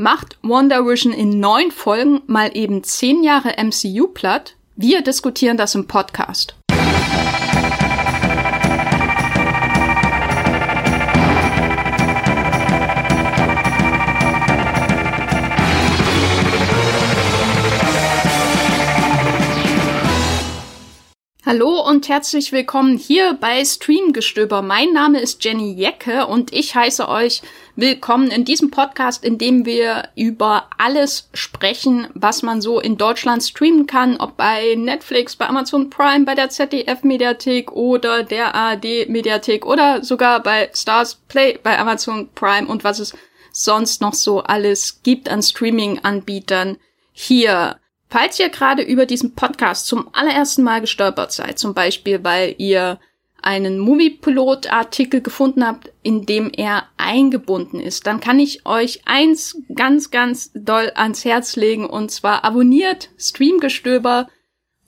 Macht 0.00 0.38
Wonder 0.42 0.86
Vision 0.86 1.12
in 1.12 1.40
neun 1.40 1.72
Folgen 1.72 2.20
mal 2.28 2.56
eben 2.56 2.84
zehn 2.84 3.24
Jahre 3.24 3.56
MCU 3.60 4.06
platt? 4.06 4.54
Wir 4.76 5.02
diskutieren 5.02 5.56
das 5.56 5.74
im 5.74 5.88
Podcast. 5.88 6.54
Hallo 21.44 21.80
und 21.80 22.10
herzlich 22.10 22.52
willkommen 22.52 22.98
hier 22.98 23.38
bei 23.40 23.64
Streamgestöber. 23.64 24.60
Mein 24.60 24.92
Name 24.92 25.18
ist 25.18 25.42
Jenny 25.42 25.72
Jecke 25.72 26.26
und 26.26 26.52
ich 26.52 26.74
heiße 26.74 27.08
euch 27.08 27.40
willkommen 27.78 28.32
in 28.32 28.44
diesem 28.44 28.72
Podcast, 28.72 29.22
in 29.22 29.38
dem 29.38 29.64
wir 29.64 30.08
über 30.16 30.68
alles 30.78 31.28
sprechen, 31.32 32.08
was 32.12 32.42
man 32.42 32.60
so 32.60 32.80
in 32.80 32.96
Deutschland 32.96 33.40
streamen 33.44 33.86
kann, 33.86 34.16
ob 34.16 34.36
bei 34.36 34.74
Netflix, 34.76 35.36
bei 35.36 35.46
Amazon 35.46 35.88
Prime, 35.88 36.24
bei 36.24 36.34
der 36.34 36.50
ZDF 36.50 37.04
Mediathek 37.04 37.70
oder 37.70 38.24
der 38.24 38.56
ARD 38.56 39.08
Mediathek 39.08 39.64
oder 39.64 40.02
sogar 40.02 40.42
bei 40.42 40.68
Stars 40.74 41.20
Play 41.28 41.56
bei 41.62 41.78
Amazon 41.78 42.28
Prime 42.34 42.66
und 42.66 42.82
was 42.82 42.98
es 42.98 43.16
sonst 43.52 44.00
noch 44.00 44.14
so 44.14 44.40
alles 44.40 45.00
gibt 45.04 45.28
an 45.28 45.40
Streaming-Anbietern 45.40 46.78
hier. 47.12 47.78
Falls 48.08 48.40
ihr 48.40 48.48
gerade 48.48 48.82
über 48.82 49.06
diesen 49.06 49.36
Podcast 49.36 49.86
zum 49.86 50.12
allerersten 50.14 50.64
Mal 50.64 50.80
gestolpert 50.80 51.30
seid, 51.30 51.60
zum 51.60 51.74
Beispiel 51.74 52.24
weil 52.24 52.56
ihr 52.58 52.98
einen 53.42 53.78
Moviepilot-Artikel 53.78 55.20
gefunden 55.20 55.66
habt, 55.66 55.92
in 56.02 56.26
dem 56.26 56.50
er 56.54 56.84
eingebunden 56.96 57.80
ist, 57.80 58.06
dann 58.06 58.20
kann 58.20 58.40
ich 58.40 58.66
euch 58.66 59.02
eins 59.06 59.60
ganz, 59.74 60.10
ganz 60.10 60.50
doll 60.54 60.92
ans 60.94 61.24
Herz 61.24 61.56
legen 61.56 61.86
und 61.86 62.10
zwar 62.10 62.44
abonniert 62.44 63.10
Streamgestöber 63.16 64.28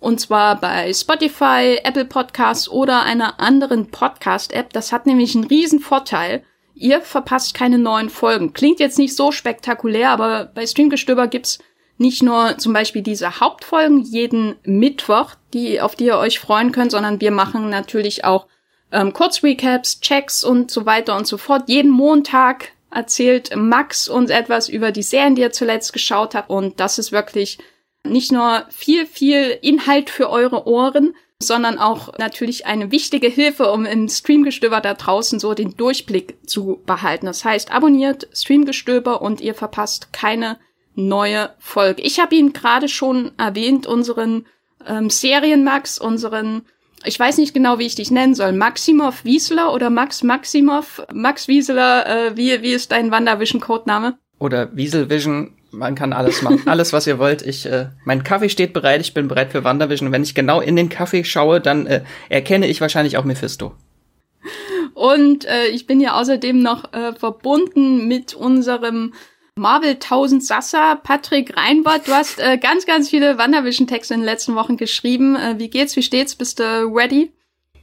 und 0.01 0.19
zwar 0.19 0.59
bei 0.59 0.93
Spotify, 0.93 1.79
Apple 1.85 2.07
Podcasts 2.07 2.69
oder 2.69 3.03
einer 3.03 3.39
anderen 3.39 3.91
Podcast-App. 3.91 4.73
Das 4.73 4.93
hat 4.93 5.07
nämlich 5.07 5.35
einen 5.35 5.45
riesen 5.45 5.79
Vorteil. 5.79 6.43
Ihr 6.75 7.03
verpasst 7.03 7.53
keine 7.55 7.79
neuen 7.79 8.09
Folgen. 8.09 8.55
Klingt 8.55 8.81
jetzt 8.81 8.99
nicht 8.99 9.15
so 9.15 9.31
spektakulär, 9.31 10.11
aber 10.11 10.47
bei 10.47 10.67
Streamgestöber 10.67 11.29
gibt's 11.29 11.59
nicht 12.01 12.23
nur 12.23 12.57
zum 12.57 12.73
Beispiel 12.73 13.03
diese 13.03 13.41
Hauptfolgen 13.41 14.01
jeden 14.01 14.57
Mittwoch, 14.65 15.35
die, 15.53 15.83
auf 15.83 15.95
die 15.95 16.07
ihr 16.07 16.17
euch 16.17 16.41
freuen 16.41 16.73
könnt, 16.73 16.93
sondern 16.93 17.21
wir 17.21 17.31
machen 17.31 17.69
natürlich 17.69 18.25
auch 18.25 18.47
ähm, 18.91 19.13
Kurzrecaps, 19.13 20.01
Checks 20.01 20.43
und 20.43 20.71
so 20.71 20.87
weiter 20.87 21.15
und 21.15 21.27
so 21.27 21.37
fort. 21.37 21.65
Jeden 21.69 21.91
Montag 21.91 22.69
erzählt 22.91 23.55
Max 23.55 24.09
uns 24.09 24.31
etwas 24.31 24.71
über 24.71 24.93
die 24.93 25.03
Serien, 25.03 25.35
die 25.35 25.43
er 25.43 25.53
zuletzt 25.53 25.93
geschaut 25.93 26.35
hat. 26.35 26.49
Und 26.49 26.81
das 26.81 26.99
ist 26.99 27.13
wirklich 27.13 27.59
nicht 28.03 28.33
nur 28.33 28.65
viel, 28.71 29.05
viel 29.05 29.59
Inhalt 29.61 30.09
für 30.09 30.31
eure 30.31 30.67
Ohren, 30.67 31.15
sondern 31.39 31.79
auch 31.79 32.17
natürlich 32.17 32.65
eine 32.65 32.91
wichtige 32.91 33.29
Hilfe, 33.29 33.71
um 33.71 33.85
im 33.85 34.09
Streamgestöber 34.09 34.81
da 34.81 34.95
draußen 34.95 35.39
so 35.39 35.53
den 35.53 35.77
Durchblick 35.77 36.39
zu 36.49 36.81
behalten. 36.87 37.27
Das 37.27 37.45
heißt, 37.45 37.71
abonniert 37.71 38.27
Streamgestöber 38.33 39.21
und 39.21 39.43
ihr 39.43 39.55
verpasst 39.55 40.15
keine 40.15 40.59
neue 40.95 41.51
Folge. 41.59 42.03
Ich 42.03 42.21
habe 42.21 42.35
ihn 42.35 42.53
gerade 42.53 42.89
schon 42.89 43.33
erwähnt, 43.39 43.87
unseren 43.87 44.47
ähm, 44.87 45.11
Serienmax, 45.11 45.99
unseren, 45.99 46.63
ich 47.05 47.19
weiß 47.19 47.39
nicht 47.39 47.55
genau, 47.55 47.79
wie 47.79 47.87
ich 47.87 47.95
dich 47.95 48.11
nennen 48.11 48.35
soll, 48.35 48.53
Maximov 48.53 49.25
Wiesler 49.25 49.73
oder 49.73 49.91
Max 49.91 50.23
Maximov, 50.23 51.03
Max 51.13 51.49
Wiesler, 51.49 52.07
äh, 52.07 52.37
wie, 52.37 52.63
wie 52.63 52.73
ist 52.73 52.93
dein 52.93 53.11
Wandervision-Codename? 53.11 54.19
Oder 54.39 54.75
Wieselvision, 54.75 55.55
man 55.71 55.95
kann 55.95 56.13
alles 56.13 56.43
machen, 56.43 56.63
alles 56.67 56.93
was 56.93 57.07
ihr 57.07 57.19
wollt. 57.19 57.43
Ich, 57.43 57.67
äh, 57.67 57.89
mein 58.05 58.25
Kaffee 58.25 58.49
steht 58.49 58.73
bereit, 58.73 59.01
ich 59.01 59.15
bin 59.15 59.29
bereit 59.29 59.53
für 59.53 59.65
Wandervision. 59.65 60.09
Und 60.09 60.13
wenn 60.13 60.23
ich 60.23 60.35
genau 60.35 60.61
in 60.61 60.77
den 60.77 60.89
Kaffee 60.89 61.25
schaue, 61.25 61.61
dann 61.61 61.87
äh, 61.87 62.03
erkenne 62.29 62.67
ich 62.67 62.81
wahrscheinlich 62.81 63.17
auch 63.17 63.25
Mephisto. 63.25 63.75
Und 64.95 65.45
äh, 65.45 65.67
ich 65.69 65.87
bin 65.87 66.01
ja 66.01 66.19
außerdem 66.19 66.61
noch 66.61 66.93
äh, 66.93 67.13
verbunden 67.15 68.09
mit 68.09 68.35
unserem 68.35 69.13
Marvel 69.61 69.91
1000 69.91 70.43
Sassa, 70.43 70.95
Patrick 70.95 71.55
Reinbart, 71.55 72.09
du 72.09 72.13
hast 72.13 72.41
äh, 72.41 72.57
ganz, 72.57 72.87
ganz 72.87 73.11
viele 73.11 73.37
Wandervision-Texte 73.37 74.15
in 74.15 74.21
den 74.21 74.25
letzten 74.25 74.55
Wochen 74.55 74.79
geschrieben. 74.79 75.37
Äh, 75.37 75.59
wie 75.59 75.69
geht's, 75.69 75.97
wie 75.97 76.03
steht's? 76.03 76.35
Bist 76.35 76.61
du 76.61 76.65
ready? 76.95 77.31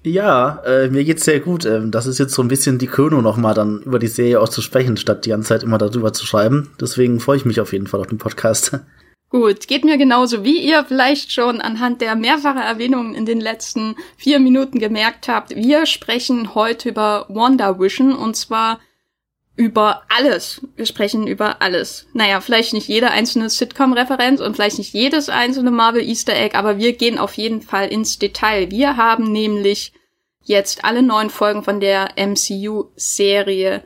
Ja, 0.03 0.63
äh, 0.65 0.89
mir 0.89 1.03
geht's 1.03 1.23
sehr 1.23 1.39
gut. 1.39 1.65
Ähm, 1.65 1.91
das 1.91 2.07
ist 2.07 2.17
jetzt 2.17 2.33
so 2.33 2.41
ein 2.41 2.47
bisschen 2.47 2.79
die 2.79 2.87
Krönung 2.87 3.21
nochmal 3.21 3.53
dann 3.53 3.83
über 3.83 3.99
die 3.99 4.07
Serie 4.07 4.39
auszusprechen, 4.39 4.97
statt 4.97 5.25
die 5.25 5.29
ganze 5.29 5.49
Zeit 5.49 5.61
immer 5.61 5.77
darüber 5.77 6.13
zu 6.13 6.25
schreiben. 6.25 6.71
Deswegen 6.81 7.19
freue 7.19 7.37
ich 7.37 7.45
mich 7.45 7.61
auf 7.61 7.71
jeden 7.73 7.85
Fall 7.85 7.99
auf 7.99 8.07
den 8.07 8.17
Podcast. 8.17 8.79
Gut, 9.29 9.67
geht 9.67 9.85
mir 9.85 9.99
genauso, 9.99 10.43
wie 10.43 10.59
ihr 10.59 10.83
vielleicht 10.83 11.31
schon 11.31 11.61
anhand 11.61 12.01
der 12.01 12.15
mehrfachen 12.15 12.61
Erwähnungen 12.61 13.13
in 13.13 13.27
den 13.27 13.39
letzten 13.39 13.95
vier 14.17 14.39
Minuten 14.39 14.79
gemerkt 14.79 15.27
habt. 15.27 15.55
Wir 15.55 15.85
sprechen 15.85 16.55
heute 16.55 16.89
über 16.89 17.27
WandaVision 17.29 18.15
und 18.15 18.35
zwar 18.35 18.79
über 19.57 20.03
alles. 20.07 20.61
Wir 20.75 20.85
sprechen 20.85 21.27
über 21.27 21.61
alles. 21.61 22.05
Naja, 22.13 22.39
vielleicht 22.39 22.73
nicht 22.73 22.87
jede 22.87 23.09
einzelne 23.09 23.49
Sitcom-Referenz 23.49 24.39
und 24.39 24.55
vielleicht 24.55 24.77
nicht 24.77 24.93
jedes 24.93 25.29
einzelne 25.29 25.71
Marvel 25.71 26.07
Easter 26.07 26.35
Egg, 26.35 26.55
aber 26.55 26.77
wir 26.77 26.93
gehen 26.93 27.17
auf 27.17 27.33
jeden 27.33 27.61
Fall 27.61 27.87
ins 27.87 28.19
Detail. 28.19 28.71
Wir 28.71 28.97
haben 28.97 29.31
nämlich 29.31 29.93
jetzt 30.43 30.85
alle 30.85 31.01
neun 31.01 31.31
Folgen 31.31 31.63
von 31.63 31.79
der 31.79 32.11
MCU-Serie 32.15 33.83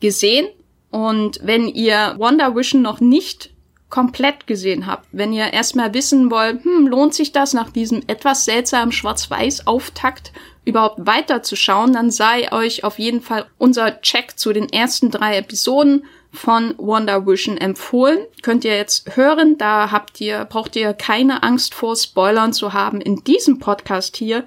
gesehen. 0.00 0.48
Und 0.90 1.38
wenn 1.42 1.68
ihr 1.68 2.16
Wonder 2.18 2.54
Vision 2.54 2.82
noch 2.82 3.00
nicht 3.00 3.50
komplett 3.88 4.48
gesehen 4.48 4.86
habt, 4.86 5.06
wenn 5.12 5.32
ihr 5.32 5.52
erstmal 5.52 5.94
wissen 5.94 6.28
wollt, 6.30 6.64
hm, 6.64 6.88
lohnt 6.88 7.14
sich 7.14 7.30
das 7.30 7.52
nach 7.52 7.70
diesem 7.70 8.02
etwas 8.08 8.44
seltsamen 8.44 8.90
Schwarz-Weiß-Auftakt 8.90 10.32
überhaupt 10.64 11.06
weiterzuschauen, 11.06 11.92
dann 11.92 12.10
sei 12.10 12.50
euch 12.52 12.84
auf 12.84 12.98
jeden 12.98 13.20
Fall 13.20 13.46
unser 13.58 14.00
Check 14.00 14.38
zu 14.38 14.52
den 14.52 14.68
ersten 14.68 15.10
drei 15.10 15.38
Episoden 15.38 16.04
von 16.32 16.74
Wonder 16.78 17.26
Vision 17.26 17.58
empfohlen. 17.58 18.26
Könnt 18.42 18.64
ihr 18.64 18.76
jetzt 18.76 19.16
hören, 19.16 19.56
da 19.58 19.90
habt 19.90 20.20
ihr, 20.20 20.44
braucht 20.44 20.76
ihr 20.76 20.92
keine 20.92 21.42
Angst 21.42 21.74
vor 21.74 21.96
Spoilern 21.96 22.52
zu 22.52 22.72
haben. 22.72 23.00
In 23.00 23.22
diesem 23.24 23.58
Podcast 23.58 24.16
hier 24.16 24.44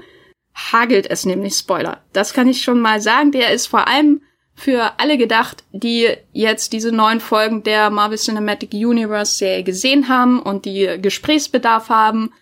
hagelt 0.53 1.09
es 1.09 1.25
nämlich 1.25 1.53
Spoiler. 1.53 2.03
Das 2.13 2.33
kann 2.33 2.47
ich 2.47 2.61
schon 2.61 2.79
mal 2.79 2.99
sagen. 2.99 3.31
Der 3.31 3.51
ist 3.51 3.67
vor 3.67 3.87
allem 3.87 4.21
für 4.55 4.99
alle 4.99 5.17
gedacht, 5.17 5.63
die 5.71 6.09
jetzt 6.33 6.73
diese 6.73 6.91
neuen 6.91 7.19
Folgen 7.19 7.61
der 7.61 7.91
Marvel 7.91 8.17
Cinematic 8.17 8.73
Universe 8.73 9.37
Serie 9.37 9.63
gesehen 9.63 10.09
haben 10.09 10.41
und 10.41 10.65
die 10.65 10.97
Gesprächsbedarf 10.99 11.89
haben 11.89 12.33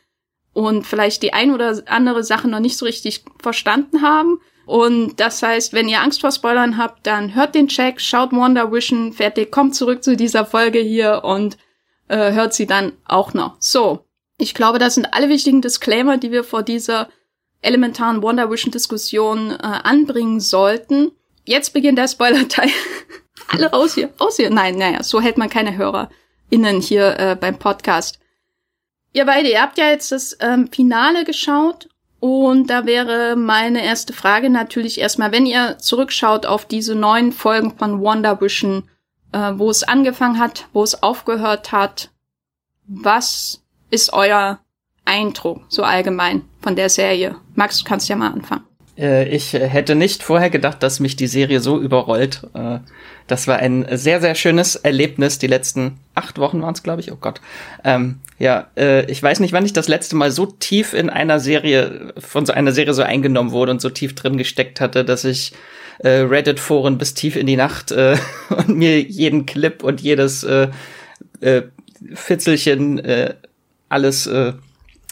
und 0.56 0.88
vielleicht 0.88 1.22
die 1.22 1.34
ein 1.34 1.54
oder 1.54 1.84
andere 1.88 2.24
Sache 2.24 2.48
noch 2.48 2.62
nicht 2.62 2.78
so 2.78 2.86
richtig 2.86 3.26
verstanden 3.42 4.02
haben. 4.02 4.40
Und 4.66 5.20
das 5.20 5.44
heißt, 5.44 5.74
wenn 5.74 5.90
ihr 5.90 6.02
Angst 6.02 6.22
vor 6.22 6.32
Spoilern 6.32 6.78
habt, 6.78 7.06
dann 7.06 7.36
hört 7.36 7.56
den 7.56 7.68
Check, 7.68 8.00
schaut 8.00 8.32
Wonder 8.32 8.72
Vision, 8.72 9.12
fertig, 9.12 9.52
kommt 9.52 9.76
zurück 9.76 10.02
zu 10.02 10.16
dieser 10.16 10.46
Folge 10.46 10.80
hier 10.80 11.24
und 11.26 11.58
äh, 12.08 12.32
hört 12.32 12.54
sie 12.54 12.66
dann 12.66 12.94
auch 13.04 13.34
noch. 13.34 13.58
So, 13.60 14.06
ich 14.38 14.54
glaube, 14.54 14.80
das 14.80 14.96
sind 14.96 15.14
alle 15.14 15.28
wichtigen 15.28 15.62
Disclaimer, 15.62 16.18
die 16.18 16.32
wir 16.32 16.46
vor 16.46 16.64
dieser 16.64 17.10
elementaren 17.62 18.24
Wonder 18.24 18.50
Vision 18.50 18.72
Diskussion 18.72 19.52
äh, 19.52 19.58
anbringen 19.62 20.40
sollten. 20.40 21.12
Jetzt 21.44 21.74
beginnt 21.74 21.98
der 21.98 22.08
Spoiler-Teil. 22.08 22.70
alle 23.50 23.72
raus 23.72 23.96
hier, 23.96 24.10
raus 24.22 24.38
hier. 24.38 24.52
Nein, 24.52 24.78
naja, 24.78 25.04
so 25.04 25.20
hält 25.20 25.38
man 25.38 25.50
keine 25.50 25.76
HörerInnen 25.76 26.80
hier 26.80 27.20
äh, 27.20 27.36
beim 27.36 27.60
Podcast. 27.60 28.20
Ihr 29.16 29.26
beide, 29.26 29.48
ihr 29.48 29.62
habt 29.62 29.78
ja 29.78 29.86
jetzt 29.92 30.12
das 30.12 30.38
ähm, 30.42 30.68
Finale 30.70 31.24
geschaut 31.24 31.88
und 32.20 32.70
da 32.70 32.86
wäre 32.86 33.38
meine 33.38 33.82
erste 33.82 34.12
Frage 34.12 34.50
natürlich 34.50 35.00
erstmal, 35.00 35.32
wenn 35.32 35.46
ihr 35.46 35.78
zurückschaut 35.78 36.46
auf 36.46 36.66
diese 36.66 36.96
neuen 36.96 37.32
Folgen 37.32 37.78
von 37.78 38.02
Wonder 38.02 38.42
Vision, 38.42 38.90
äh, 39.32 39.54
wo 39.56 39.70
es 39.70 39.84
angefangen 39.84 40.38
hat, 40.38 40.68
wo 40.74 40.84
es 40.84 41.02
aufgehört 41.02 41.72
hat, 41.72 42.10
was 42.88 43.64
ist 43.90 44.12
euer 44.12 44.60
Eindruck 45.06 45.62
so 45.70 45.84
allgemein 45.84 46.42
von 46.60 46.76
der 46.76 46.90
Serie? 46.90 47.38
Max, 47.54 47.78
du 47.78 47.86
kannst 47.86 48.10
ja 48.10 48.18
mal 48.18 48.34
anfangen. 48.34 48.66
Äh, 48.98 49.30
ich 49.30 49.54
hätte 49.54 49.96
nicht 49.96 50.24
vorher 50.24 50.50
gedacht, 50.50 50.84
dass 50.84 51.00
mich 51.00 51.16
die 51.16 51.28
Serie 51.28 51.62
so 51.62 51.80
überrollt. 51.80 52.48
Äh, 52.54 52.80
das 53.28 53.48
war 53.48 53.60
ein 53.60 53.86
sehr, 53.92 54.20
sehr 54.20 54.36
schönes 54.36 54.76
Erlebnis. 54.76 55.40
Die 55.40 55.48
letzten 55.48 56.02
acht 56.16 56.38
Wochen 56.38 56.62
waren 56.62 56.74
es, 56.74 56.84
glaube 56.84 57.00
ich. 57.00 57.14
Oh 57.14 57.18
Gott. 57.18 57.40
Ähm, 57.86 58.20
ja, 58.38 58.68
äh, 58.78 59.10
ich 59.10 59.22
weiß 59.22 59.40
nicht, 59.40 59.54
wann 59.54 59.66
ich 59.66 59.74
das 59.74 59.88
letzte 59.88 60.16
Mal 60.16 60.32
so 60.32 60.46
tief 60.46 60.94
in 60.94 61.10
einer 61.10 61.40
Serie, 61.40 62.14
von 62.18 62.46
so 62.46 62.54
einer 62.54 62.74
Serie 62.74 62.94
so 62.94 63.04
eingenommen 63.04 63.52
wurde 63.52 63.72
und 63.72 63.82
so 63.82 63.90
tief 63.90 64.14
drin 64.16 64.38
gesteckt 64.38 64.82
hatte, 64.82 65.06
dass 65.06 65.24
ich 65.24 65.54
äh, 66.00 66.10
Reddit-Foren 66.10 66.98
bis 66.98 67.14
tief 67.14 67.38
in 67.38 67.48
die 67.48 67.56
Nacht 67.56 67.92
äh, 67.92 68.18
und 68.50 68.70
mir 68.70 69.02
jeden 69.02 69.46
Clip 69.46 69.84
und 69.84 70.02
jedes 70.02 70.44
äh, 70.44 70.68
äh, 71.40 71.64
Fitzelchen 72.14 73.00
äh, 73.00 73.36
alles 73.88 74.28
äh, 74.28 74.54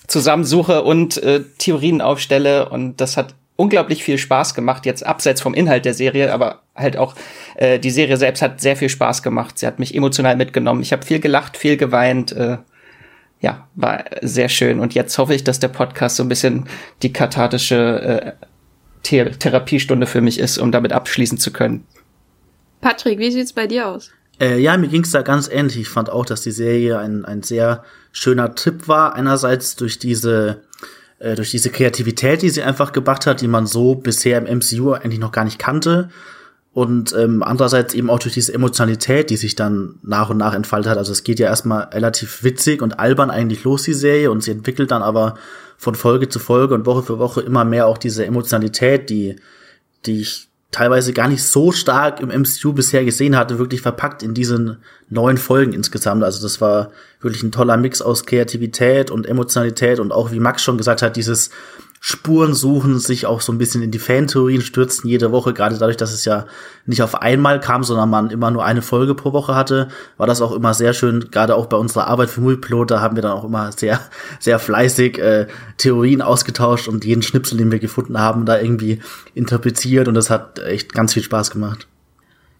zusammensuche 0.07 0.83
und 0.83 1.21
äh, 1.23 1.41
Theorien 1.57 2.01
aufstelle. 2.01 2.69
Und 2.69 2.99
das 2.99 3.15
hat 3.15 3.35
unglaublich 3.55 4.03
viel 4.03 4.17
Spaß 4.17 4.53
gemacht, 4.53 4.85
jetzt 4.85 5.05
abseits 5.05 5.41
vom 5.41 5.53
Inhalt 5.53 5.85
der 5.85 5.93
Serie, 5.93 6.33
aber 6.33 6.63
halt 6.75 6.97
auch 6.97 7.15
äh, 7.55 7.79
die 7.79 7.91
Serie 7.91 8.17
selbst 8.17 8.41
hat 8.41 8.59
sehr 8.59 8.75
viel 8.75 8.89
Spaß 8.89 9.23
gemacht. 9.23 9.59
Sie 9.59 9.67
hat 9.67 9.79
mich 9.79 9.95
emotional 9.95 10.35
mitgenommen. 10.35 10.81
Ich 10.81 10.91
habe 10.91 11.05
viel 11.05 11.19
gelacht, 11.19 11.55
viel 11.55 11.77
geweint. 11.77 12.33
Äh, 12.33 12.57
ja, 13.43 13.67
war 13.75 14.05
sehr 14.21 14.47
schön. 14.47 14.79
Und 14.79 14.95
jetzt 14.95 15.17
hoffe 15.17 15.35
ich, 15.35 15.43
dass 15.43 15.59
der 15.59 15.67
Podcast 15.67 16.15
so 16.15 16.23
ein 16.23 16.29
bisschen 16.29 16.65
die 17.01 17.11
kathartische 17.11 17.75
äh, 18.01 18.45
The 19.05 19.31
Therapiestunde 19.37 20.07
für 20.07 20.21
mich 20.21 20.39
ist, 20.39 20.57
um 20.57 20.71
damit 20.71 20.93
abschließen 20.93 21.37
zu 21.37 21.51
können. 21.51 21.85
Patrick, 22.79 23.19
wie 23.19 23.31
sieht's 23.31 23.51
bei 23.51 23.67
dir 23.67 23.89
aus? 23.89 24.11
Äh, 24.39 24.59
ja, 24.59 24.77
mir 24.77 24.87
ging's 24.87 25.11
da 25.11 25.23
ganz 25.23 25.49
ähnlich. 25.49 25.77
Ich 25.77 25.89
fand 25.89 26.09
auch, 26.09 26.25
dass 26.25 26.41
die 26.41 26.51
Serie 26.51 26.99
ein, 26.99 27.25
ein 27.25 27.43
sehr 27.43 27.83
schöner 28.13 28.55
Trip 28.55 28.87
war. 28.87 29.13
Einerseits 29.13 29.75
durch 29.75 29.99
diese 29.99 30.61
äh, 31.19 31.35
durch 31.35 31.51
diese 31.51 31.69
Kreativität, 31.69 32.43
die 32.43 32.49
sie 32.49 32.63
einfach 32.63 32.93
gebracht 32.93 33.27
hat, 33.27 33.41
die 33.41 33.49
man 33.49 33.67
so 33.67 33.95
bisher 33.95 34.37
im 34.37 34.59
MCU 34.59 34.93
eigentlich 34.93 35.19
noch 35.19 35.33
gar 35.33 35.43
nicht 35.43 35.59
kannte. 35.59 36.09
Und 36.73 37.13
ähm, 37.13 37.43
andererseits 37.43 37.93
eben 37.93 38.09
auch 38.09 38.17
durch 38.17 38.33
diese 38.33 38.53
Emotionalität, 38.53 39.29
die 39.29 39.37
sich 39.37 39.53
dann 39.53 39.99
nach 40.01 40.31
und 40.31 40.37
nach 40.37 40.55
entfaltet 40.55 40.91
hat. 40.91 40.97
Also 40.97 41.11
es 41.11 41.23
geht 41.23 41.39
ja 41.39 41.45
erstmal 41.45 41.83
relativ 41.85 42.43
witzig 42.43 42.81
und 42.81 42.99
albern 42.99 43.29
eigentlich 43.29 43.63
los, 43.63 43.83
die 43.83 43.93
Serie, 43.93 44.31
und 44.31 44.41
sie 44.41 44.51
entwickelt 44.51 44.89
dann 44.89 45.03
aber 45.03 45.35
von 45.77 45.93
Folge 45.93 46.29
zu 46.29 46.39
Folge 46.39 46.73
und 46.73 46.87
Woche 46.87 47.03
für 47.03 47.19
Woche 47.19 47.41
immer 47.41 47.63
mehr 47.63 47.85
auch 47.85 47.99
diese 47.99 48.25
Emotionalität, 48.25 49.11
die, 49.11 49.35
die 50.07 50.21
ich 50.21 50.47
teilweise 50.71 51.13
gar 51.13 51.27
nicht 51.27 51.43
so 51.43 51.71
stark 51.71 52.19
im 52.19 52.29
MCU 52.29 52.73
bisher 52.73 53.05
gesehen 53.05 53.37
hatte, 53.37 53.59
wirklich 53.59 53.81
verpackt 53.81 54.23
in 54.23 54.33
diesen 54.33 54.77
neun 55.09 55.37
Folgen 55.37 55.73
insgesamt. 55.73 56.23
Also 56.23 56.41
das 56.41 56.59
war 56.59 56.91
wirklich 57.21 57.43
ein 57.43 57.51
toller 57.51 57.77
Mix 57.77 58.01
aus 58.01 58.25
Kreativität 58.25 59.11
und 59.11 59.27
Emotionalität 59.27 59.99
und 59.99 60.11
auch, 60.11 60.31
wie 60.31 60.39
Max 60.39 60.63
schon 60.63 60.77
gesagt 60.77 61.03
hat, 61.03 61.15
dieses 61.15 61.51
Spuren 62.05 62.53
suchen, 62.53 62.99
sich 62.99 63.27
auch 63.27 63.39
so 63.39 63.53
ein 63.53 63.57
bisschen 63.57 63.81
in 63.81 63.89
die 63.89 63.97
Fantheorien 63.97 64.61
stürzen 64.61 65.09
jede 65.09 65.31
Woche, 65.31 65.53
gerade 65.53 65.77
dadurch, 65.77 65.95
dass 65.95 66.11
es 66.11 66.25
ja 66.25 66.47
nicht 66.85 67.01
auf 67.01 67.15
einmal 67.15 67.61
kam, 67.61 67.85
sondern 67.85 68.09
man 68.09 68.29
immer 68.29 68.51
nur 68.51 68.65
eine 68.65 68.81
Folge 68.81 69.15
pro 69.15 69.31
Woche 69.31 69.55
hatte, 69.55 69.87
war 70.17 70.27
das 70.27 70.41
auch 70.41 70.51
immer 70.51 70.73
sehr 70.73 70.93
schön, 70.93 71.31
gerade 71.31 71.55
auch 71.55 71.67
bei 71.67 71.77
unserer 71.77 72.07
Arbeit 72.07 72.29
für 72.29 72.41
Multiplot, 72.41 72.91
da 72.91 72.99
haben 72.99 73.15
wir 73.15 73.23
dann 73.23 73.31
auch 73.31 73.45
immer 73.45 73.71
sehr, 73.71 74.01
sehr 74.41 74.59
fleißig 74.59 75.17
äh, 75.17 75.47
Theorien 75.77 76.21
ausgetauscht 76.21 76.89
und 76.89 77.05
jeden 77.05 77.21
Schnipsel, 77.21 77.57
den 77.57 77.71
wir 77.71 77.79
gefunden 77.79 78.19
haben, 78.19 78.45
da 78.45 78.59
irgendwie 78.59 78.99
interpretiert. 79.33 80.09
Und 80.09 80.15
das 80.15 80.29
hat 80.29 80.59
echt 80.59 80.91
ganz 80.91 81.13
viel 81.13 81.23
Spaß 81.23 81.51
gemacht. 81.51 81.87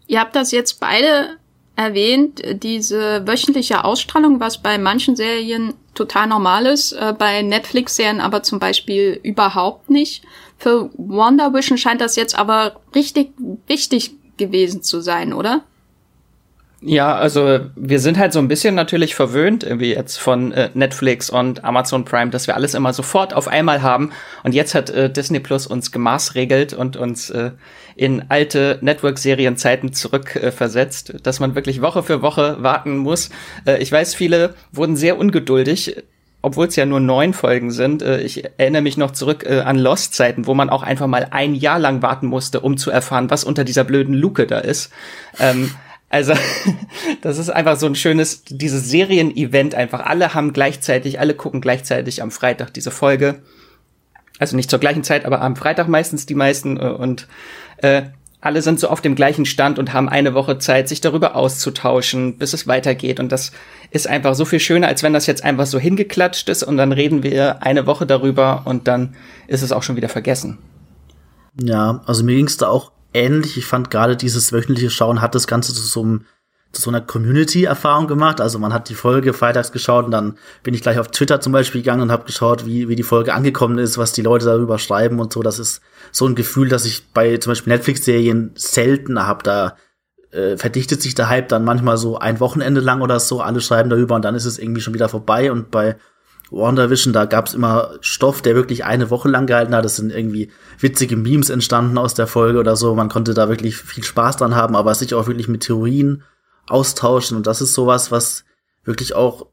Ihr 0.07 0.21
habt 0.21 0.37
das 0.37 0.51
jetzt 0.51 0.79
beide 0.79 1.31
erwähnt, 1.75 2.41
diese 2.63 3.27
wöchentliche 3.27 3.83
Ausstrahlung, 3.83 4.39
was 4.39 4.63
bei 4.63 4.77
manchen 4.77 5.17
Serien 5.17 5.73
total 5.93 6.27
normal 6.27 6.65
ist, 6.65 6.93
äh, 6.93 7.13
bei 7.17 7.41
Netflix-Serien 7.41 8.21
aber 8.21 8.43
zum 8.43 8.59
Beispiel 8.59 9.19
überhaupt 9.23 9.89
nicht. 9.89 10.23
Für 10.57 10.89
Wonder 10.97 11.53
Vision 11.53 11.77
scheint 11.77 12.01
das 12.01 12.15
jetzt 12.15 12.37
aber 12.37 12.77
richtig 12.95 13.31
wichtig 13.67 14.11
gewesen 14.37 14.81
zu 14.81 15.01
sein, 15.01 15.33
oder? 15.33 15.63
Ja, 16.85 17.15
also 17.15 17.61
wir 17.77 17.99
sind 17.99 18.17
halt 18.17 18.33
so 18.33 18.39
ein 18.39 18.49
bisschen 18.49 18.75
natürlich 18.75 19.15
verwöhnt, 19.15 19.63
irgendwie 19.63 19.93
jetzt 19.93 20.17
von 20.17 20.51
äh, 20.51 20.69
Netflix 20.73 21.29
und 21.29 21.63
Amazon 21.63 22.03
Prime, 22.03 22.29
dass 22.29 22.45
wir 22.47 22.55
alles 22.55 22.73
immer 22.73 22.91
sofort 22.91 23.33
auf 23.33 23.47
einmal 23.47 23.81
haben. 23.81 24.11
Und 24.43 24.53
jetzt 24.53 24.75
hat 24.75 24.89
äh, 24.89 25.09
Disney 25.09 25.39
Plus 25.39 25.65
uns 25.65 25.93
gemaßregelt 25.93 26.73
und 26.73 26.97
uns 26.97 27.29
äh, 27.29 27.51
in 27.95 28.25
alte 28.29 28.79
Network-Serienzeiten 28.81 29.93
zurückversetzt, 29.93 31.09
äh, 31.11 31.21
dass 31.21 31.39
man 31.39 31.55
wirklich 31.55 31.81
Woche 31.81 32.03
für 32.03 32.21
Woche 32.21 32.57
warten 32.61 32.97
muss. 32.97 33.29
Äh, 33.65 33.81
ich 33.81 33.91
weiß, 33.91 34.15
viele 34.15 34.55
wurden 34.71 34.95
sehr 34.95 35.17
ungeduldig, 35.17 36.03
obwohl 36.41 36.67
es 36.67 36.75
ja 36.75 36.85
nur 36.85 36.99
neun 36.99 37.33
Folgen 37.33 37.71
sind. 37.71 38.01
Äh, 38.01 38.21
ich 38.21 38.43
erinnere 38.57 38.81
mich 38.81 38.97
noch 38.97 39.11
zurück 39.11 39.45
äh, 39.47 39.61
an 39.61 39.77
Lost-Zeiten, 39.77 40.45
wo 40.45 40.53
man 40.53 40.69
auch 40.69 40.83
einfach 40.83 41.07
mal 41.07 41.27
ein 41.31 41.55
Jahr 41.55 41.79
lang 41.79 42.01
warten 42.01 42.27
musste, 42.27 42.59
um 42.59 42.77
zu 42.77 42.91
erfahren, 42.91 43.29
was 43.29 43.43
unter 43.43 43.63
dieser 43.63 43.83
blöden 43.83 44.13
Luke 44.13 44.45
da 44.45 44.59
ist. 44.59 44.91
Ähm, 45.39 45.71
also, 46.09 46.33
das 47.21 47.39
ist 47.39 47.49
einfach 47.49 47.77
so 47.77 47.87
ein 47.87 47.95
schönes, 47.95 48.43
dieses 48.43 48.89
Serien-Event 48.89 49.73
einfach. 49.73 50.01
Alle 50.01 50.35
haben 50.35 50.53
gleichzeitig, 50.53 51.19
alle 51.19 51.33
gucken 51.33 51.59
gleichzeitig 51.59 52.21
am 52.21 52.29
Freitag 52.29 52.71
diese 52.73 52.91
Folge. 52.91 53.41
Also 54.37 54.55
nicht 54.55 54.69
zur 54.69 54.79
gleichen 54.79 55.03
Zeit, 55.03 55.25
aber 55.25 55.41
am 55.41 55.55
Freitag 55.55 55.87
meistens 55.87 56.25
die 56.25 56.35
meisten. 56.35 56.77
Äh, 56.77 56.89
und 56.89 57.27
äh, 57.83 58.03
alle 58.43 58.61
sind 58.61 58.79
so 58.79 58.89
auf 58.89 58.99
dem 58.99 59.15
gleichen 59.15 59.45
Stand 59.45 59.79
und 59.79 59.93
haben 59.93 60.09
eine 60.09 60.33
Woche 60.33 60.57
Zeit, 60.57 60.89
sich 60.89 60.99
darüber 60.99 61.35
auszutauschen, 61.35 62.37
bis 62.37 62.51
es 62.53 62.67
weitergeht. 62.67 63.21
Und 63.21 63.31
das 63.31 63.53
ist 63.89 64.05
einfach 64.07 64.35
so 64.35 64.43
viel 64.43 64.59
schöner, 64.59 64.87
als 64.87 65.01
wenn 65.01 65.13
das 65.13 65.27
jetzt 65.27 65.45
einfach 65.45 65.65
so 65.65 65.79
hingeklatscht 65.79 66.49
ist 66.49 66.63
und 66.63 66.75
dann 66.75 66.91
reden 66.91 67.23
wir 67.23 67.63
eine 67.63 67.85
Woche 67.85 68.05
darüber 68.05 68.63
und 68.65 68.87
dann 68.89 69.15
ist 69.47 69.61
es 69.61 69.71
auch 69.71 69.81
schon 69.81 69.95
wieder 69.95 70.09
vergessen. 70.09 70.57
Ja, 71.61 72.01
also 72.05 72.25
mir 72.25 72.35
ging 72.35 72.47
es 72.47 72.57
da 72.57 72.67
auch 72.67 72.91
ähnlich. 73.13 73.57
Ich 73.57 73.65
fand 73.65 73.89
gerade 73.89 74.17
dieses 74.17 74.51
wöchentliche 74.51 74.89
Schauen 74.89 75.21
hat 75.21 75.35
das 75.35 75.47
Ganze 75.47 75.73
zu 75.73 75.81
so 75.81 76.01
einem 76.01 76.25
so 76.75 76.89
einer 76.89 77.01
Community-Erfahrung 77.01 78.07
gemacht. 78.07 78.41
Also 78.41 78.57
man 78.59 78.73
hat 78.73 78.89
die 78.89 78.95
Folge 78.95 79.33
freitags 79.33 79.71
geschaut 79.71 80.05
und 80.05 80.11
dann 80.11 80.37
bin 80.63 80.73
ich 80.73 80.81
gleich 80.81 80.99
auf 80.99 81.09
Twitter 81.09 81.39
zum 81.39 81.53
Beispiel 81.53 81.81
gegangen 81.81 82.01
und 82.01 82.11
habe 82.11 82.25
geschaut, 82.25 82.65
wie, 82.65 82.89
wie 82.89 82.95
die 82.95 83.03
Folge 83.03 83.33
angekommen 83.33 83.77
ist, 83.77 83.97
was 83.97 84.13
die 84.13 84.23
Leute 84.23 84.45
darüber 84.45 84.79
schreiben 84.79 85.19
und 85.19 85.31
so. 85.31 85.43
Das 85.43 85.59
ist 85.59 85.81
so 86.11 86.25
ein 86.25 86.35
Gefühl, 86.35 86.69
dass 86.69 86.85
ich 86.85 87.07
bei 87.13 87.37
zum 87.37 87.51
Beispiel 87.51 87.73
Netflix-Serien 87.73 88.51
selten 88.55 89.23
habe. 89.25 89.43
Da 89.43 89.77
äh, 90.31 90.57
verdichtet 90.57 91.01
sich 91.01 91.13
der 91.13 91.29
Hype 91.29 91.49
dann 91.49 91.63
manchmal 91.63 91.97
so 91.97 92.17
ein 92.17 92.39
Wochenende 92.39 92.81
lang 92.81 93.01
oder 93.01 93.19
so. 93.19 93.41
Alle 93.41 93.61
schreiben 93.61 93.89
darüber 93.89 94.15
und 94.15 94.25
dann 94.25 94.35
ist 94.35 94.45
es 94.45 94.57
irgendwie 94.57 94.81
schon 94.81 94.95
wieder 94.95 95.09
vorbei. 95.09 95.51
Und 95.51 95.69
bei 95.69 95.95
WandaVision, 96.49 97.13
da 97.13 97.25
gab's 97.25 97.53
immer 97.53 97.91
Stoff, 98.01 98.41
der 98.41 98.55
wirklich 98.55 98.83
eine 98.83 99.11
Woche 99.11 99.29
lang 99.29 99.45
gehalten 99.45 99.75
hat. 99.75 99.85
Es 99.85 99.97
sind 99.97 100.11
irgendwie 100.11 100.51
witzige 100.79 101.17
Memes 101.17 101.51
entstanden 101.51 101.99
aus 101.99 102.15
der 102.15 102.25
Folge 102.25 102.59
oder 102.59 102.75
so. 102.75 102.95
Man 102.95 103.09
konnte 103.09 103.35
da 103.35 103.47
wirklich 103.47 103.77
viel 103.77 104.03
Spaß 104.03 104.37
dran 104.37 104.55
haben, 104.55 104.75
aber 104.75 104.95
sich 104.95 105.13
auch 105.13 105.27
wirklich 105.27 105.47
mit 105.47 105.61
Theorien 105.61 106.23
austauschen. 106.67 107.37
Und 107.37 107.47
das 107.47 107.61
ist 107.61 107.73
sowas, 107.73 108.11
was 108.11 108.45
wirklich 108.83 109.15
auch 109.15 109.47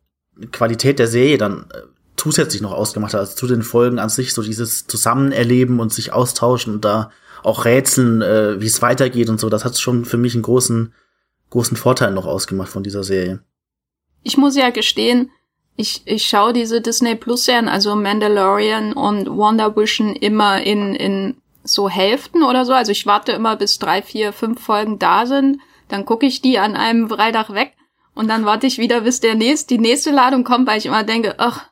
Qualität 0.53 0.99
der 0.99 1.09
Serie 1.09 1.39
dann 1.39 1.67
äh, 1.73 1.83
zusätzlich 2.17 2.63
noch 2.63 2.73
ausgemacht 2.73 3.15
hat, 3.15 3.21
also 3.21 3.35
zu 3.35 3.47
den 3.47 3.63
Folgen 3.63 3.99
an 3.99 4.09
sich, 4.09 4.35
so 4.35 4.43
dieses 4.43 4.87
Zusammenerleben 4.87 5.81
und 5.81 5.93
sich 5.93 6.13
austauschen 6.13 6.75
und 6.75 6.85
da 6.85 7.11
auch 7.43 7.65
rätseln, 7.65 8.23
äh, 8.23 8.61
wie 8.61 8.67
es 8.67 8.83
weitergeht 8.83 9.29
und 9.31 9.41
so. 9.41 9.49
Das 9.49 9.65
hat 9.65 9.79
schon 9.79 10.05
für 10.05 10.19
mich 10.19 10.35
einen 10.35 10.43
großen, 10.43 10.93
großen 11.51 11.77
Vorteil 11.77 12.13
noch 12.13 12.27
ausgemacht 12.27 12.69
von 12.69 12.83
dieser 12.83 13.05
Serie. 13.05 13.41
Ich 14.23 14.37
muss 14.37 14.57
ja 14.57 14.71
gestehen, 14.71 15.31
ich, 15.77 16.03
ich 16.05 16.27
schaue 16.27 16.53
diese 16.53 16.83
Disney 16.83 17.15
Plus 17.15 17.47
Serien, 17.47 17.69
also 17.69 17.97
Mandalorian 17.97 18.93
und 18.93 19.31
Wonder 19.31 19.75
Vision 19.77 20.15
immer 20.15 20.63
in, 20.63 20.95
in 20.95 21.37
so 21.65 21.89
Hälften 21.89 22.43
oder 22.43 22.67
so. 22.67 22.73
Also 22.73 22.93
ich 22.93 23.07
warte 23.07 23.33
immer 23.33 23.57
bis 23.57 23.79
drei, 23.79 24.03
vier, 24.03 24.35
fünf 24.35 24.61
Folgen 24.61 24.99
da 24.99 25.25
sind. 25.25 25.59
Dann 25.91 26.07
gucke 26.07 26.27
ich 26.27 26.41
die 26.41 26.59
an 26.59 26.77
einem 26.77 27.09
Freitag 27.09 27.53
weg 27.53 27.75
und 28.15 28.29
dann 28.29 28.45
warte 28.45 28.67
ich 28.67 28.79
wieder, 28.79 29.03
bis 29.03 29.21
der 29.21 29.35
nächste, 29.35 29.75
die 29.75 29.81
nächste 29.81 30.11
Ladung 30.11 30.45
kommt, 30.45 30.67
weil 30.67 30.79
ich 30.79 30.87
immer 30.87 31.05
denke, 31.05 31.35
ach, 31.39 31.67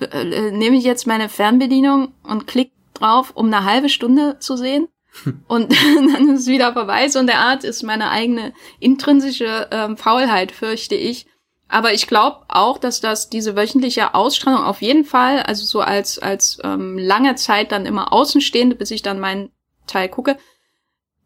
äh, 0.00 0.50
nehme 0.50 0.76
ich 0.76 0.84
jetzt 0.84 1.06
meine 1.06 1.28
Fernbedienung 1.28 2.14
und 2.22 2.46
klick 2.46 2.72
drauf, 2.94 3.32
um 3.34 3.46
eine 3.46 3.64
halbe 3.64 3.88
Stunde 3.88 4.38
zu 4.38 4.56
sehen. 4.56 4.88
Und 5.46 5.72
dann 5.72 6.28
ist 6.30 6.40
es 6.40 6.46
wieder 6.48 6.72
vorbei. 6.72 7.08
So 7.08 7.20
in 7.20 7.28
der 7.28 7.38
Art 7.38 7.62
ist 7.62 7.84
meine 7.84 8.10
eigene 8.10 8.52
intrinsische 8.80 9.68
ähm, 9.70 9.96
Faulheit, 9.96 10.50
fürchte 10.50 10.96
ich. 10.96 11.26
Aber 11.68 11.92
ich 11.92 12.08
glaube 12.08 12.44
auch, 12.48 12.78
dass 12.78 13.00
das 13.00 13.30
diese 13.30 13.54
wöchentliche 13.54 14.14
Ausstrahlung 14.14 14.64
auf 14.64 14.82
jeden 14.82 15.04
Fall, 15.04 15.40
also 15.42 15.64
so 15.64 15.80
als 15.80 16.18
als 16.18 16.58
ähm, 16.64 16.98
lange 16.98 17.36
Zeit 17.36 17.70
dann 17.70 17.86
immer 17.86 18.12
Außenstehende, 18.12 18.74
bis 18.74 18.90
ich 18.90 19.02
dann 19.02 19.20
meinen 19.20 19.50
Teil 19.86 20.08
gucke, 20.08 20.36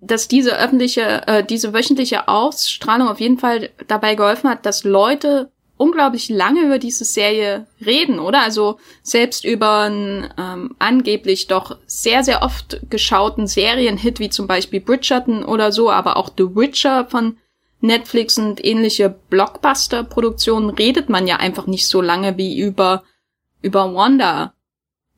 dass 0.01 0.29
diese 0.29 0.59
öffentliche, 0.59 1.27
äh, 1.27 1.45
diese 1.45 1.73
wöchentliche 1.73 2.29
Ausstrahlung 2.29 3.09
auf 3.09 3.21
jeden 3.21 3.39
Fall 3.39 3.71
dabei 3.87 4.15
geholfen 4.15 4.49
hat, 4.49 4.65
dass 4.65 4.85
Leute 4.85 5.51
unglaublich 5.77 6.29
lange 6.29 6.63
über 6.63 6.79
diese 6.79 7.05
Serie 7.05 7.67
reden, 7.85 8.19
oder? 8.19 8.43
Also 8.43 8.79
selbst 9.03 9.45
über 9.45 9.83
einen 9.83 10.29
ähm, 10.37 10.75
angeblich 10.79 11.47
doch 11.47 11.79
sehr, 11.87 12.25
sehr 12.25 12.43
oft 12.43 12.81
geschauten 12.91 13.47
Serienhit 13.47 14.19
wie 14.19 14.29
zum 14.29 14.47
Beispiel 14.47 14.81
Bridgerton 14.81 15.45
oder 15.45 15.73
so, 15.73 15.91
aber 15.91 16.17
auch 16.17 16.31
The 16.37 16.55
Witcher 16.55 17.07
von 17.07 17.39
Netflix 17.81 18.39
und 18.39 18.65
ähnliche 18.65 19.09
Blockbuster-Produktionen 19.31 20.71
redet 20.71 21.09
man 21.09 21.29
ja 21.29 21.37
einfach 21.37 21.67
nicht 21.67 21.87
so 21.87 22.03
lange 22.03 22.37
wie 22.37 22.59
über, 22.59 23.05
über 23.63 23.95
Wanda 23.95 24.55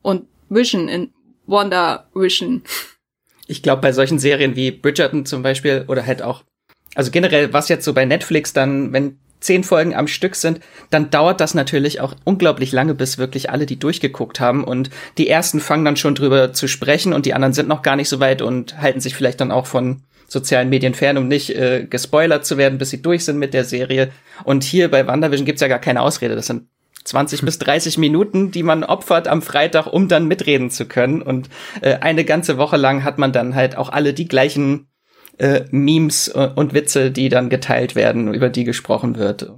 und 0.02 0.26
Vision 0.50 0.88
in 0.88 1.12
Wanda 1.46 2.06
Vision. 2.14 2.62
Ich 3.50 3.62
glaube, 3.62 3.82
bei 3.82 3.92
solchen 3.92 4.18
Serien 4.18 4.54
wie 4.54 4.70
Bridgerton 4.70 5.26
zum 5.26 5.42
Beispiel 5.42 5.84
oder 5.88 6.06
halt 6.06 6.22
auch, 6.22 6.44
also 6.94 7.10
generell, 7.10 7.52
was 7.52 7.68
jetzt 7.68 7.84
so 7.84 7.92
bei 7.92 8.04
Netflix 8.04 8.52
dann, 8.52 8.92
wenn 8.92 9.18
zehn 9.40 9.64
Folgen 9.64 9.94
am 9.94 10.06
Stück 10.06 10.36
sind, 10.36 10.60
dann 10.90 11.10
dauert 11.10 11.40
das 11.40 11.54
natürlich 11.54 12.00
auch 12.00 12.14
unglaublich 12.24 12.70
lange, 12.72 12.94
bis 12.94 13.18
wirklich 13.18 13.50
alle 13.50 13.66
die 13.66 13.78
durchgeguckt 13.78 14.38
haben. 14.38 14.62
Und 14.62 14.90
die 15.18 15.28
ersten 15.28 15.58
fangen 15.58 15.84
dann 15.84 15.96
schon 15.96 16.14
drüber 16.14 16.52
zu 16.52 16.68
sprechen 16.68 17.12
und 17.12 17.26
die 17.26 17.34
anderen 17.34 17.52
sind 17.52 17.68
noch 17.68 17.82
gar 17.82 17.96
nicht 17.96 18.08
so 18.08 18.20
weit 18.20 18.40
und 18.40 18.80
halten 18.80 19.00
sich 19.00 19.16
vielleicht 19.16 19.40
dann 19.40 19.50
auch 19.50 19.66
von 19.66 20.02
sozialen 20.28 20.68
Medien 20.68 20.94
fern, 20.94 21.18
um 21.18 21.26
nicht 21.26 21.50
äh, 21.50 21.86
gespoilert 21.90 22.46
zu 22.46 22.56
werden, 22.56 22.78
bis 22.78 22.90
sie 22.90 23.02
durch 23.02 23.24
sind 23.24 23.38
mit 23.38 23.52
der 23.52 23.64
Serie. 23.64 24.12
Und 24.44 24.62
hier 24.62 24.88
bei 24.90 25.06
WandaVision 25.06 25.46
gibt's 25.46 25.62
ja 25.62 25.68
gar 25.68 25.80
keine 25.80 26.02
Ausrede. 26.02 26.36
Das 26.36 26.46
sind 26.46 26.68
20 27.04 27.42
bis 27.42 27.58
30 27.58 27.98
Minuten, 27.98 28.50
die 28.50 28.62
man 28.62 28.84
opfert 28.84 29.26
am 29.28 29.42
Freitag, 29.42 29.86
um 29.86 30.08
dann 30.08 30.28
mitreden 30.28 30.70
zu 30.70 30.86
können. 30.86 31.22
Und 31.22 31.48
äh, 31.80 31.96
eine 31.96 32.24
ganze 32.24 32.58
Woche 32.58 32.76
lang 32.76 33.04
hat 33.04 33.18
man 33.18 33.32
dann 33.32 33.54
halt 33.54 33.76
auch 33.76 33.88
alle 33.88 34.12
die 34.12 34.28
gleichen 34.28 34.88
äh, 35.38 35.64
Memes 35.70 36.28
und 36.28 36.74
Witze, 36.74 37.10
die 37.10 37.28
dann 37.28 37.48
geteilt 37.48 37.94
werden, 37.94 38.34
über 38.34 38.50
die 38.50 38.64
gesprochen 38.64 39.16
wird. 39.16 39.50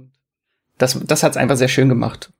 Das, 0.77 0.99
das 1.05 1.23
hat's 1.23 1.37
einfach 1.37 1.57
sehr 1.57 1.67
schön 1.67 1.89
gemacht. 1.89 2.31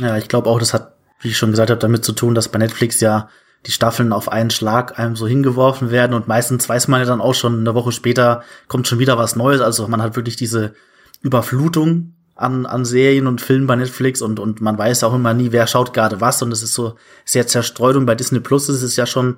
Ja, 0.00 0.16
ich 0.16 0.28
glaube 0.28 0.48
auch, 0.48 0.58
das 0.58 0.72
hat, 0.72 0.94
wie 1.20 1.28
ich 1.28 1.36
schon 1.36 1.50
gesagt 1.50 1.70
habe, 1.70 1.80
damit 1.80 2.04
zu 2.04 2.12
tun, 2.12 2.34
dass 2.34 2.48
bei 2.48 2.58
Netflix 2.58 3.00
ja 3.00 3.28
die 3.66 3.72
Staffeln 3.72 4.12
auf 4.12 4.32
einen 4.32 4.50
Schlag 4.50 4.98
einem 4.98 5.16
so 5.16 5.26
hingeworfen 5.26 5.90
werden 5.90 6.14
und 6.14 6.28
meistens 6.28 6.66
weiß 6.68 6.88
man 6.88 7.00
ja 7.00 7.06
dann 7.06 7.20
auch 7.20 7.34
schon 7.34 7.60
eine 7.60 7.74
Woche 7.74 7.92
später 7.92 8.42
kommt 8.68 8.88
schon 8.88 8.98
wieder 8.98 9.18
was 9.18 9.36
Neues. 9.36 9.60
Also 9.60 9.86
man 9.86 10.00
hat 10.00 10.16
wirklich 10.16 10.36
diese 10.36 10.74
Überflutung 11.20 12.14
an, 12.40 12.64
an 12.64 12.84
Serien 12.84 13.26
und 13.26 13.40
Filmen 13.40 13.66
bei 13.66 13.76
Netflix 13.76 14.22
und, 14.22 14.40
und 14.40 14.60
man 14.60 14.78
weiß 14.78 15.04
auch 15.04 15.14
immer 15.14 15.34
nie, 15.34 15.52
wer 15.52 15.66
schaut 15.66 15.92
gerade 15.92 16.20
was 16.20 16.42
und 16.42 16.52
es 16.52 16.62
ist 16.62 16.74
so 16.74 16.94
sehr 17.24 17.46
zerstreut 17.46 17.96
und 17.96 18.06
bei 18.06 18.14
Disney 18.14 18.40
Plus 18.40 18.68
ist 18.68 18.82
es 18.82 18.96
ja 18.96 19.06
schon 19.06 19.36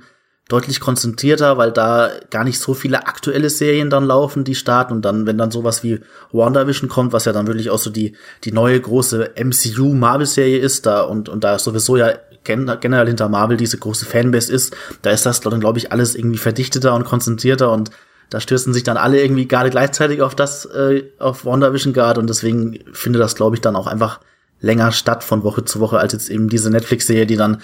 deutlich 0.49 0.81
konzentrierter, 0.81 1.57
weil 1.57 1.73
da 1.73 2.11
gar 2.31 2.45
nicht 2.45 2.61
so 2.61 2.75
viele 2.75 3.07
aktuelle 3.07 3.51
Serien 3.51 3.91
dann 3.91 4.05
laufen, 4.05 4.45
die 4.45 4.55
starten 4.55 4.93
und 4.93 5.03
dann, 5.03 5.27
wenn 5.27 5.39
dann 5.39 5.51
sowas 5.51 5.83
wie 5.83 6.01
WandaVision 6.31 6.89
kommt, 6.89 7.13
was 7.13 7.25
ja 7.25 7.33
dann 7.33 7.47
wirklich 7.47 7.71
auch 7.71 7.79
so 7.79 7.91
die, 7.91 8.15
die 8.45 8.53
neue 8.53 8.81
große 8.81 9.33
MCU 9.37 9.95
Marvel 9.95 10.27
Serie 10.27 10.59
ist, 10.59 10.87
da 10.87 11.03
und, 11.03 11.29
und 11.29 11.43
da 11.43 11.59
sowieso 11.59 11.97
ja 11.97 12.13
generell 12.45 13.07
hinter 13.07 13.29
Marvel 13.29 13.57
diese 13.57 13.79
große 13.79 14.05
Fanbase 14.05 14.53
ist, 14.53 14.77
da 15.03 15.11
ist 15.11 15.27
das 15.27 15.41
dann, 15.41 15.61
glaube 15.61 15.79
ich, 15.79 15.93
alles 15.93 16.15
irgendwie 16.15 16.39
verdichteter 16.39 16.95
und 16.95 17.05
konzentrierter 17.05 17.71
und 17.71 17.91
da 18.33 18.41
stürzen 18.41 18.73
sich 18.73 18.83
dann 18.83 18.97
alle 18.97 19.23
irgendwie 19.23 19.47
gerade 19.47 19.69
gleichzeitig 19.69 20.23
auf 20.23 20.35
das, 20.35 20.65
äh, 20.65 21.05
auf 21.19 21.45
WandaVision 21.45 21.93
Guard 21.93 22.17
und 22.17 22.31
deswegen 22.31 22.79
findet 22.93 23.21
das, 23.21 23.35
glaube 23.35 23.57
ich, 23.57 23.61
dann 23.61 23.77
auch 23.77 23.87
einfach 23.87 24.21
länger 24.59 24.91
statt 24.93 25.23
von 25.23 25.45
Woche 25.45 25.67
zu 25.67 25.81
Woche 25.81 25.99
als 25.99 26.15
jetzt 26.15 26.31
eben 26.31 26.49
diese 26.49 26.71
Netflix-Serie, 26.71 27.27
die 27.27 27.37
dann 27.37 27.61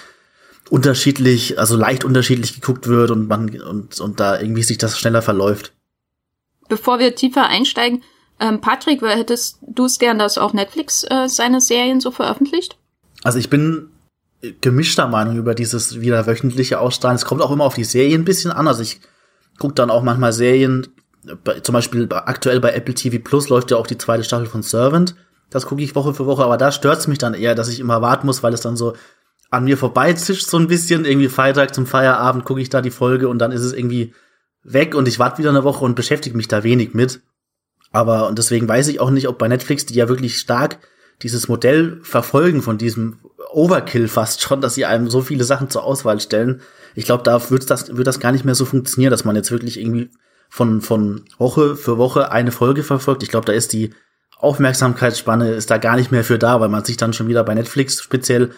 unterschiedlich, 0.68 1.58
also 1.58 1.76
leicht 1.76 2.04
unterschiedlich 2.04 2.54
geguckt 2.54 2.86
wird 2.86 3.10
und 3.10 3.28
man 3.28 3.48
und, 3.62 3.98
und 3.98 4.20
da 4.20 4.38
irgendwie 4.38 4.62
sich 4.62 4.76
das 4.76 4.98
schneller 4.98 5.22
verläuft. 5.22 5.72
Bevor 6.68 6.98
wir 6.98 7.14
tiefer 7.14 7.46
einsteigen, 7.46 8.02
ähm, 8.38 8.60
Patrick, 8.60 9.00
hättest 9.00 9.58
du 9.62 9.86
es 9.86 9.98
gern, 9.98 10.18
dass 10.18 10.36
auch 10.36 10.52
Netflix 10.52 11.02
äh, 11.08 11.28
seine 11.28 11.62
Serien 11.62 12.00
so 12.00 12.10
veröffentlicht? 12.10 12.76
Also 13.22 13.38
ich 13.38 13.48
bin 13.48 13.88
gemischter 14.60 15.08
Meinung 15.08 15.38
über 15.38 15.54
dieses 15.54 16.02
wieder 16.02 16.26
wöchentliche 16.26 16.78
Ausstrahlen. 16.78 17.16
Es 17.16 17.24
kommt 17.24 17.40
auch 17.40 17.50
immer 17.50 17.64
auf 17.64 17.74
die 17.74 17.84
Serien 17.84 18.20
ein 18.20 18.26
bisschen 18.26 18.52
an. 18.52 18.68
Also 18.68 18.82
ich 18.82 19.00
gucke 19.58 19.74
dann 19.74 19.90
auch 19.90 20.02
manchmal 20.02 20.32
Serien, 20.32 20.86
zum 21.62 21.72
Beispiel 21.72 22.08
aktuell 22.10 22.60
bei 22.60 22.72
Apple 22.72 22.94
TV 22.94 23.18
Plus 23.22 23.48
läuft 23.48 23.70
ja 23.70 23.76
auch 23.76 23.86
die 23.86 23.98
zweite 23.98 24.24
Staffel 24.24 24.46
von 24.46 24.62
Servant. 24.62 25.14
Das 25.50 25.66
gucke 25.66 25.82
ich 25.82 25.94
Woche 25.94 26.14
für 26.14 26.26
Woche, 26.26 26.44
aber 26.44 26.56
da 26.56 26.72
stört 26.72 26.98
es 26.98 27.08
mich 27.08 27.18
dann 27.18 27.34
eher, 27.34 27.54
dass 27.54 27.68
ich 27.68 27.80
immer 27.80 28.02
warten 28.02 28.26
muss, 28.26 28.42
weil 28.42 28.54
es 28.54 28.60
dann 28.60 28.76
so 28.76 28.94
an 29.50 29.64
mir 29.64 29.78
vorbeizischt 29.78 30.48
so 30.48 30.58
ein 30.58 30.68
bisschen. 30.68 31.04
Irgendwie 31.04 31.28
Freitag 31.28 31.74
zum 31.74 31.86
Feierabend 31.86 32.44
gucke 32.44 32.60
ich 32.60 32.68
da 32.68 32.82
die 32.82 32.90
Folge 32.90 33.28
und 33.28 33.38
dann 33.38 33.52
ist 33.52 33.62
es 33.62 33.72
irgendwie 33.72 34.14
weg 34.62 34.94
und 34.94 35.08
ich 35.08 35.18
warte 35.18 35.38
wieder 35.38 35.50
eine 35.50 35.64
Woche 35.64 35.84
und 35.84 35.94
beschäftige 35.94 36.36
mich 36.36 36.48
da 36.48 36.64
wenig 36.64 36.94
mit. 36.94 37.20
Aber 37.90 38.28
und 38.28 38.38
deswegen 38.38 38.68
weiß 38.68 38.88
ich 38.88 39.00
auch 39.00 39.10
nicht, 39.10 39.28
ob 39.28 39.38
bei 39.38 39.48
Netflix, 39.48 39.86
die 39.86 39.94
ja 39.94 40.08
wirklich 40.08 40.38
stark 40.38 40.78
dieses 41.22 41.48
Modell 41.48 41.98
verfolgen 42.02 42.62
von 42.62 42.78
diesem 42.78 43.18
Overkill 43.50 44.08
fast 44.08 44.42
schon, 44.42 44.60
dass 44.60 44.74
sie 44.74 44.84
einem 44.84 45.08
so 45.08 45.22
viele 45.22 45.44
Sachen 45.44 45.70
zur 45.70 45.84
Auswahl 45.84 46.20
stellen. 46.20 46.60
Ich 46.98 47.04
glaube, 47.04 47.22
da 47.22 47.50
wird 47.50 47.70
das, 47.70 47.96
wird 47.96 48.08
das 48.08 48.18
gar 48.18 48.32
nicht 48.32 48.44
mehr 48.44 48.56
so 48.56 48.64
funktionieren, 48.64 49.12
dass 49.12 49.24
man 49.24 49.36
jetzt 49.36 49.52
wirklich 49.52 49.78
irgendwie 49.78 50.10
von, 50.48 50.80
von 50.80 51.24
Woche 51.38 51.76
für 51.76 51.96
Woche 51.96 52.32
eine 52.32 52.50
Folge 52.50 52.82
verfolgt. 52.82 53.22
Ich 53.22 53.28
glaube, 53.28 53.46
da 53.46 53.52
ist 53.52 53.72
die 53.72 53.94
Aufmerksamkeitsspanne 54.38 55.50
ist 55.50 55.70
da 55.70 55.78
gar 55.78 55.94
nicht 55.94 56.10
mehr 56.10 56.24
für 56.24 56.40
da, 56.40 56.60
weil 56.60 56.68
man 56.68 56.84
sich 56.84 56.96
dann 56.96 57.12
schon 57.12 57.28
wieder 57.28 57.44
bei 57.44 57.54
Netflix 57.54 58.02
speziell 58.02 58.50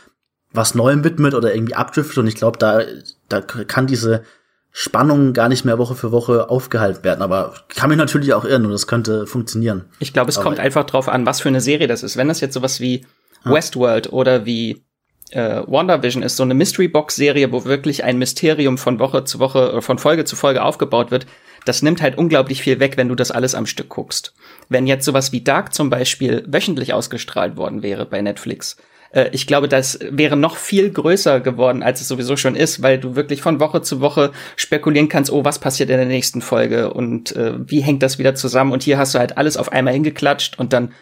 was 0.52 0.74
Neuem 0.74 1.04
widmet 1.04 1.34
oder 1.34 1.54
irgendwie 1.54 1.74
abdriftet. 1.74 2.16
Und 2.16 2.28
ich 2.28 2.34
glaube, 2.34 2.58
da, 2.58 2.80
da 3.28 3.42
kann 3.42 3.86
diese 3.86 4.24
Spannung 4.72 5.34
gar 5.34 5.50
nicht 5.50 5.66
mehr 5.66 5.76
Woche 5.76 5.94
für 5.94 6.10
Woche 6.10 6.48
aufgehalten 6.48 7.04
werden. 7.04 7.20
Aber 7.20 7.52
kann 7.68 7.90
mich 7.90 7.98
natürlich 7.98 8.32
auch 8.32 8.46
irren 8.46 8.64
und 8.64 8.72
das 8.72 8.86
könnte 8.86 9.26
funktionieren. 9.26 9.84
Ich 9.98 10.14
glaube, 10.14 10.30
es 10.30 10.38
Aber 10.38 10.44
kommt 10.44 10.60
einfach 10.60 10.84
drauf 10.84 11.10
an, 11.10 11.26
was 11.26 11.42
für 11.42 11.50
eine 11.50 11.60
Serie 11.60 11.88
das 11.88 12.02
ist. 12.02 12.16
Wenn 12.16 12.28
das 12.28 12.40
jetzt 12.40 12.54
sowas 12.54 12.80
wie 12.80 13.04
ah. 13.44 13.52
Westworld 13.52 14.14
oder 14.14 14.46
wie 14.46 14.82
äh, 15.30 15.62
WandaVision 15.66 16.22
ist, 16.22 16.36
so 16.36 16.42
eine 16.42 16.54
Mystery 16.54 16.88
Box 16.88 17.16
Serie, 17.16 17.52
wo 17.52 17.64
wirklich 17.64 18.04
ein 18.04 18.18
Mysterium 18.18 18.78
von 18.78 18.98
Woche 18.98 19.24
zu 19.24 19.38
Woche, 19.38 19.74
äh, 19.76 19.80
von 19.80 19.98
Folge 19.98 20.24
zu 20.24 20.36
Folge 20.36 20.62
aufgebaut 20.62 21.10
wird, 21.10 21.26
das 21.64 21.82
nimmt 21.82 22.02
halt 22.02 22.16
unglaublich 22.16 22.62
viel 22.62 22.80
weg, 22.80 22.96
wenn 22.96 23.08
du 23.08 23.14
das 23.14 23.30
alles 23.30 23.54
am 23.54 23.66
Stück 23.66 23.90
guckst. 23.90 24.34
Wenn 24.68 24.86
jetzt 24.86 25.04
sowas 25.04 25.32
wie 25.32 25.42
Dark 25.42 25.74
zum 25.74 25.90
Beispiel 25.90 26.44
wöchentlich 26.46 26.94
ausgestrahlt 26.94 27.56
worden 27.56 27.82
wäre 27.82 28.06
bei 28.06 28.22
Netflix, 28.22 28.76
äh, 29.12 29.28
ich 29.32 29.46
glaube, 29.46 29.68
das 29.68 29.98
wäre 30.02 30.36
noch 30.36 30.56
viel 30.56 30.90
größer 30.90 31.40
geworden, 31.40 31.82
als 31.82 32.00
es 32.00 32.08
sowieso 32.08 32.36
schon 32.36 32.56
ist, 32.56 32.82
weil 32.82 32.98
du 32.98 33.16
wirklich 33.16 33.42
von 33.42 33.60
Woche 33.60 33.82
zu 33.82 34.00
Woche 34.00 34.32
spekulieren 34.56 35.08
kannst, 35.08 35.30
oh, 35.30 35.44
was 35.44 35.58
passiert 35.58 35.90
in 35.90 35.96
der 35.96 36.06
nächsten 36.06 36.40
Folge 36.40 36.92
und 36.92 37.34
äh, 37.36 37.54
wie 37.58 37.80
hängt 37.80 38.02
das 38.02 38.18
wieder 38.18 38.34
zusammen? 38.34 38.72
Und 38.72 38.82
hier 38.82 38.98
hast 38.98 39.14
du 39.14 39.18
halt 39.18 39.36
alles 39.36 39.56
auf 39.56 39.72
einmal 39.72 39.94
hingeklatscht 39.94 40.58
und 40.58 40.72
dann 40.72 40.92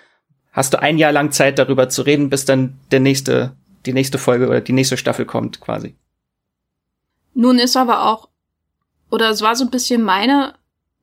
hast 0.53 0.75
du 0.75 0.83
ein 0.83 0.99
Jahr 0.99 1.13
lang 1.13 1.31
Zeit 1.31 1.59
darüber 1.59 1.89
zu 1.89 2.03
reden, 2.03 2.31
bis 2.31 2.45
dann 2.45 2.79
der 2.91 3.01
nächste, 3.01 3.53
die 3.87 3.93
nächste 3.93 4.19
Folge 4.19 4.49
oder 4.49 4.61
die 4.61 4.73
nächste 4.73 4.97
Staffel 4.97 5.25
kommt, 5.25 5.61
quasi. 5.61 5.97
Nun 7.35 7.59
ist 7.59 7.77
aber 7.77 8.07
auch, 8.07 8.29
oder 9.11 9.31
es 9.31 9.43
war 9.43 9.57
so 9.57 9.65
ein 9.65 9.71
bisschen 9.71 10.03
meine 10.03 10.55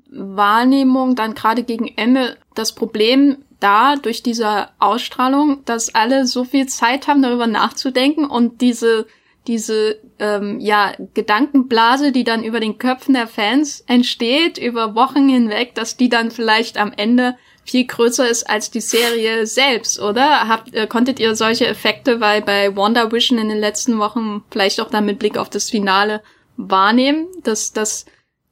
Wahrnehmung 0.09 1.15
dann 1.15 1.35
gerade 1.35 1.63
gegen 1.63 1.87
Ende 1.87 2.37
das 2.53 2.73
Problem 2.73 3.37
da 3.59 3.95
durch 3.95 4.21
diese 4.21 4.69
Ausstrahlung, 4.79 5.63
dass 5.65 5.95
alle 5.95 6.27
so 6.27 6.43
viel 6.43 6.67
Zeit 6.67 7.07
haben, 7.07 7.21
darüber 7.21 7.47
nachzudenken 7.47 8.25
und 8.25 8.61
diese 8.61 9.07
diese 9.47 9.99
ähm, 10.19 10.59
ja 10.59 10.93
Gedankenblase, 11.13 12.11
die 12.11 12.23
dann 12.23 12.43
über 12.43 12.59
den 12.59 12.77
Köpfen 12.77 13.13
der 13.13 13.27
Fans 13.27 13.81
entsteht 13.81 14.57
über 14.57 14.95
Wochen 14.95 15.29
hinweg, 15.29 15.75
dass 15.75 15.97
die 15.97 16.09
dann 16.09 16.31
vielleicht 16.31 16.77
am 16.77 16.91
Ende 16.95 17.37
viel 17.65 17.85
größer 17.85 18.29
ist 18.29 18.49
als 18.49 18.71
die 18.71 18.81
Serie 18.81 19.45
selbst, 19.47 19.99
oder? 19.99 20.47
Habt, 20.47 20.73
äh, 20.73 20.87
konntet 20.87 21.19
ihr 21.19 21.35
solche 21.35 21.67
Effekte 21.67 22.21
weil 22.21 22.41
bei 22.41 22.75
Wonder 22.75 23.11
Vision 23.11 23.39
in 23.39 23.49
den 23.49 23.57
letzten 23.57 23.97
Wochen 23.99 24.43
vielleicht 24.51 24.79
auch 24.79 24.89
dann 24.89 25.05
mit 25.05 25.19
Blick 25.19 25.37
auf 25.37 25.49
das 25.49 25.69
Finale 25.69 26.21
wahrnehmen, 26.57 27.27
dass 27.43 27.73
dass 27.73 28.05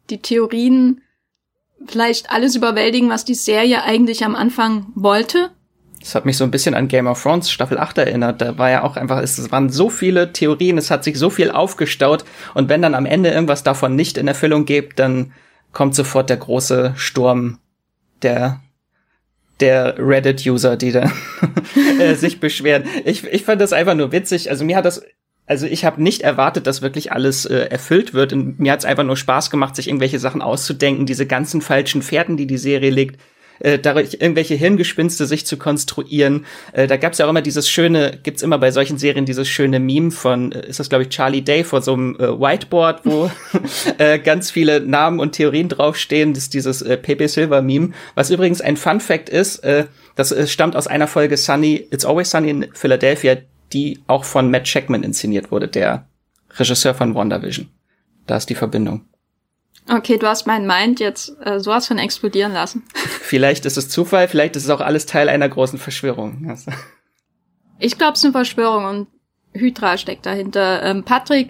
die 0.10 0.22
Theorien 0.22 1.02
vielleicht 1.86 2.32
alles 2.32 2.56
überwältigen, 2.56 3.10
was 3.10 3.24
die 3.24 3.36
Serie 3.36 3.84
eigentlich 3.84 4.26
am 4.26 4.36
Anfang 4.36 4.88
wollte. 4.96 5.52
Das 6.00 6.16
hat 6.16 6.26
mich 6.26 6.36
so 6.36 6.44
ein 6.44 6.52
bisschen 6.52 6.74
an 6.74 6.90
Game 6.90 7.08
of 7.08 7.22
Thrones 7.22 7.50
Staffel 7.50 7.78
8 7.78 8.00
erinnert. 8.00 8.42
Da 8.42 8.58
war 8.58 8.70
ja 8.70 8.84
auch 8.84 8.98
einfach, 8.98 9.22
es 9.22 9.52
waren 9.52 9.70
so 9.70 9.90
viele 9.90 10.34
Theorien, 10.34 10.78
es 10.78 10.92
hat 10.92 11.04
sich 11.04 11.18
so 11.18 11.30
viel 11.30 11.50
aufgestaut 11.50 12.26
und 12.54 12.68
wenn 12.68 12.82
dann 12.82 12.96
am 12.96 13.06
Ende 13.06 13.30
irgendwas 13.32 13.64
davon 13.64 13.96
nicht 13.96 14.18
in 14.18 14.28
Erfüllung 14.28 14.66
geht, 14.66 15.00
dann 15.00 15.34
kommt 15.72 15.96
sofort 15.96 16.30
der 16.30 16.38
große 16.38 16.94
Sturm 16.98 17.60
der 18.22 18.60
der 19.60 19.96
Reddit-User, 19.98 20.78
die 20.78 20.92
da 20.92 21.12
äh, 22.00 22.16
sich 22.16 22.40
beschweren. 22.40 22.84
Ich, 23.06 23.24
ich 23.26 23.44
fand 23.44 23.62
das 23.62 23.74
einfach 23.74 23.96
nur 23.96 24.12
witzig. 24.12 24.50
Also 24.50 24.66
mir 24.66 24.78
hat 24.78 24.86
das 24.86 25.04
also 25.46 25.66
ich 25.66 25.84
habe 25.84 26.02
nicht 26.02 26.22
erwartet, 26.22 26.68
dass 26.68 26.82
wirklich 26.82 27.12
alles 27.12 27.46
äh, 27.46 27.66
erfüllt 27.66 28.14
wird. 28.14 28.34
Und 28.34 28.60
mir 28.60 28.72
hat 28.72 28.80
es 28.80 28.86
einfach 28.86 29.04
nur 29.04 29.18
Spaß 29.18 29.50
gemacht, 29.50 29.76
sich 29.76 29.88
irgendwelche 29.88 30.20
Sachen 30.20 30.42
auszudenken, 30.42 31.06
diese 31.06 31.26
ganzen 31.26 31.62
falschen 31.62 32.02
Pferden, 32.02 32.38
die 32.38 32.48
die 32.48 32.58
Serie 32.58 32.90
legt, 32.90 33.20
äh, 33.64 33.80
dadurch 33.80 34.18
irgendwelche 34.20 34.56
Hirngespinste 34.56 35.26
sich 35.26 35.46
zu 35.46 35.58
konstruieren. 35.58 36.46
Äh, 36.74 36.88
da 36.88 36.98
gab 36.98 37.14
es 37.14 37.18
ja 37.18 37.26
auch 37.26 37.30
immer 37.30 37.42
dieses 37.42 37.70
schöne, 37.70 38.20
gibt's 38.22 38.44
immer 38.44 38.60
bei 38.60 38.72
solchen 38.72 38.98
Serien 38.98 39.26
dieses 39.26 39.50
schöne 39.50 39.80
Meme 39.80 40.12
von, 40.12 40.52
äh, 40.52 40.68
ist 40.68 40.80
das 40.80 40.90
glaube 40.90 41.04
ich 41.04 41.10
Charlie 41.10 41.42
Day 41.42 41.64
vor 41.64 41.82
so 41.82 41.94
einem 41.94 42.16
äh, 42.16 42.40
Whiteboard, 42.40 43.02
wo 43.06 43.32
äh, 43.98 44.20
ganz 44.20 44.52
viele 44.52 44.82
Namen 44.82 45.20
und 45.20 45.34
Theorien 45.34 45.70
draufstehen. 45.70 46.34
Das 46.34 46.44
ist 46.44 46.54
dieses 46.54 46.82
äh, 46.82 46.98
Pepe 46.98 47.28
Silver 47.28 47.62
Meme, 47.62 47.92
was 48.16 48.30
übrigens 48.30 48.62
ein 48.62 48.78
Fun 48.78 49.00
Fact 49.00 49.30
ist. 49.30 49.60
Äh, 49.64 49.86
das 50.16 50.32
äh, 50.32 50.48
stammt 50.48 50.76
aus 50.76 50.88
einer 50.88 51.08
Folge 51.08 51.38
Sunny, 51.38 51.88
It's 51.92 52.06
Always 52.06 52.30
Sunny 52.30 52.50
in 52.50 52.68
Philadelphia, 52.74 53.38
die 53.72 54.00
auch 54.08 54.24
von 54.24 54.52
Matt 54.52 54.66
Checkman 54.66 55.04
inszeniert 55.04 55.52
wurde, 55.52 55.68
der 55.68 56.08
Regisseur 56.58 56.94
von 56.94 57.16
WandaVision. 57.16 57.70
Da 58.28 58.38
ist 58.38 58.50
die 58.50 58.56
Verbindung. 58.56 59.06
Okay, 59.90 60.18
du 60.18 60.28
hast 60.28 60.48
mein 60.48 60.66
Mind 60.66 61.00
jetzt 61.00 61.36
äh, 61.44 61.60
sowas 61.60 61.88
von 61.88 61.98
explodieren 61.98 62.54
lassen. 62.54 62.84
Vielleicht 62.94 63.66
ist 63.66 63.78
es 63.78 63.90
Zufall, 63.90 64.28
vielleicht 64.28 64.56
ist 64.56 64.64
es 64.64 64.70
auch 64.70 64.82
alles 64.82 65.06
Teil 65.06 65.28
einer 65.28 65.50
großen 65.50 65.80
Verschwörung. 65.80 66.58
Ich 67.80 67.98
glaube, 67.98 68.14
es 68.14 68.20
ist 68.20 68.26
eine 68.26 68.34
Verschwörung 68.34 68.86
und 68.86 69.08
Hydra 69.54 69.98
steckt 69.98 70.26
dahinter. 70.26 70.84
Ähm, 70.84 71.04
Patrick, 71.04 71.50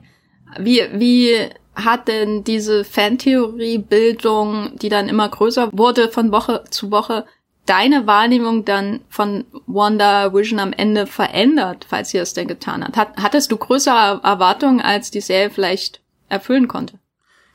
wie, 0.58 0.82
wie 0.94 1.50
hat 1.76 2.08
denn 2.08 2.44
diese 2.44 2.84
Fantheorie-Bildung, 2.84 4.78
die 4.78 4.90
dann 4.90 5.10
immer 5.10 5.28
größer 5.30 5.70
wurde 5.74 6.10
von 6.10 6.32
Woche 6.32 6.64
zu 6.70 6.92
Woche, 6.92 7.26
deine 7.66 8.08
Wahrnehmung 8.08 8.66
dann 8.66 9.02
von 9.10 9.46
Wonder 9.68 10.34
Vision 10.34 10.60
am 10.60 10.74
Ende 10.74 11.08
verändert, 11.08 11.86
falls 11.88 12.10
sie 12.10 12.18
es 12.18 12.34
denn 12.34 12.48
getan 12.48 12.84
hat? 12.84 12.98
hat? 12.98 13.18
Hattest 13.18 13.52
du 13.52 13.58
größere 13.58 14.22
Erwartungen, 14.24 14.82
als 14.82 15.12
die 15.12 15.22
Serie 15.22 15.50
vielleicht 15.50 16.02
erfüllen 16.30 16.68
konnte? 16.68 17.00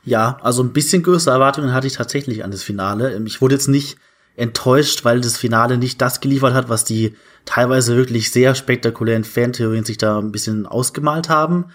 Ja, 0.03 0.37
also 0.41 0.63
ein 0.63 0.73
bisschen 0.73 1.03
größere 1.03 1.33
Erwartungen 1.33 1.73
hatte 1.73 1.87
ich 1.87 1.93
tatsächlich 1.93 2.43
an 2.43 2.51
das 2.51 2.63
Finale. 2.63 3.21
Ich 3.25 3.41
wurde 3.41 3.55
jetzt 3.55 3.67
nicht 3.67 3.97
enttäuscht, 4.35 5.03
weil 5.03 5.19
das 5.19 5.37
Finale 5.37 5.77
nicht 5.77 6.01
das 6.01 6.21
geliefert 6.21 6.53
hat, 6.53 6.69
was 6.69 6.85
die 6.85 7.15
teilweise 7.45 7.95
wirklich 7.97 8.31
sehr 8.31 8.55
spektakulären 8.55 9.25
Fantheorien 9.25 9.83
sich 9.83 9.97
da 9.97 10.17
ein 10.17 10.31
bisschen 10.31 10.65
ausgemalt 10.65 11.29
haben. 11.29 11.65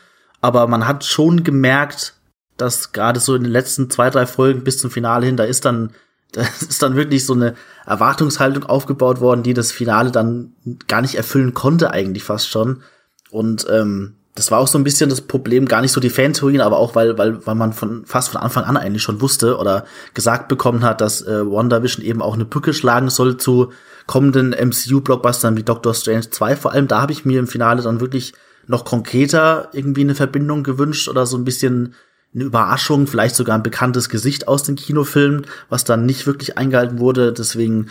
Aber 0.41 0.67
man 0.67 0.87
hat 0.87 1.05
schon 1.05 1.45
gemerkt, 1.45 2.15
dass 2.57 2.93
gerade 2.93 3.21
so 3.21 3.35
in 3.35 3.43
den 3.43 3.53
letzten 3.53 3.91
zwei, 3.91 4.11
drei 4.11 4.27
Folgen 4.27 4.65
bis 4.65 4.79
zum 4.79 4.91
Finale 4.91 5.27
hin, 5.27 5.37
da 5.37 5.45
ist 5.45 5.65
dann, 5.65 5.93
da 6.33 6.43
ist 6.43 6.83
dann 6.83 6.97
wirklich 6.97 7.27
so 7.27 7.35
eine 7.35 7.55
Erwartungshaltung 7.87 8.65
aufgebaut 8.65 9.21
worden, 9.21 9.43
die 9.43 9.55
das 9.55 9.71
Finale 9.71 10.11
dann 10.11 10.55
gar 10.89 11.03
nicht 11.03 11.17
erfüllen 11.17 11.55
konnte, 11.55 11.91
eigentlich 11.91 12.25
fast 12.25 12.49
schon. 12.49 12.83
Und 13.31 13.67
ähm, 13.71 14.17
das 14.35 14.51
war 14.51 14.59
auch 14.59 14.67
so 14.67 14.79
ein 14.79 14.85
bisschen 14.85 15.11
das 15.11 15.21
Problem, 15.21 15.67
gar 15.67 15.81
nicht 15.81 15.93
so 15.93 16.01
die 16.01 16.11
Fantheorien, 16.11 16.61
aber 16.61 16.79
auch 16.79 16.97
weil, 16.97 17.17
weil, 17.19 17.47
weil 17.47 17.55
man 17.55 17.73
von 17.73 18.05
fast 18.05 18.31
von 18.31 18.41
Anfang 18.41 18.65
an 18.65 18.77
eigentlich 18.77 19.03
schon 19.03 19.21
wusste 19.21 19.59
oder 19.59 19.85
gesagt 20.13 20.49
bekommen 20.49 20.83
hat, 20.83 21.01
dass 21.01 21.23
äh, 21.23 21.47
WandaVision 21.47 22.05
eben 22.05 22.21
auch 22.21 22.35
eine 22.35 22.45
Brücke 22.45 22.75
schlagen 22.75 23.11
soll 23.11 23.37
zu 23.37 23.73
kommenden 24.07 24.51
MCU-Blockbustern 24.51 25.57
wie 25.57 25.63
Doctor 25.63 25.95
Strange 25.95 26.31
2. 26.31 26.57
Vor 26.57 26.73
allem 26.73 26.89
da 26.89 27.01
habe 27.01 27.13
ich 27.13 27.25
mir 27.25 27.39
im 27.39 27.47
Finale 27.47 27.83
dann 27.83 28.01
wirklich 28.01 28.35
noch 28.67 28.85
konkreter 28.85 29.69
irgendwie 29.73 30.01
eine 30.01 30.17
Verbindung 30.17 30.65
gewünscht 30.65 31.09
oder 31.09 31.27
so 31.27 31.37
ein 31.37 31.45
bisschen 31.45 31.95
eine 32.35 32.45
Überraschung, 32.45 33.07
vielleicht 33.07 33.37
sogar 33.37 33.57
ein 33.57 33.63
bekanntes 33.63 34.09
Gesicht 34.09 34.49
aus 34.49 34.65
den 34.65 34.75
Kinofilmen, 34.75 35.47
was 35.69 35.85
dann 35.85 36.07
nicht 36.07 36.27
wirklich 36.27 36.59
eingehalten 36.59 36.99
wurde. 36.99 37.33
Deswegen 37.33 37.91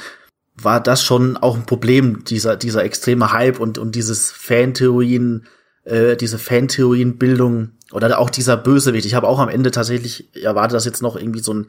war 0.55 0.81
das 0.81 1.03
schon 1.03 1.37
auch 1.37 1.55
ein 1.55 1.65
Problem, 1.65 2.25
dieser, 2.25 2.57
dieser 2.57 2.83
extreme 2.83 3.31
Hype 3.31 3.59
und, 3.59 3.77
und 3.77 3.95
dieses 3.95 4.31
Fantheorien, 4.31 5.47
äh, 5.85 6.15
diese 6.15 6.37
Fantheorienbildung 6.37 7.71
oder 7.91 8.19
auch 8.19 8.29
dieser 8.29 8.57
Bösewicht. 8.57 9.05
Ich 9.05 9.15
habe 9.15 9.27
auch 9.27 9.39
am 9.39 9.49
Ende 9.49 9.71
tatsächlich 9.71 10.35
erwartet, 10.35 10.75
dass 10.75 10.85
jetzt 10.85 11.01
noch 11.01 11.15
irgendwie 11.15 11.41
so 11.41 11.53
ein 11.53 11.67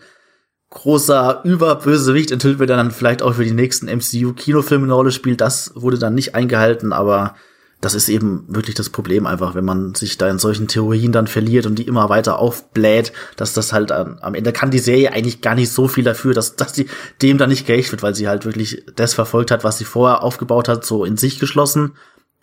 großer 0.71 1.43
Überbösewicht 1.45 2.31
enthüllt 2.31 2.59
wird, 2.59 2.71
der 2.71 2.77
dann 2.77 2.91
vielleicht 2.91 3.23
auch 3.23 3.35
für 3.35 3.45
die 3.45 3.53
nächsten 3.53 3.87
MCU-Kinofilme 3.87 4.85
eine 4.85 4.93
Rolle 4.93 5.13
spielt. 5.13 5.41
Das 5.41 5.73
wurde 5.75 5.99
dann 5.99 6.15
nicht 6.15 6.35
eingehalten, 6.35 6.93
aber 6.93 7.35
das 7.81 7.95
ist 7.95 8.09
eben 8.09 8.45
wirklich 8.49 8.75
das 8.75 8.89
Problem 8.89 9.27
einfach, 9.27 9.55
wenn 9.55 9.65
man 9.65 9.95
sich 9.95 10.17
da 10.17 10.29
in 10.29 10.39
solchen 10.39 10.69
Theorien 10.69 11.13
dann 11.13 11.27
verliert 11.27 11.67
und 11.67 11.79
die 11.79 11.87
immer 11.87 12.09
weiter 12.09 12.39
aufbläht, 12.39 13.13
dass 13.37 13.53
das 13.53 13.73
halt 13.73 13.91
ähm, 13.91 14.17
am 14.23 14.35
Ende 14.35 14.53
kann 14.53 14.71
die 14.71 14.79
Serie 14.79 15.13
eigentlich 15.13 15.43
gar 15.43 15.55
nicht 15.55 15.71
so 15.71 15.87
viel 15.87 16.03
dafür, 16.03 16.33
dass, 16.33 16.57
dass 16.57 16.73
die 16.73 16.89
dem 17.21 17.37
dann 17.37 17.51
nicht 17.51 17.67
gerecht 17.67 17.93
wird, 17.93 18.03
weil 18.03 18.15
sie 18.15 18.27
halt 18.27 18.47
wirklich 18.47 18.85
das 18.97 19.13
verfolgt 19.13 19.51
hat, 19.51 19.65
was 19.65 19.79
sie 19.79 19.85
vorher 19.85 20.23
aufgebaut 20.23 20.67
hat, 20.67 20.85
so 20.85 21.05
in 21.05 21.19
sich 21.19 21.39
geschlossen. 21.39 21.93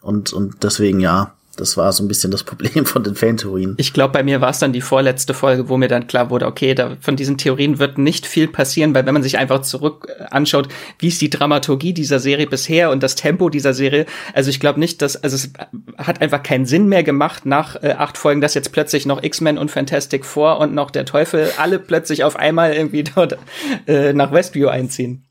Und, 0.01 0.32
und 0.32 0.63
deswegen, 0.63 1.00
ja, 1.00 1.34
das 1.62 1.77
war 1.77 1.91
so 1.94 2.03
ein 2.03 2.08
bisschen 2.08 2.32
das 2.32 2.44
Problem 2.44 2.86
von 2.88 3.03
den 3.03 3.15
Fantheorien. 3.15 3.75
Ich 3.77 3.94
glaube, 3.94 4.13
bei 4.13 4.24
mir 4.24 4.41
war 4.41 4.50
es 4.50 4.60
dann 4.60 4.74
die 4.74 4.82
vorletzte 4.82 5.36
Folge, 5.36 5.70
wo 5.70 5.77
mir 5.77 5.88
dann 5.88 6.08
klar 6.08 6.32
wurde, 6.32 6.48
okay, 6.48 6.74
da, 6.74 6.98
von 7.00 7.15
diesen 7.15 7.38
Theorien 7.38 7.77
wird 7.77 8.00
nicht 8.00 8.25
viel 8.25 8.48
passieren, 8.48 8.96
weil 8.96 9.06
wenn 9.06 9.13
man 9.13 9.22
sich 9.22 9.38
einfach 9.38 9.62
zurück 9.62 10.08
äh, 10.10 10.24
anschaut, 10.32 10.68
wie 10.98 11.08
ist 11.08 11.22
die 11.22 11.30
Dramaturgie 11.30 11.94
dieser 11.94 12.20
Serie 12.20 12.48
bisher 12.48 12.89
und 12.89 13.03
das 13.03 13.15
Tempo 13.15 13.50
dieser 13.50 13.74
Serie, 13.74 14.08
also 14.34 14.50
ich 14.50 14.60
glaube 14.60 14.80
nicht, 14.80 15.03
dass, 15.03 15.15
also 15.24 15.36
es 15.36 15.53
hat 16.00 16.20
einfach 16.20 16.41
keinen 16.41 16.65
Sinn 16.65 16.88
mehr 16.88 17.03
gemacht 17.03 17.46
nach 17.46 17.82
äh, 17.84 17.96
acht 17.98 18.18
Folgen, 18.18 18.41
dass 18.41 18.56
jetzt 18.56 18.72
plötzlich 18.72 19.06
noch 19.06 19.22
X-Men 19.22 19.60
und 19.60 19.70
Fantastic 19.70 20.25
Four 20.25 20.60
und 20.60 20.74
noch 20.74 20.89
der 20.89 21.06
Teufel 21.06 21.51
alle 21.58 21.77
plötzlich 21.77 22.24
auf 22.24 22.36
einmal 22.36 22.74
irgendwie 22.74 23.03
dort 23.03 23.38
äh, 23.88 24.13
nach 24.13 24.32
Westview 24.32 24.68
einziehen. 24.68 25.27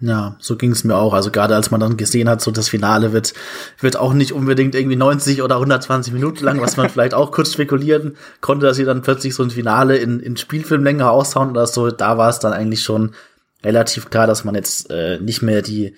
Ja, 0.00 0.36
so 0.40 0.56
ging 0.56 0.72
es 0.72 0.84
mir 0.84 0.96
auch. 0.96 1.14
Also 1.14 1.30
gerade 1.30 1.54
als 1.54 1.70
man 1.70 1.80
dann 1.80 1.96
gesehen 1.96 2.28
hat, 2.28 2.40
so 2.40 2.50
das 2.50 2.68
Finale 2.68 3.12
wird, 3.12 3.32
wird 3.80 3.96
auch 3.96 4.12
nicht 4.12 4.32
unbedingt 4.32 4.74
irgendwie 4.74 4.96
90 4.96 5.42
oder 5.42 5.56
120 5.56 6.12
Minuten 6.12 6.44
lang, 6.44 6.60
was 6.60 6.76
man 6.76 6.88
vielleicht 6.90 7.14
auch 7.14 7.30
kurz 7.30 7.52
spekulieren 7.52 8.16
konnte, 8.40 8.66
dass 8.66 8.76
sie 8.76 8.84
dann 8.84 9.02
plötzlich 9.02 9.34
so 9.34 9.42
ein 9.42 9.50
Finale 9.50 9.96
in, 9.96 10.20
in 10.20 10.36
Spielfilmlänge 10.36 11.08
aushauen 11.08 11.50
oder 11.50 11.66
so. 11.66 11.90
Da 11.90 12.18
war 12.18 12.28
es 12.28 12.40
dann 12.40 12.52
eigentlich 12.52 12.82
schon 12.82 13.14
relativ 13.62 14.10
klar, 14.10 14.26
dass 14.26 14.44
man 14.44 14.54
jetzt 14.54 14.90
äh, 14.90 15.20
nicht 15.20 15.42
mehr 15.42 15.62
die, 15.62 15.94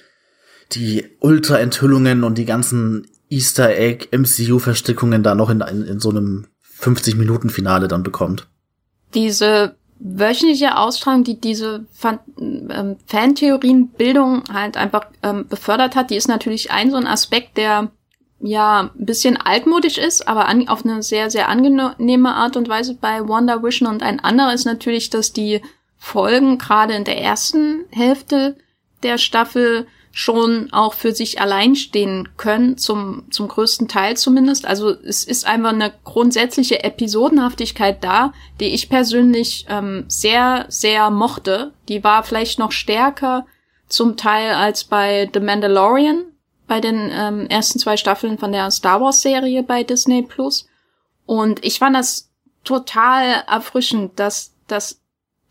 die 0.72 1.16
Ultra-Enthüllungen 1.20 2.22
und 2.22 2.36
die 2.36 2.44
ganzen 2.44 3.06
Easter 3.28 3.76
Egg 3.76 4.08
MCU-Verstrickungen 4.16 5.22
da 5.22 5.34
noch 5.34 5.50
in, 5.50 5.62
in, 5.62 5.82
in 5.84 6.00
so 6.00 6.10
einem 6.10 6.46
50-Minuten-Finale 6.80 7.88
dann 7.88 8.02
bekommt. 8.02 8.46
Diese 9.14 9.74
wöchentliche 9.98 10.76
Ausstrahlung, 10.76 11.24
die 11.24 11.40
diese 11.40 11.86
Fan 11.92 12.18
ähm, 12.38 12.96
Fantheorienbildung 13.06 14.44
halt 14.52 14.76
einfach 14.76 15.06
ähm, 15.22 15.46
befördert 15.48 15.96
hat, 15.96 16.10
die 16.10 16.16
ist 16.16 16.28
natürlich 16.28 16.70
ein 16.70 16.90
so 16.90 16.96
ein 16.96 17.06
Aspekt, 17.06 17.56
der 17.56 17.90
ja 18.40 18.90
ein 18.94 19.06
bisschen 19.06 19.36
altmodisch 19.36 19.98
ist, 19.98 20.28
aber 20.28 20.46
an, 20.46 20.68
auf 20.68 20.84
eine 20.84 21.02
sehr, 21.02 21.30
sehr 21.30 21.48
angenehme 21.48 22.34
Art 22.34 22.56
und 22.56 22.68
Weise 22.68 22.94
bei 22.94 23.26
Wonder 23.26 23.62
Vision. 23.62 23.88
Und 23.88 24.02
ein 24.02 24.20
anderer 24.20 24.52
ist 24.52 24.66
natürlich, 24.66 25.10
dass 25.10 25.32
die 25.32 25.62
Folgen 25.96 26.58
gerade 26.58 26.94
in 26.94 27.04
der 27.04 27.18
ersten 27.18 27.84
Hälfte 27.90 28.56
der 29.02 29.18
Staffel 29.18 29.86
schon 30.18 30.72
auch 30.72 30.94
für 30.94 31.14
sich 31.14 31.42
allein 31.42 31.76
stehen 31.76 32.30
können, 32.38 32.78
zum, 32.78 33.24
zum 33.30 33.48
größten 33.48 33.86
Teil 33.86 34.16
zumindest. 34.16 34.64
Also 34.64 34.88
es 34.88 35.24
ist 35.24 35.44
einfach 35.44 35.74
eine 35.74 35.92
grundsätzliche 36.04 36.82
Episodenhaftigkeit 36.82 38.02
da, 38.02 38.32
die 38.58 38.68
ich 38.68 38.88
persönlich 38.88 39.66
ähm, 39.68 40.06
sehr, 40.08 40.64
sehr 40.70 41.10
mochte. 41.10 41.74
Die 41.90 42.02
war 42.02 42.22
vielleicht 42.22 42.58
noch 42.58 42.72
stärker 42.72 43.44
zum 43.88 44.16
Teil 44.16 44.54
als 44.54 44.84
bei 44.84 45.28
The 45.34 45.40
Mandalorian, 45.40 46.24
bei 46.66 46.80
den 46.80 47.10
ähm, 47.12 47.46
ersten 47.48 47.78
zwei 47.78 47.98
Staffeln 47.98 48.38
von 48.38 48.52
der 48.52 48.70
Star 48.70 49.02
Wars 49.02 49.20
Serie 49.20 49.62
bei 49.62 49.82
Disney 49.82 50.22
Plus. 50.22 50.66
Und 51.26 51.62
ich 51.62 51.78
fand 51.78 51.94
das 51.94 52.30
total 52.64 53.44
erfrischend, 53.46 54.18
dass, 54.18 54.54
dass 54.66 54.98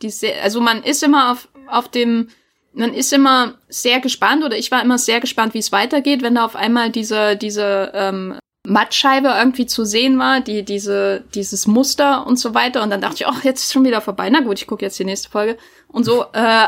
die, 0.01 0.11
also 0.41 0.59
man 0.59 0.81
ist 0.81 1.03
immer 1.03 1.33
auf, 1.33 1.49
auf 1.67 1.87
dem, 1.87 2.29
man 2.75 2.93
ist 2.93 3.13
immer 3.13 3.55
sehr 3.69 3.99
gespannt 3.99 4.43
oder 4.43 4.57
ich 4.57 4.71
war 4.71 4.81
immer 4.81 4.97
sehr 4.97 5.19
gespannt, 5.19 5.53
wie 5.53 5.59
es 5.59 5.71
weitergeht, 5.71 6.21
wenn 6.21 6.35
da 6.35 6.45
auf 6.45 6.55
einmal 6.55 6.89
diese, 6.89 7.35
diese 7.35 7.91
ähm, 7.93 8.35
Mattscheibe 8.67 9.29
irgendwie 9.29 9.65
zu 9.65 9.85
sehen 9.85 10.19
war, 10.19 10.41
die, 10.41 10.63
diese, 10.63 11.23
dieses 11.33 11.67
Muster 11.67 12.25
und 12.27 12.37
so 12.37 12.53
weiter. 12.53 12.83
Und 12.83 12.89
dann 12.89 13.01
dachte 13.01 13.15
ich, 13.17 13.27
ach, 13.27 13.43
jetzt 13.43 13.61
ist 13.61 13.73
schon 13.73 13.85
wieder 13.85 14.01
vorbei. 14.01 14.29
Na 14.29 14.41
gut, 14.41 14.59
ich 14.59 14.67
gucke 14.67 14.83
jetzt 14.83 14.99
die 14.99 15.05
nächste 15.05 15.29
Folge. 15.29 15.57
Und 15.87 16.03
so, 16.03 16.25
äh, 16.33 16.67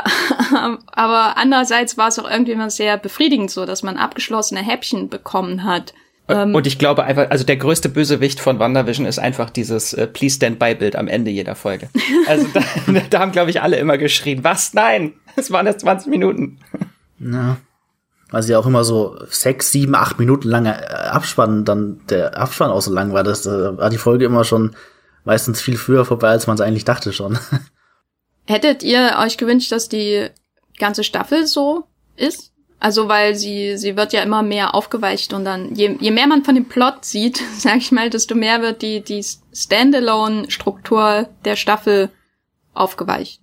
aber 0.86 1.36
andererseits 1.36 1.98
war 1.98 2.08
es 2.08 2.18
auch 2.18 2.30
irgendwie 2.30 2.52
immer 2.52 2.70
sehr 2.70 2.96
befriedigend 2.96 3.50
so, 3.50 3.66
dass 3.66 3.82
man 3.82 3.96
abgeschlossene 3.96 4.62
Häppchen 4.62 5.08
bekommen 5.08 5.64
hat. 5.64 5.92
Ähm, 6.28 6.54
und 6.54 6.66
ich 6.66 6.78
glaube 6.78 7.04
einfach, 7.04 7.30
also 7.30 7.44
der 7.44 7.56
größte 7.56 7.88
Bösewicht 7.88 8.40
von 8.40 8.58
WandaVision 8.58 9.06
ist 9.06 9.18
einfach 9.18 9.50
dieses 9.50 9.94
äh, 9.94 10.06
Please 10.06 10.36
Stand 10.36 10.58
By 10.58 10.74
Bild 10.74 10.94
am 10.96 11.08
Ende 11.08 11.30
jeder 11.30 11.54
Folge. 11.54 11.88
Also 12.26 12.46
da, 12.52 12.60
da 13.08 13.20
haben, 13.20 13.32
glaube 13.32 13.48
ich, 13.50 13.62
alle 13.62 13.76
immer 13.76 13.96
geschrien, 13.96 14.44
was? 14.44 14.74
Nein, 14.74 15.14
es 15.36 15.50
waren 15.50 15.66
erst 15.66 15.80
20 15.80 16.10
Minuten. 16.10 16.58
Ja. 17.18 17.56
Also 18.30 18.52
ja 18.52 18.58
auch 18.58 18.66
immer 18.66 18.84
so 18.84 19.18
sechs, 19.30 19.72
sieben, 19.72 19.94
acht 19.94 20.18
Minuten 20.18 20.48
lange 20.48 20.78
äh, 20.78 20.92
Abspann, 20.92 21.64
dann 21.64 22.00
der 22.10 22.36
Abspann 22.36 22.70
auch 22.70 22.82
so 22.82 22.92
lang 22.92 23.14
war, 23.14 23.24
das 23.24 23.42
da 23.42 23.78
war 23.78 23.88
die 23.88 23.96
Folge 23.96 24.26
immer 24.26 24.44
schon 24.44 24.76
meistens 25.24 25.62
viel 25.62 25.78
früher 25.78 26.04
vorbei, 26.04 26.28
als 26.28 26.46
man 26.46 26.54
es 26.54 26.60
eigentlich 26.60 26.84
dachte 26.84 27.12
schon. 27.12 27.38
Hättet 28.46 28.82
ihr 28.82 29.16
euch 29.20 29.38
gewünscht, 29.38 29.72
dass 29.72 29.88
die 29.88 30.28
ganze 30.78 31.04
Staffel 31.04 31.46
so 31.46 31.84
ist? 32.16 32.52
Also 32.80 33.08
weil 33.08 33.34
sie, 33.34 33.76
sie 33.76 33.96
wird 33.96 34.12
ja 34.12 34.22
immer 34.22 34.42
mehr 34.42 34.74
aufgeweicht 34.74 35.32
und 35.32 35.44
dann, 35.44 35.74
je, 35.74 35.96
je 35.98 36.12
mehr 36.12 36.28
man 36.28 36.44
von 36.44 36.54
dem 36.54 36.66
Plot 36.66 37.04
sieht, 37.04 37.42
sag 37.58 37.78
ich 37.78 37.92
mal, 37.92 38.10
desto 38.10 38.34
mehr 38.34 38.62
wird 38.62 38.82
die, 38.82 39.00
die 39.02 39.24
Standalone-Struktur 39.52 41.28
der 41.44 41.56
Staffel 41.56 42.10
aufgeweicht. 42.74 43.40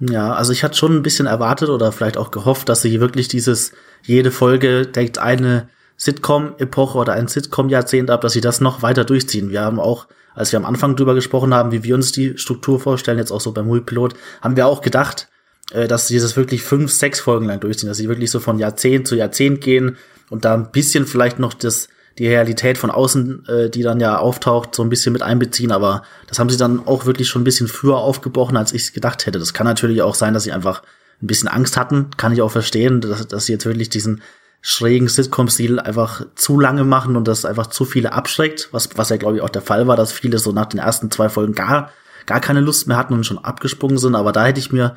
Ja, 0.00 0.34
also 0.34 0.52
ich 0.52 0.62
hatte 0.62 0.76
schon 0.76 0.96
ein 0.96 1.02
bisschen 1.02 1.26
erwartet 1.26 1.70
oder 1.70 1.90
vielleicht 1.92 2.18
auch 2.18 2.30
gehofft, 2.30 2.68
dass 2.68 2.82
sie 2.82 3.00
wirklich 3.00 3.28
dieses, 3.28 3.72
jede 4.02 4.30
Folge 4.30 4.86
deckt 4.86 5.18
eine 5.18 5.68
Sitcom-Epoche 5.96 6.98
oder 6.98 7.14
ein 7.14 7.28
Sitcom-Jahrzehnt 7.28 8.10
ab, 8.10 8.20
dass 8.20 8.34
sie 8.34 8.42
das 8.42 8.60
noch 8.60 8.82
weiter 8.82 9.04
durchziehen. 9.04 9.50
Wir 9.50 9.62
haben 9.62 9.80
auch, 9.80 10.06
als 10.34 10.52
wir 10.52 10.58
am 10.58 10.66
Anfang 10.66 10.96
drüber 10.96 11.14
gesprochen 11.14 11.54
haben, 11.54 11.72
wie 11.72 11.82
wir 11.82 11.94
uns 11.94 12.12
die 12.12 12.36
Struktur 12.36 12.78
vorstellen, 12.78 13.18
jetzt 13.18 13.30
auch 13.30 13.40
so 13.40 13.52
beim 13.52 13.66
Multipilot, 13.66 14.14
haben 14.42 14.56
wir 14.56 14.66
auch 14.66 14.82
gedacht, 14.82 15.28
äh, 15.72 15.88
dass 15.88 16.08
sie 16.08 16.18
das 16.18 16.36
wirklich 16.36 16.62
fünf, 16.62 16.92
sechs 16.92 17.20
Folgen 17.20 17.46
lang 17.46 17.60
durchziehen, 17.60 17.88
dass 17.88 17.98
sie 17.98 18.08
wirklich 18.08 18.30
so 18.30 18.40
von 18.40 18.58
Jahrzehnt 18.58 19.08
zu 19.08 19.16
Jahrzehnt 19.16 19.60
gehen 19.60 19.96
und 20.30 20.44
da 20.44 20.54
ein 20.54 20.70
bisschen 20.70 21.06
vielleicht 21.06 21.38
noch 21.38 21.54
das, 21.54 21.88
die 22.18 22.28
Realität 22.28 22.78
von 22.78 22.90
außen, 22.90 23.46
äh, 23.48 23.70
die 23.70 23.82
dann 23.82 24.00
ja 24.00 24.18
auftaucht, 24.18 24.74
so 24.74 24.82
ein 24.82 24.88
bisschen 24.88 25.12
mit 25.12 25.22
einbeziehen, 25.22 25.72
aber 25.72 26.02
das 26.28 26.38
haben 26.38 26.50
sie 26.50 26.56
dann 26.56 26.86
auch 26.86 27.06
wirklich 27.06 27.28
schon 27.28 27.42
ein 27.42 27.44
bisschen 27.44 27.68
früher 27.68 27.96
aufgebrochen, 27.96 28.56
als 28.56 28.72
ich 28.72 28.82
es 28.82 28.92
gedacht 28.92 29.26
hätte. 29.26 29.38
Das 29.38 29.54
kann 29.54 29.66
natürlich 29.66 30.02
auch 30.02 30.14
sein, 30.14 30.34
dass 30.34 30.44
sie 30.44 30.52
einfach 30.52 30.82
ein 31.22 31.26
bisschen 31.26 31.48
Angst 31.48 31.76
hatten, 31.76 32.10
kann 32.16 32.32
ich 32.32 32.42
auch 32.42 32.50
verstehen, 32.50 33.00
dass, 33.00 33.26
dass 33.26 33.46
sie 33.46 33.52
jetzt 33.52 33.66
wirklich 33.66 33.88
diesen 33.88 34.22
schrägen 34.60 35.08
Sitcom-Stil 35.08 35.78
einfach 35.78 36.26
zu 36.34 36.58
lange 36.58 36.84
machen 36.84 37.16
und 37.16 37.28
das 37.28 37.44
einfach 37.44 37.68
zu 37.68 37.84
viele 37.84 38.12
abschreckt, 38.12 38.68
was, 38.72 38.88
was 38.96 39.10
ja 39.10 39.16
glaube 39.16 39.36
ich 39.36 39.42
auch 39.42 39.50
der 39.50 39.62
Fall 39.62 39.86
war, 39.86 39.96
dass 39.96 40.12
viele 40.12 40.38
so 40.38 40.52
nach 40.52 40.66
den 40.66 40.80
ersten 40.80 41.10
zwei 41.10 41.28
Folgen 41.28 41.54
gar, 41.54 41.92
gar 42.26 42.40
keine 42.40 42.60
Lust 42.60 42.88
mehr 42.88 42.96
hatten 42.96 43.14
und 43.14 43.24
schon 43.24 43.38
abgesprungen 43.38 43.98
sind, 43.98 44.14
aber 44.14 44.32
da 44.32 44.44
hätte 44.44 44.58
ich 44.58 44.72
mir 44.72 44.96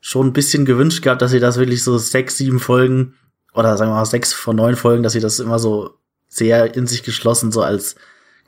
schon 0.00 0.28
ein 0.28 0.32
bisschen 0.32 0.64
gewünscht 0.64 1.02
gehabt, 1.02 1.22
dass 1.22 1.30
sie 1.30 1.40
das 1.40 1.58
wirklich 1.58 1.82
so 1.82 1.98
sechs, 1.98 2.36
sieben 2.36 2.60
Folgen 2.60 3.14
oder 3.54 3.76
sagen 3.76 3.90
wir 3.90 3.96
mal 3.96 4.04
sechs 4.04 4.32
von 4.32 4.56
neun 4.56 4.76
Folgen, 4.76 5.02
dass 5.02 5.12
sie 5.12 5.20
das 5.20 5.40
immer 5.40 5.58
so 5.58 5.94
sehr 6.28 6.76
in 6.76 6.86
sich 6.86 7.02
geschlossen 7.02 7.50
so 7.52 7.62
als 7.62 7.96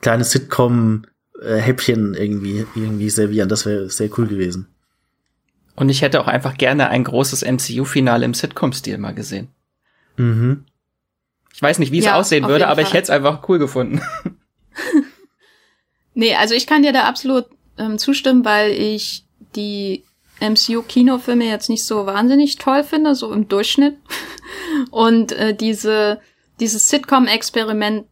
kleines 0.01 0.31
Sitcom 0.31 1.03
äh, 1.41 1.57
Häppchen 1.57 2.13
irgendwie 2.13 2.65
irgendwie 2.75 3.09
servieren. 3.09 3.49
Das 3.49 3.65
wäre 3.65 3.89
sehr 3.89 4.09
cool 4.17 4.27
gewesen. 4.27 4.67
Und 5.75 5.89
ich 5.89 6.01
hätte 6.01 6.21
auch 6.21 6.27
einfach 6.27 6.57
gerne 6.57 6.89
ein 6.89 7.03
großes 7.03 7.43
MCU-Finale 7.43 8.25
im 8.25 8.33
Sitcom-Stil 8.33 8.97
mal 8.97 9.13
gesehen. 9.13 9.49
Mhm. 10.17 10.65
Ich 11.53 11.61
weiß 11.61 11.79
nicht, 11.79 11.91
wie 11.91 11.99
es 11.99 12.05
ja, 12.05 12.15
aussehen 12.15 12.47
würde, 12.47 12.67
aber 12.67 12.81
Fall. 12.81 12.83
ich 12.85 12.93
hätte 12.93 13.03
es 13.03 13.09
einfach 13.09 13.47
cool 13.49 13.59
gefunden. 13.59 14.01
nee, 16.13 16.35
also 16.35 16.53
ich 16.53 16.67
kann 16.67 16.83
dir 16.83 16.93
da 16.93 17.03
absolut 17.03 17.45
ähm, 17.77 17.97
zustimmen, 17.97 18.45
weil 18.45 18.71
ich 18.71 19.25
die 19.55 20.03
MCU-Kinofilme 20.41 21.45
jetzt 21.45 21.69
nicht 21.69 21.85
so 21.85 22.05
wahnsinnig 22.05 22.57
toll 22.57 22.83
finde, 22.83 23.15
so 23.15 23.31
im 23.31 23.47
Durchschnitt. 23.47 23.97
Und 24.91 25.31
äh, 25.31 25.55
diese, 25.55 26.19
dieses 26.59 26.89
Sitcom-Experiment 26.89 28.05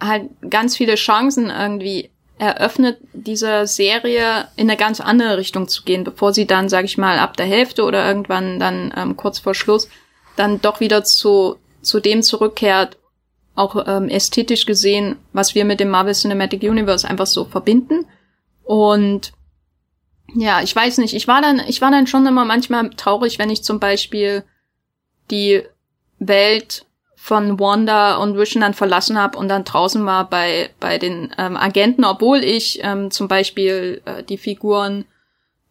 halt 0.00 0.30
ganz 0.48 0.76
viele 0.76 0.94
Chancen 0.94 1.50
irgendwie 1.50 2.10
eröffnet, 2.38 2.98
dieser 3.12 3.66
Serie 3.66 4.48
in 4.56 4.68
eine 4.68 4.76
ganz 4.76 5.00
andere 5.00 5.38
Richtung 5.38 5.68
zu 5.68 5.84
gehen, 5.84 6.04
bevor 6.04 6.34
sie 6.34 6.46
dann, 6.46 6.68
sag 6.68 6.84
ich 6.84 6.98
mal, 6.98 7.18
ab 7.18 7.36
der 7.36 7.46
Hälfte 7.46 7.84
oder 7.84 8.06
irgendwann 8.06 8.60
dann 8.60 8.92
ähm, 8.96 9.16
kurz 9.16 9.38
vor 9.38 9.54
Schluss 9.54 9.88
dann 10.36 10.60
doch 10.60 10.80
wieder 10.80 11.02
zu, 11.02 11.56
zu 11.80 11.98
dem 11.98 12.22
zurückkehrt, 12.22 12.98
auch 13.54 13.86
ähm, 13.86 14.08
ästhetisch 14.08 14.66
gesehen, 14.66 15.16
was 15.32 15.54
wir 15.54 15.64
mit 15.64 15.80
dem 15.80 15.88
Marvel 15.88 16.12
Cinematic 16.12 16.62
Universe 16.62 17.08
einfach 17.08 17.26
so 17.26 17.46
verbinden. 17.46 18.06
Und 18.62 19.32
ja, 20.36 20.60
ich 20.60 20.74
weiß 20.76 20.98
nicht, 20.98 21.14
ich 21.14 21.26
war 21.28 21.40
dann, 21.40 21.60
ich 21.66 21.80
war 21.80 21.90
dann 21.90 22.06
schon 22.06 22.26
immer 22.26 22.44
manchmal 22.44 22.90
traurig, 22.90 23.38
wenn 23.38 23.50
ich 23.50 23.64
zum 23.64 23.80
Beispiel 23.80 24.44
die 25.30 25.62
Welt 26.18 26.84
von 27.16 27.58
Wanda 27.58 28.16
und 28.16 28.38
Vision 28.38 28.60
dann 28.60 28.74
verlassen 28.74 29.18
habe 29.18 29.38
und 29.38 29.48
dann 29.48 29.64
draußen 29.64 30.04
war 30.06 30.28
bei, 30.28 30.70
bei 30.78 30.98
den 30.98 31.34
ähm, 31.38 31.56
Agenten, 31.56 32.04
obwohl 32.04 32.44
ich 32.44 32.80
ähm, 32.82 33.10
zum 33.10 33.28
Beispiel 33.28 34.02
äh, 34.04 34.22
die 34.22 34.38
Figuren 34.38 35.06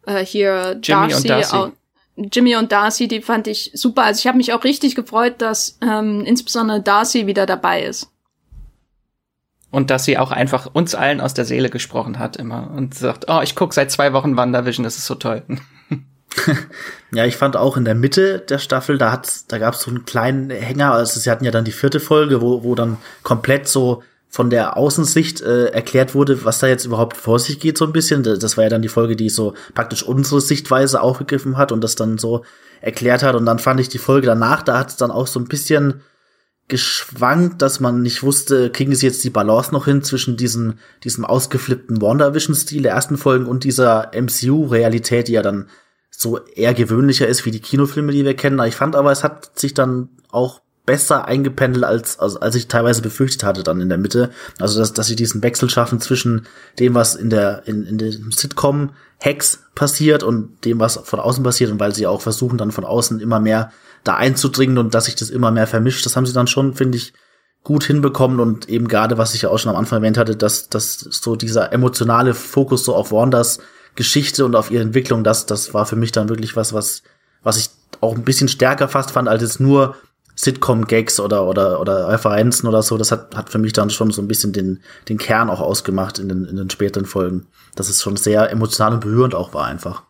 äh, 0.06 0.24
hier 0.24 0.78
Jimmy 0.82 1.08
Darcy, 1.08 1.16
und 1.16 1.30
Darcy. 1.30 1.56
Auch, 1.56 1.70
Jimmy 2.16 2.56
und 2.56 2.72
Darcy, 2.72 3.08
die 3.08 3.22
fand 3.22 3.46
ich 3.46 3.70
super. 3.74 4.02
Also 4.02 4.20
ich 4.20 4.26
habe 4.26 4.36
mich 4.36 4.52
auch 4.52 4.64
richtig 4.64 4.94
gefreut, 4.94 5.36
dass 5.38 5.78
ähm, 5.80 6.24
insbesondere 6.24 6.80
Darcy 6.80 7.26
wieder 7.26 7.46
dabei 7.46 7.84
ist. 7.84 8.10
Und 9.70 9.90
dass 9.90 10.04
sie 10.04 10.16
auch 10.16 10.30
einfach 10.30 10.68
uns 10.72 10.94
allen 10.94 11.20
aus 11.20 11.34
der 11.34 11.44
Seele 11.44 11.70
gesprochen 11.70 12.18
hat 12.18 12.36
immer 12.36 12.70
und 12.70 12.94
sagt, 12.94 13.26
oh, 13.28 13.40
ich 13.42 13.56
guck 13.56 13.74
seit 13.74 13.90
zwei 13.90 14.12
Wochen 14.12 14.36
WandaVision, 14.36 14.84
das 14.84 14.96
ist 14.96 15.06
so 15.06 15.16
toll. 15.16 15.42
ja, 17.12 17.24
ich 17.24 17.36
fand 17.36 17.56
auch 17.56 17.76
in 17.76 17.84
der 17.84 17.94
Mitte 17.94 18.40
der 18.40 18.58
Staffel, 18.58 18.98
da 18.98 19.12
hat's, 19.12 19.46
da 19.46 19.58
gab's 19.58 19.82
so 19.82 19.90
einen 19.90 20.04
kleinen 20.04 20.50
Hänger, 20.50 20.92
also 20.92 21.18
sie 21.18 21.30
hatten 21.30 21.44
ja 21.44 21.50
dann 21.50 21.64
die 21.64 21.72
vierte 21.72 22.00
Folge, 22.00 22.40
wo, 22.40 22.62
wo 22.62 22.74
dann 22.74 22.96
komplett 23.22 23.68
so 23.68 24.02
von 24.28 24.50
der 24.50 24.76
Außensicht 24.76 25.40
äh, 25.40 25.66
erklärt 25.68 26.14
wurde, 26.14 26.44
was 26.44 26.58
da 26.58 26.66
jetzt 26.66 26.84
überhaupt 26.84 27.16
vor 27.16 27.38
sich 27.38 27.58
geht, 27.58 27.78
so 27.78 27.86
ein 27.86 27.92
bisschen. 27.92 28.22
Das 28.22 28.56
war 28.56 28.64
ja 28.64 28.70
dann 28.70 28.82
die 28.82 28.88
Folge, 28.88 29.16
die 29.16 29.30
so 29.30 29.54
praktisch 29.74 30.02
unsere 30.02 30.40
Sichtweise 30.40 31.00
aufgegriffen 31.00 31.56
hat 31.56 31.72
und 31.72 31.82
das 31.82 31.94
dann 31.94 32.18
so 32.18 32.44
erklärt 32.82 33.22
hat. 33.22 33.34
Und 33.34 33.46
dann 33.46 33.58
fand 33.58 33.80
ich 33.80 33.88
die 33.88 33.98
Folge 33.98 34.26
danach, 34.26 34.62
da 34.62 34.78
hat 34.78 34.90
es 34.90 34.96
dann 34.96 35.10
auch 35.10 35.26
so 35.26 35.40
ein 35.40 35.48
bisschen 35.48 36.02
geschwankt, 36.68 37.62
dass 37.62 37.80
man 37.80 38.02
nicht 38.02 38.22
wusste, 38.22 38.70
kriegen 38.70 38.94
sie 38.94 39.06
jetzt 39.06 39.22
die 39.22 39.30
Balance 39.30 39.72
noch 39.72 39.84
hin 39.84 40.02
zwischen 40.02 40.36
diesem, 40.36 40.74
diesem 41.04 41.24
ausgeflippten 41.24 42.00
WandaVision-Stil 42.00 42.82
der 42.82 42.92
ersten 42.92 43.18
Folgen 43.18 43.46
und 43.46 43.64
dieser 43.64 44.10
MCU-Realität, 44.12 45.28
die 45.28 45.32
ja 45.32 45.42
dann 45.42 45.68
so 46.10 46.38
eher 46.44 46.74
gewöhnlicher 46.74 47.28
ist 47.28 47.44
wie 47.44 47.50
die 47.50 47.60
Kinofilme, 47.60 48.10
die 48.12 48.24
wir 48.24 48.34
kennen. 48.34 48.60
Ich 48.66 48.74
fand 48.74 48.96
aber, 48.96 49.12
es 49.12 49.22
hat 49.22 49.58
sich 49.58 49.74
dann 49.74 50.08
auch 50.30 50.60
besser 50.86 51.26
eingependelt, 51.26 51.84
als, 51.84 52.18
als, 52.18 52.36
als 52.36 52.54
ich 52.54 52.68
teilweise 52.68 53.02
befürchtet 53.02 53.44
hatte 53.44 53.62
dann 53.62 53.80
in 53.80 53.88
der 53.88 53.98
Mitte. 53.98 54.30
Also, 54.58 54.78
dass, 54.78 54.92
dass 54.92 55.08
sie 55.08 55.16
diesen 55.16 55.42
Wechsel 55.42 55.68
schaffen 55.68 56.00
zwischen 56.00 56.46
dem, 56.78 56.94
was 56.94 57.14
in 57.14 57.28
der, 57.28 57.66
in, 57.66 57.84
in 57.84 57.98
dem 57.98 58.32
Sitcom 58.32 58.90
Hex 59.18 59.64
passiert 59.74 60.22
und 60.22 60.64
dem, 60.64 60.78
was 60.78 60.96
von 60.96 61.20
außen 61.20 61.42
passiert 61.42 61.70
und 61.70 61.80
weil 61.80 61.94
sie 61.94 62.06
auch 62.06 62.20
versuchen, 62.20 62.58
dann 62.58 62.70
von 62.70 62.84
außen 62.84 63.20
immer 63.20 63.40
mehr 63.40 63.72
da 64.04 64.16
einzudringen 64.16 64.78
und 64.78 64.94
dass 64.94 65.06
sich 65.06 65.16
das 65.16 65.30
immer 65.30 65.50
mehr 65.50 65.66
vermischt. 65.66 66.06
Das 66.06 66.16
haben 66.16 66.26
sie 66.26 66.32
dann 66.32 66.46
schon, 66.46 66.74
finde 66.74 66.98
ich, 66.98 67.12
gut 67.64 67.82
hinbekommen 67.82 68.38
und 68.38 68.68
eben 68.68 68.86
gerade, 68.86 69.18
was 69.18 69.34
ich 69.34 69.42
ja 69.42 69.48
auch 69.48 69.58
schon 69.58 69.70
am 69.70 69.76
Anfang 69.76 69.98
erwähnt 69.98 70.18
hatte, 70.18 70.36
dass, 70.36 70.68
dass 70.68 70.98
so 70.98 71.34
dieser 71.34 71.72
emotionale 71.72 72.32
Fokus 72.32 72.84
so 72.84 72.94
auf 72.94 73.10
Wanders 73.10 73.58
Geschichte 73.96 74.44
und 74.44 74.54
auf 74.54 74.70
ihre 74.70 74.82
Entwicklung, 74.82 75.24
das, 75.24 75.46
das 75.46 75.74
war 75.74 75.86
für 75.86 75.96
mich 75.96 76.12
dann 76.12 76.28
wirklich 76.28 76.54
was, 76.54 76.72
was, 76.72 77.02
was 77.42 77.56
ich 77.56 77.70
auch 78.00 78.14
ein 78.14 78.24
bisschen 78.24 78.48
stärker 78.48 78.88
fast 78.88 79.10
fand, 79.10 79.28
als 79.28 79.42
jetzt 79.42 79.58
nur 79.58 79.96
Sitcom-Gags 80.36 81.18
oder, 81.18 81.48
oder, 81.48 81.80
oder 81.80 82.08
Referenzen 82.08 82.68
oder 82.68 82.82
so. 82.82 82.96
Das 82.98 83.10
hat, 83.10 83.34
hat 83.34 83.50
für 83.50 83.58
mich 83.58 83.72
dann 83.72 83.90
schon 83.90 84.10
so 84.10 84.22
ein 84.22 84.28
bisschen 84.28 84.52
den, 84.52 84.82
den 85.08 85.18
Kern 85.18 85.50
auch 85.50 85.60
ausgemacht 85.60 86.18
in 86.18 86.28
den, 86.28 86.44
in 86.44 86.56
den 86.56 86.70
späteren 86.70 87.06
Folgen. 87.06 87.46
Dass 87.74 87.88
es 87.88 88.02
schon 88.02 88.16
sehr 88.16 88.50
emotional 88.50 88.94
und 88.94 89.00
berührend 89.00 89.34
auch 89.34 89.54
war 89.54 89.66
einfach. 89.66 90.02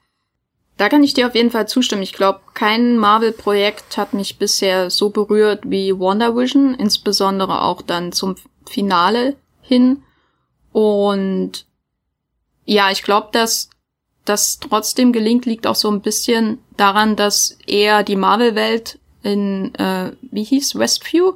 Da 0.77 0.91
kann 0.91 1.03
ich 1.03 1.15
dir 1.15 1.27
auf 1.27 1.35
jeden 1.35 1.51
Fall 1.51 1.69
zustimmen. 1.69 2.03
Ich 2.03 2.13
glaube, 2.13 2.41
kein 2.53 2.99
Marvel-Projekt 2.99 3.97
hat 3.97 4.13
mich 4.13 4.37
bisher 4.37 4.91
so 4.91 5.09
berührt 5.09 5.63
wie 5.65 5.99
WandaVision, 5.99 6.75
insbesondere 6.75 7.63
auch 7.63 7.81
dann 7.81 8.13
zum 8.13 8.35
Finale 8.69 9.37
hin. 9.63 10.03
Und 10.73 11.67
ja, 12.67 12.91
ich 12.91 13.03
glaube, 13.03 13.29
dass 13.33 13.71
das 14.25 14.59
trotzdem 14.59 15.13
gelingt, 15.13 15.47
liegt 15.47 15.67
auch 15.67 15.77
so 15.77 15.89
ein 15.89 16.03
bisschen 16.03 16.59
daran, 16.77 17.17
dass 17.17 17.57
eher 17.67 18.03
die 18.03 18.17
Marvel-Welt 18.17 18.99
in, 19.27 19.75
äh, 19.75 20.13
wie 20.31 20.45
hieß, 20.45 20.79
Westview? 20.79 21.33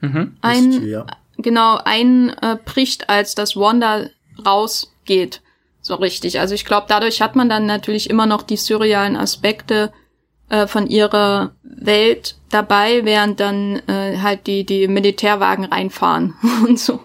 Mhm. 0.00 0.36
Ein, 0.40 0.72
Westview, 0.72 0.88
ja. 0.88 1.06
genau, 1.36 1.78
einbricht, 1.84 3.02
äh, 3.02 3.06
als 3.08 3.34
das 3.34 3.56
Wanda 3.56 4.08
rausgeht. 4.44 5.40
So 5.80 5.94
richtig. 5.94 6.40
Also 6.40 6.54
ich 6.54 6.64
glaube, 6.64 6.86
dadurch 6.88 7.22
hat 7.22 7.36
man 7.36 7.48
dann 7.48 7.66
natürlich 7.66 8.10
immer 8.10 8.26
noch 8.26 8.42
die 8.42 8.56
surrealen 8.56 9.16
Aspekte 9.16 9.92
äh, 10.48 10.66
von 10.66 10.86
ihrer 10.88 11.52
Welt 11.62 12.36
dabei, 12.50 13.04
während 13.04 13.40
dann 13.40 13.76
äh, 13.86 14.18
halt 14.18 14.46
die, 14.46 14.64
die 14.64 14.88
Militärwagen 14.88 15.64
reinfahren 15.64 16.34
und 16.66 16.78
so 16.78 17.00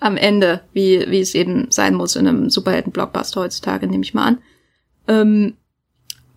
am 0.00 0.16
Ende, 0.16 0.62
wie, 0.72 1.04
wie 1.08 1.20
es 1.20 1.34
eben 1.34 1.70
sein 1.70 1.94
muss 1.94 2.16
in 2.16 2.26
einem 2.26 2.50
Superhelden-Blockbuster 2.50 3.42
heutzutage, 3.42 3.86
nehme 3.86 4.02
ich 4.02 4.14
mal 4.14 4.26
an. 4.26 4.38
Ähm, 5.08 5.54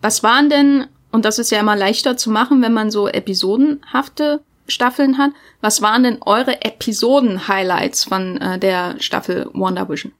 was 0.00 0.22
waren 0.22 0.48
denn 0.48 0.86
und 1.12 1.24
das 1.24 1.38
ist 1.38 1.50
ja 1.50 1.60
immer 1.60 1.76
leichter 1.76 2.16
zu 2.16 2.30
machen, 2.30 2.62
wenn 2.62 2.72
man 2.72 2.90
so 2.90 3.08
episodenhafte 3.08 4.40
Staffeln 4.68 5.18
hat. 5.18 5.32
Was 5.60 5.82
waren 5.82 6.04
denn 6.04 6.18
eure 6.22 6.62
Episoden-Highlights 6.62 8.04
von 8.04 8.38
äh, 8.38 8.58
der 8.58 8.96
Staffel 9.00 9.50
WandaVision? 9.52 10.12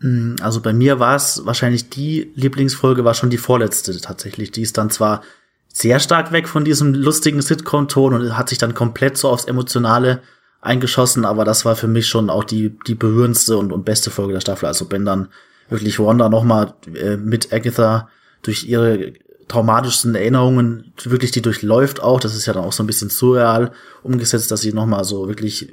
Hm, 0.00 0.36
also 0.42 0.60
bei 0.60 0.72
mir 0.72 0.98
war 0.98 1.14
es 1.14 1.46
wahrscheinlich 1.46 1.88
die 1.88 2.32
Lieblingsfolge 2.34 3.04
war 3.04 3.14
schon 3.14 3.30
die 3.30 3.38
vorletzte 3.38 3.98
tatsächlich. 4.00 4.50
Die 4.50 4.62
ist 4.62 4.78
dann 4.78 4.90
zwar 4.90 5.22
sehr 5.68 6.00
stark 6.00 6.32
weg 6.32 6.48
von 6.48 6.64
diesem 6.64 6.92
lustigen 6.92 7.40
Sitcom-Ton 7.40 8.12
und 8.12 8.36
hat 8.36 8.48
sich 8.48 8.58
dann 8.58 8.74
komplett 8.74 9.16
so 9.16 9.28
aufs 9.28 9.46
Emotionale 9.46 10.20
eingeschossen, 10.60 11.24
aber 11.24 11.44
das 11.44 11.64
war 11.64 11.76
für 11.76 11.88
mich 11.88 12.06
schon 12.06 12.30
auch 12.30 12.44
die, 12.44 12.78
die 12.86 12.94
berührendste 12.94 13.56
und, 13.56 13.72
und 13.72 13.84
beste 13.84 14.10
Folge 14.10 14.34
der 14.34 14.40
Staffel. 14.40 14.66
Also 14.66 14.90
wenn 14.90 15.04
dann 15.04 15.28
wirklich 15.68 15.98
Wanda 15.98 16.28
nochmal 16.28 16.74
äh, 16.94 17.16
mit 17.16 17.52
Agatha 17.52 18.08
durch 18.42 18.64
ihre 18.64 19.14
traumatischsten 19.48 20.14
Erinnerungen 20.14 20.92
wirklich 21.02 21.30
die 21.30 21.42
durchläuft 21.42 22.02
auch. 22.02 22.20
Das 22.20 22.34
ist 22.34 22.46
ja 22.46 22.52
dann 22.52 22.64
auch 22.64 22.72
so 22.72 22.82
ein 22.82 22.86
bisschen 22.86 23.10
surreal 23.10 23.72
umgesetzt, 24.02 24.50
dass 24.50 24.60
sie 24.60 24.72
nochmal 24.72 25.04
so 25.04 25.28
wirklich 25.28 25.72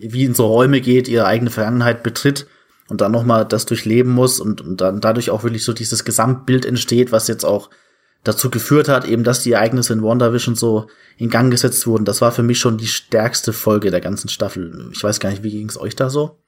wie 0.00 0.24
in 0.24 0.34
so 0.34 0.46
Räume 0.46 0.80
geht, 0.80 1.08
ihre 1.08 1.26
eigene 1.26 1.50
Vergangenheit 1.50 2.02
betritt 2.02 2.46
und 2.88 3.00
dann 3.00 3.12
nochmal 3.12 3.44
das 3.44 3.66
durchleben 3.66 4.12
muss 4.12 4.40
und, 4.40 4.60
und 4.60 4.80
dann 4.80 5.00
dadurch 5.00 5.30
auch 5.30 5.42
wirklich 5.42 5.64
so 5.64 5.72
dieses 5.72 6.04
Gesamtbild 6.04 6.64
entsteht, 6.64 7.12
was 7.12 7.28
jetzt 7.28 7.44
auch 7.44 7.70
dazu 8.24 8.50
geführt 8.50 8.88
hat, 8.88 9.06
eben, 9.06 9.24
dass 9.24 9.42
die 9.42 9.52
Ereignisse 9.52 9.92
in 9.92 10.02
WandaVision 10.02 10.54
so 10.54 10.86
in 11.16 11.30
Gang 11.30 11.50
gesetzt 11.50 11.86
wurden. 11.86 12.04
Das 12.04 12.20
war 12.20 12.32
für 12.32 12.42
mich 12.42 12.58
schon 12.58 12.78
die 12.78 12.86
stärkste 12.86 13.52
Folge 13.52 13.90
der 13.90 14.00
ganzen 14.00 14.28
Staffel. 14.28 14.90
Ich 14.92 15.02
weiß 15.02 15.20
gar 15.20 15.30
nicht, 15.30 15.42
wie 15.42 15.50
ging 15.50 15.68
es 15.68 15.80
euch 15.80 15.96
da 15.96 16.10
so? 16.10 16.38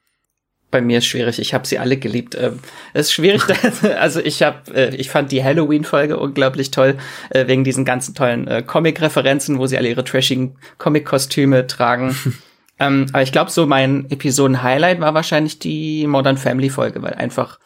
Bei 0.71 0.81
mir 0.81 0.99
ist 0.99 1.07
schwierig. 1.07 1.39
Ich 1.41 1.53
habe 1.55 1.67
sie 1.67 1.79
alle 1.79 1.97
geliebt. 1.97 2.37
Ähm, 2.39 2.61
es 2.93 3.07
ist 3.07 3.13
schwierig. 3.13 3.43
also 3.99 4.21
ich 4.21 4.43
habe, 4.43 4.75
äh, 4.75 4.95
ich 4.95 5.11
fand 5.11 5.33
die 5.33 5.43
Halloween-Folge 5.43 6.19
unglaublich 6.19 6.71
toll 6.71 6.97
äh, 7.31 7.47
wegen 7.47 7.65
diesen 7.65 7.85
ganzen 7.85 8.15
tollen 8.15 8.47
äh, 8.47 8.63
Comic-Referenzen, 8.63 9.59
wo 9.59 9.67
sie 9.67 9.77
alle 9.77 9.89
ihre 9.89 10.05
trashigen 10.05 10.57
Comic-Kostüme 10.79 11.67
tragen. 11.67 12.17
ähm, 12.79 13.07
aber 13.13 13.23
ich 13.23 13.33
glaube, 13.33 13.51
so 13.51 13.67
mein 13.67 14.11
Episoden-Highlight 14.11 15.01
war 15.01 15.15
wahrscheinlich 15.15 15.59
die 15.59 16.07
Modern 16.07 16.37
Family-Folge, 16.37 17.03
weil 17.03 17.15
einfach 17.15 17.59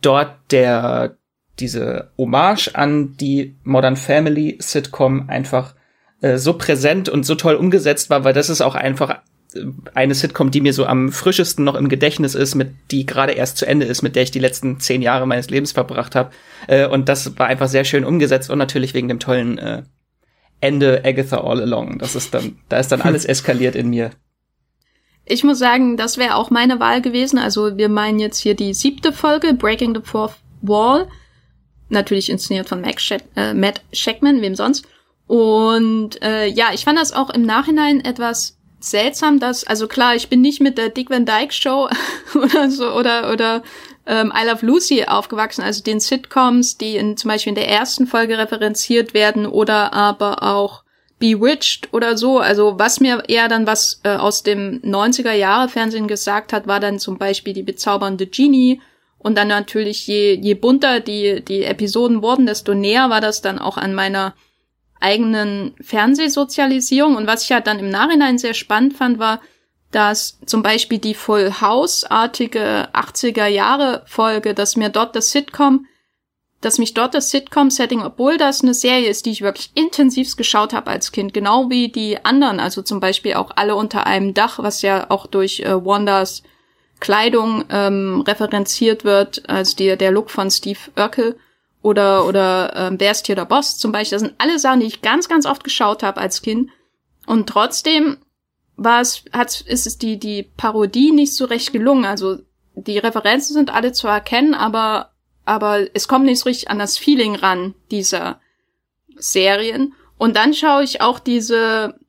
dort 0.00 0.36
der 0.50 1.16
diese 1.58 2.10
Hommage 2.18 2.68
an 2.74 3.16
die 3.16 3.56
Modern 3.64 3.96
Family 3.96 4.58
Sitcom 4.60 5.28
einfach 5.28 5.74
äh, 6.20 6.36
so 6.36 6.52
präsent 6.52 7.08
und 7.08 7.24
so 7.24 7.34
toll 7.34 7.54
umgesetzt 7.54 8.10
war, 8.10 8.24
weil 8.24 8.34
das 8.34 8.50
ist 8.50 8.60
auch 8.60 8.74
einfach 8.74 9.20
eine 9.94 10.14
Sitcom, 10.14 10.50
die 10.50 10.60
mir 10.60 10.72
so 10.72 10.86
am 10.86 11.12
frischesten 11.12 11.64
noch 11.64 11.74
im 11.74 11.88
Gedächtnis 11.88 12.34
ist, 12.34 12.54
mit 12.54 12.70
die 12.90 13.06
gerade 13.06 13.32
erst 13.32 13.58
zu 13.58 13.66
Ende 13.66 13.86
ist, 13.86 14.02
mit 14.02 14.16
der 14.16 14.22
ich 14.22 14.30
die 14.30 14.38
letzten 14.38 14.80
zehn 14.80 15.02
Jahre 15.02 15.26
meines 15.26 15.50
Lebens 15.50 15.72
verbracht 15.72 16.14
habe. 16.14 16.30
Äh, 16.66 16.86
und 16.86 17.08
das 17.08 17.38
war 17.38 17.46
einfach 17.46 17.68
sehr 17.68 17.84
schön 17.84 18.04
umgesetzt 18.04 18.50
und 18.50 18.58
natürlich 18.58 18.94
wegen 18.94 19.08
dem 19.08 19.20
tollen 19.20 19.58
äh, 19.58 19.82
Ende 20.60 21.02
Agatha 21.04 21.38
All 21.38 21.60
Along. 21.60 21.98
Das 21.98 22.14
ist 22.14 22.34
dann, 22.34 22.58
da 22.68 22.78
ist 22.78 22.92
dann 22.92 23.00
alles 23.02 23.24
eskaliert 23.24 23.74
in 23.74 23.90
mir. 23.90 24.10
Ich 25.24 25.42
muss 25.42 25.58
sagen, 25.58 25.96
das 25.96 26.18
wäre 26.18 26.36
auch 26.36 26.50
meine 26.50 26.78
Wahl 26.78 27.02
gewesen. 27.02 27.38
Also 27.38 27.76
wir 27.76 27.88
meinen 27.88 28.20
jetzt 28.20 28.38
hier 28.38 28.54
die 28.54 28.74
siebte 28.74 29.12
Folge, 29.12 29.54
Breaking 29.54 29.94
the 29.94 30.00
Fourth 30.02 30.36
Wall. 30.62 31.08
Natürlich 31.88 32.30
inszeniert 32.30 32.68
von 32.68 32.80
Mac 32.80 33.00
Sche 33.00 33.18
äh, 33.34 33.52
Matt 33.52 33.82
Shackman, 33.92 34.40
wem 34.40 34.54
sonst. 34.54 34.86
Und 35.26 36.22
äh, 36.22 36.46
ja, 36.46 36.66
ich 36.72 36.84
fand 36.84 36.98
das 36.98 37.12
auch 37.12 37.30
im 37.30 37.42
Nachhinein 37.42 38.04
etwas 38.04 38.55
seltsam, 38.90 39.38
dass, 39.40 39.66
also 39.66 39.88
klar, 39.88 40.14
ich 40.14 40.28
bin 40.28 40.40
nicht 40.40 40.60
mit 40.60 40.78
der 40.78 40.88
Dick 40.88 41.10
Van 41.10 41.26
Dyke 41.26 41.52
Show 41.52 41.88
oder 42.34 42.70
so, 42.70 42.92
oder, 42.92 43.32
oder 43.32 43.62
ähm, 44.06 44.32
I 44.34 44.46
Love 44.46 44.64
Lucy 44.64 45.04
aufgewachsen, 45.04 45.62
also 45.62 45.82
den 45.82 46.00
Sitcoms, 46.00 46.78
die 46.78 46.96
in, 46.96 47.16
zum 47.16 47.28
Beispiel 47.28 47.50
in 47.50 47.56
der 47.56 47.68
ersten 47.68 48.06
Folge 48.06 48.38
referenziert 48.38 49.14
werden 49.14 49.46
oder 49.46 49.92
aber 49.92 50.42
auch 50.42 50.84
Bewitched 51.18 51.92
oder 51.92 52.16
so. 52.16 52.38
Also 52.38 52.78
was 52.78 53.00
mir 53.00 53.24
eher 53.28 53.48
dann 53.48 53.66
was 53.66 54.00
äh, 54.04 54.16
aus 54.16 54.42
dem 54.42 54.80
90er 54.82 55.32
Jahre 55.32 55.68
Fernsehen 55.68 56.08
gesagt 56.08 56.52
hat, 56.52 56.66
war 56.66 56.80
dann 56.80 56.98
zum 56.98 57.18
Beispiel 57.18 57.54
die 57.54 57.62
bezaubernde 57.62 58.26
Genie. 58.26 58.80
Und 59.18 59.36
dann 59.36 59.48
natürlich, 59.48 60.06
je, 60.06 60.34
je 60.34 60.54
bunter 60.54 61.00
die, 61.00 61.42
die 61.42 61.64
Episoden 61.64 62.22
wurden, 62.22 62.46
desto 62.46 62.74
näher 62.74 63.10
war 63.10 63.20
das 63.20 63.42
dann 63.42 63.58
auch 63.58 63.76
an 63.76 63.94
meiner 63.94 64.34
eigenen 65.00 65.74
Fernsehsozialisierung. 65.80 67.16
Und 67.16 67.26
was 67.26 67.44
ich 67.44 67.52
halt 67.52 67.66
dann 67.66 67.78
im 67.78 67.88
Nachhinein 67.90 68.38
sehr 68.38 68.54
spannend 68.54 68.94
fand, 68.94 69.18
war, 69.18 69.40
dass 69.90 70.38
zum 70.46 70.62
Beispiel 70.62 70.98
die 70.98 71.14
Full 71.14 71.60
House-artige 71.60 72.88
80er 72.92 73.46
Jahre 73.46 74.02
Folge, 74.06 74.54
dass 74.54 74.76
mir 74.76 74.88
dort 74.88 75.16
das 75.16 75.30
Sitcom, 75.30 75.86
dass 76.60 76.78
mich 76.78 76.94
dort 76.94 77.14
das 77.14 77.30
Sitcom-Setting, 77.30 78.02
obwohl 78.02 78.38
das 78.38 78.62
eine 78.62 78.74
Serie 78.74 79.08
ist, 79.08 79.26
die 79.26 79.30
ich 79.30 79.42
wirklich 79.42 79.70
intensivst 79.74 80.36
geschaut 80.36 80.72
habe 80.72 80.90
als 80.90 81.12
Kind, 81.12 81.32
genau 81.32 81.70
wie 81.70 81.88
die 81.88 82.24
anderen, 82.24 82.60
also 82.60 82.82
zum 82.82 82.98
Beispiel 82.98 83.34
auch 83.34 83.52
alle 83.54 83.76
unter 83.76 84.06
einem 84.06 84.34
Dach, 84.34 84.58
was 84.58 84.82
ja 84.82 85.10
auch 85.10 85.26
durch 85.26 85.60
äh, 85.60 85.84
Wandas 85.84 86.42
Kleidung 86.98 87.64
ähm, 87.70 88.22
referenziert 88.26 89.04
wird, 89.04 89.48
als 89.48 89.76
die, 89.76 89.96
der 89.96 90.10
Look 90.10 90.30
von 90.30 90.50
Steve 90.50 90.78
Urkel 90.96 91.36
oder 91.86 92.26
oder 92.26 92.72
ähm, 92.74 92.96
Wer 92.98 93.12
ist 93.12 93.26
hier 93.26 93.36
der 93.36 93.44
Boss 93.44 93.78
zum 93.78 93.92
Beispiel. 93.92 94.16
Das 94.16 94.26
sind 94.26 94.34
alle 94.38 94.58
Sachen, 94.58 94.80
die 94.80 94.86
ich 94.86 95.02
ganz, 95.02 95.28
ganz 95.28 95.46
oft 95.46 95.62
geschaut 95.62 96.02
habe 96.02 96.20
als 96.20 96.42
Kind. 96.42 96.70
Und 97.26 97.48
trotzdem 97.48 98.16
war 98.76 99.00
es, 99.00 99.24
hat, 99.32 99.60
ist 99.60 99.86
es 99.86 99.96
die, 99.96 100.18
die 100.18 100.42
Parodie 100.42 101.12
nicht 101.12 101.34
so 101.36 101.44
recht 101.44 101.72
gelungen. 101.72 102.04
Also 102.04 102.38
die 102.74 102.98
Referenzen 102.98 103.54
sind 103.54 103.72
alle 103.72 103.92
zu 103.92 104.08
erkennen, 104.08 104.54
aber, 104.54 105.12
aber 105.44 105.86
es 105.94 106.08
kommt 106.08 106.24
nicht 106.24 106.40
so 106.40 106.48
richtig 106.48 106.70
an 106.70 106.80
das 106.80 106.98
Feeling 106.98 107.36
ran 107.36 107.74
dieser 107.92 108.40
Serien. 109.16 109.94
Und 110.18 110.34
dann 110.34 110.54
schaue 110.54 110.82
ich 110.82 111.00
auch 111.00 111.20
diese 111.20 112.00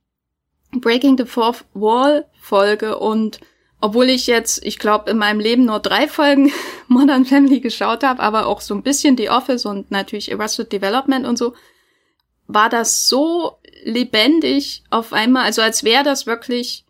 Breaking 0.71 1.19
the 1.19 1.25
Fourth 1.25 1.65
Wall 1.75 2.25
Folge 2.39 2.97
und 2.97 3.39
obwohl 3.79 4.09
ich 4.09 4.27
jetzt, 4.27 4.65
ich 4.65 4.79
glaube, 4.79 5.11
in 5.11 5.17
meinem 5.17 5.39
Leben 5.39 5.65
nur 5.65 5.79
drei 5.79 6.07
Folgen 6.07 6.51
Modern 6.87 7.25
Family 7.25 7.59
geschaut 7.59 8.03
habe, 8.03 8.21
aber 8.21 8.47
auch 8.47 8.61
so 8.61 8.73
ein 8.73 8.83
bisschen 8.83 9.17
The 9.17 9.29
Office 9.29 9.65
und 9.65 9.91
natürlich 9.91 10.33
Arrested 10.33 10.71
Development 10.71 11.25
und 11.25 11.37
so, 11.37 11.53
war 12.47 12.69
das 12.69 13.07
so 13.07 13.57
lebendig 13.83 14.83
auf 14.89 15.13
einmal, 15.13 15.43
also 15.43 15.61
als 15.61 15.83
wäre 15.83 16.03
das 16.03 16.25
wirklich, 16.25 16.85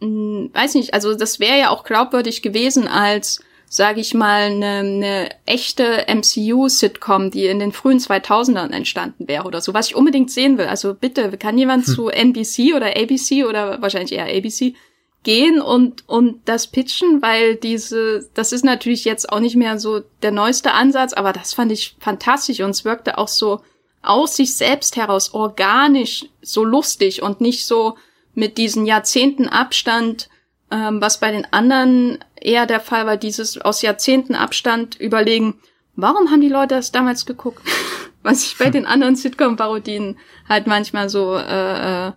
mh, 0.00 0.06
hm, 0.06 0.50
weiß 0.52 0.74
nicht, 0.74 0.94
also 0.94 1.14
das 1.14 1.40
wäre 1.40 1.58
ja 1.58 1.70
auch 1.70 1.82
glaubwürdig 1.82 2.42
gewesen 2.42 2.86
als, 2.86 3.40
sage 3.68 4.00
ich 4.00 4.14
mal, 4.14 4.42
eine, 4.42 4.66
eine 4.66 5.28
echte 5.46 6.06
MCU-Sitcom, 6.06 7.30
die 7.30 7.46
in 7.46 7.58
den 7.58 7.72
frühen 7.72 7.98
2000ern 7.98 8.70
entstanden 8.70 9.26
wäre 9.26 9.44
oder 9.44 9.60
so, 9.60 9.74
was 9.74 9.88
ich 9.88 9.96
unbedingt 9.96 10.30
sehen 10.30 10.58
will. 10.58 10.66
Also 10.66 10.94
bitte, 10.94 11.36
kann 11.38 11.58
jemand 11.58 11.86
hm. 11.86 11.94
zu 11.94 12.08
NBC 12.10 12.74
oder 12.76 12.96
ABC 12.96 13.44
oder 13.44 13.80
wahrscheinlich 13.80 14.12
eher 14.12 14.26
ABC 14.26 14.74
gehen 15.22 15.60
und, 15.60 16.08
und 16.08 16.40
das 16.46 16.66
pitchen, 16.66 17.22
weil 17.22 17.56
diese, 17.56 18.28
das 18.34 18.52
ist 18.52 18.64
natürlich 18.64 19.04
jetzt 19.04 19.30
auch 19.30 19.40
nicht 19.40 19.56
mehr 19.56 19.78
so 19.78 20.00
der 20.22 20.32
neueste 20.32 20.72
Ansatz, 20.72 21.12
aber 21.12 21.32
das 21.32 21.54
fand 21.54 21.70
ich 21.70 21.96
fantastisch 22.00 22.60
und 22.60 22.70
es 22.70 22.84
wirkte 22.84 23.18
auch 23.18 23.28
so 23.28 23.60
aus 24.02 24.36
sich 24.36 24.56
selbst 24.56 24.96
heraus 24.96 25.32
organisch 25.32 26.26
so 26.40 26.64
lustig 26.64 27.22
und 27.22 27.40
nicht 27.40 27.66
so 27.66 27.96
mit 28.34 28.58
diesen 28.58 28.84
Jahrzehnten 28.84 29.48
Abstand, 29.48 30.28
ähm, 30.72 31.00
was 31.00 31.20
bei 31.20 31.30
den 31.30 31.46
anderen 31.52 32.18
eher 32.40 32.66
der 32.66 32.80
Fall 32.80 33.06
war, 33.06 33.16
dieses 33.16 33.60
aus 33.60 33.82
Jahrzehnten 33.82 34.34
Abstand 34.34 34.96
überlegen, 34.96 35.60
warum 35.94 36.30
haben 36.30 36.40
die 36.40 36.48
Leute 36.48 36.74
das 36.74 36.90
damals 36.90 37.26
geguckt? 37.26 37.62
was 38.24 38.44
ich 38.44 38.56
bei 38.56 38.70
den 38.70 38.86
anderen 38.86 39.16
Sitcom-Parodien 39.16 40.18
halt 40.48 40.66
manchmal 40.66 41.08
so 41.08 41.34
äh, 41.36 42.08
äh 42.08 42.12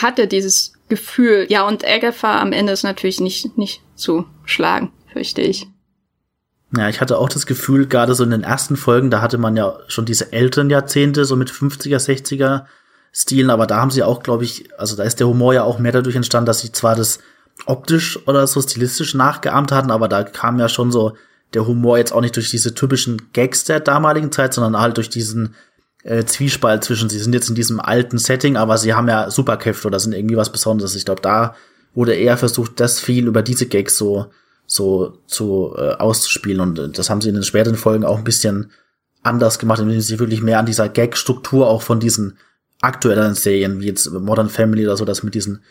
hatte, 0.00 0.26
dieses 0.26 0.73
Gefühl. 0.88 1.46
Ja, 1.48 1.66
und 1.66 1.84
Agatha 1.84 2.40
am 2.40 2.52
Ende 2.52 2.72
ist 2.72 2.82
natürlich 2.82 3.20
nicht, 3.20 3.56
nicht 3.56 3.82
zu 3.94 4.26
schlagen, 4.44 4.92
fürchte 5.12 5.40
ich. 5.40 5.66
Ja, 6.76 6.88
ich 6.88 7.00
hatte 7.00 7.18
auch 7.18 7.28
das 7.28 7.46
Gefühl, 7.46 7.86
gerade 7.86 8.14
so 8.14 8.24
in 8.24 8.30
den 8.30 8.42
ersten 8.42 8.76
Folgen, 8.76 9.10
da 9.10 9.20
hatte 9.20 9.38
man 9.38 9.56
ja 9.56 9.78
schon 9.86 10.06
diese 10.06 10.32
älteren 10.32 10.70
Jahrzehnte, 10.70 11.24
so 11.24 11.36
mit 11.36 11.50
50er, 11.50 11.98
60er 11.98 12.64
Stilen, 13.12 13.50
aber 13.50 13.68
da 13.68 13.76
haben 13.76 13.92
sie 13.92 14.02
auch, 14.02 14.24
glaube 14.24 14.42
ich, 14.42 14.68
also 14.76 14.96
da 14.96 15.04
ist 15.04 15.20
der 15.20 15.28
Humor 15.28 15.54
ja 15.54 15.62
auch 15.62 15.78
mehr 15.78 15.92
dadurch 15.92 16.16
entstanden, 16.16 16.46
dass 16.46 16.60
sie 16.60 16.72
zwar 16.72 16.96
das 16.96 17.20
optisch 17.66 18.18
oder 18.26 18.46
so 18.48 18.60
stilistisch 18.60 19.14
nachgeahmt 19.14 19.70
hatten, 19.70 19.92
aber 19.92 20.08
da 20.08 20.24
kam 20.24 20.58
ja 20.58 20.68
schon 20.68 20.90
so 20.90 21.16
der 21.54 21.66
Humor 21.66 21.98
jetzt 21.98 22.12
auch 22.12 22.20
nicht 22.20 22.34
durch 22.34 22.50
diese 22.50 22.74
typischen 22.74 23.30
Gags 23.32 23.62
der 23.62 23.78
damaligen 23.78 24.32
Zeit, 24.32 24.52
sondern 24.52 24.80
halt 24.80 24.96
durch 24.96 25.08
diesen 25.10 25.54
äh, 26.04 26.24
Zwiespalt 26.24 26.84
zwischen, 26.84 27.10
sie 27.10 27.18
sind 27.18 27.34
jetzt 27.34 27.48
in 27.48 27.54
diesem 27.54 27.80
alten 27.80 28.18
Setting, 28.18 28.56
aber 28.56 28.78
sie 28.78 28.94
haben 28.94 29.08
ja 29.08 29.30
Superkräfte 29.30 29.88
oder 29.88 29.98
sind 29.98 30.12
irgendwie 30.12 30.36
was 30.36 30.52
Besonderes. 30.52 30.94
Ich 30.94 31.04
glaube, 31.04 31.22
da 31.22 31.56
wurde 31.94 32.14
eher 32.14 32.36
versucht, 32.36 32.78
das 32.80 33.00
viel 33.00 33.26
über 33.26 33.42
diese 33.42 33.66
Gags 33.66 33.96
so 33.96 34.30
so 34.66 35.18
zu 35.26 35.74
äh, 35.76 35.94
auszuspielen. 35.94 36.60
Und 36.60 36.78
äh, 36.78 36.88
das 36.88 37.10
haben 37.10 37.20
sie 37.20 37.28
in 37.28 37.34
den 37.34 37.44
späteren 37.44 37.76
Folgen 37.76 38.04
auch 38.04 38.18
ein 38.18 38.24
bisschen 38.24 38.70
anders 39.22 39.58
gemacht, 39.58 39.80
indem 39.80 40.00
sie 40.00 40.18
wirklich 40.18 40.42
mehr 40.42 40.58
an 40.58 40.66
dieser 40.66 40.88
Gag-Struktur 40.88 41.66
auch 41.68 41.82
von 41.82 42.00
diesen 42.00 42.38
aktuellen 42.80 43.34
Serien, 43.34 43.80
wie 43.80 43.86
jetzt 43.86 44.10
Modern 44.10 44.50
Family 44.50 44.84
oder 44.84 44.96
so, 44.96 45.04
das 45.04 45.22
mit 45.22 45.34
diesen, 45.34 45.62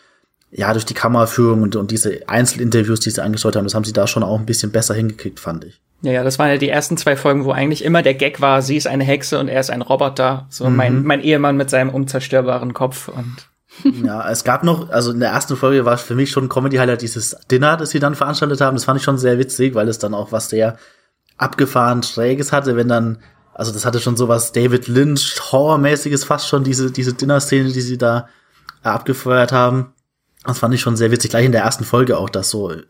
ja, 0.50 0.72
durch 0.72 0.84
die 0.84 0.94
Kameraführung 0.94 1.62
und, 1.62 1.76
und 1.76 1.90
diese 1.90 2.28
Einzelinterviews, 2.28 3.00
die 3.00 3.10
sie 3.10 3.22
angeschaut 3.22 3.54
haben, 3.56 3.64
das 3.64 3.74
haben 3.74 3.84
sie 3.84 3.92
da 3.92 4.06
schon 4.06 4.22
auch 4.22 4.38
ein 4.38 4.46
bisschen 4.46 4.72
besser 4.72 4.94
hingekriegt, 4.94 5.38
fand 5.38 5.64
ich. 5.64 5.80
Ja, 6.04 6.12
ja, 6.12 6.22
das 6.22 6.38
waren 6.38 6.50
ja 6.50 6.58
die 6.58 6.68
ersten 6.68 6.98
zwei 6.98 7.16
Folgen, 7.16 7.46
wo 7.46 7.52
eigentlich 7.52 7.82
immer 7.82 8.02
der 8.02 8.12
Gag 8.12 8.42
war, 8.42 8.60
sie 8.60 8.76
ist 8.76 8.86
eine 8.86 9.04
Hexe 9.04 9.38
und 9.38 9.48
er 9.48 9.58
ist 9.58 9.70
ein 9.70 9.80
Roboter. 9.80 10.46
So 10.50 10.68
mhm. 10.68 10.76
mein, 10.76 11.02
mein 11.02 11.20
Ehemann 11.22 11.56
mit 11.56 11.70
seinem 11.70 11.88
unzerstörbaren 11.88 12.74
Kopf 12.74 13.08
und 13.08 13.48
ja, 14.04 14.30
es 14.30 14.44
gab 14.44 14.64
noch, 14.64 14.90
also 14.90 15.12
in 15.12 15.20
der 15.20 15.30
ersten 15.30 15.56
Folge 15.56 15.86
war 15.86 15.96
für 15.96 16.14
mich 16.14 16.30
schon 16.30 16.50
Comedy-Highlight 16.50 17.00
dieses 17.00 17.30
Dinner, 17.50 17.78
das 17.78 17.90
sie 17.90 18.00
dann 18.00 18.14
veranstaltet 18.14 18.60
haben. 18.60 18.76
Das 18.76 18.84
fand 18.84 18.98
ich 18.98 19.04
schon 19.04 19.16
sehr 19.16 19.38
witzig, 19.38 19.74
weil 19.74 19.88
es 19.88 19.98
dann 19.98 20.14
auch 20.14 20.30
was 20.30 20.50
sehr 20.50 20.76
abgefahren 21.38 22.02
Schräges 22.02 22.52
hatte, 22.52 22.76
wenn 22.76 22.86
dann, 22.86 23.18
also 23.54 23.72
das 23.72 23.86
hatte 23.86 23.98
schon 23.98 24.16
so 24.16 24.28
was 24.28 24.52
David 24.52 24.86
Lynch 24.86 25.40
Horrormäßiges 25.50 26.22
fast 26.22 26.48
schon, 26.48 26.64
diese, 26.64 26.92
diese 26.92 27.14
Dinner-Szene, 27.14 27.72
die 27.72 27.80
sie 27.80 27.98
da 27.98 28.28
abgefeuert 28.82 29.52
haben. 29.52 29.94
Das 30.44 30.58
fand 30.58 30.74
ich 30.74 30.82
schon 30.82 30.96
sehr 30.96 31.10
witzig, 31.10 31.30
gleich 31.30 31.46
in 31.46 31.52
der 31.52 31.62
ersten 31.62 31.84
Folge 31.84 32.18
auch, 32.18 32.28
das 32.28 32.50
so 32.50 32.70
äh, 32.70 32.82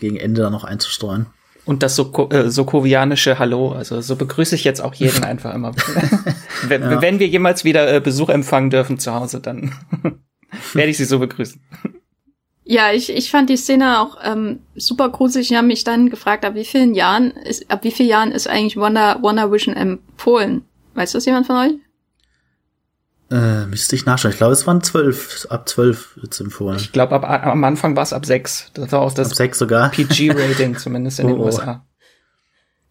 gegen 0.00 0.16
Ende 0.16 0.40
dann 0.40 0.52
noch 0.52 0.64
einzustreuen. 0.64 1.26
Und 1.66 1.82
das 1.82 1.96
so 1.96 2.28
äh, 2.30 2.50
sokovianische 2.50 3.38
Hallo, 3.38 3.72
also 3.72 4.00
so 4.00 4.16
begrüße 4.16 4.54
ich 4.54 4.64
jetzt 4.64 4.80
auch 4.80 4.94
jeden 4.94 5.24
einfach 5.24 5.54
immer. 5.54 5.72
wenn, 6.68 6.82
ja. 6.82 7.00
wenn, 7.00 7.18
wir 7.18 7.26
jemals 7.26 7.64
wieder 7.64 7.92
äh, 7.92 8.00
Besuch 8.00 8.28
empfangen 8.28 8.70
dürfen 8.70 8.98
zu 8.98 9.14
Hause, 9.14 9.40
dann 9.40 9.72
werde 10.74 10.90
ich 10.90 10.98
sie 10.98 11.04
so 11.04 11.18
begrüßen. 11.18 11.60
Ja, 12.66 12.92
ich, 12.92 13.14
ich 13.14 13.30
fand 13.30 13.50
die 13.50 13.58
Szene 13.58 14.00
auch 14.00 14.16
ähm, 14.22 14.60
super 14.74 15.10
gruselig. 15.10 15.50
Ich 15.50 15.56
habe 15.56 15.66
mich 15.66 15.84
dann 15.84 16.08
gefragt, 16.08 16.44
ab 16.44 16.54
wie 16.54 16.64
vielen 16.64 16.94
Jahren 16.94 17.30
ist, 17.30 17.70
ab 17.70 17.84
wie 17.84 17.90
vielen 17.90 18.08
Jahren 18.08 18.32
ist 18.32 18.46
eigentlich 18.46 18.76
Wonder, 18.76 19.18
Wonder 19.22 19.52
Vision 19.52 19.76
empfohlen? 19.76 20.62
Weiß 20.94 21.12
das 21.12 21.26
jemand 21.26 21.46
von 21.46 21.56
euch? 21.56 21.72
Äh, 23.30 23.66
müsste 23.66 23.96
ich 23.96 24.04
nachschauen. 24.04 24.32
Ich 24.32 24.36
glaube, 24.36 24.52
es 24.52 24.66
waren 24.66 24.82
zwölf, 24.82 25.46
ab 25.48 25.68
zwölf 25.68 26.16
wird's 26.16 26.40
empfohlen. 26.40 26.76
Ich 26.76 26.92
glaube, 26.92 27.14
ab, 27.14 27.24
am 27.24 27.64
Anfang 27.64 27.96
war 27.96 28.02
es 28.02 28.12
ab 28.12 28.26
sechs. 28.26 28.70
Das 28.74 28.92
war 28.92 29.00
auch 29.00 29.12
das 29.12 29.30
ab 29.30 29.36
sechs 29.36 29.58
sogar. 29.58 29.90
PG-Rating 29.90 30.76
zumindest 30.78 31.20
in 31.20 31.26
oh, 31.26 31.28
den 31.30 31.40
USA. 31.40 31.86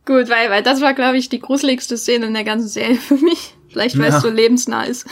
Gut, 0.06 0.30
weil, 0.30 0.50
weil 0.50 0.64
das 0.64 0.82
war, 0.82 0.94
glaube 0.94 1.18
ich, 1.18 1.30
die 1.30 1.40
gruseligste 1.40 1.98
Szene 1.98 2.26
in 2.26 2.34
der 2.34 2.44
ganzen 2.44 2.68
Serie 2.68 2.96
für 2.96 3.16
mich. 3.16 3.56
Vielleicht, 3.70 3.98
weil 3.98 4.10
ja. 4.10 4.18
es 4.18 4.24
so 4.24 4.30
lebensnah 4.30 4.84
ist. 4.84 5.08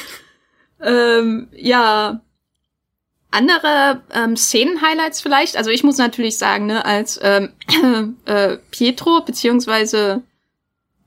ähm, 0.82 1.48
ja. 1.52 2.20
Andere 3.30 4.02
ähm, 4.12 4.36
Szenen-Highlights 4.36 5.20
vielleicht. 5.20 5.56
Also 5.56 5.70
ich 5.70 5.84
muss 5.84 5.98
natürlich 5.98 6.36
sagen, 6.36 6.66
ne, 6.66 6.84
als 6.84 7.18
ähm, 7.22 7.52
äh, 8.24 8.56
Pietro, 8.70 9.22
beziehungsweise 9.24 10.22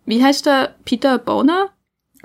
wie 0.06 0.24
heißt 0.24 0.48
er? 0.48 0.76
Peter 0.86 1.18
Boner? 1.18 1.70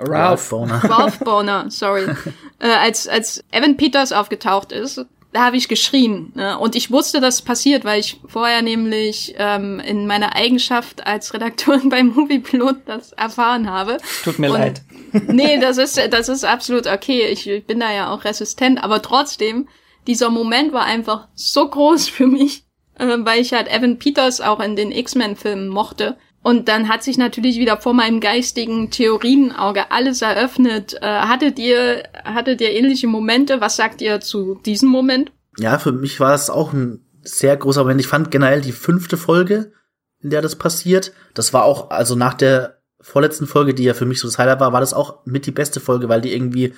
Ralph 0.01 0.49
Boner. 0.49 0.83
Ralph 0.83 1.19
Boner, 1.19 1.65
sorry. 1.69 2.05
äh, 2.59 2.67
als, 2.67 3.07
als 3.07 3.43
Evan 3.51 3.77
Peters 3.77 4.11
aufgetaucht 4.11 4.71
ist, 4.71 5.05
da 5.33 5.45
habe 5.45 5.57
ich 5.57 5.67
geschrien. 5.67 6.31
Ne? 6.35 6.57
Und 6.57 6.75
ich 6.75 6.91
wusste, 6.91 7.21
dass 7.21 7.41
passiert, 7.41 7.85
weil 7.85 7.99
ich 7.99 8.19
vorher 8.27 8.61
nämlich 8.61 9.35
ähm, 9.37 9.79
in 9.79 10.07
meiner 10.07 10.35
Eigenschaft 10.35 11.05
als 11.05 11.33
Redakteurin 11.33 11.89
beim 11.89 12.07
Moviepilot 12.07 12.77
das 12.85 13.13
erfahren 13.13 13.69
habe. 13.69 13.97
Tut 14.23 14.39
mir 14.39 14.51
Und, 14.51 14.59
leid. 14.59 14.81
nee, 15.27 15.59
das 15.59 15.77
ist, 15.77 15.99
das 16.11 16.29
ist 16.29 16.43
absolut 16.43 16.87
okay. 16.87 17.27
Ich, 17.27 17.47
ich 17.47 17.65
bin 17.65 17.79
da 17.79 17.91
ja 17.91 18.11
auch 18.11 18.25
resistent, 18.25 18.83
aber 18.83 19.01
trotzdem, 19.01 19.67
dieser 20.07 20.29
Moment 20.29 20.73
war 20.73 20.83
einfach 20.83 21.27
so 21.35 21.67
groß 21.67 22.09
für 22.09 22.27
mich, 22.27 22.65
äh, 22.97 23.17
weil 23.19 23.39
ich 23.41 23.53
halt 23.53 23.69
Evan 23.69 23.99
Peters 23.99 24.41
auch 24.41 24.59
in 24.59 24.75
den 24.75 24.91
X-Men-Filmen 24.91 25.69
mochte. 25.69 26.17
Und 26.43 26.67
dann 26.67 26.89
hat 26.89 27.03
sich 27.03 27.17
natürlich 27.17 27.59
wieder 27.59 27.77
vor 27.77 27.93
meinem 27.93 28.19
geistigen 28.19 28.89
Theorienauge 28.89 29.91
alles 29.91 30.21
eröffnet. 30.21 30.95
Äh, 31.01 31.05
hattet 31.05 31.59
ihr, 31.59 32.03
hattet 32.23 32.61
ihr 32.61 32.71
ähnliche 32.71 33.07
Momente? 33.07 33.61
Was 33.61 33.75
sagt 33.75 34.01
ihr 34.01 34.21
zu 34.21 34.55
diesem 34.65 34.89
Moment? 34.89 35.31
Ja, 35.57 35.77
für 35.77 35.91
mich 35.91 36.19
war 36.19 36.33
es 36.33 36.49
auch 36.49 36.73
ein 36.73 37.05
sehr 37.21 37.55
großer 37.55 37.81
Moment. 37.81 38.01
Ich 38.01 38.07
fand 38.07 38.31
generell 38.31 38.61
die 38.61 38.71
fünfte 38.71 39.17
Folge, 39.17 39.71
in 40.19 40.31
der 40.31 40.41
das 40.41 40.55
passiert, 40.55 41.11
das 41.33 41.53
war 41.53 41.63
auch, 41.63 41.89
also 41.89 42.15
nach 42.15 42.33
der 42.33 42.81
vorletzten 42.99 43.47
Folge, 43.47 43.73
die 43.73 43.83
ja 43.83 43.93
für 43.93 44.05
mich 44.05 44.19
so 44.19 44.27
das 44.27 44.37
Highlight 44.37 44.59
war, 44.59 44.73
war 44.73 44.79
das 44.79 44.93
auch 44.93 45.25
mit 45.25 45.45
die 45.45 45.51
beste 45.51 45.79
Folge, 45.79 46.09
weil 46.09 46.21
die 46.21 46.33
irgendwie 46.33 46.73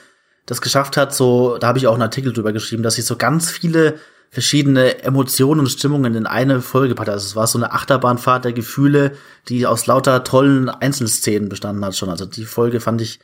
das 0.45 0.62
geschafft 0.62 0.97
hat, 0.97 1.13
so, 1.13 1.58
da 1.58 1.67
habe 1.67 1.78
ich 1.78 1.88
auch 1.88 1.93
einen 1.93 2.02
Artikel 2.02 2.34
drüber 2.34 2.52
geschrieben, 2.52 2.84
dass 2.84 2.95
sie 2.95 3.02
so 3.02 3.15
ganz 3.15 3.49
viele 3.49 3.99
verschiedene 4.34 5.04
Emotionen 5.04 5.60
und 5.60 5.69
Stimmungen 5.69 6.15
in 6.15 6.26
eine 6.26 6.62
Folge 6.62 6.96
packt. 6.96 7.10
Also 7.10 7.28
es 7.28 7.36
war 7.36 7.46
so 7.46 7.60
eine 7.60 7.72
Achterbahnfahrt 7.72 8.46
der 8.46 8.54
Gefühle, 8.54 9.12
die 9.48 9.67
aus 9.67 9.86
lauter 9.86 10.24
tollen 10.24 10.69
Einzelszenen 10.69 11.50
bestanden 11.50 11.86
hat 11.86 11.96
schon. 11.96 12.10
Also 12.10 12.26
die 12.26 12.46
Folge 12.46 12.80
fand 12.80 13.00
ich 13.02 13.19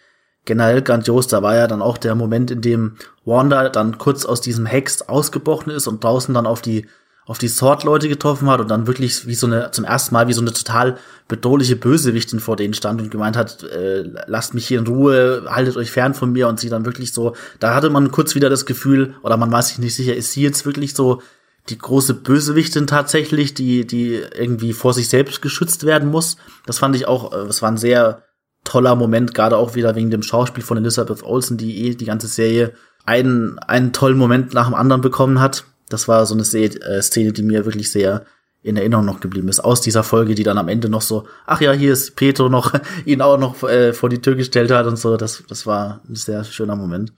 generell 0.45 0.83
grandios. 0.83 1.25
Da 1.25 1.41
war 1.41 1.55
ja 1.55 1.65
dann 1.65 1.81
auch 1.81 1.97
der 1.97 2.13
Moment, 2.13 2.51
in 2.51 2.61
dem 2.61 2.97
Wanda 3.25 3.69
dann 3.69 3.97
kurz 3.97 4.23
aus 4.23 4.39
diesem 4.39 4.67
Hex 4.67 5.01
ausgebrochen 5.01 5.71
ist 5.71 5.87
und 5.87 6.03
draußen 6.03 6.31
dann 6.35 6.45
auf 6.45 6.61
die 6.61 6.85
auf 7.29 7.37
die 7.37 7.47
Sword-Leute 7.47 8.09
getroffen 8.09 8.49
hat 8.49 8.59
und 8.59 8.71
dann 8.71 8.87
wirklich 8.87 9.27
wie 9.27 9.35
so 9.35 9.45
eine, 9.45 9.69
zum 9.69 9.85
ersten 9.85 10.15
Mal 10.15 10.27
wie 10.27 10.33
so 10.33 10.41
eine 10.41 10.51
total 10.51 10.97
bedrohliche 11.27 11.75
Bösewichtin 11.75 12.39
vor 12.39 12.55
denen 12.55 12.73
stand 12.73 12.99
und 12.99 13.11
gemeint 13.11 13.37
hat, 13.37 13.61
äh, 13.61 14.03
lasst 14.25 14.55
mich 14.55 14.67
hier 14.67 14.79
in 14.79 14.87
Ruhe, 14.87 15.43
haltet 15.47 15.77
euch 15.77 15.91
fern 15.91 16.15
von 16.15 16.31
mir 16.31 16.47
und 16.47 16.59
sie 16.59 16.69
dann 16.69 16.85
wirklich 16.85 17.13
so, 17.13 17.35
da 17.59 17.75
hatte 17.75 17.91
man 17.91 18.09
kurz 18.09 18.33
wieder 18.33 18.49
das 18.49 18.65
Gefühl, 18.65 19.13
oder 19.21 19.37
man 19.37 19.51
weiß 19.51 19.67
sich 19.67 19.77
nicht 19.77 19.93
sicher, 19.93 20.15
ist 20.15 20.31
sie 20.31 20.41
jetzt 20.41 20.65
wirklich 20.65 20.95
so 20.95 21.21
die 21.69 21.77
große 21.77 22.15
Bösewichtin 22.15 22.87
tatsächlich, 22.87 23.53
die, 23.53 23.85
die 23.85 24.15
irgendwie 24.15 24.73
vor 24.73 24.95
sich 24.95 25.07
selbst 25.07 25.43
geschützt 25.43 25.85
werden 25.85 26.09
muss. 26.09 26.37
Das 26.65 26.79
fand 26.79 26.95
ich 26.95 27.07
auch, 27.07 27.31
äh, 27.31 27.45
das 27.45 27.61
war 27.61 27.69
ein 27.69 27.77
sehr 27.77 28.23
toller 28.63 28.95
Moment, 28.95 29.35
gerade 29.35 29.55
auch 29.55 29.75
wieder 29.75 29.93
wegen 29.93 30.09
dem 30.09 30.23
Schauspiel 30.23 30.63
von 30.63 30.77
Elizabeth 30.77 31.21
Olsen, 31.21 31.57
die 31.57 31.85
eh 31.85 31.93
die 31.93 32.05
ganze 32.05 32.25
Serie 32.25 32.73
einen, 33.05 33.59
einen 33.59 33.93
tollen 33.93 34.17
Moment 34.17 34.55
nach 34.55 34.65
dem 34.65 34.73
anderen 34.73 35.01
bekommen 35.01 35.39
hat 35.39 35.65
das 35.89 36.07
war 36.07 36.25
so 36.25 36.33
eine 36.33 36.43
äh, 36.43 37.01
Szene, 37.01 37.33
die 37.33 37.43
mir 37.43 37.65
wirklich 37.65 37.91
sehr 37.91 38.25
in 38.61 38.77
Erinnerung 38.77 39.05
noch 39.05 39.19
geblieben 39.19 39.47
ist. 39.47 39.61
Aus 39.61 39.81
dieser 39.81 40.03
Folge, 40.03 40.35
die 40.35 40.43
dann 40.43 40.57
am 40.57 40.67
Ende 40.67 40.89
noch 40.89 41.01
so, 41.01 41.25
ach 41.45 41.61
ja, 41.61 41.71
hier 41.71 41.93
ist 41.93 42.15
Petro 42.15 42.49
noch, 42.49 42.73
ihn 43.05 43.21
auch 43.21 43.37
noch 43.37 43.63
äh, 43.63 43.93
vor 43.93 44.09
die 44.09 44.21
Tür 44.21 44.35
gestellt 44.35 44.71
hat 44.71 44.85
und 44.85 44.97
so. 44.97 45.17
Das, 45.17 45.43
das 45.47 45.65
war 45.65 46.01
ein 46.09 46.15
sehr 46.15 46.43
schöner 46.43 46.75
Moment. 46.75 47.13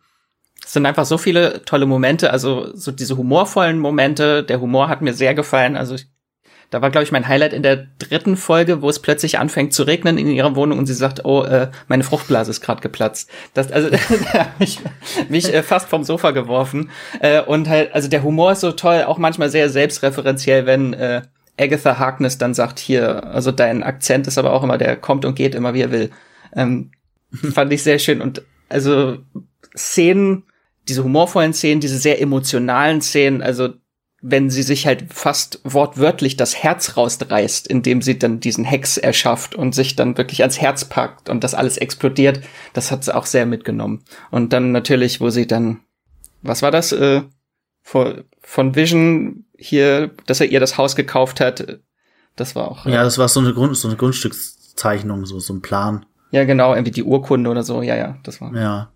Es 0.64 0.74
sind 0.74 0.86
einfach 0.86 1.06
so 1.06 1.18
viele 1.18 1.64
tolle 1.66 1.88
Momente, 1.88 2.32
also 2.32 2.70
so 2.76 2.92
diese 2.92 3.18
humorvollen 3.18 3.80
Momente. 3.80 4.44
Der 4.44 4.62
Humor 4.62 4.90
hat 4.90 5.02
mir 5.02 5.14
sehr 5.14 5.34
gefallen. 5.34 5.76
Also 5.76 5.96
ich 5.96 6.06
da 6.72 6.82
war, 6.82 6.90
glaube 6.90 7.04
ich, 7.04 7.12
mein 7.12 7.28
Highlight 7.28 7.52
in 7.52 7.64
der 7.64 7.88
dritten 8.00 8.38
Folge, 8.38 8.82
wo 8.82 8.90
es 8.90 9.00
plötzlich 9.00 9.38
anfängt 9.38 9.74
zu 9.74 9.84
regnen 9.84 10.18
in 10.18 10.28
ihrer 10.28 10.56
Wohnung 10.56 10.80
und 10.80 10.86
sie 10.86 10.94
sagt, 10.94 11.26
oh, 11.26 11.44
äh, 11.44 11.70
meine 11.90 12.04
Fruchtblase 12.04 12.50
ist 12.50 12.62
gerade 12.62 12.82
geplatzt. 12.82 13.30
Das, 13.54 13.72
also, 13.74 13.90
da 13.90 14.00
habe 14.00 14.64
ich 14.64 14.80
mich 15.28 15.54
äh, 15.54 15.64
fast 15.64 15.90
vom 15.90 16.06
Sofa 16.06 16.32
geworfen. 16.32 16.90
Äh, 17.20 17.42
und 17.42 17.68
halt, 17.68 17.94
also 17.94 18.08
der 18.08 18.24
Humor 18.24 18.54
ist 18.54 18.62
so 18.62 18.72
toll, 18.72 19.04
auch 19.04 19.18
manchmal 19.18 19.50
sehr 19.50 19.70
selbstreferenziell, 19.70 20.66
wenn 20.66 20.94
äh, 20.94 21.24
Agatha 21.60 22.00
Harkness 22.00 22.38
dann 22.38 22.54
sagt, 22.54 22.80
hier, 22.80 23.26
also 23.26 23.52
dein 23.52 23.84
Akzent 23.84 24.28
ist 24.28 24.38
aber 24.38 24.54
auch 24.54 24.64
immer, 24.64 24.78
der 24.78 24.96
kommt 24.96 25.26
und 25.26 25.36
geht 25.36 25.56
immer, 25.56 25.74
wie 25.74 25.82
er 25.82 25.92
will. 25.92 26.10
Ähm, 26.56 26.92
fand 27.54 27.74
ich 27.74 27.84
sehr 27.84 28.00
schön. 28.00 28.22
Und 28.22 28.44
also 28.70 29.18
Szenen, 29.76 30.44
diese 30.88 31.04
humorvollen 31.04 31.54
Szenen, 31.54 31.82
diese 31.82 31.98
sehr 31.98 32.22
emotionalen 32.22 33.02
Szenen, 33.02 33.42
also 33.42 33.74
wenn 34.22 34.52
sie 34.52 34.62
sich 34.62 34.86
halt 34.86 35.12
fast 35.12 35.60
wortwörtlich 35.64 36.38
das 36.38 36.56
Herz 36.56 36.96
rausreißt, 36.96 37.68
indem 37.68 38.02
sie 38.02 38.20
dann 38.20 38.40
diesen 38.40 38.64
Hex 38.64 38.98
erschafft 38.98 39.56
und 39.56 39.74
sich 39.74 39.96
dann 39.96 40.18
wirklich 40.18 40.42
ans 40.42 40.62
Herz 40.62 40.86
packt 40.86 41.30
und 41.30 41.44
das 41.44 41.56
alles 41.56 41.78
explodiert, 41.78 42.42
das 42.74 42.92
hat 42.92 43.04
sie 43.04 43.16
auch 43.16 43.26
sehr 43.26 43.48
mitgenommen. 43.48 44.04
Und 44.30 44.54
dann 44.54 44.72
natürlich, 44.72 45.22
wo 45.22 45.32
sie 45.32 45.48
dann, 45.48 45.80
was 46.44 46.62
war 46.62 46.70
das, 46.72 46.92
äh, 46.92 47.24
von, 47.82 48.24
von 48.42 48.76
Vision 48.76 49.46
hier, 49.58 50.12
dass 50.28 50.40
er 50.40 50.48
ihr 50.48 50.60
das 50.60 50.78
Haus 50.78 50.96
gekauft 50.96 51.40
hat, 51.40 51.80
das 52.36 52.56
war 52.56 52.70
auch. 52.70 52.86
Ja, 52.86 53.04
das 53.04 53.18
war 53.18 53.28
so 53.28 53.40
eine 53.40 53.54
Grund, 53.54 53.76
so 53.76 53.88
eine 53.88 53.98
Grundstückszeichnung, 53.98 55.26
so, 55.26 55.40
so 55.40 55.54
ein 55.54 55.62
Plan. 55.62 56.06
Ja, 56.30 56.46
genau, 56.46 56.74
irgendwie 56.74 56.92
die 56.92 57.04
Urkunde 57.04 57.50
oder 57.50 57.64
so, 57.64 57.82
ja, 57.82 57.96
ja, 57.96 58.18
das 58.24 58.40
war. 58.40 58.56
Ja. 58.56 58.91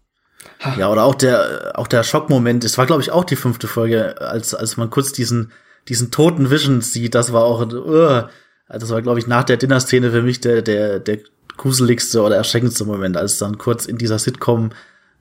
Ja, 0.78 0.90
oder 0.90 1.04
auch 1.04 1.16
der, 1.16 1.74
auch 1.76 1.88
der 1.88 2.04
Schockmoment, 2.04 2.64
es 2.64 2.78
war, 2.78 2.86
glaube 2.86 3.02
ich, 3.02 3.12
auch 3.12 3.24
die 3.24 3.36
fünfte 3.36 3.68
Folge, 3.68 4.20
als, 4.22 4.54
als 4.56 4.78
man 4.78 4.90
kurz 4.90 5.12
diesen, 5.12 5.52
diesen 5.88 6.12
toten 6.12 6.50
Vision 6.50 6.82
sieht, 6.82 7.16
das 7.16 7.34
war 7.34 7.44
auch, 7.44 7.62
uh, 7.72 8.28
das 8.68 8.90
war, 8.90 9.02
glaube 9.02 9.20
ich, 9.20 9.28
nach 9.28 9.44
der 9.44 9.58
Dinner-Szene 9.58 10.12
für 10.12 10.22
mich 10.22 10.42
der, 10.42 10.62
der, 10.62 11.00
der 11.00 11.20
gruseligste 11.58 12.22
oder 12.22 12.36
erschreckendste 12.36 12.86
Moment, 12.86 13.18
als 13.18 13.38
dann 13.38 13.58
kurz 13.58 13.86
in 13.86 13.98
dieser 13.98 14.20
Sitcom 14.20 14.72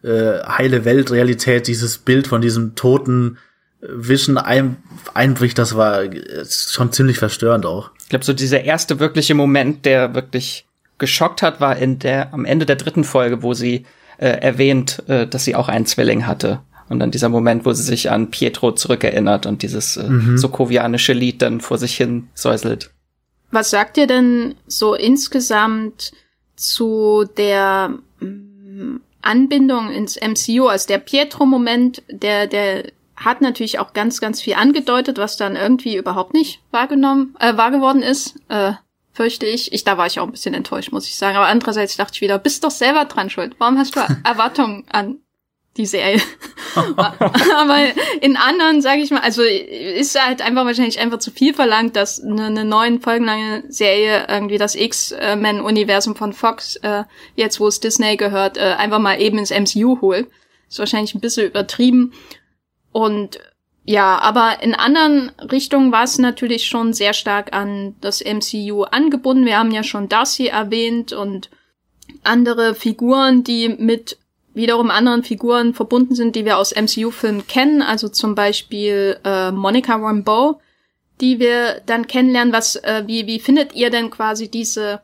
äh, 0.02 0.42
heile 0.46 0.84
Weltrealität 0.84 1.66
dieses 1.66 1.98
Bild 1.98 2.26
von 2.26 2.40
diesem 2.40 2.74
toten 2.74 3.38
Vision 3.80 4.38
ein, 4.38 4.76
einbricht, 5.12 5.58
das 5.58 5.76
war 5.76 6.02
schon 6.48 6.92
ziemlich 6.92 7.18
verstörend 7.18 7.66
auch. 7.66 7.90
Ich 8.02 8.08
glaube, 8.08 8.24
so 8.24 8.32
dieser 8.32 8.62
erste 8.62 8.98
wirkliche 8.98 9.34
Moment, 9.34 9.84
der 9.84 10.14
wirklich 10.14 10.66
geschockt 10.98 11.42
hat, 11.42 11.60
war 11.60 11.76
in 11.76 11.98
der, 11.98 12.32
am 12.32 12.44
Ende 12.44 12.66
der 12.66 12.76
dritten 12.76 13.04
Folge, 13.04 13.42
wo 13.42 13.54
sie 13.54 13.84
äh, 14.18 14.28
erwähnt, 14.28 15.02
äh, 15.08 15.26
dass 15.26 15.44
sie 15.44 15.54
auch 15.54 15.68
einen 15.68 15.86
Zwilling 15.86 16.26
hatte. 16.26 16.60
Und 16.88 16.98
dann 16.98 17.10
dieser 17.10 17.28
Moment, 17.28 17.64
wo 17.64 17.72
sie 17.72 17.82
sich 17.82 18.10
an 18.10 18.30
Pietro 18.30 18.72
zurückerinnert 18.72 19.46
und 19.46 19.62
dieses 19.62 19.96
äh, 19.96 20.08
mhm. 20.08 20.36
sokovianische 20.36 21.12
Lied 21.12 21.40
dann 21.42 21.60
vor 21.60 21.78
sich 21.78 21.96
hin 21.96 22.28
säuselt. 22.34 22.90
Was 23.50 23.70
sagt 23.70 23.96
ihr 23.96 24.06
denn 24.06 24.56
so 24.66 24.94
insgesamt 24.94 26.12
zu 26.56 27.24
der 27.36 27.94
mm, 28.20 28.96
Anbindung 29.22 29.90
ins 29.92 30.16
MCU? 30.16 30.66
Also 30.66 30.88
der 30.88 30.98
Pietro-Moment, 30.98 32.02
der, 32.10 32.46
der 32.46 32.84
hat 33.16 33.40
natürlich 33.40 33.78
auch 33.78 33.92
ganz, 33.92 34.20
ganz 34.20 34.42
viel 34.42 34.54
angedeutet, 34.54 35.18
was 35.18 35.36
dann 35.36 35.56
irgendwie 35.56 35.96
überhaupt 35.96 36.34
nicht 36.34 36.60
wahrgenommen, 36.70 37.34
äh, 37.38 37.56
wahr 37.56 37.70
geworden 37.70 38.02
ist. 38.02 38.36
Äh, 38.48 38.72
fürchte 39.14 39.46
ich. 39.46 39.72
Ich, 39.72 39.84
da 39.84 39.96
war 39.96 40.06
ich 40.06 40.20
auch 40.20 40.26
ein 40.26 40.32
bisschen 40.32 40.54
enttäuscht, 40.54 40.92
muss 40.92 41.06
ich 41.06 41.16
sagen. 41.16 41.36
Aber 41.36 41.46
andererseits 41.46 41.96
dachte 41.96 42.14
ich 42.14 42.20
wieder, 42.20 42.38
bist 42.38 42.64
doch 42.64 42.70
selber 42.70 43.06
dran 43.06 43.30
schuld. 43.30 43.54
Warum 43.58 43.78
hast 43.78 43.96
du 43.96 44.00
Erwartungen 44.24 44.84
an 44.90 45.20
die 45.76 45.86
Serie? 45.86 46.20
Aber 46.74 47.78
in 48.20 48.36
anderen, 48.36 48.82
sage 48.82 49.02
ich 49.02 49.10
mal, 49.12 49.20
also 49.20 49.42
ist 49.42 50.20
halt 50.20 50.42
einfach 50.42 50.66
wahrscheinlich 50.66 50.98
einfach 50.98 51.20
zu 51.20 51.30
viel 51.30 51.54
verlangt, 51.54 51.94
dass 51.94 52.20
eine, 52.20 52.46
eine 52.46 52.64
neun 52.64 53.00
folgenlange 53.00 53.62
Serie 53.68 54.26
irgendwie 54.28 54.58
das 54.58 54.74
X-Men-Universum 54.74 56.16
von 56.16 56.32
Fox, 56.32 56.76
äh, 56.76 57.04
jetzt 57.36 57.60
wo 57.60 57.68
es 57.68 57.78
Disney 57.78 58.16
gehört, 58.16 58.56
äh, 58.56 58.74
einfach 58.76 58.98
mal 58.98 59.20
eben 59.20 59.38
ins 59.38 59.50
MCU 59.50 60.00
holt. 60.00 60.28
Ist 60.68 60.80
wahrscheinlich 60.80 61.14
ein 61.14 61.20
bisschen 61.20 61.46
übertrieben. 61.46 62.12
Und 62.90 63.38
ja, 63.86 64.18
aber 64.18 64.62
in 64.62 64.74
anderen 64.74 65.30
Richtungen 65.38 65.92
war 65.92 66.04
es 66.04 66.18
natürlich 66.18 66.66
schon 66.66 66.94
sehr 66.94 67.12
stark 67.12 67.54
an 67.54 67.94
das 68.00 68.24
MCU 68.24 68.84
angebunden. 68.84 69.44
Wir 69.44 69.58
haben 69.58 69.72
ja 69.72 69.82
schon 69.82 70.08
Darcy 70.08 70.46
erwähnt 70.46 71.12
und 71.12 71.50
andere 72.22 72.74
Figuren, 72.74 73.44
die 73.44 73.68
mit 73.68 74.18
wiederum 74.54 74.90
anderen 74.90 75.22
Figuren 75.22 75.74
verbunden 75.74 76.14
sind, 76.14 76.34
die 76.34 76.46
wir 76.46 76.56
aus 76.56 76.74
MCU-Filmen 76.74 77.46
kennen, 77.46 77.82
also 77.82 78.08
zum 78.08 78.34
Beispiel 78.34 79.18
äh, 79.24 79.50
Monica 79.50 79.96
Rambeau, 79.96 80.60
die 81.20 81.38
wir 81.38 81.82
dann 81.84 82.06
kennenlernen. 82.06 82.54
Was, 82.54 82.76
äh, 82.76 83.02
wie, 83.06 83.26
wie 83.26 83.40
findet 83.40 83.74
ihr 83.74 83.90
denn 83.90 84.10
quasi 84.10 84.50
diese 84.50 85.02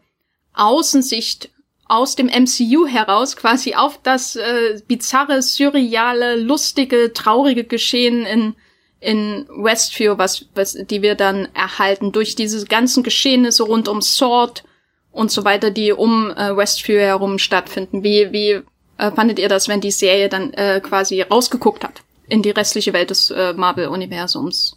Außensicht 0.54 1.50
aus 1.84 2.14
dem 2.14 2.28
MCU 2.28 2.86
heraus 2.86 3.36
quasi 3.36 3.74
auf 3.74 4.00
das 4.02 4.36
äh, 4.36 4.80
bizarre, 4.86 5.42
surreale, 5.42 6.36
lustige, 6.36 7.12
traurige 7.12 7.64
Geschehen 7.64 8.24
in 8.24 8.54
in 9.00 9.46
Westview, 9.48 10.18
was, 10.18 10.46
was, 10.54 10.74
die 10.74 11.02
wir 11.02 11.14
dann 11.14 11.48
erhalten 11.54 12.12
durch 12.12 12.34
diese 12.34 12.64
ganzen 12.66 13.02
Geschehnisse 13.02 13.62
rund 13.62 13.88
um 13.88 14.02
Sword 14.02 14.62
und 15.10 15.30
so 15.30 15.44
weiter, 15.44 15.70
die 15.70 15.92
um 15.92 16.30
äh, 16.30 16.56
Westview 16.56 16.98
herum 16.98 17.38
stattfinden. 17.38 18.04
Wie, 18.04 18.30
wie 18.30 18.62
äh, 18.98 19.10
fandet 19.12 19.38
ihr 19.38 19.48
das, 19.48 19.68
wenn 19.68 19.80
die 19.80 19.90
Serie 19.90 20.28
dann 20.28 20.52
äh, 20.52 20.80
quasi 20.80 21.22
rausgeguckt 21.22 21.82
hat 21.82 22.02
in 22.28 22.42
die 22.42 22.50
restliche 22.50 22.92
Welt 22.92 23.10
des 23.10 23.30
äh, 23.30 23.54
Marvel-Universums? 23.54 24.76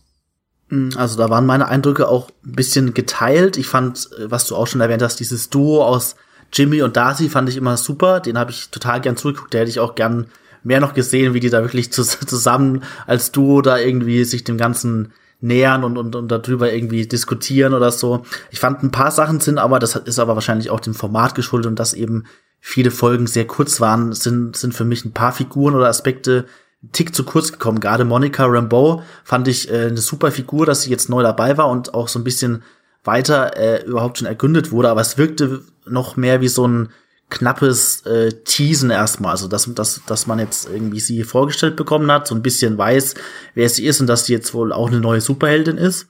Mm, 0.69 0.89
also 0.95 1.17
da 1.17 1.29
waren 1.29 1.45
meine 1.45 1.67
Eindrücke 1.67 2.07
auch 2.07 2.29
ein 2.45 2.53
bisschen 2.53 2.93
geteilt. 2.93 3.57
Ich 3.57 3.67
fand, 3.67 4.09
äh, 4.17 4.31
was 4.31 4.47
du 4.47 4.55
auch 4.55 4.67
schon 4.67 4.81
erwähnt 4.81 5.01
hast, 5.01 5.19
dieses 5.19 5.49
Duo 5.49 5.83
aus 5.83 6.15
Jimmy 6.51 6.81
und 6.81 6.95
Darcy 6.95 7.29
fand 7.29 7.49
ich 7.49 7.57
immer 7.57 7.77
super. 7.77 8.21
Den 8.21 8.37
habe 8.37 8.51
ich 8.51 8.69
total 8.69 9.01
gern 9.01 9.17
zugeguckt. 9.17 9.53
Der 9.53 9.61
hätte 9.61 9.71
ich 9.71 9.79
auch 9.79 9.95
gern 9.95 10.27
mehr 10.63 10.79
noch 10.79 10.93
gesehen, 10.93 11.33
wie 11.33 11.39
die 11.39 11.49
da 11.49 11.61
wirklich 11.61 11.91
zusammen 11.91 12.83
als 13.05 13.31
Duo 13.31 13.61
da 13.61 13.77
irgendwie 13.77 14.23
sich 14.23 14.43
dem 14.43 14.57
Ganzen 14.57 15.13
nähern 15.43 15.83
und, 15.83 15.97
und, 15.97 16.15
und 16.15 16.29
darüber 16.29 16.71
irgendwie 16.71 17.05
diskutieren 17.05 17.73
oder 17.73 17.91
so. 17.91 18.23
Ich 18.49 18.59
fand 18.59 18.81
ein 18.81 18.91
paar 18.91 19.11
Sachen 19.11 19.41
sind, 19.41 19.57
aber 19.57 19.77
das 19.79 19.95
ist 19.95 20.19
aber 20.19 20.35
wahrscheinlich 20.35 20.69
auch 20.69 20.79
dem 20.79 20.93
Format 20.93 21.35
geschuldet 21.35 21.67
und 21.69 21.79
dass 21.79 21.93
eben 21.93 22.23
viele 22.61 22.91
Folgen 22.91 23.27
sehr 23.27 23.45
kurz 23.45 23.81
waren, 23.81 24.13
sind, 24.13 24.55
sind 24.55 24.73
für 24.73 24.85
mich 24.85 25.03
ein 25.03 25.11
paar 25.11 25.33
Figuren 25.33 25.75
oder 25.75 25.89
Aspekte 25.89 26.45
einen 26.81 26.93
Tick 26.93 27.13
zu 27.13 27.25
kurz 27.25 27.51
gekommen. 27.51 27.81
Gerade 27.81 28.05
Monica 28.05 28.45
Rambeau 28.45 29.03
fand 29.25 29.49
ich 29.49 29.69
äh, 29.69 29.87
eine 29.87 29.97
super 29.97 30.31
Figur, 30.31 30.65
dass 30.65 30.83
sie 30.83 30.89
jetzt 30.89 31.09
neu 31.09 31.21
dabei 31.23 31.57
war 31.57 31.69
und 31.69 31.93
auch 31.93 32.07
so 32.07 32.19
ein 32.19 32.23
bisschen 32.23 32.63
weiter 33.03 33.57
äh, 33.57 33.83
überhaupt 33.83 34.17
schon 34.17 34.27
ergründet 34.27 34.71
wurde, 34.71 34.89
aber 34.89 35.01
es 35.01 35.17
wirkte 35.17 35.61
noch 35.85 36.15
mehr 36.15 36.39
wie 36.39 36.47
so 36.47 36.65
ein 36.65 36.89
knappes 37.33 38.05
äh, 38.05 38.31
Teasen 38.45 38.89
erstmal, 38.89 39.31
also 39.31 39.47
dass, 39.47 39.71
dass, 39.73 40.01
dass 40.05 40.27
man 40.27 40.39
jetzt 40.39 40.69
irgendwie 40.69 40.99
sie 40.99 41.23
vorgestellt 41.23 41.75
bekommen 41.75 42.11
hat, 42.11 42.27
so 42.27 42.35
ein 42.35 42.41
bisschen 42.41 42.77
weiß, 42.77 43.15
wer 43.55 43.69
sie 43.69 43.85
ist 43.85 43.99
und 43.99 44.07
dass 44.07 44.25
sie 44.25 44.33
jetzt 44.33 44.53
wohl 44.53 44.71
auch 44.71 44.87
eine 44.87 44.99
neue 44.99 45.21
Superheldin 45.21 45.77
ist. 45.77 46.07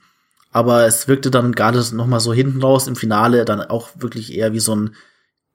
Aber 0.52 0.86
es 0.86 1.08
wirkte 1.08 1.30
dann 1.30 1.52
gerade 1.52 1.82
noch 1.96 2.06
mal 2.06 2.20
so 2.20 2.32
hinten 2.32 2.62
raus 2.62 2.86
im 2.86 2.94
Finale 2.94 3.44
dann 3.44 3.60
auch 3.60 3.88
wirklich 3.96 4.32
eher 4.32 4.52
wie 4.52 4.60
so 4.60 4.76
ein 4.76 4.94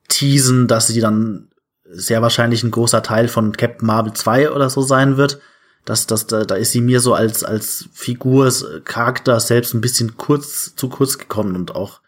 Teasen, 0.09 0.67
dass 0.67 0.88
sie 0.88 0.99
dann 0.99 1.49
sehr 1.89 2.22
wahrscheinlich 2.22 2.63
ein 2.63 2.72
großer 2.72 3.01
Teil 3.01 3.28
von 3.28 3.55
Captain 3.55 3.88
Marvel 3.88 4.13
2 4.13 4.51
oder 4.51 4.70
so 4.70 4.82
sein 4.82 5.17
wird. 5.17 5.39
Das, 5.86 6.07
das, 6.07 6.28
da, 6.28 6.43
da 6.43 6.55
ist 6.55 6.72
sie 6.72 6.82
mir 6.82 6.99
so 6.99 7.13
als, 7.13 7.43
als 7.43 7.88
Figur, 7.93 8.51
Charakter 8.84 9.39
selbst 9.39 9.74
ein 9.74 9.82
bisschen 9.82 10.17
kurz, 10.17 10.76
zu 10.76 10.89
kurz 10.89 11.17
gekommen 11.17 11.55
und 11.55 11.76
auch 11.76 12.01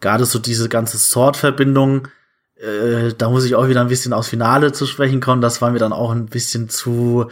gerade 0.00 0.24
so 0.24 0.38
diese 0.38 0.68
ganze 0.68 0.98
Sword-Verbindung, 0.98 2.08
äh, 2.60 3.14
da 3.16 3.30
muss 3.30 3.44
ich 3.44 3.54
auch 3.54 3.68
wieder 3.68 3.80
ein 3.80 3.88
bisschen 3.88 4.12
aufs 4.12 4.28
Finale 4.28 4.72
zu 4.72 4.86
sprechen 4.86 5.20
kommen. 5.20 5.42
Das 5.42 5.62
war 5.62 5.70
mir 5.70 5.78
dann 5.78 5.92
auch 5.92 6.10
ein 6.10 6.26
bisschen 6.26 6.68
zu 6.68 7.30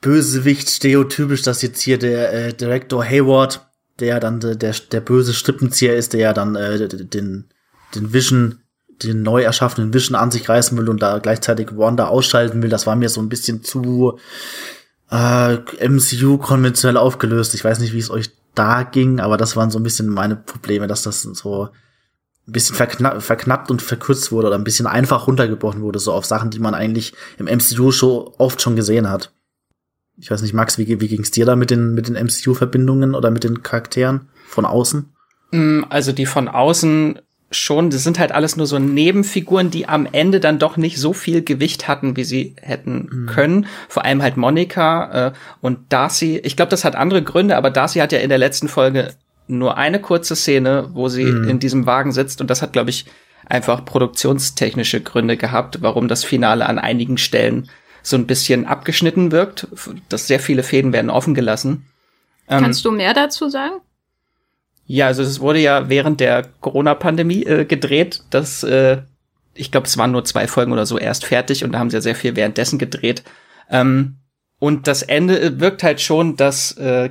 Bösewicht 0.00 0.70
stereotypisch, 0.70 1.42
dass 1.42 1.62
jetzt 1.62 1.80
hier 1.80 1.98
der 1.98 2.32
äh, 2.32 2.52
Director 2.54 3.04
Hayward, 3.04 3.66
der 3.98 4.20
dann 4.20 4.40
der, 4.40 4.54
der, 4.54 4.74
der 4.92 5.00
böse 5.00 5.34
Strippenzieher 5.34 5.96
ist, 5.96 6.12
der 6.12 6.20
ja 6.20 6.32
dann 6.32 6.54
äh, 6.54 6.88
den, 6.88 7.44
den 7.94 8.12
Vision, 8.12 8.60
den 9.02 9.22
neu 9.22 9.42
erschaffenen 9.42 9.92
Vision 9.92 10.14
an 10.14 10.30
sich 10.30 10.48
reißen 10.48 10.76
will 10.78 10.88
und 10.88 11.02
da 11.02 11.18
gleichzeitig 11.18 11.76
Wanda 11.76 12.06
ausschalten 12.06 12.62
will. 12.62 12.70
Das 12.70 12.86
war 12.86 12.96
mir 12.96 13.08
so 13.08 13.20
ein 13.20 13.28
bisschen 13.28 13.62
zu 13.62 14.18
äh, 15.10 15.56
MCU 15.88 16.38
konventionell 16.38 16.96
aufgelöst. 16.96 17.54
Ich 17.54 17.64
weiß 17.64 17.80
nicht, 17.80 17.92
wie 17.92 17.98
es 17.98 18.10
euch 18.10 18.30
da 18.54 18.82
ging, 18.82 19.20
aber 19.20 19.36
das 19.36 19.56
waren 19.56 19.70
so 19.70 19.78
ein 19.78 19.82
bisschen 19.82 20.08
meine 20.08 20.36
Probleme, 20.36 20.86
dass 20.86 21.02
das 21.02 21.22
so 21.22 21.68
ein 22.46 22.52
bisschen 22.52 22.76
verknapp, 22.76 23.22
verknappt 23.22 23.70
und 23.70 23.82
verkürzt 23.82 24.30
wurde 24.30 24.48
oder 24.48 24.56
ein 24.56 24.64
bisschen 24.64 24.86
einfach 24.86 25.26
runtergebrochen 25.26 25.82
wurde, 25.82 25.98
so 25.98 26.12
auf 26.12 26.24
Sachen, 26.24 26.50
die 26.50 26.60
man 26.60 26.74
eigentlich 26.74 27.12
im 27.38 27.46
MCU 27.46 27.90
schon 27.90 28.30
oft 28.38 28.62
schon 28.62 28.76
gesehen 28.76 29.10
hat. 29.10 29.32
Ich 30.18 30.30
weiß 30.30 30.42
nicht, 30.42 30.54
Max, 30.54 30.78
wie, 30.78 31.00
wie 31.00 31.08
ging's 31.08 31.30
dir 31.30 31.44
da 31.44 31.56
mit 31.56 31.70
den, 31.70 31.94
mit 31.94 32.08
den 32.08 32.14
MCU-Verbindungen 32.14 33.14
oder 33.14 33.30
mit 33.30 33.44
den 33.44 33.62
Charakteren 33.62 34.28
von 34.46 34.64
außen? 34.64 35.12
Mm, 35.50 35.82
also 35.90 36.12
die 36.12 36.26
von 36.26 36.48
außen 36.48 37.20
schon, 37.50 37.90
das 37.90 38.02
sind 38.02 38.18
halt 38.18 38.32
alles 38.32 38.56
nur 38.56 38.66
so 38.66 38.78
Nebenfiguren, 38.78 39.70
die 39.70 39.88
am 39.88 40.08
Ende 40.10 40.40
dann 40.40 40.58
doch 40.58 40.76
nicht 40.76 40.98
so 40.98 41.12
viel 41.12 41.42
Gewicht 41.42 41.86
hatten, 41.86 42.16
wie 42.16 42.24
sie 42.24 42.56
hätten 42.60 43.08
mhm. 43.10 43.26
können. 43.26 43.66
Vor 43.88 44.04
allem 44.04 44.22
halt 44.22 44.36
Monika 44.36 45.28
äh, 45.28 45.32
und 45.60 45.92
Darcy. 45.92 46.38
Ich 46.38 46.56
glaube, 46.56 46.70
das 46.70 46.84
hat 46.84 46.96
andere 46.96 47.22
Gründe, 47.22 47.56
aber 47.56 47.70
Darcy 47.70 47.98
hat 47.98 48.12
ja 48.12 48.18
in 48.18 48.28
der 48.28 48.38
letzten 48.38 48.68
Folge 48.68 49.14
nur 49.48 49.76
eine 49.76 50.00
kurze 50.00 50.36
Szene, 50.36 50.88
wo 50.92 51.08
sie 51.08 51.24
mhm. 51.24 51.48
in 51.48 51.58
diesem 51.58 51.86
Wagen 51.86 52.12
sitzt 52.12 52.40
und 52.40 52.50
das 52.50 52.62
hat, 52.62 52.72
glaube 52.72 52.90
ich, 52.90 53.06
einfach 53.44 53.84
produktionstechnische 53.84 55.00
Gründe 55.00 55.36
gehabt, 55.36 55.78
warum 55.80 56.08
das 56.08 56.24
Finale 56.24 56.66
an 56.66 56.78
einigen 56.78 57.16
Stellen 57.16 57.68
so 58.02 58.16
ein 58.16 58.26
bisschen 58.26 58.66
abgeschnitten 58.66 59.32
wirkt. 59.32 59.68
Dass 60.08 60.26
sehr 60.26 60.40
viele 60.40 60.62
Fäden 60.62 60.92
werden 60.92 61.10
offen 61.10 61.34
gelassen. 61.34 61.86
Ähm, 62.48 62.62
Kannst 62.62 62.84
ähm, 62.84 62.90
du 62.90 62.96
mehr 62.96 63.14
dazu 63.14 63.48
sagen? 63.48 63.76
Ja, 64.86 65.06
also 65.06 65.22
es 65.22 65.40
wurde 65.40 65.58
ja 65.58 65.88
während 65.88 66.20
der 66.20 66.46
Corona-Pandemie 66.60 67.44
äh, 67.44 67.64
gedreht. 67.64 68.22
Das, 68.30 68.62
äh, 68.62 68.98
ich 69.54 69.72
glaube, 69.72 69.86
es 69.86 69.98
waren 69.98 70.12
nur 70.12 70.24
zwei 70.24 70.46
Folgen 70.46 70.72
oder 70.72 70.86
so 70.86 70.98
erst 70.98 71.24
fertig 71.24 71.64
und 71.64 71.72
da 71.72 71.78
haben 71.78 71.90
sie 71.90 71.96
ja 71.96 72.00
sehr 72.00 72.14
viel 72.14 72.36
währenddessen 72.36 72.78
gedreht. 72.78 73.24
Ähm, 73.68 74.18
und 74.58 74.86
das 74.86 75.02
Ende 75.02 75.40
äh, 75.40 75.60
wirkt 75.60 75.82
halt 75.82 76.00
schon, 76.00 76.36
dass 76.36 76.72
äh, 76.78 77.10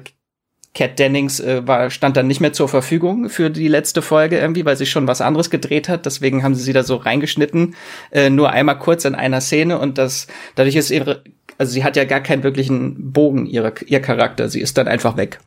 Cat 0.75 0.99
Dennings 0.99 1.39
äh, 1.39 1.65
war, 1.65 1.89
stand 1.89 2.17
dann 2.17 2.27
nicht 2.27 2.41
mehr 2.41 2.53
zur 2.53 2.67
Verfügung 2.67 3.29
für 3.29 3.49
die 3.49 3.69
letzte 3.69 4.01
Folge 4.01 4.37
irgendwie, 4.37 4.65
weil 4.65 4.75
sie 4.75 4.85
schon 4.85 5.07
was 5.07 5.21
anderes 5.21 5.49
gedreht 5.49 5.89
hat. 5.89 6.05
Deswegen 6.05 6.43
haben 6.43 6.53
sie 6.53 6.63
sie 6.63 6.73
da 6.73 6.83
so 6.83 6.97
reingeschnitten, 6.97 7.75
äh, 8.11 8.29
nur 8.29 8.51
einmal 8.51 8.77
kurz 8.77 9.05
in 9.05 9.15
einer 9.15 9.41
Szene 9.41 9.79
und 9.79 9.97
das 9.97 10.27
dadurch 10.55 10.75
ist 10.75 10.91
ihre, 10.91 11.23
also 11.57 11.71
sie 11.71 11.83
hat 11.83 11.95
ja 11.95 12.03
gar 12.03 12.19
keinen 12.19 12.43
wirklichen 12.43 13.13
Bogen 13.13 13.45
ihrer 13.45 13.73
ihr 13.87 14.01
Charakter. 14.01 14.49
Sie 14.49 14.59
ist 14.59 14.77
dann 14.77 14.87
einfach 14.87 15.17
weg. 15.17 15.39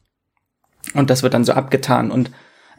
Und 0.95 1.11
das 1.11 1.23
wird 1.23 1.35
dann 1.35 1.45
so 1.45 1.53
abgetan. 1.53 2.11
Und 2.11 2.31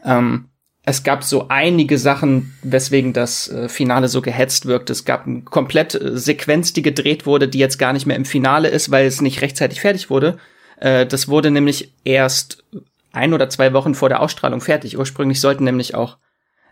ähm, 0.04 0.48
es 0.82 1.04
gab 1.04 1.22
so 1.22 1.46
einige 1.48 1.98
Sachen, 1.98 2.54
weswegen 2.62 3.12
das 3.12 3.48
äh, 3.48 3.68
Finale 3.68 4.08
so 4.08 4.22
gehetzt 4.22 4.66
wirkt. 4.66 4.90
Es 4.90 5.04
gab 5.04 5.26
eine 5.26 5.42
komplett 5.42 5.94
äh, 5.94 6.18
Sequenz, 6.18 6.72
die 6.72 6.82
gedreht 6.82 7.26
wurde, 7.26 7.46
die 7.46 7.58
jetzt 7.58 7.78
gar 7.78 7.92
nicht 7.92 8.06
mehr 8.06 8.16
im 8.16 8.24
Finale 8.24 8.68
ist, 8.68 8.90
weil 8.90 9.06
es 9.06 9.20
nicht 9.20 9.40
rechtzeitig 9.40 9.80
fertig 9.80 10.10
wurde. 10.10 10.38
Äh, 10.80 11.06
das 11.06 11.28
wurde 11.28 11.50
nämlich 11.50 11.92
erst 12.04 12.64
ein 13.12 13.32
oder 13.32 13.48
zwei 13.48 13.72
Wochen 13.72 13.94
vor 13.94 14.08
der 14.08 14.20
Ausstrahlung 14.20 14.60
fertig. 14.60 14.98
Ursprünglich 14.98 15.40
sollten 15.40 15.64
nämlich 15.64 15.94
auch 15.94 16.18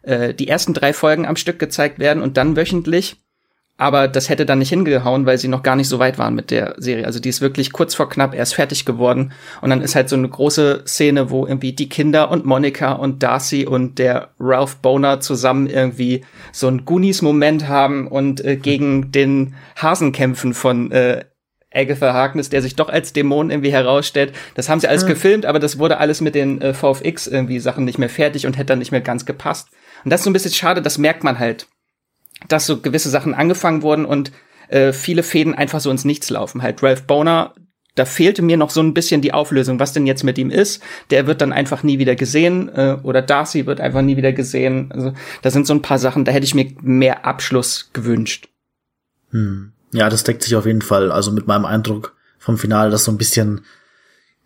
äh, 0.03 0.35
die 0.35 0.49
ersten 0.49 0.75
drei 0.75 0.93
Folgen 0.93 1.27
am 1.27 1.37
Stück 1.37 1.59
gezeigt 1.59 1.99
werden 1.99 2.23
und 2.23 2.37
dann 2.37 2.57
wöchentlich. 2.57 3.17
Aber 3.81 4.09
das 4.09 4.29
hätte 4.29 4.45
dann 4.45 4.59
nicht 4.59 4.71
hingehauen, 4.71 5.25
weil 5.25 5.39
sie 5.39 5.47
noch 5.47 5.63
gar 5.63 5.77
nicht 5.77 5.89
so 5.89 6.01
weit 6.01 6.19
waren 6.19 6.35
mit 6.35 6.51
der 6.51 6.75
Serie. 6.79 7.07
Also 7.07 7.21
die 7.21 7.29
ist 7.29 7.41
wirklich 7.41 7.73
kurz 7.73 7.95
vor 7.95 8.09
knapp 8.09 8.35
erst 8.35 8.57
fertig 8.57 8.85
geworden. 8.85 9.31
Und 9.61 9.71
dann 9.71 9.83
ist 9.83 9.95
halt 9.95 10.09
so 10.09 10.17
eine 10.17 10.29
große 10.29 10.83
Szene, 10.85 11.31
wo 11.31 11.47
irgendwie 11.47 11.73
die 11.73 11.89
Kinder 11.89 12.33
und 12.33 12.45
Monika 12.45 12.93
und 12.93 13.23
Darcy 13.23 13.67
und 13.67 14.01
der 14.01 14.31
Ralph 14.41 14.79
Boner 14.79 15.21
zusammen 15.21 15.69
irgendwie 15.69 16.25
so 16.51 16.67
ein 16.67 16.87
Goonies-Moment 16.87 17.69
haben 17.69 18.09
und 18.09 18.45
äh, 18.45 18.57
gegen 18.57 19.13
den 19.13 19.55
Hasen 19.77 20.11
kämpfen 20.11 20.55
von 20.55 20.91
äh, 20.91 21.25
Agatha 21.73 22.13
Harkness, 22.13 22.49
der 22.49 22.63
sich 22.63 22.77
doch 22.77 22.89
als 22.89 23.13
Dämon 23.13 23.51
irgendwie 23.51 23.73
herausstellt. 23.73 24.33
Das 24.55 24.69
haben 24.69 24.81
sie 24.81 24.89
alles 24.89 25.03
ja. 25.03 25.09
gefilmt, 25.09 25.47
aber 25.47 25.59
das 25.59 25.79
wurde 25.79 25.99
alles 25.99 26.21
mit 26.21 26.35
den 26.35 26.61
äh, 26.61 26.75
VFX 26.75 27.27
irgendwie 27.27 27.61
Sachen 27.61 27.85
nicht 27.85 27.99
mehr 27.99 28.09
fertig 28.09 28.47
und 28.47 28.57
hätte 28.57 28.69
dann 28.69 28.79
nicht 28.79 28.93
mehr 28.93 29.01
ganz 29.01 29.27
gepasst. 29.27 29.69
Und 30.05 30.11
das 30.11 30.21
ist 30.21 30.25
so 30.25 30.31
ein 30.31 30.33
bisschen 30.33 30.53
schade, 30.53 30.81
das 30.81 30.99
merkt 30.99 31.25
man 31.25 31.39
halt 31.39 31.67
dass 32.47 32.67
so 32.67 32.81
gewisse 32.81 33.11
Sachen 33.11 33.35
angefangen 33.35 33.83
wurden 33.83 34.05
und 34.05 34.31
äh, 34.69 34.93
viele 34.93 35.23
Fäden 35.23 35.55
einfach 35.55 35.81
so 35.81 35.91
ins 35.91 36.05
Nichts 36.05 36.31
laufen. 36.31 36.63
Halt 36.63 36.83
Ralph 36.83 37.05
Boner, 37.05 37.55
da 37.95 38.05
fehlte 38.05 38.43
mir 38.43 38.57
noch 38.57 38.71
so 38.71 38.81
ein 38.81 38.95
bisschen 38.95 39.23
die 39.23 39.33
Auflösung, 39.33 39.81
was 39.81 39.93
denn 39.93 40.07
jetzt 40.07 40.23
mit 40.23 40.39
ihm 40.39 40.51
ist. 40.51 40.83
Der 41.11 41.27
wird 41.27 41.41
dann 41.41 41.53
einfach 41.53 41.83
nie 41.83 41.99
wieder 41.99 42.15
gesehen 42.15 42.69
äh, 42.69 42.97
oder 43.03 43.23
Darcy 43.23 43.67
wird 43.67 43.81
einfach 43.81 44.03
nie 44.03 44.17
wieder 44.17 44.33
gesehen. 44.33 44.93
Also 44.93 45.15
da 45.43 45.51
sind 45.51 45.67
so 45.67 45.75
ein 45.75 45.83
paar 45.83 45.99
Sachen, 45.99 46.25
da 46.25 46.33
hätte 46.33 46.45
ich 46.45 46.55
mir 46.55 46.71
mehr 46.81 47.25
Abschluss 47.25 47.91
gewünscht. 47.93 48.49
Hm. 49.31 49.73
Ja, 49.93 50.09
das 50.09 50.25
deckt 50.25 50.43
sich 50.43 50.57
auf 50.57 50.67
jeden 50.67 50.83
Fall. 50.83 51.11
Also 51.11 51.33
mit 51.33 51.47
meinem 51.47 51.65
Eindruck 51.65 52.15
vom 52.39 52.59
Finale, 52.59 52.91
dass 52.91 53.05
so 53.05 53.13
ein 53.13 53.19
bisschen 53.19 53.63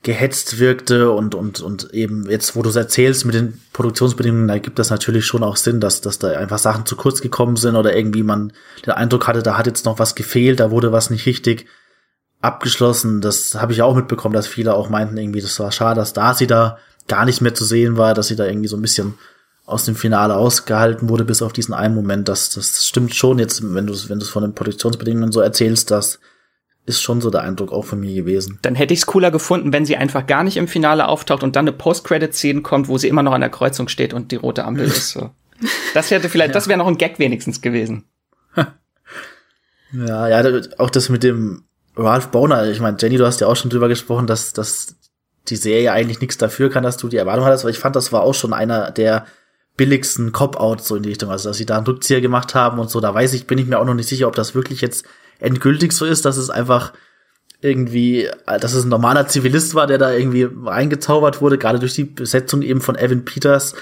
gehetzt 0.03 0.59
wirkte 0.59 1.13
und, 1.13 1.35
und, 1.35 1.61
und 1.61 1.95
eben 1.95 2.29
jetzt, 2.29 2.57
wo 2.57 2.63
du 2.63 2.71
es 2.71 2.77
erzählst 2.77 3.25
mit 3.25 3.37
den 3.37 3.61
Produktionsbedingungen, 3.73 4.49
da 4.49 4.59
gibt 4.59 4.81
das 4.81 4.91
natürlich 4.91 5.27
schon 5.27 5.45
auch 5.45 5.57
Sinn, 5.57 5.79
dass, 5.79 6.01
dass 6.01 6.19
da 6.19 6.31
einfach 6.31 6.59
Sachen 6.59 6.87
zu 6.87 6.97
kurz 6.97 7.21
gekommen 7.21 7.55
sind 7.55 7.77
oder 7.77 7.95
irgendwie 7.95 8.25
man 8.25 8.53
den 8.85 8.95
Eindruck 8.95 9.29
hatte, 9.29 9.45
da 9.45 9.57
hat 9.57 9.69
jetzt 9.69 9.85
noch 9.85 10.01
was 10.01 10.17
gefehlt, 10.17 10.59
da 10.59 10.73
wurde 10.73 10.91
was 10.91 11.11
nicht 11.11 11.27
richtig 11.27 11.67
abgeschlossen. 12.41 13.21
Das 13.21 13.55
habe 13.55 13.73
ich 13.73 13.83
auch 13.83 13.95
mitbekommen, 13.95 14.35
dass 14.35 14.49
viele 14.49 14.75
auch 14.75 14.89
meinten 14.89 15.17
irgendwie, 15.17 15.41
das 15.41 15.61
war 15.61 15.71
schade, 15.71 16.01
dass 16.01 16.13
da 16.13 16.35
sie 16.35 16.49
da 16.49 16.79
gar 17.07 17.25
nicht 17.25 17.41
mehr 17.41 17.55
zu 17.55 17.65
sehen 17.65 17.97
war, 17.97 18.15
dass 18.15 18.27
sie 18.27 18.37
da 18.37 18.45
irgendwie 18.45 18.69
so 18.69 18.77
ein 18.77 18.83
bisschen 18.83 19.15
aus 19.73 19.85
dem 19.85 19.97
Finale 19.97 20.37
ausgehalten 20.37 21.09
wurde, 21.09 21.25
bis 21.25 21.43
auf 21.43 21.53
diesen 21.53 21.75
einen 21.75 21.95
Moment. 21.95 22.29
Das, 22.29 22.51
das 22.51 22.87
stimmt 22.87 23.15
schon 23.15 23.39
jetzt, 23.39 23.63
wenn 23.75 23.87
du 23.87 23.93
es 23.93 24.09
wenn 24.09 24.21
von 24.21 24.43
den 24.43 24.55
Produktionsbedingungen 24.55 25.33
so 25.33 25.41
erzählst, 25.41 25.91
dass 25.91 26.21
ist 26.85 27.01
schon 27.01 27.21
so 27.21 27.31
der 27.31 27.43
Eindruck 27.43 27.73
auch 27.73 27.85
von 27.85 28.01
mir 28.01 28.15
gewesen. 28.15 28.59
Dann 28.63 28.75
hätte 28.75 28.93
ich 28.93 29.01
es 29.01 29.07
cooler 29.07 29.31
gefunden, 29.31 29.73
wenn 29.73 29.87
sie 29.87 29.97
einfach 29.97 30.27
gar 30.27 30.43
nicht 30.43 30.57
im 30.57 30.67
Finale 30.67 31.07
auftaucht 31.07 31.45
und 31.45 31.55
dann 31.55 31.67
eine 31.67 31.77
Post-Credit-Szene 31.77 32.63
kommt, 32.63 32.89
wo 32.89 32.99
sie 32.99 33.09
immer 33.09 33.23
noch 33.23 33.33
an 33.33 33.41
der 33.41 33.51
Kreuzung 33.51 33.89
steht 33.89 34.13
und 34.13 34.33
die 34.33 34.37
rote 34.37 34.65
Ampel 34.65 34.87
ist. 34.87 35.11
So. 35.11 35.31
Das 35.95 36.11
hätte 36.11 36.29
vielleicht, 36.29 36.49
ja. 36.49 36.55
das 36.55 36.67
wäre 36.67 36.77
noch 36.77 36.89
ein 36.89 36.99
Gag 36.99 37.21
wenigstens 37.21 37.61
gewesen. 37.61 38.07
ja, 38.57 38.67
ja, 40.27 40.61
auch 40.79 40.91
das 40.91 41.09
mit 41.09 41.23
dem 41.23 41.63
Ralph 41.95 42.29
Boner, 42.29 42.69
ich 42.69 42.81
meine, 42.81 42.97
Jenny, 42.99 43.17
du 43.17 43.25
hast 43.25 43.41
ja 43.41 43.47
auch 43.47 43.55
schon 43.55 43.71
drüber 43.71 43.87
gesprochen, 43.87 44.27
dass, 44.27 44.53
dass 44.53 44.97
die 45.49 45.57
Serie 45.57 45.93
eigentlich 45.93 46.21
nichts 46.21 46.37
dafür 46.37 46.69
kann, 46.69 46.83
dass 46.83 46.97
du 46.97 47.09
die 47.09 47.17
Erwartung 47.17 47.45
hattest, 47.45 47.63
aber 47.63 47.71
ich 47.71 47.79
fand, 47.79 47.95
das 47.95 48.13
war 48.13 48.23
auch 48.23 48.35
schon 48.35 48.53
einer 48.53 48.91
der 48.91 49.27
billigsten 49.77 50.33
Cop-Outs 50.33 50.87
so 50.87 50.97
in 50.97 51.03
die 51.03 51.11
Richtung, 51.11 51.31
also 51.31 51.49
dass 51.49 51.57
sie 51.57 51.67
da 51.67 51.77
einen 51.77 51.87
Rückzieher 51.87 52.21
gemacht 52.21 52.55
haben 52.55 52.79
und 52.79 52.91
so, 52.91 53.01
da 53.01 53.15
weiß 53.15 53.33
ich, 53.35 53.47
bin 53.47 53.59
ich 53.59 53.67
mir 53.67 53.79
auch 53.79 53.85
noch 53.85 53.95
nicht 53.95 54.09
sicher, 54.09 54.29
ob 54.29 54.37
das 54.37 54.55
wirklich 54.55 54.81
jetzt 54.81 55.07
endgültig 55.39 55.93
so 55.93 56.05
ist, 56.05 56.25
dass 56.25 56.37
es 56.37 56.51
einfach 56.51 56.93
irgendwie, 57.63 58.29
dass 58.47 58.75
es 58.75 58.85
ein 58.85 58.89
normaler 58.89 59.29
Zivilist 59.29 59.75
war, 59.75 59.87
der 59.87 59.97
da 59.97 60.13
irgendwie 60.13 60.49
reingezaubert 60.67 61.41
wurde, 61.41 61.59
gerade 61.59 61.79
durch 61.79 61.95
die 61.95 62.05
Besetzung 62.05 62.63
eben 62.63 62.81
von 62.81 62.97
Evan 62.97 63.25
Peters. 63.25 63.75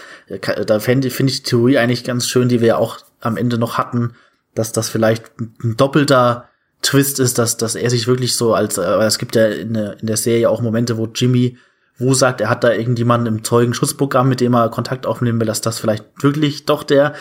Da 0.66 0.80
finde 0.80 1.10
find 1.10 1.30
ich 1.30 1.42
die 1.42 1.50
Theorie 1.50 1.78
eigentlich 1.78 2.04
ganz 2.04 2.28
schön, 2.28 2.50
die 2.50 2.60
wir 2.60 2.68
ja 2.68 2.76
auch 2.76 2.98
am 3.20 3.38
Ende 3.38 3.56
noch 3.56 3.78
hatten, 3.78 4.12
dass 4.54 4.72
das 4.72 4.90
vielleicht 4.90 5.30
ein 5.38 5.76
doppelter 5.76 6.50
Twist 6.82 7.20
ist, 7.20 7.38
dass, 7.38 7.56
dass 7.56 7.74
er 7.74 7.90
sich 7.90 8.06
wirklich 8.06 8.36
so 8.36 8.54
als, 8.54 8.78
äh, 8.78 8.82
es 8.82 9.18
gibt 9.18 9.36
ja 9.36 9.46
in 9.46 9.74
der, 9.74 10.00
in 10.00 10.06
der 10.06 10.16
Serie 10.16 10.48
auch 10.48 10.62
Momente, 10.62 10.96
wo 10.96 11.06
Jimmy 11.06 11.58
wo 12.00 12.14
sagt, 12.14 12.40
er 12.40 12.50
hat 12.50 12.64
da 12.64 12.72
irgendjemanden 12.72 13.32
im 13.32 13.44
Zeugenschutzprogramm, 13.44 14.28
mit 14.28 14.40
dem 14.40 14.54
er 14.54 14.70
Kontakt 14.70 15.06
aufnehmen 15.06 15.38
will, 15.38 15.46
dass 15.46 15.60
das 15.60 15.78
vielleicht 15.78 16.04
wirklich 16.22 16.66
doch 16.66 16.82
der 16.82 17.14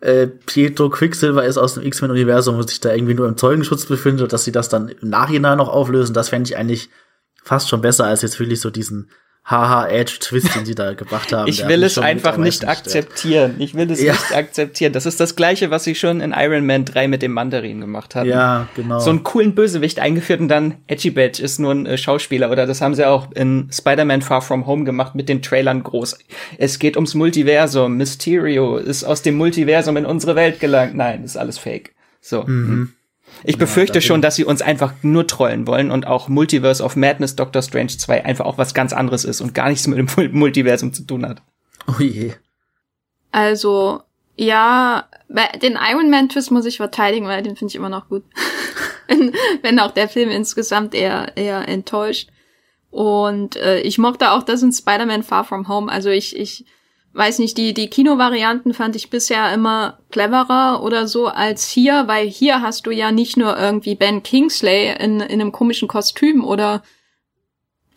äh, 0.00 0.26
Pietro 0.26 0.90
Quicksilver 0.90 1.44
ist 1.44 1.56
aus 1.56 1.74
dem 1.74 1.82
X-Men-Universum 1.82 2.56
und 2.56 2.68
sich 2.68 2.80
da 2.80 2.92
irgendwie 2.92 3.14
nur 3.14 3.26
im 3.26 3.36
Zeugenschutz 3.36 3.86
befindet 3.86 4.32
dass 4.32 4.44
sie 4.44 4.52
das 4.52 4.68
dann 4.68 4.88
im 4.88 5.08
Nachhinein 5.08 5.58
noch 5.58 5.68
auflösen, 5.68 6.14
das 6.14 6.28
fände 6.28 6.48
ich 6.48 6.56
eigentlich 6.56 6.90
fast 7.42 7.68
schon 7.68 7.80
besser, 7.80 8.04
als 8.04 8.22
jetzt 8.22 8.38
wirklich 8.38 8.60
so 8.60 8.70
diesen 8.70 9.10
haha 9.46 9.86
Edge 9.86 10.18
Twist, 10.18 10.54
den 10.56 10.66
sie 10.66 10.74
da 10.74 10.94
gebracht 10.94 11.32
haben. 11.32 11.48
Ich 11.48 11.66
will 11.68 11.84
es 11.84 11.98
einfach 11.98 12.36
nicht 12.36 12.66
akzeptieren. 12.66 13.54
Ich 13.60 13.74
will 13.74 13.88
es 13.92 14.02
ja. 14.02 14.12
nicht 14.12 14.34
akzeptieren. 14.34 14.92
Das 14.92 15.06
ist 15.06 15.20
das 15.20 15.36
gleiche, 15.36 15.70
was 15.70 15.84
sie 15.84 15.94
schon 15.94 16.20
in 16.20 16.34
Iron 16.36 16.66
Man 16.66 16.84
3 16.84 17.06
mit 17.06 17.22
dem 17.22 17.32
Mandarin 17.32 17.80
gemacht 17.80 18.16
haben. 18.16 18.28
Ja, 18.28 18.68
genau. 18.74 18.98
So 18.98 19.10
einen 19.10 19.22
coolen 19.22 19.54
Bösewicht 19.54 20.00
eingeführt 20.00 20.40
und 20.40 20.48
dann 20.48 20.74
Edgy 20.88 21.10
Badge 21.10 21.42
ist 21.42 21.60
nur 21.60 21.72
ein 21.72 21.86
äh, 21.86 21.96
Schauspieler 21.96 22.50
oder 22.50 22.66
das 22.66 22.80
haben 22.80 22.96
sie 22.96 23.06
auch 23.06 23.30
in 23.32 23.68
Spider-Man 23.72 24.22
Far 24.22 24.42
From 24.42 24.66
Home 24.66 24.84
gemacht 24.84 25.14
mit 25.14 25.28
den 25.28 25.42
Trailern 25.42 25.84
groß. 25.84 26.18
Es 26.58 26.80
geht 26.80 26.96
ums 26.96 27.14
Multiversum. 27.14 27.96
Mysterio 27.96 28.78
ist 28.78 29.04
aus 29.04 29.22
dem 29.22 29.36
Multiversum 29.36 29.96
in 29.96 30.06
unsere 30.06 30.34
Welt 30.34 30.58
gelangt. 30.58 30.96
Nein, 30.96 31.22
ist 31.22 31.36
alles 31.36 31.58
fake. 31.58 31.94
So. 32.20 32.42
Mhm. 32.42 32.95
Ich 33.44 33.58
befürchte 33.58 33.98
ja, 33.98 34.00
schon, 34.00 34.22
dass 34.22 34.36
sie 34.36 34.44
uns 34.44 34.62
einfach 34.62 34.92
nur 35.02 35.26
trollen 35.26 35.66
wollen 35.66 35.90
und 35.90 36.06
auch 36.06 36.28
Multiverse 36.28 36.82
of 36.82 36.96
Madness 36.96 37.36
Doctor 37.36 37.62
Strange 37.62 37.96
2 37.96 38.24
einfach 38.24 38.44
auch 38.44 38.58
was 38.58 38.74
ganz 38.74 38.92
anderes 38.92 39.24
ist 39.24 39.40
und 39.40 39.54
gar 39.54 39.68
nichts 39.68 39.86
mit 39.86 39.98
dem 39.98 40.32
Multiversum 40.32 40.92
zu 40.92 41.04
tun 41.04 41.26
hat. 41.26 41.42
Oh 41.88 42.00
je. 42.00 42.32
Also, 43.32 44.02
ja, 44.36 45.08
den 45.62 45.78
Iron 45.90 46.10
Man 46.10 46.28
Twist 46.28 46.50
muss 46.50 46.66
ich 46.66 46.76
verteidigen, 46.78 47.26
weil 47.26 47.42
den 47.42 47.56
finde 47.56 47.70
ich 47.70 47.76
immer 47.76 47.88
noch 47.88 48.08
gut. 48.08 48.24
wenn, 49.08 49.32
wenn 49.62 49.78
auch 49.80 49.92
der 49.92 50.08
Film 50.08 50.30
insgesamt 50.30 50.94
eher, 50.94 51.36
eher 51.36 51.68
enttäuscht. 51.68 52.30
Und 52.90 53.56
äh, 53.56 53.80
ich 53.80 53.98
mochte 53.98 54.30
auch 54.30 54.42
das 54.42 54.62
in 54.62 54.72
Spider-Man 54.72 55.22
Far 55.22 55.44
From 55.44 55.68
Home. 55.68 55.90
Also 55.90 56.08
ich, 56.08 56.36
ich 56.36 56.64
weiß 57.16 57.38
nicht, 57.38 57.56
die, 57.56 57.72
die 57.72 57.88
Kinovarianten 57.88 58.74
fand 58.74 58.94
ich 58.94 59.08
bisher 59.08 59.52
immer 59.54 59.98
cleverer 60.10 60.82
oder 60.82 61.08
so 61.08 61.28
als 61.28 61.68
hier, 61.68 62.04
weil 62.06 62.28
hier 62.28 62.60
hast 62.60 62.86
du 62.86 62.90
ja 62.90 63.10
nicht 63.10 63.36
nur 63.36 63.56
irgendwie 63.58 63.94
Ben 63.94 64.22
Kingsley 64.22 64.94
in, 64.98 65.20
in 65.20 65.40
einem 65.40 65.52
komischen 65.52 65.88
Kostüm 65.88 66.44
oder 66.44 66.82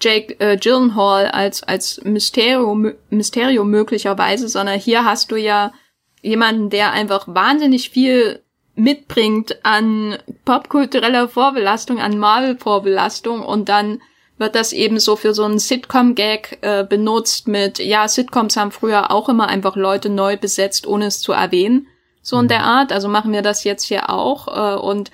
Jake 0.01 0.39
äh, 0.39 0.57
Gyllenhaal 0.57 1.27
als, 1.27 1.63
als 1.63 2.01
Mysterio, 2.03 2.93
Mysterio 3.09 3.65
möglicherweise, 3.65 4.47
sondern 4.47 4.79
hier 4.79 5.03
hast 5.03 5.31
du 5.31 5.35
ja 5.35 5.73
jemanden, 6.21 6.69
der 6.69 6.93
einfach 6.93 7.25
wahnsinnig 7.27 7.89
viel 7.89 8.41
mitbringt 8.75 9.59
an 9.63 10.17
popkultureller 10.45 11.27
Vorbelastung, 11.27 11.99
an 11.99 12.17
Marvel-Vorbelastung 12.17 13.41
und 13.41 13.67
dann 13.67 14.01
wird 14.39 14.55
das 14.55 14.73
eben 14.73 14.99
so 14.99 15.15
für 15.15 15.33
so 15.33 15.43
einen 15.43 15.59
Sitcom-Gag 15.59 16.59
äh, 16.61 16.83
benutzt 16.83 17.47
mit, 17.47 17.79
ja, 17.79 18.07
Sitcoms 18.07 18.57
haben 18.57 18.71
früher 18.71 19.11
auch 19.11 19.29
immer 19.29 19.47
einfach 19.47 19.75
Leute 19.75 20.09
neu 20.09 20.37
besetzt, 20.37 20.87
ohne 20.87 21.07
es 21.07 21.19
zu 21.19 21.33
erwähnen. 21.33 21.87
So 22.21 22.37
in 22.37 22.45
mhm. 22.45 22.49
der 22.49 22.63
Art. 22.63 22.91
Also 22.91 23.09
machen 23.09 23.33
wir 23.33 23.41
das 23.41 23.63
jetzt 23.63 23.83
hier 23.83 24.09
auch. 24.09 24.47
Äh, 24.47 24.79
und 24.79 25.11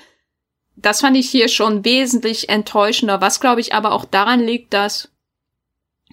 das 0.76 1.01
fand 1.01 1.17
ich 1.17 1.30
hier 1.30 1.47
schon 1.47 1.84
wesentlich 1.84 2.49
enttäuschender. 2.49 3.19
Was, 3.19 3.39
glaube 3.39 3.61
ich, 3.61 3.73
aber 3.73 3.93
auch 3.93 4.05
daran 4.05 4.41
liegt, 4.41 4.73
dass 4.73 5.09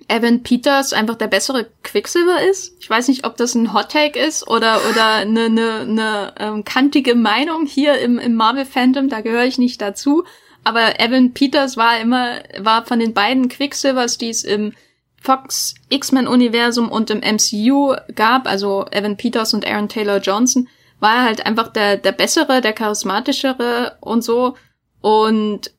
Evan 0.08 0.42
Peters 0.42 0.92
einfach 0.92 1.16
der 1.16 1.28
bessere 1.28 1.68
Quicksilver 1.82 2.42
ist. 2.42 2.74
Ich 2.80 2.88
weiß 2.88 3.08
nicht, 3.08 3.24
ob 3.26 3.36
das 3.36 3.54
ein 3.54 3.72
Hot 3.72 3.90
Take 3.90 4.18
ist 4.18 4.46
oder 4.48 4.80
oder 4.90 5.14
eine 5.16 5.48
ne, 5.48 5.86
ne, 5.86 6.34
ähm, 6.38 6.64
kantige 6.64 7.14
Meinung 7.14 7.66
hier 7.66 7.98
im, 7.98 8.18
im 8.18 8.34
Marvel 8.34 8.64
Phantom. 8.64 9.08
Da 9.08 9.20
gehöre 9.20 9.44
ich 9.44 9.58
nicht 9.58 9.80
dazu. 9.80 10.24
Aber 10.64 11.00
Evan 11.00 11.34
Peters 11.34 11.76
war 11.76 11.98
immer, 11.98 12.40
war 12.58 12.84
von 12.84 13.00
den 13.00 13.14
beiden 13.14 13.48
Quicksilvers, 13.48 14.18
die 14.18 14.30
es 14.30 14.44
im 14.44 14.72
Fox 15.20 15.74
X-Men-Universum 15.88 16.90
und 16.90 17.10
im 17.10 17.18
MCU 17.18 17.94
gab, 18.14 18.46
also 18.46 18.86
Evan 18.90 19.16
Peters 19.16 19.54
und 19.54 19.66
Aaron 19.66 19.88
Taylor 19.88 20.18
Johnson, 20.18 20.68
war 21.00 21.16
er 21.16 21.22
halt 21.24 21.46
einfach 21.46 21.68
der, 21.68 21.96
der 21.96 22.12
bessere, 22.12 22.60
der 22.60 22.72
charismatischere 22.72 23.96
und 24.00 24.22
so. 24.22 24.56
Und 25.00 25.72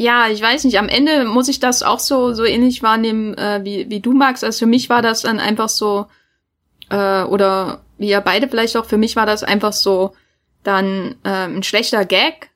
ja, 0.00 0.28
ich 0.28 0.40
weiß 0.40 0.64
nicht, 0.64 0.78
am 0.78 0.88
Ende 0.88 1.26
muss 1.26 1.48
ich 1.48 1.60
das 1.60 1.82
auch 1.82 1.98
so, 1.98 2.32
so 2.32 2.46
ähnlich 2.46 2.82
wahrnehmen, 2.82 3.34
äh, 3.36 3.60
wie, 3.64 3.90
wie 3.90 4.00
du 4.00 4.14
magst. 4.14 4.42
Also 4.42 4.60
für 4.60 4.66
mich 4.66 4.88
war 4.88 5.02
das 5.02 5.20
dann 5.20 5.38
einfach 5.38 5.68
so, 5.68 6.06
äh, 6.88 7.22
oder 7.24 7.82
wie 7.98 8.08
ja 8.08 8.20
beide 8.20 8.48
vielleicht 8.48 8.78
auch, 8.78 8.86
für 8.86 8.96
mich 8.96 9.14
war 9.14 9.26
das 9.26 9.42
einfach 9.42 9.74
so 9.74 10.14
dann 10.62 11.16
äh, 11.22 11.48
ein 11.48 11.62
schlechter 11.62 12.06
Gag, 12.06 12.49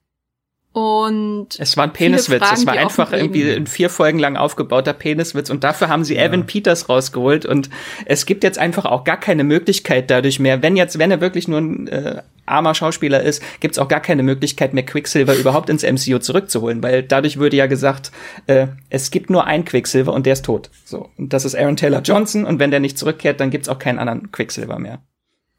und 0.75 1.51
es 1.61 1.77
war 1.77 1.85
ein 1.85 1.93
Peniswitz. 1.93 2.41
Fragen, 2.41 2.57
es 2.57 2.67
war 2.67 2.75
einfach 2.75 3.13
irgendwie 3.13 3.49
ein 3.49 3.69
vier 3.69 3.89
Folgen 3.89 4.19
lang 4.19 4.37
aufgebauter 4.37 4.93
Peniswitz. 4.93 5.49
Und 5.49 5.63
dafür 5.63 5.89
haben 5.89 6.03
sie 6.03 6.17
ja. 6.17 6.25
Evan 6.25 6.47
Peters 6.47 6.89
rausgeholt. 6.89 7.47
Und 7.47 7.71
es 8.07 8.27
gibt 8.27 8.43
jetzt 8.43 8.59
einfach 8.59 8.85
auch 8.85 9.05
gar 9.05 9.21
keine 9.21 9.45
Möglichkeit 9.45 10.11
dadurch 10.11 10.41
mehr. 10.41 10.63
Wenn 10.63 10.77
jetzt, 10.77 10.99
wenn 10.99 11.13
er 11.13 11.21
wirklich 11.21 11.47
nur 11.47 11.61
ein 11.61 11.87
äh, 11.87 12.23
armer 12.45 12.75
Schauspieler 12.75 13.23
ist, 13.23 13.41
gibt's 13.61 13.79
auch 13.79 13.87
gar 13.87 14.01
keine 14.01 14.25
Möglichkeit 14.25 14.75
mehr, 14.75 14.85
Quicksilver 14.85 15.37
überhaupt 15.37 15.71
ins 15.71 15.85
MCU 15.85 16.19
zurückzuholen. 16.19 16.83
Weil 16.83 17.05
dadurch 17.05 17.37
würde 17.37 17.57
ja 17.57 17.67
gesagt, 17.67 18.11
äh, 18.49 18.67
es 18.91 19.13
gibt 19.13 19.31
nur 19.31 19.47
ein 19.47 19.65
Quicksilver 19.65 20.13
und 20.13 20.27
der 20.27 20.33
ist 20.33 20.45
tot. 20.45 20.71
So. 20.85 21.09
Und 21.17 21.33
das 21.33 21.45
ist 21.45 21.55
Aaron 21.55 21.77
Taylor 21.77 22.01
Johnson. 22.01 22.45
Und 22.45 22.59
wenn 22.59 22.73
der 22.73 22.81
nicht 22.81 22.99
zurückkehrt, 22.99 23.39
dann 23.39 23.51
gibt's 23.51 23.69
auch 23.69 23.79
keinen 23.79 24.01
anderen 24.01 24.33
Quicksilver 24.33 24.81
mehr. 24.81 24.99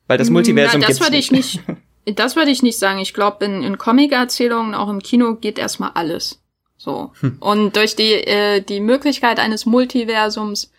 Weil 0.07 0.17
das 0.17 0.29
Multiversum 0.29 0.81
Na, 0.81 0.87
das 0.87 0.99
würde 0.99 1.15
ich 1.15 1.31
nicht. 1.31 1.61
Das 2.05 2.35
würde 2.35 2.51
ich 2.51 2.61
nicht 2.61 2.77
sagen. 2.77 2.99
Ich 2.99 3.13
glaube, 3.13 3.45
in, 3.45 3.63
in 3.63 3.77
Comic-Erzählungen, 3.77 4.75
auch 4.75 4.89
im 4.89 5.01
Kino, 5.01 5.35
geht 5.35 5.57
erstmal 5.57 5.91
alles. 5.95 6.41
So. 6.77 7.11
Hm. 7.21 7.37
Und 7.39 7.75
durch 7.75 7.95
die, 7.95 8.13
äh, 8.13 8.61
die 8.61 8.79
Möglichkeit 8.79 9.39
eines 9.39 9.65
Multiversums 9.65 10.71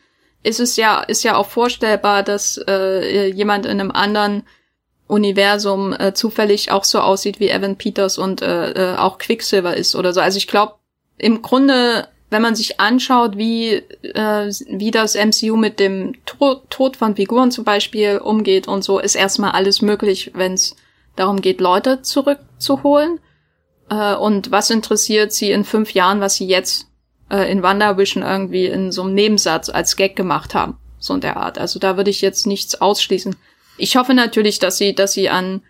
ist 0.43 0.61
es 0.61 0.77
ja, 0.77 1.01
ist 1.01 1.25
ja 1.25 1.37
auch 1.37 1.47
vorstellbar, 1.47 2.23
dass 2.23 2.61
äh, 2.69 3.29
jemand 3.29 3.67
in 3.67 3.81
einem 3.81 3.91
anderen 3.91 4.45
Universum 5.09 5.93
äh, 5.93 6.15
zufällig 6.15 6.71
auch 6.71 6.85
so 6.85 7.01
aussieht 7.01 7.41
wie 7.41 7.49
Evan 7.49 7.77
Peters 7.77 8.19
und 8.19 8.43
äh, 8.43 8.73
äh, 8.73 8.97
auch 8.97 9.19
Quicksilver 9.19 9.77
ist 9.77 9.95
oder 9.95 10.13
so. 10.13 10.21
Also 10.21 10.39
ich 10.39 10.47
glaube, 10.47 10.75
im 11.19 11.43
Grunde, 11.43 12.09
wenn 12.31 12.43
man 12.43 12.55
sich 12.55 12.81
anschaut, 12.81 13.37
wie, 13.37 13.75
äh, 14.03 14.51
wie 14.69 14.91
das 14.91 15.15
MCU 15.15 15.57
mit 15.57 15.81
dem 15.81 16.15
Tod, 16.27 16.71
Tod 16.71 16.97
von 16.97 17.17
Figuren 17.17 17.51
zum 17.51 17.65
Beispiel 17.65 18.19
umgeht 18.19 18.69
und 18.69 18.85
so, 18.85 18.99
ist 18.99 19.15
erstmal 19.15 19.53
alles 19.53 19.81
möglich, 19.81 20.33
wenn 20.35 20.55
es 20.55 20.77
darum 21.17 21.41
geht, 21.41 21.61
Leute 21.61 22.03
zurückzuholen. 22.03 23.21
Äh, 23.91 24.15
und 24.15 24.51
was 24.51 24.71
interessiert 24.71 25.33
sie 25.33 25.51
in 25.51 25.65
fünf 25.65 25.93
Jahren, 25.93 26.21
was 26.21 26.37
sie 26.37 26.47
jetzt 26.47 26.89
äh, 27.31 27.51
in 27.51 27.63
WandaVision 27.63 28.23
irgendwie 28.23 28.67
in 28.67 28.93
so 28.93 29.03
einem 29.03 29.15
Nebensatz 29.15 29.69
als 29.69 29.97
Gag 29.97 30.17
gemacht 30.17 30.55
haben. 30.55 30.77
So 30.99 31.15
in 31.15 31.21
der 31.21 31.37
Art. 31.37 31.59
Also 31.59 31.79
da 31.79 31.97
würde 31.97 32.11
ich 32.11 32.21
jetzt 32.21 32.47
nichts 32.47 32.81
ausschließen. 32.81 33.37
Ich 33.79 33.97
hoffe 33.97 34.15
natürlich, 34.15 34.59
dass 34.59 34.79
sie, 34.79 34.95
dass 34.95 35.13
sie 35.13 35.29
an, 35.29 35.63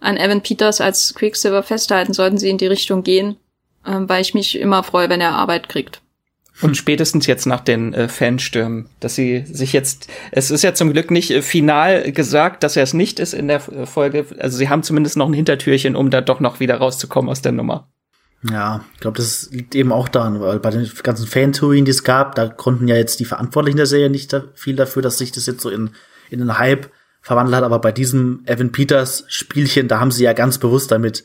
an 0.00 0.16
Evan 0.16 0.42
Peters 0.42 0.80
als 0.80 1.14
Quicksilver 1.14 1.62
festhalten, 1.62 2.12
sollten 2.12 2.38
sie 2.38 2.50
in 2.50 2.58
die 2.58 2.66
Richtung 2.66 3.02
gehen, 3.02 3.36
äh, 3.84 3.92
weil 3.98 4.22
ich 4.22 4.34
mich 4.34 4.58
immer 4.58 4.82
freue, 4.82 5.08
wenn 5.08 5.20
er 5.20 5.34
Arbeit 5.34 5.68
kriegt. 5.68 6.00
Und 6.62 6.76
spätestens 6.76 7.26
jetzt 7.26 7.46
nach 7.46 7.60
den 7.60 7.92
äh, 7.92 8.08
Fanstürmen, 8.08 8.88
dass 9.00 9.14
sie 9.14 9.44
sich 9.46 9.72
jetzt, 9.74 10.08
es 10.32 10.50
ist 10.50 10.62
ja 10.62 10.72
zum 10.72 10.92
Glück 10.92 11.10
nicht 11.10 11.30
äh, 11.30 11.42
final 11.42 12.12
gesagt, 12.12 12.62
dass 12.62 12.76
er 12.76 12.82
es 12.82 12.94
nicht 12.94 13.20
ist 13.20 13.34
in 13.34 13.48
der 13.48 13.56
äh, 13.68 13.84
Folge. 13.84 14.24
Also 14.38 14.56
sie 14.56 14.70
haben 14.70 14.82
zumindest 14.82 15.16
noch 15.16 15.28
ein 15.28 15.34
Hintertürchen, 15.34 15.96
um 15.96 16.10
da 16.10 16.22
doch 16.22 16.40
noch 16.40 16.58
wieder 16.58 16.76
rauszukommen 16.76 17.30
aus 17.30 17.42
der 17.42 17.52
Nummer. 17.52 17.88
Ja, 18.50 18.84
ich 18.94 19.00
glaube, 19.00 19.18
das 19.18 19.50
liegt 19.50 19.74
eben 19.74 19.92
auch 19.92 20.08
daran, 20.08 20.40
weil 20.40 20.58
bei 20.58 20.70
den 20.70 20.88
ganzen 21.02 21.26
Fantheorien, 21.26 21.84
die 21.84 21.90
es 21.90 22.04
gab, 22.04 22.34
da 22.34 22.48
konnten 22.48 22.88
ja 22.88 22.96
jetzt 22.96 23.20
die 23.20 23.24
Verantwortlichen 23.24 23.78
der 23.78 23.86
Serie 23.86 24.10
nicht 24.10 24.32
da 24.32 24.44
viel 24.54 24.76
dafür, 24.76 25.02
dass 25.02 25.18
sich 25.18 25.32
das 25.32 25.46
jetzt 25.46 25.60
so 25.60 25.68
in, 25.68 25.90
in 26.30 26.40
einen 26.40 26.58
Hype 26.58 26.90
verwandelt 27.20 27.56
hat. 27.56 27.64
Aber 27.64 27.80
bei 27.80 27.92
diesem 27.92 28.42
Evan 28.46 28.72
Peters 28.72 29.24
Spielchen, 29.28 29.88
da 29.88 30.00
haben 30.00 30.10
sie 30.10 30.24
ja 30.24 30.32
ganz 30.32 30.58
bewusst 30.58 30.90
damit 30.90 31.24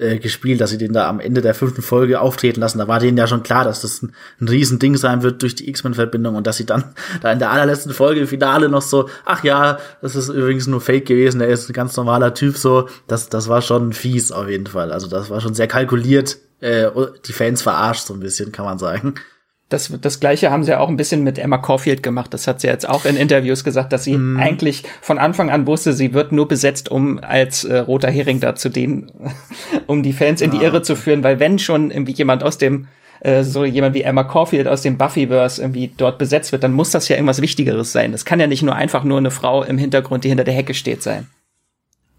äh, 0.00 0.18
gespielt, 0.18 0.60
dass 0.60 0.70
sie 0.70 0.78
den 0.78 0.92
da 0.92 1.08
am 1.08 1.20
Ende 1.20 1.42
der 1.42 1.54
fünften 1.54 1.82
Folge 1.82 2.20
auftreten 2.20 2.60
lassen. 2.60 2.78
Da 2.78 2.88
war 2.88 3.00
denen 3.00 3.18
ja 3.18 3.26
schon 3.26 3.42
klar, 3.42 3.64
dass 3.64 3.82
das 3.82 4.02
ein, 4.02 4.12
ein 4.40 4.48
Riesending 4.48 4.96
sein 4.96 5.22
wird 5.22 5.42
durch 5.42 5.54
die 5.54 5.68
X-Men-Verbindung 5.68 6.36
und 6.36 6.46
dass 6.46 6.56
sie 6.56 6.66
dann 6.66 6.84
da 7.20 7.30
in 7.30 7.38
der 7.38 7.50
allerletzten 7.50 7.92
Folge 7.92 8.20
im 8.20 8.26
Finale 8.26 8.68
noch 8.68 8.82
so, 8.82 9.08
ach 9.24 9.44
ja, 9.44 9.78
das 10.00 10.16
ist 10.16 10.28
übrigens 10.28 10.66
nur 10.66 10.80
Fake 10.80 11.06
gewesen, 11.06 11.40
er 11.40 11.48
ist 11.48 11.68
ein 11.68 11.74
ganz 11.74 11.96
normaler 11.96 12.34
Typ 12.34 12.56
so. 12.56 12.88
Das, 13.06 13.28
das 13.28 13.48
war 13.48 13.62
schon 13.62 13.92
fies 13.92 14.32
auf 14.32 14.48
jeden 14.48 14.66
Fall. 14.66 14.90
Also 14.90 15.06
das 15.06 15.30
war 15.30 15.40
schon 15.40 15.54
sehr 15.54 15.68
kalkuliert, 15.68 16.38
äh, 16.60 16.90
die 17.26 17.32
Fans 17.32 17.62
verarscht 17.62 18.06
so 18.06 18.14
ein 18.14 18.20
bisschen, 18.20 18.52
kann 18.52 18.64
man 18.64 18.78
sagen. 18.78 19.14
Das, 19.70 19.92
das 20.00 20.18
gleiche 20.18 20.50
haben 20.50 20.64
sie 20.64 20.72
ja 20.72 20.80
auch 20.80 20.88
ein 20.88 20.96
bisschen 20.96 21.22
mit 21.22 21.38
Emma 21.38 21.56
Caulfield 21.56 22.02
gemacht. 22.02 22.34
Das 22.34 22.46
hat 22.46 22.60
sie 22.60 22.66
jetzt 22.66 22.88
auch 22.88 23.04
in 23.04 23.16
Interviews 23.16 23.62
gesagt, 23.64 23.92
dass 23.92 24.04
sie 24.04 24.16
mm. 24.16 24.36
eigentlich 24.36 24.82
von 25.00 25.18
Anfang 25.18 25.48
an 25.48 25.66
wusste, 25.66 25.92
sie 25.92 26.12
wird 26.12 26.32
nur 26.32 26.48
besetzt, 26.48 26.90
um 26.90 27.20
als 27.20 27.64
äh, 27.64 27.78
roter 27.78 28.10
Hering 28.10 28.40
da 28.40 28.56
zu 28.56 28.68
dienen, 28.68 29.12
um 29.86 30.02
die 30.02 30.12
Fans 30.12 30.40
in 30.40 30.50
die 30.50 30.58
ah, 30.58 30.62
Irre 30.62 30.82
zu 30.82 30.96
führen, 30.96 31.22
weil 31.22 31.38
wenn 31.38 31.60
schon 31.60 31.92
irgendwie 31.92 32.12
jemand 32.12 32.42
aus 32.42 32.58
dem 32.58 32.88
äh, 33.20 33.44
so 33.44 33.64
jemand 33.64 33.94
wie 33.94 34.02
Emma 34.02 34.24
Caulfield 34.24 34.66
aus 34.66 34.82
dem 34.82 34.98
Buffyverse 34.98 35.62
irgendwie 35.62 35.92
dort 35.96 36.18
besetzt 36.18 36.52
wird, 36.52 36.64
dann 36.64 36.72
muss 36.72 36.90
das 36.90 37.08
ja 37.08 37.16
irgendwas 37.16 37.40
Wichtigeres 37.40 37.92
sein. 37.92 38.12
Das 38.12 38.24
kann 38.24 38.40
ja 38.40 38.46
nicht 38.46 38.62
nur 38.62 38.74
einfach 38.74 39.04
nur 39.04 39.18
eine 39.18 39.30
Frau 39.30 39.62
im 39.62 39.78
Hintergrund, 39.78 40.24
die 40.24 40.28
hinter 40.28 40.44
der 40.44 40.54
Hecke 40.54 40.74
steht, 40.74 41.02
sein. 41.02 41.28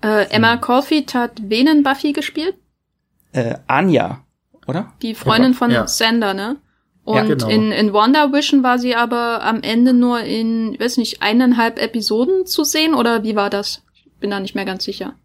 Äh, 0.02 0.30
Emma 0.30 0.58
Caulfield 0.58 1.14
hat 1.14 1.42
wen 1.44 1.68
in 1.68 1.84
Buffy 1.84 2.14
gespielt? 2.14 2.56
Äh, 3.34 3.56
Anja, 3.68 4.22
oder? 4.68 4.94
Die 5.02 5.16
Freundin 5.16 5.54
von 5.54 5.72
ja. 5.72 5.88
Sander, 5.88 6.34
ne? 6.34 6.58
Und 7.04 7.16
ja, 7.16 7.24
genau. 7.24 7.48
in, 7.48 7.72
in 7.72 7.94
Wonder 7.94 8.32
Vision 8.32 8.64
war 8.64 8.78
sie 8.78 8.96
aber 8.96 9.44
am 9.44 9.64
Ende 9.64 9.94
nur 9.94 10.22
in, 10.22 10.78
weiß 10.80 10.98
nicht, 10.98 11.22
eineinhalb 11.22 11.80
Episoden 11.80 12.46
zu 12.46 12.64
sehen 12.64 12.94
oder 12.94 13.24
wie 13.24 13.36
war 13.36 13.50
das? 13.50 13.82
Ich 13.94 14.06
bin 14.20 14.30
da 14.30 14.40
nicht 14.40 14.54
mehr 14.54 14.66
ganz 14.66 14.84
sicher. 14.84 15.16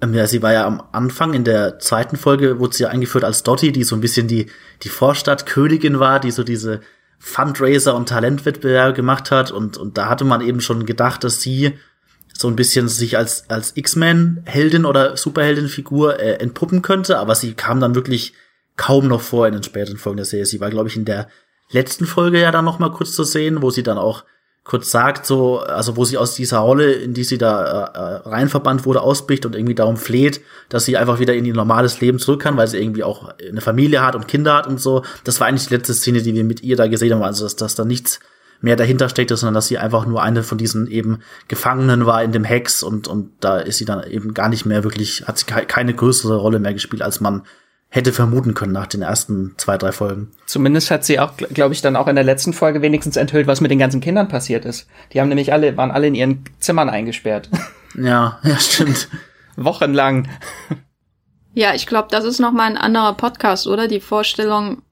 Ähm, 0.00 0.14
ja, 0.14 0.26
sie 0.26 0.42
war 0.42 0.52
ja 0.52 0.66
am 0.66 0.82
Anfang 0.92 1.32
in 1.32 1.44
der 1.44 1.78
zweiten 1.78 2.16
Folge, 2.16 2.60
wurde 2.60 2.76
sie 2.76 2.82
ja 2.84 2.90
eingeführt 2.90 3.24
als 3.24 3.42
Dottie, 3.42 3.72
die 3.72 3.84
so 3.84 3.96
ein 3.96 4.00
bisschen 4.00 4.28
die, 4.28 4.46
die 4.82 4.90
Vorstadtkönigin 4.90 5.98
war, 5.98 6.20
die 6.20 6.30
so 6.30 6.44
diese 6.44 6.80
Fundraiser 7.18 7.96
und 7.96 8.08
Talentwettbewerbe 8.08 8.94
gemacht 8.94 9.30
hat 9.30 9.50
und, 9.50 9.76
und 9.76 9.98
da 9.98 10.08
hatte 10.08 10.24
man 10.24 10.40
eben 10.40 10.60
schon 10.60 10.86
gedacht, 10.86 11.24
dass 11.24 11.40
sie 11.40 11.74
so 12.32 12.46
ein 12.46 12.54
bisschen 12.54 12.86
sich 12.86 13.16
als, 13.16 13.50
als 13.50 13.76
X-Men-Heldin 13.76 14.84
oder 14.84 15.16
Superheldin-Figur 15.16 16.20
äh, 16.20 16.34
entpuppen 16.34 16.82
könnte, 16.82 17.18
aber 17.18 17.34
sie 17.34 17.54
kam 17.54 17.80
dann 17.80 17.96
wirklich 17.96 18.34
kaum 18.78 19.08
noch 19.08 19.20
vor 19.20 19.46
in 19.46 19.52
den 19.52 19.62
späteren 19.62 19.98
Folgen 19.98 20.16
der 20.16 20.24
Serie. 20.24 20.46
Sie 20.46 20.60
war, 20.60 20.70
glaube 20.70 20.88
ich, 20.88 20.96
in 20.96 21.04
der 21.04 21.28
letzten 21.70 22.06
Folge 22.06 22.40
ja 22.40 22.50
dann 22.50 22.64
noch 22.64 22.78
mal 22.78 22.90
kurz 22.90 23.12
zu 23.12 23.24
sehen, 23.24 23.60
wo 23.60 23.70
sie 23.70 23.82
dann 23.82 23.98
auch 23.98 24.24
kurz 24.64 24.90
sagt, 24.90 25.26
so, 25.26 25.60
also 25.60 25.96
wo 25.96 26.04
sie 26.04 26.18
aus 26.18 26.34
dieser 26.34 26.58
Rolle, 26.58 26.92
in 26.92 27.14
die 27.14 27.24
sie 27.24 27.38
da 27.38 27.86
äh, 27.86 27.98
äh, 27.98 28.28
reinverbannt 28.28 28.84
wurde, 28.84 29.00
ausbricht 29.00 29.46
und 29.46 29.56
irgendwie 29.56 29.74
darum 29.74 29.96
fleht, 29.96 30.42
dass 30.68 30.84
sie 30.84 30.96
einfach 30.96 31.18
wieder 31.18 31.34
in 31.34 31.46
ihr 31.46 31.54
normales 31.54 32.00
Leben 32.00 32.18
zurück 32.18 32.42
kann, 32.42 32.56
weil 32.56 32.68
sie 32.68 32.78
irgendwie 32.78 33.02
auch 33.02 33.30
eine 33.40 33.62
Familie 33.62 34.02
hat 34.02 34.14
und 34.14 34.28
Kinder 34.28 34.54
hat 34.54 34.66
und 34.66 34.78
so. 34.78 35.02
Das 35.24 35.40
war 35.40 35.46
eigentlich 35.46 35.68
die 35.68 35.74
letzte 35.74 35.94
Szene, 35.94 36.22
die 36.22 36.34
wir 36.34 36.44
mit 36.44 36.62
ihr 36.62 36.76
da 36.76 36.86
gesehen 36.86 37.14
haben, 37.14 37.22
also 37.22 37.44
dass, 37.44 37.56
dass 37.56 37.74
da 37.74 37.84
nichts 37.84 38.20
mehr 38.60 38.76
dahinter 38.76 39.08
steckte, 39.08 39.36
sondern 39.36 39.54
dass 39.54 39.68
sie 39.68 39.78
einfach 39.78 40.04
nur 40.04 40.22
eine 40.22 40.42
von 40.42 40.58
diesen 40.58 40.86
eben 40.86 41.20
Gefangenen 41.48 42.04
war 42.06 42.22
in 42.22 42.32
dem 42.32 42.44
Hex 42.44 42.82
und, 42.82 43.08
und 43.08 43.30
da 43.40 43.58
ist 43.58 43.78
sie 43.78 43.86
dann 43.86 44.02
eben 44.04 44.34
gar 44.34 44.50
nicht 44.50 44.66
mehr 44.66 44.84
wirklich, 44.84 45.24
hat 45.26 45.38
sie 45.38 45.46
keine 45.46 45.94
größere 45.94 46.36
Rolle 46.36 46.58
mehr 46.58 46.74
gespielt, 46.74 47.02
als 47.02 47.20
man 47.20 47.42
hätte 47.90 48.12
vermuten 48.12 48.54
können 48.54 48.72
nach 48.72 48.86
den 48.86 49.02
ersten 49.02 49.54
zwei, 49.56 49.78
drei 49.78 49.92
Folgen. 49.92 50.32
Zumindest 50.46 50.90
hat 50.90 51.04
sie 51.04 51.18
auch, 51.18 51.36
glaube 51.36 51.72
ich, 51.72 51.80
dann 51.80 51.96
auch 51.96 52.06
in 52.06 52.16
der 52.16 52.24
letzten 52.24 52.52
Folge 52.52 52.82
wenigstens 52.82 53.16
enthüllt, 53.16 53.46
was 53.46 53.60
mit 53.60 53.70
den 53.70 53.78
ganzen 53.78 54.00
Kindern 54.00 54.28
passiert 54.28 54.64
ist. 54.64 54.86
Die 55.12 55.20
haben 55.20 55.28
nämlich 55.28 55.52
alle, 55.52 55.76
waren 55.76 55.90
alle 55.90 56.06
in 56.06 56.14
ihren 56.14 56.44
Zimmern 56.58 56.88
eingesperrt. 56.88 57.48
Ja, 57.96 58.38
ja, 58.44 58.58
stimmt. 58.58 59.08
Wochenlang. 59.56 60.28
Ja, 61.54 61.74
ich 61.74 61.86
glaube, 61.86 62.08
das 62.10 62.24
ist 62.24 62.38
noch 62.38 62.52
mal 62.52 62.64
ein 62.64 62.76
anderer 62.76 63.14
Podcast, 63.14 63.66
oder? 63.66 63.88
Die 63.88 63.98
Vorstellung, 63.98 64.82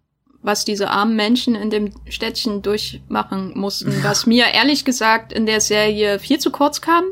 was 0.42 0.64
diese 0.64 0.88
armen 0.88 1.14
Menschen 1.14 1.54
in 1.54 1.68
dem 1.68 1.92
Städtchen 2.08 2.62
durchmachen 2.62 3.52
mussten, 3.54 3.92
ja. 3.92 4.02
was 4.02 4.26
mir 4.26 4.46
ehrlich 4.46 4.86
gesagt 4.86 5.32
in 5.32 5.44
der 5.44 5.60
Serie 5.60 6.18
viel 6.18 6.38
zu 6.38 6.50
kurz 6.50 6.80
kam. 6.80 7.04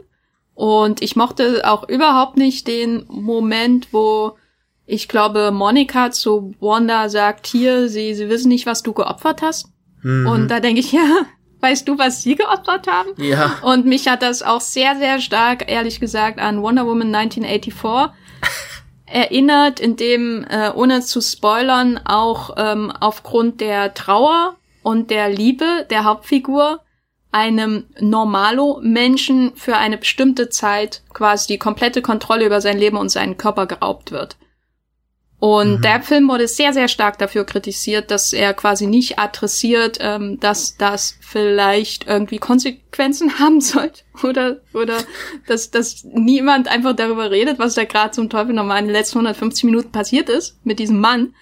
Und 0.55 1.03
ich 1.03 1.17
mochte 1.17 1.61
auch 1.65 1.87
überhaupt 1.87 2.39
nicht 2.39 2.67
den 2.67 3.05
Moment, 3.07 3.89
wo 3.93 4.39
ich 4.87 5.09
glaube, 5.09 5.51
Monika 5.51 6.11
zu 6.11 6.55
Wanda 6.61 7.09
sagt 7.09 7.47
hier, 7.47 7.89
sie, 7.89 8.15
sie 8.15 8.29
wissen 8.29 8.49
nicht, 8.49 8.67
was 8.67 8.83
du 8.83 8.93
geopfert 8.93 9.43
hast. 9.43 9.69
Mhm. 10.03 10.27
Und 10.27 10.49
da 10.49 10.61
denke 10.61 10.81
ich, 10.81 10.93
ja, 10.93 11.27
weißt 11.61 11.89
du, 11.89 11.99
was 11.99 12.23
sie 12.23 12.37
geopfert 12.37 12.87
haben? 12.87 13.11
Ja. 13.17 13.57
Und 13.63 13.87
mich 13.87 14.09
hat 14.09 14.23
das 14.23 14.43
auch 14.43 14.61
sehr, 14.61 14.97
sehr 14.97 15.21
stark, 15.21 15.71
ehrlich 15.71 16.01
gesagt, 16.01 16.39
an 16.39 16.63
Wonder 16.63 16.87
Woman 16.87 17.15
1984 17.15 18.15
erinnert, 19.07 19.81
in 19.81 19.97
dem, 19.97 20.45
äh, 20.45 20.71
ohne 20.75 21.01
zu 21.01 21.21
spoilern, 21.21 21.99
auch 22.05 22.55
ähm, 22.57 22.93
aufgrund 23.01 23.61
der 23.61 23.95
Trauer 23.95 24.57
und 24.83 25.11
der 25.11 25.31
Liebe 25.31 25.87
der 25.89 26.05
Hauptfigur 26.05 26.81
einem 27.33 27.87
Normalo-Menschen 27.99 29.57
für 29.57 29.77
eine 29.77 29.99
bestimmte 29.99 30.51
Zeit 30.51 31.03
quasi 31.13 31.49
die 31.49 31.59
komplette 31.59 32.01
Kontrolle 32.01 32.47
über 32.47 32.61
sein 32.61 32.79
Leben 32.79 32.97
und 32.97 33.09
seinen 33.09 33.37
Körper 33.37 33.67
geraubt 33.67 34.13
wird. 34.13 34.37
Und 35.45 35.73
mhm. 35.73 35.83
der 35.83 36.01
Film 36.01 36.27
wurde 36.31 36.49
sehr, 36.49 36.73
sehr 36.73 36.89
stark 36.89 37.19
dafür 37.19 37.45
kritisiert, 37.45 38.11
dass 38.11 38.33
er 38.33 38.55
quasi 38.55 38.87
nicht 38.87 39.19
adressiert, 39.19 39.99
ähm, 40.01 40.41
dass 40.41 40.79
das 40.79 41.19
vielleicht 41.21 42.07
irgendwie 42.07 42.39
Konsequenzen 42.39 43.39
haben 43.39 43.61
sollte. 43.61 44.05
Oder, 44.23 44.63
oder 44.73 44.97
dass, 45.47 45.71
dass 45.71 46.03
niemand 46.05 46.67
einfach 46.69 46.97
darüber 46.97 47.31
redet, 47.31 47.59
was 47.59 47.75
da 47.75 47.85
gerade 47.85 48.13
zum 48.13 48.31
Teufel 48.31 48.55
nochmal 48.55 48.79
in 48.79 48.87
den 48.87 48.95
letzten 48.95 49.19
150 49.19 49.65
Minuten 49.65 49.93
passiert 49.93 50.31
ist 50.31 50.65
mit 50.65 50.79
diesem 50.79 50.99
Mann. 50.99 51.35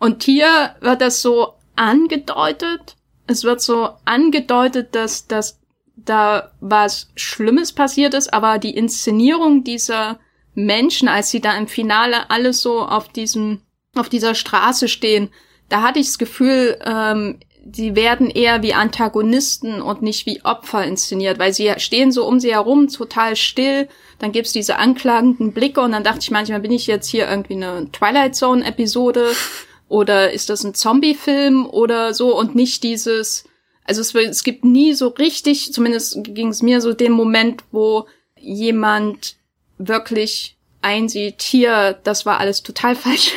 Und 0.00 0.24
hier 0.24 0.74
wird 0.80 1.00
das 1.00 1.22
so 1.22 1.52
angedeutet. 1.76 2.96
Es 3.28 3.44
wird 3.44 3.60
so 3.60 3.90
angedeutet, 4.04 4.96
dass, 4.96 5.28
dass 5.28 5.60
da 5.94 6.50
was 6.58 7.12
Schlimmes 7.14 7.70
passiert 7.70 8.14
ist, 8.14 8.34
aber 8.34 8.58
die 8.58 8.76
Inszenierung 8.76 9.62
dieser 9.62 10.18
Menschen, 10.56 11.06
als 11.06 11.30
sie 11.30 11.40
da 11.40 11.56
im 11.56 11.68
Finale 11.68 12.30
alle 12.30 12.52
so 12.52 12.80
auf 12.80 13.08
diesem, 13.08 13.60
auf 13.94 14.08
dieser 14.08 14.34
Straße 14.34 14.88
stehen, 14.88 15.28
da 15.68 15.82
hatte 15.82 15.98
ich 15.98 16.06
das 16.06 16.18
Gefühl, 16.18 16.78
ähm, 16.84 17.38
sie 17.72 17.94
werden 17.94 18.30
eher 18.30 18.62
wie 18.62 18.72
Antagonisten 18.72 19.82
und 19.82 20.00
nicht 20.00 20.24
wie 20.24 20.44
Opfer 20.44 20.84
inszeniert, 20.84 21.38
weil 21.38 21.52
sie 21.52 21.72
stehen 21.76 22.10
so 22.10 22.26
um 22.26 22.40
sie 22.40 22.52
herum, 22.52 22.88
total 22.88 23.36
still. 23.36 23.88
Dann 24.18 24.32
gibt's 24.32 24.52
diese 24.52 24.78
anklagenden 24.78 25.52
Blicke 25.52 25.82
und 25.82 25.92
dann 25.92 26.04
dachte 26.04 26.20
ich 26.22 26.30
manchmal, 26.30 26.60
bin 26.60 26.72
ich 26.72 26.86
jetzt 26.86 27.08
hier 27.08 27.28
irgendwie 27.28 27.54
eine 27.54 27.90
Twilight 27.92 28.34
Zone 28.34 28.64
Episode 28.64 29.32
oder 29.88 30.32
ist 30.32 30.48
das 30.48 30.64
ein 30.64 30.74
Zombie-Film 30.74 31.66
oder 31.66 32.14
so 32.14 32.36
und 32.38 32.54
nicht 32.54 32.82
dieses, 32.82 33.44
also 33.84 34.00
es, 34.00 34.14
es 34.14 34.42
gibt 34.42 34.64
nie 34.64 34.94
so 34.94 35.08
richtig, 35.08 35.72
zumindest 35.72 36.18
ging 36.22 36.48
es 36.48 36.62
mir 36.62 36.80
so 36.80 36.94
den 36.94 37.12
Moment, 37.12 37.64
wo 37.72 38.06
jemand 38.38 39.36
wirklich 39.78 40.56
einsieht, 40.82 41.42
hier, 41.42 41.98
das 42.04 42.26
war 42.26 42.38
alles 42.40 42.62
total 42.62 42.94
falsch. 42.96 43.32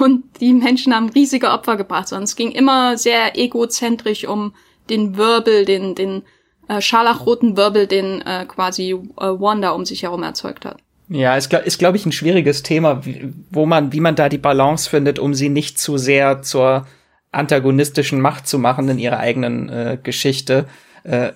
Und 0.00 0.24
die 0.40 0.52
Menschen 0.52 0.94
haben 0.94 1.10
riesige 1.10 1.50
Opfer 1.50 1.76
gebracht. 1.76 2.12
Und 2.12 2.24
es 2.24 2.34
ging 2.34 2.50
immer 2.50 2.98
sehr 2.98 3.38
egozentrisch 3.38 4.26
um 4.26 4.54
den 4.90 5.16
Wirbel, 5.16 5.64
den, 5.64 5.94
den 5.94 6.22
äh, 6.68 6.80
scharlachroten 6.80 7.56
Wirbel, 7.56 7.86
den 7.86 8.20
äh, 8.22 8.46
quasi 8.46 8.90
äh, 8.90 8.96
Wanda 9.16 9.70
um 9.70 9.84
sich 9.84 10.02
herum 10.02 10.24
erzeugt 10.24 10.64
hat. 10.64 10.78
Ja, 11.08 11.36
ist, 11.36 11.52
ist 11.52 11.78
glaube 11.78 11.96
ich, 11.96 12.04
ein 12.04 12.12
schwieriges 12.12 12.64
Thema, 12.64 13.02
wo 13.50 13.64
man, 13.64 13.92
wie 13.92 14.00
man 14.00 14.16
da 14.16 14.28
die 14.28 14.38
Balance 14.38 14.90
findet, 14.90 15.20
um 15.20 15.34
sie 15.34 15.48
nicht 15.48 15.78
zu 15.78 15.98
sehr 15.98 16.42
zur 16.42 16.86
antagonistischen 17.30 18.20
Macht 18.20 18.48
zu 18.48 18.58
machen 18.58 18.88
in 18.88 18.98
ihrer 18.98 19.18
eigenen 19.18 19.68
äh, 19.68 19.98
Geschichte. 20.02 20.66
Äh, 21.04 21.32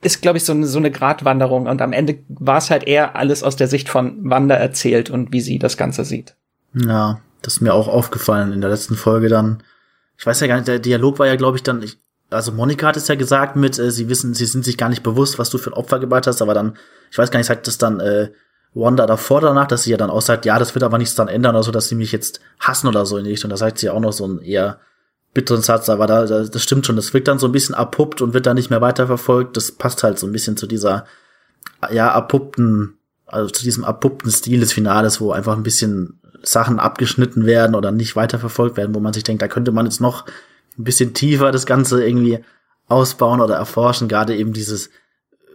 ist, 0.00 0.22
glaube 0.22 0.38
ich, 0.38 0.44
so 0.44 0.62
so 0.64 0.78
eine 0.78 0.90
Gratwanderung. 0.90 1.66
Und 1.66 1.82
am 1.82 1.92
Ende 1.92 2.18
war 2.28 2.58
es 2.58 2.70
halt 2.70 2.84
eher 2.84 3.16
alles 3.16 3.42
aus 3.42 3.56
der 3.56 3.68
Sicht 3.68 3.88
von 3.88 4.18
Wanda 4.30 4.54
erzählt 4.54 5.10
und 5.10 5.32
wie 5.32 5.40
sie 5.40 5.58
das 5.58 5.76
Ganze 5.76 6.04
sieht. 6.04 6.34
Ja, 6.74 7.20
das 7.42 7.54
ist 7.54 7.60
mir 7.60 7.74
auch 7.74 7.88
aufgefallen 7.88 8.52
in 8.52 8.60
der 8.60 8.70
letzten 8.70 8.94
Folge 8.94 9.28
dann. 9.28 9.62
Ich 10.16 10.26
weiß 10.26 10.40
ja 10.40 10.46
gar 10.46 10.56
nicht, 10.56 10.68
der 10.68 10.78
Dialog 10.78 11.18
war 11.18 11.26
ja, 11.26 11.36
glaube 11.36 11.56
ich, 11.56 11.62
dann, 11.62 11.82
ich, 11.82 11.98
also 12.30 12.52
Monika 12.52 12.88
hat 12.88 12.96
es 12.96 13.08
ja 13.08 13.14
gesagt 13.14 13.56
mit, 13.56 13.78
äh, 13.78 13.90
sie 13.90 14.08
wissen, 14.08 14.34
sie 14.34 14.46
sind 14.46 14.64
sich 14.64 14.76
gar 14.76 14.88
nicht 14.88 15.02
bewusst, 15.02 15.38
was 15.38 15.50
du 15.50 15.58
für 15.58 15.70
ein 15.70 15.74
Opfer 15.74 15.98
geballt 15.98 16.26
hast, 16.26 16.42
aber 16.42 16.54
dann, 16.54 16.76
ich 17.10 17.18
weiß 17.18 17.30
gar 17.30 17.38
nicht, 17.38 17.46
sagt 17.46 17.66
das 17.66 17.78
dann 17.78 18.00
äh, 18.00 18.30
Wanda 18.74 19.06
davor 19.06 19.40
danach, 19.40 19.66
dass 19.66 19.84
sie 19.84 19.90
ja 19.90 19.96
dann 19.96 20.10
auch 20.10 20.20
sagt, 20.20 20.44
ja, 20.44 20.58
das 20.58 20.74
wird 20.74 20.82
aber 20.82 20.98
nichts 20.98 21.14
dann 21.14 21.28
ändern 21.28 21.54
oder 21.54 21.62
so, 21.62 21.70
dass 21.70 21.88
sie 21.88 21.94
mich 21.94 22.12
jetzt 22.12 22.40
hassen 22.60 22.86
oder 22.86 23.06
so 23.06 23.16
in 23.16 23.24
die 23.24 23.30
Richtung. 23.30 23.50
Da 23.50 23.56
sagt 23.56 23.78
sie 23.78 23.86
ja 23.86 23.92
auch 23.92 24.00
noch 24.00 24.12
so 24.12 24.26
ein 24.26 24.40
eher 24.40 24.80
bitteren 25.34 25.62
Satz, 25.62 25.88
aber 25.88 26.06
da, 26.06 26.24
das 26.26 26.62
stimmt 26.62 26.86
schon. 26.86 26.96
Das 26.96 27.12
wirkt 27.14 27.28
dann 27.28 27.38
so 27.38 27.46
ein 27.46 27.52
bisschen 27.52 27.74
abpuppt 27.74 28.22
und 28.22 28.34
wird 28.34 28.46
dann 28.46 28.56
nicht 28.56 28.70
mehr 28.70 28.80
weiterverfolgt. 28.80 29.56
Das 29.56 29.72
passt 29.72 30.02
halt 30.02 30.18
so 30.18 30.26
ein 30.26 30.32
bisschen 30.32 30.56
zu 30.56 30.66
dieser, 30.66 31.04
ja, 31.90 32.10
abpuppten, 32.12 32.98
also 33.26 33.50
zu 33.50 33.62
diesem 33.62 33.84
abpuppten 33.84 34.30
Stil 34.30 34.60
des 34.60 34.72
Finales, 34.72 35.20
wo 35.20 35.32
einfach 35.32 35.56
ein 35.56 35.62
bisschen 35.62 36.20
Sachen 36.42 36.78
abgeschnitten 36.78 37.46
werden 37.46 37.74
oder 37.74 37.92
nicht 37.92 38.16
weiterverfolgt 38.16 38.76
werden, 38.76 38.94
wo 38.94 39.00
man 39.00 39.12
sich 39.12 39.24
denkt, 39.24 39.42
da 39.42 39.48
könnte 39.48 39.72
man 39.72 39.86
jetzt 39.86 40.00
noch 40.00 40.26
ein 40.78 40.84
bisschen 40.84 41.14
tiefer 41.14 41.52
das 41.52 41.66
Ganze 41.66 42.04
irgendwie 42.04 42.40
ausbauen 42.86 43.40
oder 43.40 43.56
erforschen. 43.56 44.08
Gerade 44.08 44.36
eben 44.36 44.52
dieses, 44.52 44.90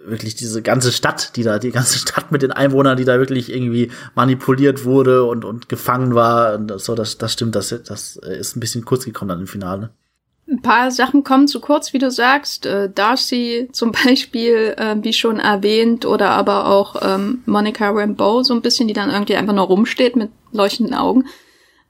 wirklich 0.06 0.36
diese 0.36 0.62
ganze 0.62 0.92
Stadt, 0.92 1.36
die 1.36 1.44
da, 1.44 1.60
die 1.60 1.72
ganze 1.72 1.98
Stadt 2.00 2.32
mit 2.32 2.42
den 2.42 2.52
Einwohnern, 2.52 2.98
die 2.98 3.06
da 3.06 3.20
wirklich 3.20 3.52
irgendwie 3.52 3.92
manipuliert 4.16 4.86
wurde 4.86 5.24
und, 5.24 5.46
und 5.46 5.70
gefangen 5.70 6.16
war. 6.16 6.56
Und 6.56 6.80
so, 6.80 6.96
das, 6.96 7.18
das 7.18 7.34
stimmt, 7.34 7.56
das, 7.56 7.70
das 7.70 8.16
ist 8.18 8.56
ein 8.56 8.60
bisschen 8.60 8.86
kurz 8.86 9.06
gekommen 9.06 9.30
dann 9.30 9.42
im 9.42 9.48
Finale. 9.48 9.92
Ein 10.50 10.62
paar 10.62 10.92
Sachen 10.92 11.24
kommen 11.24 11.48
zu 11.48 11.62
kurz, 11.62 11.94
wie 11.94 12.00
du 12.00 12.12
sagst. 12.12 12.66
Äh, 12.66 12.90
Darcy 12.90 13.70
zum 13.72 13.92
Beispiel, 14.06 14.76
äh, 14.78 14.96
wie 15.02 15.14
schon 15.14 15.40
erwähnt, 15.40 16.06
oder 16.06 16.32
aber 16.32 16.68
auch 16.68 16.96
ähm, 17.02 17.42
Monica 17.46 17.90
Rambeau 17.90 18.44
so 18.44 18.54
ein 18.54 18.62
bisschen, 18.62 18.88
die 18.88 18.94
dann 18.94 19.10
irgendwie 19.10 19.36
einfach 19.36 19.54
nur 19.54 19.66
rumsteht 19.66 20.16
mit 20.16 20.32
leuchtenden 20.52 20.96
Augen. 20.96 21.26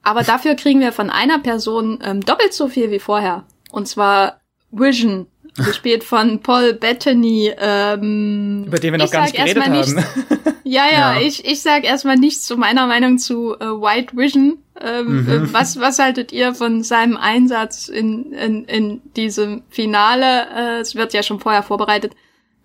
Aber 0.04 0.24
dafür 0.24 0.56
kriegen 0.56 0.82
wir 0.82 0.92
von 0.92 1.10
einer 1.10 1.40
Person 1.40 2.00
ähm, 2.04 2.22
doppelt 2.22 2.54
so 2.54 2.68
viel 2.68 2.92
wie 2.92 3.00
vorher. 3.00 3.46
Und 3.72 3.88
zwar 3.88 4.42
Vision, 4.70 5.28
gespielt 5.66 6.04
von 6.04 6.40
Paul 6.40 6.74
Bettany. 6.74 7.52
Ähm, 7.58 8.64
Über 8.68 8.80
den 8.80 8.94
wir 8.94 8.98
noch 8.98 9.12
gar 9.12 9.24
nicht 9.24 9.36
geredet 9.36 9.64
haben. 9.64 9.74
Nichts, 9.74 9.94
ja, 10.64 10.86
ja, 10.92 11.16
ja, 11.16 11.22
ich, 11.22 11.46
ich 11.46 11.62
sag 11.62 11.84
erstmal 11.84 12.18
nichts 12.18 12.46
zu 12.46 12.58
meiner 12.58 12.88
Meinung 12.88 13.18
zu 13.18 13.56
äh, 13.60 13.66
White 13.66 14.16
Vision. 14.18 14.58
Ähm, 14.82 15.24
mhm. 15.24 15.30
Äh, 15.30 15.54
was, 15.54 15.80
was 15.80 16.00
haltet 16.00 16.32
ihr 16.32 16.56
von 16.56 16.84
seinem 16.84 17.18
Einsatz 17.18 17.88
in, 17.88 18.34
in, 18.34 18.66
in 18.66 19.02
diesem 19.16 19.64
Finale? 19.70 20.48
Äh, 20.56 20.80
es 20.82 20.96
wird 20.96 21.14
ja 21.14 21.24
schon 21.24 21.40
vorher 21.40 21.64
vorbereitet. 21.64 22.14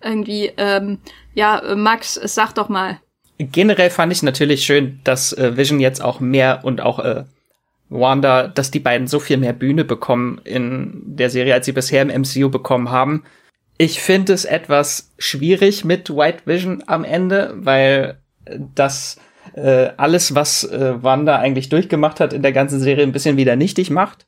Irgendwie, 0.01 0.51
ähm, 0.57 0.99
ja, 1.33 1.61
Max, 1.75 2.13
sag 2.23 2.53
doch 2.55 2.69
mal. 2.69 2.99
Generell 3.37 3.89
fand 3.89 4.11
ich 4.11 4.23
natürlich 4.23 4.65
schön, 4.65 4.99
dass 5.03 5.31
äh, 5.33 5.55
Vision 5.55 5.79
jetzt 5.79 6.01
auch 6.01 6.19
mehr 6.19 6.61
und 6.63 6.81
auch 6.81 6.99
äh, 6.99 7.23
Wanda, 7.89 8.47
dass 8.47 8.71
die 8.71 8.79
beiden 8.79 9.07
so 9.07 9.19
viel 9.19 9.37
mehr 9.37 9.53
Bühne 9.53 9.83
bekommen 9.83 10.39
in 10.43 11.01
der 11.05 11.29
Serie, 11.29 11.55
als 11.55 11.65
sie 11.65 11.71
bisher 11.71 12.01
im 12.01 12.21
MCU 12.21 12.49
bekommen 12.49 12.91
haben. 12.91 13.23
Ich 13.77 14.01
finde 14.01 14.33
es 14.33 14.45
etwas 14.45 15.13
schwierig 15.17 15.85
mit 15.85 16.09
White 16.09 16.43
Vision 16.45 16.83
am 16.85 17.03
Ende, 17.03 17.53
weil 17.55 18.19
das 18.75 19.17
äh, 19.55 19.89
alles, 19.97 20.35
was 20.35 20.63
äh, 20.63 21.01
Wanda 21.01 21.37
eigentlich 21.37 21.69
durchgemacht 21.69 22.19
hat 22.19 22.33
in 22.33 22.41
der 22.41 22.51
ganzen 22.51 22.79
Serie, 22.79 23.03
ein 23.03 23.11
bisschen 23.11 23.37
wieder 23.37 23.55
nichtig 23.55 23.89
macht. 23.89 24.27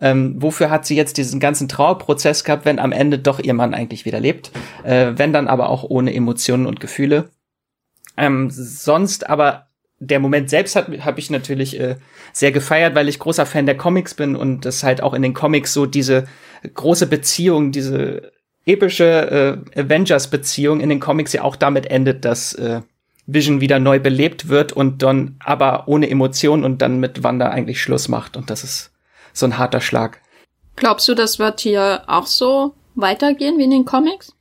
Ähm, 0.00 0.34
wofür 0.40 0.70
hat 0.70 0.86
sie 0.86 0.96
jetzt 0.96 1.16
diesen 1.16 1.38
ganzen 1.38 1.68
Trauerprozess 1.68 2.44
gehabt, 2.44 2.64
wenn 2.64 2.78
am 2.78 2.92
Ende 2.92 3.18
doch 3.18 3.38
ihr 3.38 3.54
Mann 3.54 3.74
eigentlich 3.74 4.04
wieder 4.04 4.20
lebt? 4.20 4.50
Äh, 4.84 5.12
wenn 5.16 5.32
dann 5.32 5.48
aber 5.48 5.68
auch 5.68 5.84
ohne 5.84 6.14
Emotionen 6.14 6.66
und 6.66 6.80
Gefühle. 6.80 7.30
Ähm, 8.16 8.48
sonst 8.50 9.28
aber 9.28 9.68
der 10.04 10.18
Moment 10.18 10.50
selbst 10.50 10.74
hat 10.74 10.88
habe 11.04 11.20
ich 11.20 11.30
natürlich 11.30 11.78
äh, 11.78 11.96
sehr 12.32 12.50
gefeiert, 12.50 12.94
weil 12.94 13.08
ich 13.08 13.20
großer 13.20 13.46
Fan 13.46 13.66
der 13.66 13.76
Comics 13.76 14.14
bin 14.14 14.34
und 14.34 14.66
es 14.66 14.82
halt 14.82 15.02
auch 15.02 15.14
in 15.14 15.22
den 15.22 15.32
Comics 15.32 15.72
so 15.72 15.86
diese 15.86 16.26
große 16.74 17.06
Beziehung, 17.06 17.70
diese 17.70 18.32
epische 18.66 19.62
äh, 19.74 19.80
Avengers-Beziehung 19.80 20.80
in 20.80 20.88
den 20.88 21.00
Comics 21.00 21.32
ja 21.32 21.42
auch 21.42 21.56
damit 21.56 21.86
endet, 21.86 22.24
dass 22.24 22.52
äh, 22.54 22.80
Vision 23.26 23.60
wieder 23.60 23.78
neu 23.78 24.00
belebt 24.00 24.48
wird 24.48 24.72
und 24.72 25.02
dann 25.02 25.36
aber 25.38 25.86
ohne 25.86 26.10
Emotionen 26.10 26.64
und 26.64 26.82
dann 26.82 26.98
mit 26.98 27.22
Wanda 27.22 27.50
eigentlich 27.50 27.80
Schluss 27.80 28.08
macht. 28.08 28.36
Und 28.36 28.50
das 28.50 28.64
ist 28.64 28.90
so 29.32 29.46
ein 29.46 29.58
harter 29.58 29.80
Schlag. 29.80 30.20
Glaubst 30.74 31.06
du, 31.06 31.14
das 31.14 31.38
wird 31.38 31.60
hier 31.60 32.02
auch 32.08 32.26
so 32.26 32.74
weitergehen 32.96 33.58
wie 33.58 33.64
in 33.64 33.70
den 33.70 33.84
Comics? 33.84 34.34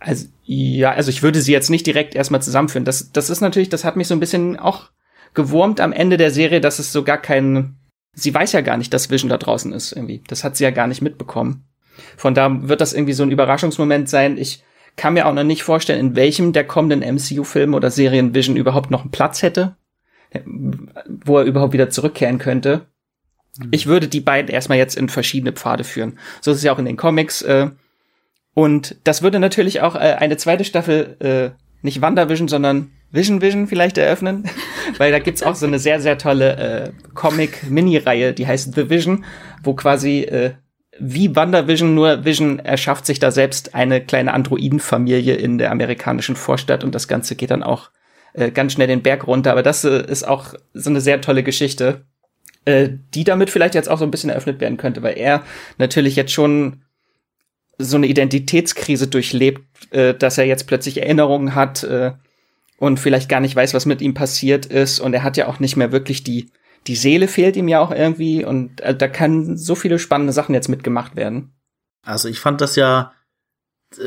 Also, 0.00 0.26
ja, 0.44 0.92
also 0.92 1.10
ich 1.10 1.22
würde 1.22 1.40
sie 1.40 1.52
jetzt 1.52 1.70
nicht 1.70 1.86
direkt 1.86 2.14
erstmal 2.14 2.42
zusammenführen. 2.42 2.84
Das, 2.84 3.10
das 3.12 3.30
ist 3.30 3.40
natürlich, 3.40 3.68
das 3.68 3.84
hat 3.84 3.96
mich 3.96 4.06
so 4.06 4.14
ein 4.14 4.20
bisschen 4.20 4.58
auch 4.58 4.90
gewurmt 5.34 5.80
am 5.80 5.92
Ende 5.92 6.16
der 6.16 6.30
Serie, 6.30 6.60
dass 6.60 6.78
es 6.78 6.92
so 6.92 7.02
gar 7.04 7.18
kein, 7.18 7.76
sie 8.14 8.34
weiß 8.34 8.52
ja 8.52 8.60
gar 8.60 8.76
nicht, 8.76 8.92
dass 8.92 9.10
Vision 9.10 9.28
da 9.28 9.38
draußen 9.38 9.72
ist 9.72 9.92
irgendwie. 9.92 10.22
Das 10.26 10.44
hat 10.44 10.56
sie 10.56 10.64
ja 10.64 10.70
gar 10.70 10.86
nicht 10.86 11.02
mitbekommen. 11.02 11.64
Von 12.16 12.34
da 12.34 12.68
wird 12.68 12.80
das 12.80 12.92
irgendwie 12.92 13.12
so 13.12 13.22
ein 13.22 13.30
Überraschungsmoment 13.30 14.08
sein. 14.08 14.38
Ich 14.38 14.62
kann 14.96 15.14
mir 15.14 15.26
auch 15.26 15.34
noch 15.34 15.44
nicht 15.44 15.62
vorstellen, 15.62 16.00
in 16.00 16.16
welchem 16.16 16.52
der 16.52 16.64
kommenden 16.64 17.00
MCU-Filme 17.00 17.76
oder 17.76 17.90
Serien 17.90 18.34
Vision 18.34 18.56
überhaupt 18.56 18.90
noch 18.90 19.02
einen 19.02 19.10
Platz 19.10 19.42
hätte, 19.42 19.76
wo 21.06 21.38
er 21.38 21.44
überhaupt 21.44 21.72
wieder 21.72 21.90
zurückkehren 21.90 22.38
könnte. 22.38 22.86
Mhm. 23.58 23.68
Ich 23.70 23.86
würde 23.86 24.08
die 24.08 24.20
beiden 24.20 24.50
erstmal 24.50 24.78
jetzt 24.78 24.96
in 24.96 25.08
verschiedene 25.08 25.52
Pfade 25.52 25.84
führen. 25.84 26.18
So 26.40 26.50
ist 26.50 26.58
es 26.58 26.62
ja 26.62 26.72
auch 26.72 26.78
in 26.78 26.84
den 26.84 26.96
Comics. 26.96 27.42
Äh, 27.42 27.70
und 28.54 28.96
das 29.04 29.22
würde 29.22 29.38
natürlich 29.38 29.80
auch 29.80 29.94
äh, 29.94 30.16
eine 30.18 30.36
zweite 30.36 30.64
Staffel, 30.64 31.16
äh, 31.20 31.50
nicht 31.82 32.00
WandaVision, 32.00 32.48
sondern 32.48 32.90
Vision 33.10 33.40
Vision 33.40 33.66
vielleicht 33.66 33.98
eröffnen, 33.98 34.44
weil 34.98 35.12
da 35.12 35.18
gibt's 35.18 35.42
auch 35.42 35.54
so 35.54 35.66
eine 35.66 35.78
sehr, 35.78 36.00
sehr 36.00 36.18
tolle 36.18 36.56
äh, 36.56 36.90
Comic-Mini-Reihe, 37.14 38.34
die 38.34 38.46
heißt 38.46 38.74
The 38.74 38.90
Vision, 38.90 39.24
wo 39.62 39.74
quasi 39.74 40.20
äh, 40.22 40.52
wie 41.00 41.34
WandaVision, 41.34 41.94
nur 41.94 42.24
Vision 42.24 42.58
erschafft 42.58 43.06
sich 43.06 43.18
da 43.18 43.30
selbst 43.30 43.74
eine 43.74 44.04
kleine 44.04 44.34
Androidenfamilie 44.34 45.34
in 45.34 45.58
der 45.58 45.70
amerikanischen 45.70 46.36
Vorstadt 46.36 46.84
und 46.84 46.94
das 46.94 47.08
Ganze 47.08 47.36
geht 47.36 47.50
dann 47.50 47.62
auch 47.62 47.90
äh, 48.34 48.50
ganz 48.50 48.72
schnell 48.72 48.88
den 48.88 49.02
Berg 49.02 49.26
runter. 49.26 49.52
Aber 49.52 49.62
das 49.62 49.84
äh, 49.84 50.04
ist 50.06 50.26
auch 50.26 50.54
so 50.74 50.90
eine 50.90 51.00
sehr 51.00 51.20
tolle 51.20 51.42
Geschichte, 51.42 52.04
äh, 52.64 52.88
die 53.14 53.24
damit 53.24 53.50
vielleicht 53.50 53.74
jetzt 53.74 53.88
auch 53.88 53.98
so 53.98 54.04
ein 54.04 54.10
bisschen 54.10 54.30
eröffnet 54.30 54.60
werden 54.60 54.76
könnte, 54.76 55.02
weil 55.02 55.16
er 55.16 55.44
natürlich 55.78 56.16
jetzt 56.16 56.32
schon 56.32 56.82
so 57.78 57.96
eine 57.96 58.08
Identitätskrise 58.08 59.06
durchlebt, 59.06 59.62
äh, 59.92 60.14
dass 60.14 60.38
er 60.38 60.44
jetzt 60.44 60.66
plötzlich 60.66 61.00
Erinnerungen 61.00 61.54
hat 61.54 61.84
äh, 61.84 62.12
und 62.78 62.98
vielleicht 62.98 63.28
gar 63.28 63.40
nicht 63.40 63.54
weiß, 63.54 63.74
was 63.74 63.86
mit 63.86 64.00
ihm 64.00 64.14
passiert 64.14 64.66
ist. 64.66 65.00
Und 65.00 65.12
er 65.12 65.22
hat 65.22 65.36
ja 65.36 65.48
auch 65.48 65.60
nicht 65.60 65.76
mehr 65.76 65.92
wirklich 65.92 66.24
die 66.24 66.50
die 66.86 66.96
Seele 66.96 67.28
fehlt 67.28 67.56
ihm 67.56 67.68
ja 67.68 67.80
auch 67.80 67.90
irgendwie 67.90 68.44
und 68.44 68.80
äh, 68.80 68.96
da 68.96 69.08
kann 69.08 69.56
so 69.56 69.74
viele 69.74 69.98
spannende 69.98 70.32
Sachen 70.32 70.54
jetzt 70.54 70.68
mitgemacht 70.68 71.16
werden. 71.16 71.52
Also 72.04 72.28
ich 72.28 72.40
fand 72.40 72.60
das 72.60 72.76
ja 72.76 73.12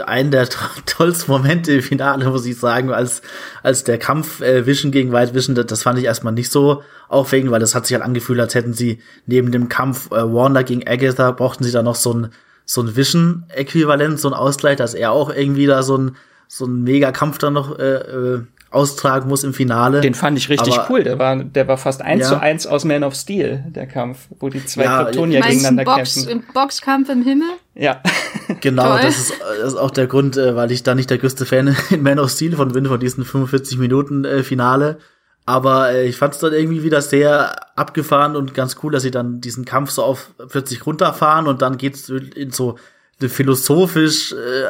einen 0.06 0.32
der 0.32 0.48
tollsten 0.86 1.32
Momente 1.32 1.74
im 1.74 1.82
Finale, 1.82 2.30
muss 2.30 2.46
ich 2.46 2.58
sagen, 2.58 2.92
als, 2.92 3.22
als 3.64 3.84
der 3.84 3.98
Kampf 3.98 4.42
äh, 4.42 4.66
Vision 4.66 4.92
gegen 4.92 5.12
White 5.12 5.34
Vision, 5.34 5.56
das, 5.56 5.66
das 5.66 5.84
fand 5.84 6.00
ich 6.00 6.06
erstmal 6.06 6.34
nicht 6.34 6.52
so 6.52 6.84
aufregend, 7.10 7.52
weil 7.52 7.60
das 7.60 7.76
hat 7.76 7.86
sich 7.86 7.96
halt 7.96 8.04
angefühlt, 8.04 8.40
als 8.40 8.56
hätten 8.56 8.74
sie 8.74 9.02
neben 9.26 9.52
dem 9.52 9.70
Kampf 9.70 10.12
äh, 10.12 10.34
Wanda 10.34 10.62
gegen 10.62 10.88
Agatha, 10.88 11.32
brauchten 11.32 11.64
sie 11.64 11.72
da 11.72 11.84
noch 11.84 11.96
so 11.96 12.14
ein, 12.14 12.30
so 12.66 12.82
ein 12.82 12.96
Vision-Äquivalent, 12.96 14.20
so 14.20 14.30
ein 14.30 14.34
Ausgleich, 14.34 14.78
dass 14.78 14.94
er 14.94 15.12
auch 15.12 15.34
irgendwie 15.34 15.66
da 15.66 15.84
so 15.84 15.98
ein, 15.98 16.16
so 16.48 16.66
ein 16.66 16.84
Mega-Kampf 16.84 17.40
dann 17.40 17.54
noch 17.54 17.78
äh, 17.78 17.96
äh, 17.96 18.44
austragen 18.72 19.28
muss 19.30 19.44
im 19.44 19.54
Finale. 19.54 20.02
Den 20.02 20.14
fand 20.14 20.38
ich 20.38 20.50
richtig 20.50 20.80
Aber, 20.80 20.90
cool. 20.90 21.04
Der 21.04 21.20
war, 21.20 21.36
der 21.36 21.68
war 21.68 21.78
fast 21.78 22.02
eins 22.02 22.24
ja. 22.24 22.30
zu 22.30 22.40
eins 22.40 22.66
aus 22.66 22.86
Man 22.86 23.04
of 23.04 23.14
Steel, 23.16 23.66
der 23.68 23.86
Kampf, 23.86 24.28
wo 24.40 24.50
die 24.50 24.66
zwei 24.66 24.86
ja, 24.86 25.04
Kryptonier 25.04 25.42
gegeneinander 25.42 25.84
Box, 25.84 26.16
kämpfen. 26.16 26.30
Im 26.32 26.44
Boxkampf 26.54 27.10
im 27.10 27.22
Himmel? 27.22 27.50
Ja. 27.76 28.02
Genau, 28.62 28.98
das 28.98 29.18
ist, 29.18 29.34
das 29.60 29.74
ist 29.74 29.80
auch 29.80 29.92
der 29.92 30.08
Grund, 30.08 30.38
äh, 30.38 30.56
weil 30.56 30.72
ich 30.72 30.84
da 30.84 30.96
nicht 30.96 31.10
der 31.10 31.18
größte 31.18 31.46
Fan 31.46 31.76
in 31.90 32.02
Man 32.02 32.20
of 32.20 32.32
Steel 32.32 32.56
von 32.56 32.72
bin, 32.72 32.86
von 32.86 33.00
diesen 33.00 33.26
45 33.26 33.78
Minuten 33.78 34.26
äh, 34.26 34.44
Finale. 34.44 34.98
Aber 35.46 35.92
äh, 35.92 36.08
ich 36.08 36.16
fand 36.16 36.34
es 36.34 36.40
dann 36.40 36.54
irgendwie 36.54 36.84
wieder 36.84 37.02
sehr 37.02 37.78
abgefahren 37.78 38.36
und 38.36 38.54
ganz 38.54 38.78
cool, 38.84 38.92
dass 38.92 39.04
sie 39.04 39.12
dann 39.12 39.42
diesen 39.42 39.66
Kampf 39.66 39.92
so 39.92 40.04
auf 40.04 40.32
40 40.48 40.86
runterfahren 40.86 41.48
und 41.48 41.62
dann 41.62 41.78
geht's 41.78 42.10
in 42.10 42.52
so 42.52 42.78
eine 43.20 43.30
philosophisch 43.30 44.34
äh, 44.34 44.66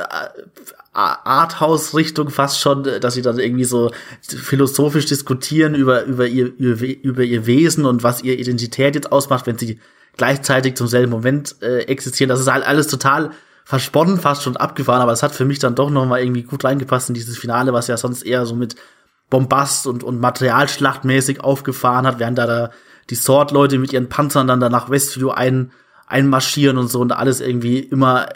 Arthouse-Richtung 0.93 2.29
fast 2.29 2.59
schon, 2.59 2.83
dass 2.83 3.13
sie 3.13 3.21
dann 3.21 3.39
irgendwie 3.39 3.63
so 3.63 3.91
philosophisch 4.21 5.05
diskutieren 5.05 5.73
über, 5.73 6.03
über, 6.03 6.27
ihr, 6.27 6.47
über 6.57 7.23
ihr 7.23 7.45
Wesen 7.45 7.85
und 7.85 8.03
was 8.03 8.23
ihr 8.23 8.37
Identität 8.37 8.95
jetzt 8.95 9.11
ausmacht, 9.11 9.47
wenn 9.47 9.57
sie 9.57 9.79
gleichzeitig 10.17 10.75
zum 10.75 10.87
selben 10.87 11.11
Moment 11.11 11.55
äh, 11.61 11.83
existieren. 11.83 12.29
Das 12.29 12.41
ist 12.41 12.51
halt 12.51 12.65
alles 12.65 12.87
total 12.87 13.31
versponnen, 13.63 14.19
fast 14.19 14.43
schon 14.43 14.57
abgefahren, 14.57 15.01
aber 15.01 15.13
es 15.13 15.23
hat 15.23 15.33
für 15.33 15.45
mich 15.45 15.59
dann 15.59 15.75
doch 15.75 15.89
noch 15.89 16.05
mal 16.05 16.21
irgendwie 16.21 16.43
gut 16.43 16.65
reingepasst 16.65 17.07
in 17.07 17.15
dieses 17.15 17.37
Finale, 17.37 17.71
was 17.71 17.87
ja 17.87 17.95
sonst 17.95 18.23
eher 18.23 18.45
so 18.45 18.55
mit 18.55 18.75
Bombast 19.29 19.87
und, 19.87 20.03
und 20.03 20.19
Materialschlachtmäßig 20.19 21.41
aufgefahren 21.41 22.05
hat, 22.05 22.19
während 22.19 22.37
da, 22.37 22.45
da 22.45 22.71
die 23.09 23.15
Sword-Leute 23.15 23.77
mit 23.77 23.93
ihren 23.93 24.09
Panzern 24.09 24.47
dann 24.47 24.59
da 24.59 24.67
nach 24.67 24.89
Westview 24.89 25.29
ein, 25.29 25.71
einmarschieren 26.05 26.77
und 26.77 26.89
so 26.89 26.99
und 26.99 27.13
alles 27.13 27.39
irgendwie 27.39 27.79
immer 27.79 28.27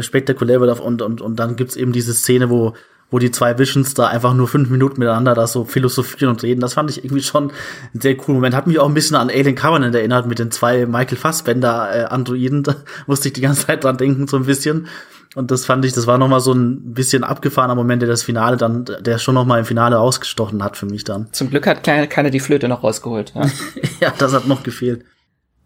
spektakulär 0.00 0.60
wird 0.60 0.80
und, 0.80 1.02
und, 1.02 1.20
und 1.20 1.36
dann 1.36 1.56
gibt's 1.56 1.76
eben 1.76 1.92
diese 1.92 2.12
Szene, 2.12 2.50
wo, 2.50 2.74
wo 3.10 3.18
die 3.18 3.30
zwei 3.30 3.58
Visions 3.58 3.94
da 3.94 4.08
einfach 4.08 4.34
nur 4.34 4.48
fünf 4.48 4.70
Minuten 4.70 4.98
miteinander 4.98 5.34
da 5.34 5.46
so 5.46 5.64
philosophieren 5.64 6.34
und 6.34 6.42
reden. 6.42 6.60
Das 6.60 6.74
fand 6.74 6.90
ich 6.90 7.04
irgendwie 7.04 7.22
schon 7.22 7.52
ein 7.94 8.00
sehr 8.00 8.16
cooler 8.16 8.36
Moment. 8.36 8.54
Hat 8.54 8.66
mich 8.66 8.78
auch 8.78 8.88
ein 8.88 8.94
bisschen 8.94 9.16
an 9.16 9.30
Alien 9.30 9.54
Covenant 9.54 9.94
erinnert 9.94 10.26
mit 10.26 10.38
den 10.38 10.50
zwei 10.50 10.86
Michael 10.86 11.16
Fassbender 11.16 11.88
äh, 11.92 12.04
Androiden. 12.04 12.62
Da 12.68 12.74
musste 13.06 13.28
ich 13.28 13.34
die 13.34 13.40
ganze 13.40 13.66
Zeit 13.66 13.84
dran 13.84 13.96
denken, 13.96 14.26
so 14.26 14.36
ein 14.36 14.44
bisschen. 14.44 14.88
Und 15.34 15.50
das 15.50 15.64
fand 15.64 15.84
ich, 15.84 15.92
das 15.92 16.06
war 16.06 16.18
noch 16.18 16.28
mal 16.28 16.40
so 16.40 16.52
ein 16.52 16.94
bisschen 16.94 17.22
abgefahrener 17.22 17.74
Moment, 17.74 18.02
der 18.02 18.08
das 18.08 18.22
Finale 18.22 18.56
dann, 18.56 18.84
der 19.00 19.18
schon 19.18 19.34
noch 19.34 19.44
mal 19.44 19.58
im 19.58 19.64
Finale 19.64 19.98
ausgestochen 19.98 20.62
hat 20.64 20.76
für 20.76 20.86
mich 20.86 21.04
dann. 21.04 21.28
Zum 21.32 21.50
Glück 21.50 21.66
hat 21.66 21.84
keiner 21.84 22.06
keine 22.06 22.30
die 22.30 22.40
Flöte 22.40 22.66
noch 22.66 22.82
rausgeholt. 22.82 23.32
Ja, 23.34 23.42
ja 24.00 24.14
das 24.18 24.32
hat 24.32 24.46
noch 24.48 24.62
gefehlt. 24.62 25.04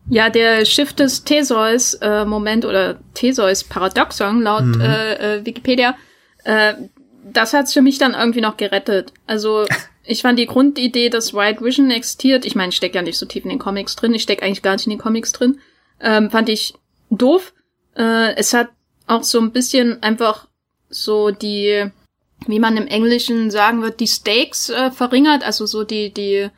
Ja, 0.08 0.30
der 0.30 0.64
Schiff 0.64 0.92
des 0.92 1.24
Theseus-Moment 1.24 2.64
äh, 2.64 2.66
oder 2.66 2.98
Theseus-Paradoxon 3.14 4.42
laut 4.42 4.64
mhm. 4.64 4.80
äh, 4.80 5.36
äh, 5.36 5.46
Wikipedia, 5.46 5.96
äh, 6.44 6.74
das 7.24 7.52
hat's 7.52 7.72
für 7.72 7.82
mich 7.82 7.98
dann 7.98 8.14
irgendwie 8.14 8.40
noch 8.40 8.56
gerettet. 8.56 9.12
Also 9.26 9.64
ich 10.04 10.22
fand 10.22 10.38
die 10.38 10.46
Grundidee, 10.46 11.08
dass 11.08 11.34
White 11.34 11.64
Vision 11.64 11.90
existiert, 11.90 12.44
ich 12.44 12.54
meine, 12.54 12.70
ich 12.70 12.76
stecke 12.76 12.96
ja 12.96 13.02
nicht 13.02 13.18
so 13.18 13.26
tief 13.26 13.44
in 13.44 13.50
den 13.50 13.58
Comics 13.58 13.96
drin, 13.96 14.14
ich 14.14 14.22
stecke 14.22 14.44
eigentlich 14.44 14.62
gar 14.62 14.72
nicht 14.72 14.86
in 14.86 14.90
den 14.90 14.98
Comics 14.98 15.32
drin, 15.32 15.60
ähm, 16.00 16.30
fand 16.30 16.48
ich 16.48 16.74
doof. 17.10 17.52
Äh, 17.96 18.34
es 18.36 18.52
hat 18.54 18.70
auch 19.06 19.22
so 19.22 19.40
ein 19.40 19.52
bisschen 19.52 20.02
einfach 20.02 20.48
so 20.88 21.30
die, 21.30 21.90
wie 22.46 22.58
man 22.58 22.76
im 22.76 22.86
Englischen 22.86 23.50
sagen 23.50 23.82
wird, 23.82 24.00
die 24.00 24.08
Stakes 24.08 24.68
äh, 24.68 24.90
verringert, 24.90 25.44
also 25.44 25.66
so 25.66 25.84
die, 25.84 26.12
die 26.12 26.50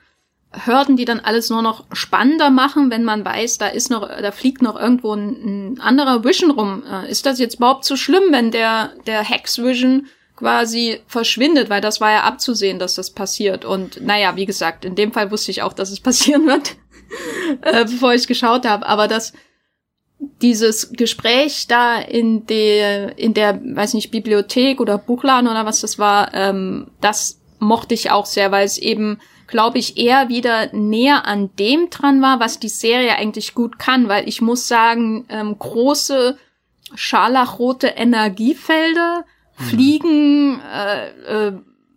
Hürden, 0.65 0.97
die 0.97 1.05
dann 1.05 1.21
alles 1.21 1.51
nur 1.51 1.63
noch 1.63 1.85
spannender 1.93 2.51
machen, 2.51 2.91
wenn 2.91 3.05
man 3.05 3.25
weiß, 3.25 3.59
da 3.59 3.69
ist 3.69 3.91
noch, 3.91 4.09
da 4.09 4.31
fliegt 4.31 4.63
noch 4.63 4.79
irgendwo 4.79 5.15
ein, 5.15 5.75
ein 5.75 5.81
anderer 5.81 6.25
Vision 6.25 6.51
rum. 6.51 6.83
Äh, 6.91 7.11
ist 7.11 7.27
das 7.27 7.39
jetzt 7.39 7.57
überhaupt 7.57 7.85
so 7.85 7.97
schlimm, 7.97 8.25
wenn 8.31 8.51
der, 8.51 8.93
der 9.07 9.23
Hex 9.23 9.59
Vision 9.59 10.07
quasi 10.37 11.01
verschwindet, 11.07 11.71
weil 11.71 11.81
das 11.81 12.01
war 12.01 12.11
ja 12.11 12.23
abzusehen, 12.23 12.79
dass 12.79 12.95
das 12.95 13.11
passiert. 13.11 13.65
Und 13.65 14.01
naja, 14.03 14.37
wie 14.37 14.47
gesagt, 14.47 14.85
in 14.85 14.95
dem 14.95 15.13
Fall 15.13 15.31
wusste 15.31 15.51
ich 15.51 15.63
auch, 15.63 15.73
dass 15.73 15.91
es 15.91 16.01
passieren 16.03 16.47
wird, 16.47 16.77
äh, 17.63 17.85
bevor 17.85 18.15
ich 18.15 18.27
geschaut 18.27 18.67
habe. 18.67 18.87
Aber 18.87 19.09
das, 19.09 19.33
dieses 20.43 20.93
Gespräch 20.93 21.67
da 21.69 21.99
in 21.99 22.47
der, 22.47 23.19
in 23.19 23.35
der, 23.35 23.61
weiß 23.63 23.95
nicht, 23.95 24.11
Bibliothek 24.11 24.81
oder 24.81 24.99
Buchladen 24.99 25.49
oder 25.49 25.67
was 25.67 25.81
das 25.81 25.99
war, 25.99 26.33
ähm, 26.35 26.91
das 27.01 27.41
mochte 27.59 27.95
ich 27.95 28.11
auch 28.11 28.27
sehr, 28.27 28.51
weil 28.53 28.67
es 28.67 28.79
eben 28.79 29.19
glaube 29.47 29.79
ich, 29.79 29.97
eher 29.97 30.29
wieder 30.29 30.73
näher 30.73 31.27
an 31.27 31.51
dem 31.59 31.91
dran 31.91 32.23
war, 32.23 32.41
was 32.41 32.59
die 32.59 32.69
Serie 32.69 33.17
eigentlich 33.17 33.55
gut 33.55 33.79
kann, 33.79 34.09
weil 34.09 34.29
ich 34.29 34.41
muss 34.41 34.69
sagen, 34.69 35.27
ähm, 35.29 35.59
große 35.59 36.39
scharlachrote 36.95 37.89
Energiefelder, 37.89 39.25
mhm. 39.59 39.65
Fliegen, 39.65 40.61
äh, 40.61 41.49
äh, 41.49 41.53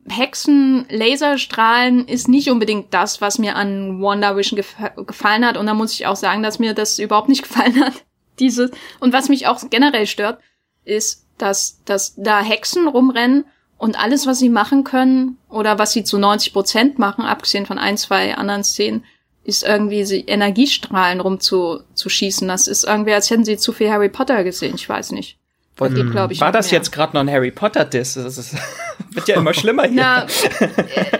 Hexen, 0.10 0.86
Laserstrahlen 0.90 2.08
ist 2.08 2.30
nicht 2.30 2.50
unbedingt 2.50 2.94
das, 2.94 3.20
was 3.20 3.40
mir 3.40 3.56
an 3.56 4.02
WandaVision 4.02 4.56
gef 4.56 4.76
gefallen 5.06 5.46
hat. 5.46 5.58
Und 5.58 5.66
da 5.66 5.74
muss 5.74 5.94
ich 5.94 6.08
auch 6.08 6.16
sagen, 6.16 6.44
dass 6.44 6.60
mir 6.60 6.74
das 6.74 6.98
überhaupt 6.98 7.30
nicht 7.30 7.44
gefallen 7.48 7.84
hat. 7.84 8.06
Dieses. 8.40 8.72
Und 9.00 9.14
was 9.14 9.30
mich 9.30 9.48
auch 9.48 9.62
generell 9.70 10.08
stört, 10.08 10.40
ist, 10.86 11.26
dass, 11.38 11.84
dass 11.84 12.16
da 12.16 12.42
Hexen 12.42 12.88
rumrennen 12.88 13.46
und 13.78 14.00
alles, 14.00 14.26
was 14.26 14.40
sie 14.40 14.50
machen 14.50 14.84
können 14.84 15.38
oder 15.50 15.78
was 15.78 15.94
sie 15.94 16.04
zu 16.04 16.18
90 16.18 16.54
Prozent 16.54 17.00
machen, 17.00 17.26
abgesehen 17.26 17.66
von 17.66 17.78
ein, 17.78 17.98
zwei 17.98 18.36
anderen 18.36 18.64
Szenen, 18.64 19.04
ist 19.44 19.64
irgendwie 19.64 20.04
sie 20.04 20.22
Energiestrahlen 20.22 21.22
rumzuschießen. 21.22 22.48
Das 22.48 22.68
ist 22.68 22.84
irgendwie, 22.84 23.14
als 23.14 23.30
hätten 23.30 23.46
sie 23.46 23.58
zu 23.58 23.72
viel 23.72 23.90
Harry 23.90 24.10
Potter 24.10 24.44
gesehen. 24.44 24.76
Ich 24.76 24.90
weiß 24.90 25.12
nicht. 25.12 25.38
Geht, 25.78 25.92
hm. 25.92 26.12
glaub 26.12 26.32
ich, 26.32 26.42
War 26.42 26.52
das 26.52 26.72
mehr. 26.72 26.80
jetzt 26.80 26.92
gerade 26.92 27.14
noch 27.14 27.22
ein 27.22 27.32
Harry 27.32 27.52
Potter-Diss? 27.52 28.16
Das 28.16 28.38
ist, 28.38 28.56
wird 29.12 29.28
ja 29.28 29.36
immer 29.36 29.54
schlimmer 29.54 29.84
hier. 29.84 30.02
Na, 30.02 30.24
äh, 30.24 31.20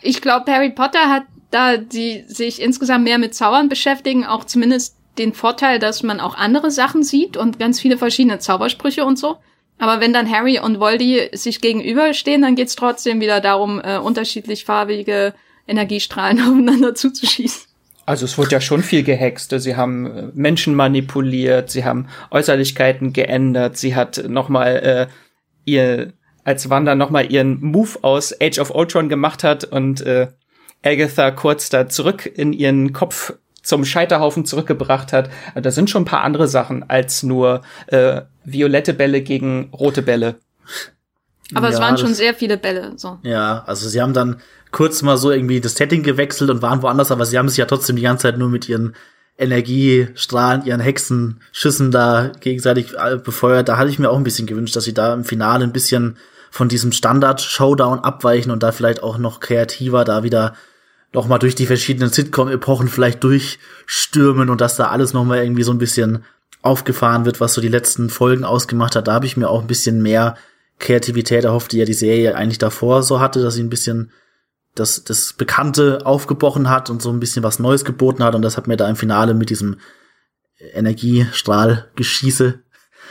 ich 0.00 0.22
glaube, 0.22 0.50
Harry 0.50 0.70
Potter 0.70 1.10
hat 1.10 1.24
da 1.50 1.76
die 1.76 2.24
sich 2.26 2.60
insgesamt 2.60 3.04
mehr 3.04 3.18
mit 3.18 3.34
Zaubern 3.34 3.68
beschäftigen, 3.68 4.24
auch 4.24 4.44
zumindest 4.44 4.96
den 5.18 5.32
Vorteil, 5.32 5.78
dass 5.78 6.02
man 6.02 6.20
auch 6.20 6.36
andere 6.36 6.70
Sachen 6.70 7.02
sieht 7.02 7.36
und 7.36 7.58
ganz 7.58 7.80
viele 7.80 7.98
verschiedene 7.98 8.38
Zaubersprüche 8.38 9.04
und 9.04 9.18
so. 9.18 9.38
Aber 9.78 10.00
wenn 10.00 10.12
dann 10.12 10.30
Harry 10.30 10.58
und 10.58 10.80
Voldy 10.80 11.28
sich 11.32 11.60
gegenüberstehen, 11.60 12.42
dann 12.42 12.54
geht's 12.54 12.76
trotzdem 12.76 13.20
wieder 13.20 13.40
darum, 13.40 13.80
äh, 13.84 13.98
unterschiedlich 13.98 14.64
farbige 14.64 15.34
Energiestrahlen 15.68 16.40
aufeinander 16.40 16.94
zuzuschießen. 16.94 17.66
Also 18.06 18.24
es 18.24 18.38
wurde 18.38 18.52
ja 18.52 18.60
schon 18.60 18.82
viel 18.82 19.02
gehext. 19.02 19.52
Sie 19.58 19.76
haben 19.76 20.06
äh, 20.06 20.28
Menschen 20.34 20.74
manipuliert, 20.74 21.70
sie 21.70 21.84
haben 21.84 22.08
Äußerlichkeiten 22.30 23.12
geändert, 23.12 23.76
sie 23.76 23.94
hat 23.96 24.24
nochmal 24.28 24.76
äh, 24.76 25.06
ihr 25.64 26.12
als 26.44 26.70
Wanda 26.70 26.94
nochmal 26.94 27.30
ihren 27.30 27.60
Move 27.60 27.98
aus 28.02 28.32
Age 28.40 28.60
of 28.60 28.70
Ultron 28.70 29.08
gemacht 29.08 29.42
hat 29.42 29.64
und 29.64 30.00
äh, 30.02 30.28
Agatha 30.84 31.32
kurz 31.32 31.68
da 31.68 31.88
zurück 31.88 32.24
in 32.24 32.52
ihren 32.52 32.92
Kopf 32.92 33.34
zum 33.66 33.84
Scheiterhaufen 33.84 34.44
zurückgebracht 34.44 35.12
hat. 35.12 35.28
Da 35.56 35.70
sind 35.72 35.90
schon 35.90 36.02
ein 36.02 36.06
paar 36.06 36.22
andere 36.22 36.46
Sachen 36.46 36.88
als 36.88 37.24
nur 37.24 37.62
äh, 37.88 38.22
violette 38.44 38.94
Bälle 38.94 39.22
gegen 39.22 39.70
rote 39.72 40.02
Bälle. 40.02 40.36
Aber 41.52 41.68
ja, 41.68 41.74
es 41.74 41.80
waren 41.80 41.98
schon 41.98 42.14
sehr 42.14 42.32
viele 42.32 42.58
Bälle. 42.58 42.92
So. 42.96 43.18
Ja, 43.24 43.64
also 43.66 43.88
sie 43.88 44.00
haben 44.00 44.14
dann 44.14 44.36
kurz 44.70 45.02
mal 45.02 45.16
so 45.16 45.32
irgendwie 45.32 45.60
das 45.60 45.74
Setting 45.74 46.04
gewechselt 46.04 46.48
und 46.50 46.62
waren 46.62 46.80
woanders, 46.80 47.10
aber 47.10 47.26
sie 47.26 47.38
haben 47.38 47.48
sich 47.48 47.58
ja 47.58 47.64
trotzdem 47.64 47.96
die 47.96 48.02
ganze 48.02 48.22
Zeit 48.22 48.38
nur 48.38 48.48
mit 48.48 48.68
ihren 48.68 48.94
Energiestrahlen, 49.36 50.64
ihren 50.64 50.80
Hexenschüssen 50.80 51.90
da 51.90 52.30
gegenseitig 52.38 52.94
äh, 52.94 53.16
befeuert. 53.16 53.68
Da 53.68 53.78
hatte 53.78 53.90
ich 53.90 53.98
mir 53.98 54.10
auch 54.10 54.16
ein 54.16 54.24
bisschen 54.24 54.46
gewünscht, 54.46 54.76
dass 54.76 54.84
sie 54.84 54.94
da 54.94 55.12
im 55.12 55.24
Finale 55.24 55.64
ein 55.64 55.72
bisschen 55.72 56.18
von 56.52 56.68
diesem 56.68 56.92
Standard-Showdown 56.92 57.98
abweichen 57.98 58.52
und 58.52 58.62
da 58.62 58.70
vielleicht 58.70 59.02
auch 59.02 59.18
noch 59.18 59.40
kreativer 59.40 60.04
da 60.04 60.22
wieder 60.22 60.54
noch 61.16 61.26
mal 61.26 61.38
durch 61.38 61.54
die 61.54 61.66
verschiedenen 61.66 62.10
Sitcom-Epochen 62.10 62.88
vielleicht 62.88 63.24
durchstürmen 63.24 64.50
und 64.50 64.60
dass 64.60 64.76
da 64.76 64.88
alles 64.88 65.14
noch 65.14 65.24
mal 65.24 65.42
irgendwie 65.42 65.62
so 65.62 65.72
ein 65.72 65.78
bisschen 65.78 66.24
aufgefahren 66.60 67.24
wird, 67.24 67.40
was 67.40 67.54
so 67.54 67.62
die 67.62 67.68
letzten 67.68 68.10
Folgen 68.10 68.44
ausgemacht 68.44 68.94
hat. 68.94 69.08
Da 69.08 69.14
habe 69.14 69.24
ich 69.24 69.36
mir 69.36 69.48
auch 69.48 69.62
ein 69.62 69.66
bisschen 69.66 70.02
mehr 70.02 70.36
Kreativität 70.78 71.44
erhofft, 71.44 71.72
die 71.72 71.78
ja 71.78 71.86
die 71.86 71.94
Serie 71.94 72.34
eigentlich 72.36 72.58
davor 72.58 73.02
so 73.02 73.18
hatte, 73.18 73.42
dass 73.42 73.54
sie 73.54 73.62
ein 73.62 73.70
bisschen 73.70 74.12
das, 74.74 75.04
das 75.04 75.32
Bekannte 75.32 76.04
aufgebrochen 76.04 76.68
hat 76.68 76.90
und 76.90 77.00
so 77.00 77.10
ein 77.10 77.18
bisschen 77.18 77.42
was 77.42 77.58
Neues 77.58 77.86
geboten 77.86 78.22
hat. 78.22 78.34
Und 78.34 78.42
das 78.42 78.58
hat 78.58 78.66
mir 78.66 78.76
da 78.76 78.86
im 78.86 78.96
Finale 78.96 79.32
mit 79.32 79.48
diesem 79.48 79.78
Energiestrahlgeschieße 80.74 82.60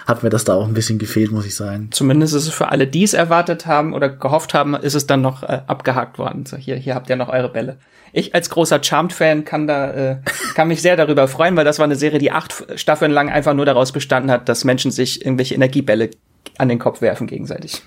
hat 0.06 0.24
mir 0.24 0.30
das 0.30 0.44
da 0.44 0.54
auch 0.54 0.68
ein 0.68 0.74
bisschen 0.74 1.00
gefehlt, 1.00 1.32
muss 1.32 1.46
ich 1.46 1.56
sagen. 1.56 1.90
Zumindest 1.92 2.34
ist 2.34 2.48
es 2.48 2.54
für 2.54 2.70
alle, 2.70 2.88
die 2.88 3.04
es 3.04 3.14
erwartet 3.14 3.66
haben 3.66 3.94
oder 3.94 4.10
gehofft 4.10 4.54
haben, 4.54 4.76
ist 4.76 4.94
es 4.94 5.08
dann 5.08 5.22
noch 5.22 5.44
äh, 5.44 5.62
abgehakt 5.68 6.20
worden. 6.20 6.46
So, 6.46 6.58
hier, 6.58 6.76
hier 6.76 6.96
habt 6.96 7.10
ihr 7.10 7.16
noch 7.16 7.30
eure 7.30 7.50
Bälle. 7.50 7.78
Ich 8.14 8.34
als 8.34 8.50
großer 8.50 8.82
Charmed-Fan 8.82 9.44
kann 9.44 9.68
da, 9.68 9.92
äh, 9.92 10.18
kann 10.54 10.68
mich 10.68 10.82
sehr 10.82 10.96
darüber 10.96 11.28
freuen, 11.28 11.56
weil 11.58 11.66
das 11.66 11.80
war 11.80 11.86
eine 11.86 11.96
Serie, 11.96 12.20
die 12.20 12.32
acht 12.32 12.66
Staffeln 12.80 13.12
lang 13.12 13.30
einfach 13.30 13.54
nur 13.54 13.66
daraus 13.66 13.92
bestanden 13.92 14.32
hat, 14.32 14.48
dass 14.48 14.64
Menschen 14.64 14.92
sich 14.92 15.26
irgendwelche 15.26 15.56
Energiebälle 15.56 16.12
an 16.58 16.70
den 16.70 16.80
Kopf 16.80 17.02
werfen 17.02 17.28
gegenseitig. 17.28 17.82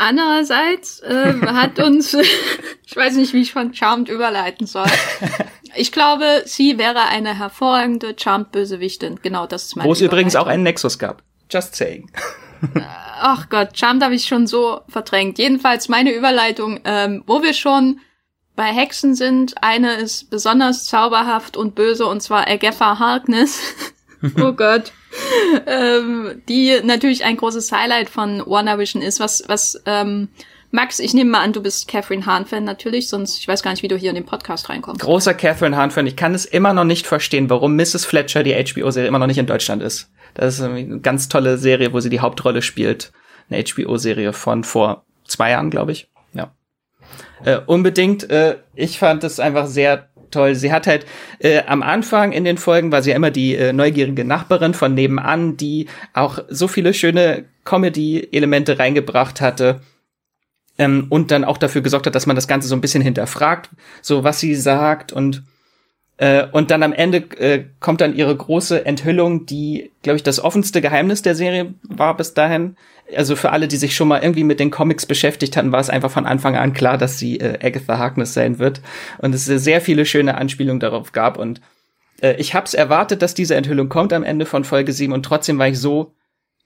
Andererseits 0.00 1.00
äh, 1.00 1.34
hat 1.46 1.78
uns, 1.78 2.14
ich 2.86 2.96
weiß 2.96 3.16
nicht, 3.16 3.34
wie 3.34 3.42
ich 3.42 3.52
von 3.52 3.74
Charmed 3.74 4.08
überleiten 4.08 4.66
soll. 4.66 4.86
Ich 5.76 5.92
glaube, 5.92 6.42
sie 6.46 6.78
wäre 6.78 7.02
eine 7.02 7.38
hervorragende 7.38 8.16
Charmed-Bösewichtin. 8.18 9.20
Genau, 9.22 9.46
das 9.46 9.66
ist 9.66 9.76
meine 9.76 9.88
Wo 9.88 9.92
es 9.92 10.00
übrigens 10.00 10.34
auch 10.34 10.48
einen 10.48 10.64
Nexus 10.64 10.98
gab. 10.98 11.22
Just 11.48 11.76
saying. 11.76 12.10
Äh, 12.74 12.80
ach 13.20 13.48
Gott, 13.50 13.78
Charmed 13.78 14.02
habe 14.02 14.16
ich 14.16 14.24
schon 14.24 14.48
so 14.48 14.80
verdrängt. 14.88 15.38
Jedenfalls 15.38 15.88
meine 15.88 16.12
Überleitung, 16.12 16.80
ähm, 16.84 17.22
wo 17.24 17.44
wir 17.44 17.54
schon 17.54 18.00
bei 18.56 18.64
Hexen 18.64 19.14
sind. 19.14 19.62
Eine 19.62 19.94
ist 19.94 20.28
besonders 20.28 20.86
zauberhaft 20.86 21.56
und 21.56 21.76
böse, 21.76 22.04
und 22.06 22.20
zwar 22.20 22.48
Agatha 22.48 22.98
Harkness. 22.98 23.60
Oh 24.40 24.52
Gott. 24.56 24.92
ähm, 25.66 26.42
die 26.48 26.80
natürlich 26.84 27.24
ein 27.24 27.36
großes 27.36 27.72
Highlight 27.72 28.08
von 28.08 28.42
WandaVision 28.46 29.02
ist, 29.02 29.20
was, 29.20 29.44
was 29.48 29.82
ähm, 29.86 30.28
Max, 30.72 31.00
ich 31.00 31.14
nehme 31.14 31.30
mal 31.30 31.42
an, 31.42 31.52
du 31.52 31.62
bist 31.62 31.88
Catherine 31.88 32.24
Hahn-Fan 32.26 32.62
natürlich, 32.62 33.08
sonst 33.08 33.38
ich 33.38 33.48
weiß 33.48 33.62
gar 33.62 33.72
nicht, 33.72 33.82
wie 33.82 33.88
du 33.88 33.96
hier 33.96 34.10
in 34.10 34.14
den 34.14 34.24
Podcast 34.24 34.68
reinkommst. 34.68 35.00
Großer 35.00 35.34
Catherine 35.34 35.76
Hahn-Fan. 35.76 36.06
Ich 36.06 36.14
kann 36.14 36.32
es 36.32 36.44
immer 36.44 36.72
noch 36.72 36.84
nicht 36.84 37.08
verstehen, 37.08 37.50
warum 37.50 37.74
Mrs. 37.74 38.04
Fletcher, 38.04 38.44
die 38.44 38.54
HBO-Serie, 38.54 39.08
immer 39.08 39.18
noch 39.18 39.26
nicht 39.26 39.38
in 39.38 39.46
Deutschland 39.46 39.82
ist. 39.82 40.10
Das 40.34 40.54
ist 40.54 40.60
eine 40.60 41.00
ganz 41.00 41.28
tolle 41.28 41.58
Serie, 41.58 41.92
wo 41.92 41.98
sie 41.98 42.10
die 42.10 42.20
Hauptrolle 42.20 42.62
spielt. 42.62 43.10
Eine 43.50 43.64
HBO-Serie 43.64 44.32
von 44.32 44.62
vor 44.62 45.04
zwei 45.26 45.50
Jahren, 45.50 45.70
glaube 45.70 45.90
ich. 45.90 46.08
Ja. 46.34 46.54
Äh, 47.44 47.58
unbedingt. 47.66 48.30
Äh, 48.30 48.58
ich 48.76 49.00
fand 49.00 49.24
es 49.24 49.40
einfach 49.40 49.66
sehr 49.66 50.09
toll. 50.30 50.54
Sie 50.54 50.72
hat 50.72 50.86
halt 50.86 51.06
äh, 51.38 51.62
am 51.66 51.82
Anfang 51.82 52.32
in 52.32 52.44
den 52.44 52.58
Folgen 52.58 52.92
war 52.92 53.02
sie 53.02 53.10
ja 53.10 53.16
immer 53.16 53.30
die 53.30 53.54
äh, 53.56 53.72
neugierige 53.72 54.24
Nachbarin 54.24 54.74
von 54.74 54.94
nebenan, 54.94 55.56
die 55.56 55.86
auch 56.12 56.38
so 56.48 56.68
viele 56.68 56.94
schöne 56.94 57.44
Comedy-Elemente 57.64 58.78
reingebracht 58.78 59.40
hatte 59.40 59.80
ähm, 60.78 61.06
und 61.08 61.30
dann 61.30 61.44
auch 61.44 61.58
dafür 61.58 61.82
gesorgt 61.82 62.06
hat, 62.06 62.14
dass 62.14 62.26
man 62.26 62.36
das 62.36 62.48
Ganze 62.48 62.68
so 62.68 62.74
ein 62.74 62.80
bisschen 62.80 63.02
hinterfragt, 63.02 63.70
so 64.02 64.24
was 64.24 64.40
sie 64.40 64.54
sagt 64.54 65.12
und 65.12 65.42
äh, 66.20 66.46
und 66.52 66.70
dann 66.70 66.82
am 66.82 66.92
Ende 66.92 67.18
äh, 67.38 67.64
kommt 67.80 68.02
dann 68.02 68.14
ihre 68.14 68.36
große 68.36 68.84
Enthüllung, 68.84 69.46
die, 69.46 69.90
glaube 70.02 70.16
ich, 70.16 70.22
das 70.22 70.38
offenste 70.38 70.82
Geheimnis 70.82 71.22
der 71.22 71.34
Serie 71.34 71.72
war 71.82 72.14
bis 72.14 72.34
dahin. 72.34 72.76
Also 73.16 73.36
für 73.36 73.50
alle, 73.50 73.68
die 73.68 73.76
sich 73.76 73.94
schon 73.94 74.08
mal 74.08 74.22
irgendwie 74.22 74.44
mit 74.44 74.60
den 74.60 74.70
Comics 74.70 75.06
beschäftigt 75.06 75.56
hatten, 75.56 75.72
war 75.72 75.80
es 75.80 75.90
einfach 75.90 76.10
von 76.10 76.26
Anfang 76.26 76.56
an 76.56 76.72
klar, 76.72 76.98
dass 76.98 77.18
sie 77.18 77.38
äh, 77.40 77.58
Agatha 77.64 77.98
Harkness 77.98 78.34
sein 78.34 78.58
wird. 78.58 78.80
Und 79.18 79.34
es 79.34 79.44
sehr 79.44 79.80
viele 79.80 80.06
schöne 80.06 80.36
Anspielungen 80.36 80.80
darauf 80.80 81.12
gab. 81.12 81.38
Und 81.38 81.60
äh, 82.20 82.34
ich 82.36 82.54
hab's 82.54 82.74
erwartet, 82.74 83.22
dass 83.22 83.34
diese 83.34 83.54
Enthüllung 83.54 83.88
kommt 83.88 84.12
am 84.12 84.24
Ende 84.24 84.46
von 84.46 84.64
Folge 84.64 84.92
7 84.92 85.12
und 85.12 85.24
trotzdem 85.24 85.58
war 85.58 85.68
ich 85.68 85.78
so 85.78 86.14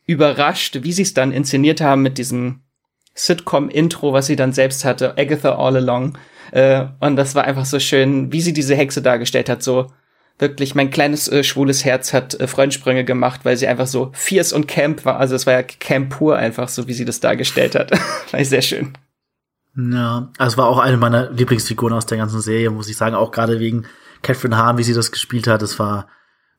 überrascht, 0.07 0.81
wie 0.83 0.93
sie 0.93 1.03
es 1.03 1.15
dann 1.15 1.33
inszeniert 1.33 1.81
haben 1.81 2.03
mit 2.03 2.19
diesem 2.19 2.61
Sitcom-Intro, 3.15 4.13
was 4.13 4.27
sie 4.27 4.37
dann 4.37 4.53
selbst 4.53 4.85
hatte, 4.85 5.17
Agatha 5.17 5.57
All 5.57 5.77
Along. 5.77 6.19
Äh, 6.51 6.87
und 7.01 7.17
das 7.17 7.35
war 7.35 7.45
einfach 7.45 7.65
so 7.65 7.79
schön, 7.79 8.33
wie 8.33 8.41
sie 8.41 8.53
diese 8.53 8.75
Hexe 8.75 9.03
dargestellt 9.03 9.49
hat. 9.49 9.63
So 9.63 9.91
wirklich, 10.39 10.75
mein 10.75 10.91
kleines 10.91 11.29
äh, 11.29 11.45
schwules 11.45 11.85
Herz 11.85 12.13
hat 12.13 12.39
äh, 12.41 12.47
Freundsprünge 12.47 13.05
gemacht, 13.05 13.41
weil 13.45 13.57
sie 13.57 13.67
einfach 13.67 13.87
so 13.87 14.11
fierce 14.15 14.53
und 14.53 14.67
camp 14.67 15.05
war. 15.05 15.19
Also 15.19 15.35
es 15.35 15.47
war 15.47 15.55
ja 15.55 15.63
Camp 15.63 16.11
pur 16.11 16.37
einfach, 16.37 16.69
so 16.69 16.89
wie 16.89 16.95
sie 16.95 17.05
das 17.05 17.21
dargestellt 17.21 17.75
hat. 17.75 17.93
war 18.31 18.41
ich 18.41 18.49
sehr 18.49 18.63
schön. 18.63 18.93
Ja, 19.77 20.31
also 20.39 20.55
es 20.55 20.59
war 20.59 20.67
auch 20.67 20.79
eine 20.79 20.97
meiner 20.97 21.31
Lieblingsfiguren 21.31 21.95
aus 21.95 22.07
der 22.07 22.19
ganzen 22.19 22.41
Serie, 22.41 22.71
muss 22.71 22.89
ich 22.89 22.97
sagen. 22.97 23.15
Auch 23.15 23.33
gerade 23.33 23.59
wegen 23.59 23.87
Catherine 24.23 24.57
Hahn, 24.57 24.79
wie 24.79 24.85
sie 24.85 24.95
das 24.95 25.13
gespielt 25.13 25.47
hat. 25.47 25.63
Es 25.63 25.79
war 25.79 26.09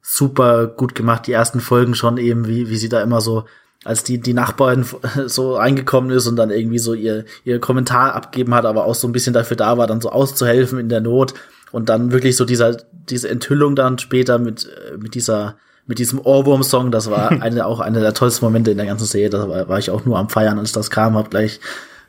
super 0.02 0.68
gut 0.68 0.96
gemacht. 0.96 1.28
Die 1.28 1.32
ersten 1.32 1.60
Folgen 1.60 1.96
schon 1.96 2.18
eben, 2.18 2.48
wie, 2.48 2.70
wie 2.70 2.78
sie 2.78 2.90
da 2.90 3.02
immer 3.02 3.22
so 3.22 3.46
als 3.84 4.04
die, 4.04 4.20
die 4.20 4.34
Nachbarin 4.34 4.86
so 5.28 5.56
reingekommen 5.56 6.12
ist 6.12 6.28
und 6.28 6.36
dann 6.36 6.50
irgendwie 6.50 6.80
so 6.80 6.94
ihr, 6.94 7.26
ihr 7.44 7.60
Kommentar 7.60 8.16
abgeben 8.16 8.54
hat, 8.54 8.66
aber 8.66 8.86
auch 8.86 8.96
so 8.96 9.08
ein 9.08 9.12
bisschen 9.14 9.34
dafür 9.34 9.58
da 9.58 9.78
war, 9.78 9.88
dann 9.88 10.02
so 10.02 10.10
auszuhelfen 10.10 10.80
in 10.80 10.90
der 10.90 11.02
Not 11.02 11.34
und 11.72 11.90
dann 11.90 12.12
wirklich 12.12 12.36
so 12.38 12.46
dieser, 12.46 12.78
diese 12.92 13.30
Enthüllung 13.30 13.76
dann 13.76 14.00
später 14.00 14.38
mit, 14.40 14.66
äh, 14.66 14.98
mit 14.98 15.16
dieser, 15.16 15.58
mit 15.86 16.00
diesem 16.00 16.20
Ohrwurm-Song, 16.20 16.92
das 16.92 17.10
war 17.10 17.32
eine, 17.42 17.66
auch 17.66 17.80
einer 17.80 18.00
der 18.00 18.14
tollsten 18.14 18.46
Momente 18.46 18.72
in 18.72 18.78
der 18.78 18.86
ganzen 18.86 19.06
Serie, 19.06 19.30
da 19.30 19.50
war, 19.50 19.70
war 19.70 19.80
ich 19.80 19.92
auch 19.92 20.06
nur 20.06 20.18
am 20.18 20.30
Feiern, 20.30 20.60
als 20.60 20.72
das 20.72 20.90
kam, 20.90 21.16
hab 21.16 21.30
gleich 21.30 21.60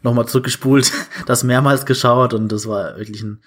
nochmal 0.02 0.26
zurückgespult, 0.26 0.92
das 1.26 1.44
mehrmals 1.44 1.86
geschaut 1.86 2.34
und 2.34 2.50
das 2.50 2.66
war 2.66 2.96
wirklich 2.96 3.22
ein, 3.22 3.40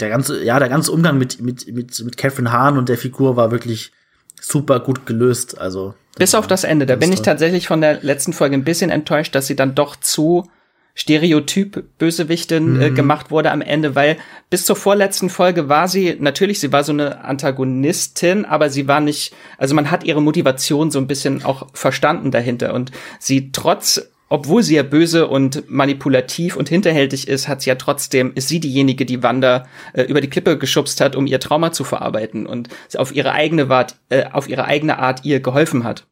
der 0.00 0.10
ganze, 0.10 0.44
ja, 0.44 0.58
der 0.58 0.68
ganze 0.68 0.92
Umgang 0.92 1.18
mit, 1.18 1.40
mit, 1.40 1.66
mit, 1.72 1.98
mit 2.04 2.16
Catherine 2.16 2.52
Hahn 2.52 2.78
und 2.78 2.88
der 2.88 2.98
Figur 2.98 3.36
war 3.36 3.50
wirklich 3.50 3.92
super 4.40 4.80
gut 4.80 5.06
gelöst, 5.06 5.58
also 5.58 5.94
bis 6.18 6.34
auf 6.34 6.48
das 6.48 6.64
Ende. 6.64 6.84
Da 6.84 6.96
bin 6.96 7.12
ich 7.12 7.22
tatsächlich 7.22 7.68
von 7.68 7.80
der 7.80 8.02
letzten 8.02 8.32
Folge 8.32 8.56
ein 8.56 8.64
bisschen 8.64 8.90
enttäuscht, 8.90 9.34
dass 9.34 9.46
sie 9.46 9.56
dann 9.56 9.76
doch 9.76 9.94
zu 9.96 10.50
Stereotyp 10.98 11.84
Bösewichtin 11.98 12.74
mhm. 12.74 12.80
äh, 12.80 12.90
gemacht 12.90 13.30
wurde 13.30 13.52
am 13.52 13.60
Ende, 13.60 13.94
weil 13.94 14.16
bis 14.50 14.64
zur 14.64 14.74
vorletzten 14.74 15.30
Folge 15.30 15.68
war 15.68 15.86
sie 15.86 16.16
natürlich, 16.18 16.58
sie 16.58 16.72
war 16.72 16.82
so 16.82 16.92
eine 16.92 17.24
Antagonistin, 17.24 18.44
aber 18.44 18.68
sie 18.68 18.88
war 18.88 19.00
nicht, 19.00 19.32
also 19.58 19.76
man 19.76 19.92
hat 19.92 20.02
ihre 20.02 20.20
Motivation 20.20 20.90
so 20.90 20.98
ein 20.98 21.06
bisschen 21.06 21.44
auch 21.44 21.68
verstanden 21.72 22.32
dahinter 22.32 22.74
und 22.74 22.90
sie 23.20 23.52
trotz 23.52 24.10
obwohl 24.30 24.62
sie 24.62 24.74
ja 24.74 24.82
böse 24.82 25.26
und 25.26 25.70
manipulativ 25.70 26.56
und 26.56 26.68
hinterhältig 26.68 27.28
ist, 27.28 27.48
hat 27.48 27.62
sie 27.62 27.70
ja 27.70 27.76
trotzdem, 27.76 28.32
ist 28.34 28.48
sie 28.48 28.60
diejenige, 28.60 29.06
die 29.06 29.22
Wanda 29.22 29.66
äh, 29.94 30.02
über 30.02 30.20
die 30.20 30.28
Klippe 30.28 30.58
geschubst 30.58 31.00
hat, 31.00 31.16
um 31.16 31.26
ihr 31.26 31.40
Trauma 31.40 31.72
zu 31.72 31.82
verarbeiten 31.82 32.44
und 32.44 32.68
auf 32.96 33.14
ihre 33.14 33.32
eigene 33.32 33.70
Art, 33.70 33.96
äh, 34.10 34.24
auf 34.30 34.46
ihre 34.46 34.66
eigene 34.66 34.98
Art 34.98 35.24
ihr 35.24 35.40
geholfen 35.40 35.84
hat. 35.84 36.06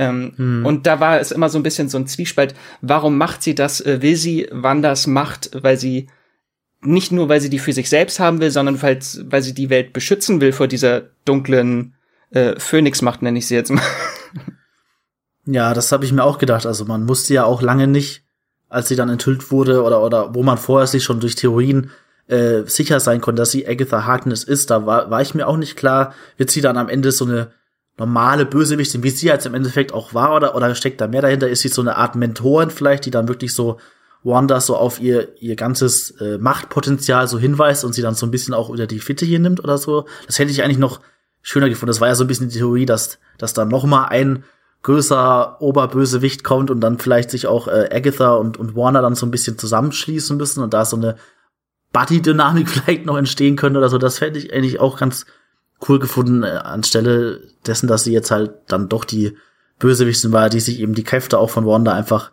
Ähm, 0.00 0.32
hm. 0.34 0.64
Und 0.64 0.86
da 0.86 0.98
war 0.98 1.20
es 1.20 1.30
immer 1.30 1.50
so 1.50 1.58
ein 1.58 1.62
bisschen 1.62 1.90
so 1.90 1.98
ein 1.98 2.06
Zwiespalt. 2.06 2.54
Warum 2.80 3.18
macht 3.18 3.42
sie 3.42 3.54
das? 3.54 3.82
Äh, 3.82 4.00
will 4.00 4.16
sie 4.16 4.48
Wandas 4.50 5.06
Macht, 5.06 5.50
weil 5.62 5.76
sie 5.76 6.08
nicht 6.80 7.12
nur, 7.12 7.28
weil 7.28 7.42
sie 7.42 7.50
die 7.50 7.58
für 7.58 7.74
sich 7.74 7.90
selbst 7.90 8.18
haben 8.18 8.40
will, 8.40 8.50
sondern 8.50 8.80
weil, 8.80 8.98
weil 9.24 9.42
sie 9.42 9.52
die 9.52 9.68
Welt 9.68 9.92
beschützen 9.92 10.40
will 10.40 10.52
vor 10.52 10.68
dieser 10.68 11.02
dunklen 11.26 11.96
äh, 12.30 12.58
Phönixmacht, 12.58 13.20
nenne 13.20 13.38
ich 13.38 13.46
sie 13.46 13.54
jetzt 13.54 13.70
mal. 13.70 13.82
Ja, 15.46 15.74
das 15.74 15.90
habe 15.90 16.04
ich 16.04 16.12
mir 16.12 16.22
auch 16.22 16.38
gedacht. 16.38 16.66
Also 16.66 16.84
man 16.84 17.04
musste 17.04 17.34
ja 17.34 17.44
auch 17.44 17.60
lange 17.60 17.88
nicht, 17.88 18.22
als 18.68 18.88
sie 18.88 18.94
dann 18.94 19.08
enthüllt 19.08 19.50
wurde 19.50 19.82
oder, 19.82 20.02
oder 20.02 20.34
wo 20.34 20.42
man 20.44 20.58
vorher 20.58 20.86
sich 20.86 21.02
schon 21.02 21.18
durch 21.18 21.34
Theorien 21.34 21.90
äh, 22.28 22.62
sicher 22.66 23.00
sein 23.00 23.20
konnte, 23.20 23.40
dass 23.40 23.50
sie 23.50 23.66
Agatha 23.66 24.04
Harkness 24.04 24.44
ist, 24.44 24.70
da 24.70 24.86
war, 24.86 25.10
war 25.10 25.22
ich 25.22 25.34
mir 25.34 25.48
auch 25.48 25.56
nicht 25.56 25.76
klar, 25.76 26.14
wird 26.36 26.50
sie 26.50 26.60
dann 26.60 26.76
am 26.76 26.88
Ende 26.88 27.10
so 27.10 27.24
eine 27.24 27.52
normale 28.00 28.46
Bösewichtin, 28.46 29.02
wie 29.02 29.10
sie 29.10 29.26
jetzt 29.26 29.44
im 29.44 29.54
Endeffekt 29.54 29.92
auch 29.92 30.14
war, 30.14 30.34
oder, 30.34 30.56
oder 30.56 30.74
steckt 30.74 31.00
da 31.02 31.06
mehr 31.06 31.20
dahinter? 31.20 31.48
Ist 31.48 31.60
sie 31.60 31.68
so 31.68 31.82
eine 31.82 31.96
Art 31.96 32.16
Mentorin 32.16 32.70
vielleicht, 32.70 33.04
die 33.04 33.10
dann 33.10 33.28
wirklich 33.28 33.54
so 33.54 33.78
Wanda 34.22 34.60
so 34.60 34.76
auf 34.76 35.00
ihr, 35.00 35.28
ihr 35.40 35.54
ganzes 35.54 36.10
äh, 36.12 36.38
Machtpotenzial 36.38 37.28
so 37.28 37.38
hinweist 37.38 37.84
und 37.84 37.92
sie 37.92 38.02
dann 38.02 38.14
so 38.14 38.26
ein 38.26 38.30
bisschen 38.30 38.54
auch 38.54 38.70
unter 38.70 38.86
die 38.86 39.00
Fitte 39.00 39.26
hier 39.26 39.38
nimmt 39.38 39.62
oder 39.62 39.76
so? 39.76 40.06
Das 40.26 40.38
hätte 40.38 40.50
ich 40.50 40.64
eigentlich 40.64 40.78
noch 40.78 41.00
schöner 41.42 41.68
gefunden. 41.68 41.88
Das 41.88 42.00
war 42.00 42.08
ja 42.08 42.14
so 42.14 42.24
ein 42.24 42.26
bisschen 42.26 42.48
die 42.48 42.58
Theorie, 42.58 42.86
dass, 42.86 43.18
dass 43.36 43.52
da 43.52 43.66
noch 43.66 43.84
mal 43.84 44.06
ein 44.06 44.44
größer 44.82 45.60
Oberbösewicht 45.60 46.42
kommt 46.42 46.70
und 46.70 46.80
dann 46.80 46.98
vielleicht 46.98 47.30
sich 47.30 47.46
auch 47.46 47.68
äh, 47.68 47.90
Agatha 47.92 48.34
und, 48.34 48.56
und 48.56 48.74
Warner 48.74 49.02
dann 49.02 49.14
so 49.14 49.26
ein 49.26 49.30
bisschen 49.30 49.58
zusammenschließen 49.58 50.38
müssen 50.38 50.62
und 50.62 50.72
da 50.72 50.86
so 50.86 50.96
eine 50.96 51.16
Buddy-Dynamik 51.92 52.68
vielleicht 52.70 53.04
noch 53.04 53.18
entstehen 53.18 53.56
könnte 53.56 53.78
oder 53.78 53.90
so. 53.90 53.98
Das 53.98 54.18
fände 54.18 54.38
ich 54.38 54.54
eigentlich 54.54 54.80
auch 54.80 54.98
ganz 54.98 55.26
cool 55.88 55.98
gefunden, 55.98 56.42
äh, 56.42 56.48
anstelle 56.48 57.40
dessen, 57.66 57.86
dass 57.86 58.04
sie 58.04 58.12
jetzt 58.12 58.30
halt 58.30 58.52
dann 58.68 58.88
doch 58.88 59.04
die 59.04 59.36
Bösewichtin 59.78 60.32
war, 60.32 60.50
die 60.50 60.60
sich 60.60 60.80
eben 60.80 60.94
die 60.94 61.04
Kräfte 61.04 61.38
auch 61.38 61.50
von 61.50 61.66
Wanda 61.66 61.92
einfach 61.92 62.32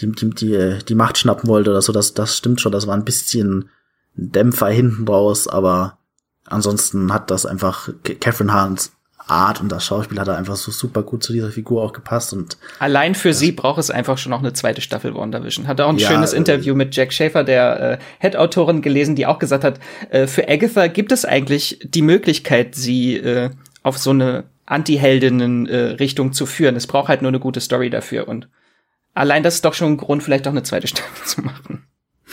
die, 0.00 0.10
die, 0.12 0.30
die, 0.30 0.54
äh, 0.54 0.78
die 0.78 0.94
Macht 0.94 1.18
schnappen 1.18 1.48
wollte 1.48 1.70
oder 1.70 1.82
so. 1.82 1.92
Das, 1.92 2.14
das 2.14 2.36
stimmt 2.36 2.60
schon. 2.60 2.72
Das 2.72 2.86
war 2.86 2.94
ein 2.94 3.04
bisschen 3.04 3.68
Dämpfer 4.14 4.68
hinten 4.68 5.06
raus, 5.06 5.46
aber 5.46 5.98
ansonsten 6.46 7.12
hat 7.12 7.30
das 7.30 7.44
einfach 7.44 7.90
Catherine 8.02 8.52
Hahns 8.52 8.92
Art 9.26 9.60
und 9.60 9.70
das 9.70 9.84
Schauspiel 9.84 10.20
hat 10.20 10.28
er 10.28 10.36
einfach 10.36 10.56
so 10.56 10.70
super 10.70 11.02
gut 11.02 11.24
zu 11.24 11.32
dieser 11.32 11.50
Figur 11.50 11.82
auch 11.82 11.92
gepasst 11.92 12.32
und 12.32 12.56
allein 12.78 13.16
für 13.16 13.34
sie 13.34 13.50
braucht 13.50 13.80
es 13.80 13.90
einfach 13.90 14.18
schon 14.18 14.30
noch 14.30 14.38
eine 14.38 14.52
zweite 14.52 14.80
Staffel 14.80 15.14
WandaVision. 15.14 15.66
Hat 15.66 15.80
auch 15.80 15.88
ein 15.88 15.98
ja, 15.98 16.08
schönes 16.08 16.32
äh, 16.32 16.36
Interview 16.36 16.74
mit 16.74 16.94
Jack 16.94 17.12
Schaefer, 17.12 17.42
der 17.42 17.80
äh, 17.80 17.98
Head-Autorin, 18.20 18.82
gelesen, 18.82 19.16
die 19.16 19.26
auch 19.26 19.38
gesagt 19.38 19.64
hat, 19.64 19.80
äh, 20.10 20.26
für 20.28 20.48
Agatha 20.48 20.86
gibt 20.86 21.10
es 21.10 21.24
eigentlich 21.24 21.80
die 21.82 22.02
Möglichkeit, 22.02 22.76
sie 22.76 23.16
äh, 23.16 23.50
auf 23.82 23.98
so 23.98 24.10
eine 24.10 24.44
Anti-Heldinnen-Richtung 24.66 26.28
äh, 26.28 26.32
zu 26.32 26.46
führen. 26.46 26.76
Es 26.76 26.86
braucht 26.86 27.08
halt 27.08 27.22
nur 27.22 27.30
eine 27.30 27.40
gute 27.40 27.60
Story 27.60 27.90
dafür 27.90 28.28
und 28.28 28.48
allein 29.14 29.42
das 29.42 29.56
ist 29.56 29.64
doch 29.64 29.74
schon 29.74 29.92
ein 29.92 29.96
Grund, 29.96 30.22
vielleicht 30.22 30.46
auch 30.46 30.52
eine 30.52 30.62
zweite 30.62 30.86
Staffel 30.86 31.24
zu 31.26 31.40
machen. 31.40 31.86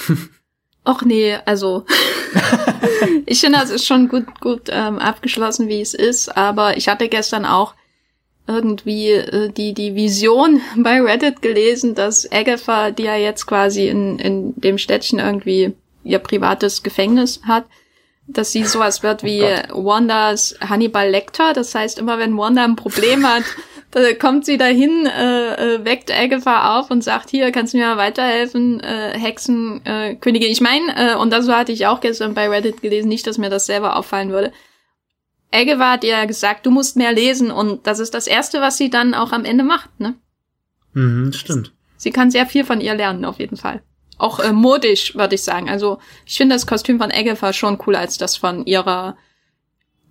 Och 0.86 1.04
nee, 1.04 1.38
also 1.46 1.86
ich 3.26 3.40
finde, 3.40 3.60
das 3.60 3.70
ist 3.70 3.86
schon 3.86 4.10
gut, 4.10 4.42
gut 4.42 4.64
ähm, 4.70 5.00
abgeschlossen, 5.00 5.68
wie 5.70 5.82
es 5.82 5.94
ist. 5.94 6.36
Aber 6.36 6.78
ich 6.78 6.88
hatte 6.90 7.08
gestern 7.08 7.46
auch 7.46 7.74
irgendwie 8.48 9.12
äh, 9.12 9.50
die 9.50 9.74
die 9.74 9.96
Vision 9.96 10.62
bei 10.78 11.02
Reddit 11.02 11.42
gelesen, 11.42 11.96
dass 11.96 12.30
Agatha, 12.32 12.92
die 12.92 13.04
ja 13.04 13.16
jetzt 13.16 13.46
quasi 13.46 13.88
in 13.88 14.20
in 14.20 14.54
dem 14.58 14.78
Städtchen 14.78 15.20
irgendwie 15.20 15.74
ihr 16.04 16.20
privates 16.20 16.84
Gefängnis 16.84 17.42
hat, 17.48 17.66
dass 18.28 18.52
sie 18.52 18.66
sowas 18.66 19.04
wird 19.04 19.24
oh 19.24 19.28
wie 19.28 19.44
oh 19.72 19.86
Wandas 19.86 20.56
Hannibal 20.60 21.10
Lecter. 21.10 21.54
Das 21.54 21.74
heißt, 21.74 21.98
immer 21.98 22.18
wenn 22.20 22.38
Wanda 22.38 22.64
ein 22.64 22.76
Problem 22.76 23.26
hat, 23.26 23.44
da 24.02 24.14
kommt 24.14 24.46
sie 24.46 24.58
dahin, 24.58 25.06
äh, 25.06 25.76
äh, 25.76 25.86
weckt 25.86 26.12
Agatha 26.12 26.80
auf 26.80 26.90
und 26.90 27.04
sagt, 27.04 27.30
hier, 27.30 27.52
kannst 27.52 27.74
du 27.74 27.78
mir 27.78 27.88
mal 27.88 27.98
weiterhelfen, 27.98 28.80
äh, 28.80 29.18
Hexenkönigin. 29.18 30.48
Äh, 30.48 30.52
ich 30.52 30.62
meine, 30.62 31.14
äh, 31.14 31.16
und 31.16 31.32
das 31.32 31.48
hatte 31.48 31.72
ich 31.72 31.86
auch 31.86 32.02
gestern 32.02 32.34
bei 32.34 32.50
Reddit 32.50 32.82
gelesen, 32.82 33.08
nicht, 33.08 33.28
dass 33.28 33.38
mir 33.38 33.50
das 33.50 33.68
selber 33.68 33.96
auffallen 33.96 34.32
würde. 34.32 34.52
Agatha 35.52 35.92
hat 35.92 36.04
ihr 36.04 36.26
gesagt, 36.26 36.66
du 36.66 36.72
musst 36.72 36.98
mehr 36.98 37.14
lesen 37.14 37.52
und 37.52 37.86
das 37.86 38.00
ist 38.00 38.16
das 38.16 38.26
Erste, 38.26 38.62
was 38.62 38.78
sie 38.78 38.90
dann 38.90 39.14
auch 39.14 39.32
am 39.32 39.46
Ende 39.46 39.64
macht, 39.64 40.00
ne? 40.00 40.16
Mhm, 40.94 41.32
stimmt. 41.34 41.72
Sie 41.98 42.12
kann 42.12 42.32
sehr 42.32 42.48
viel 42.48 42.66
von 42.66 42.82
ihr 42.82 42.96
lernen, 42.96 43.26
auf 43.26 43.40
jeden 43.40 43.58
Fall. 43.58 43.84
Auch 44.18 44.40
äh, 44.40 44.52
modisch, 44.52 45.16
würde 45.16 45.36
ich 45.36 45.44
sagen. 45.44 45.70
Also, 45.70 46.00
ich 46.26 46.38
finde 46.38 46.56
das 46.56 46.66
Kostüm 46.66 47.00
von 47.00 47.12
Agatha 47.12 47.54
schon 47.54 47.78
cooler 47.78 48.00
als 48.00 48.18
das 48.18 48.36
von 48.36 48.66
ihrer, 48.66 49.18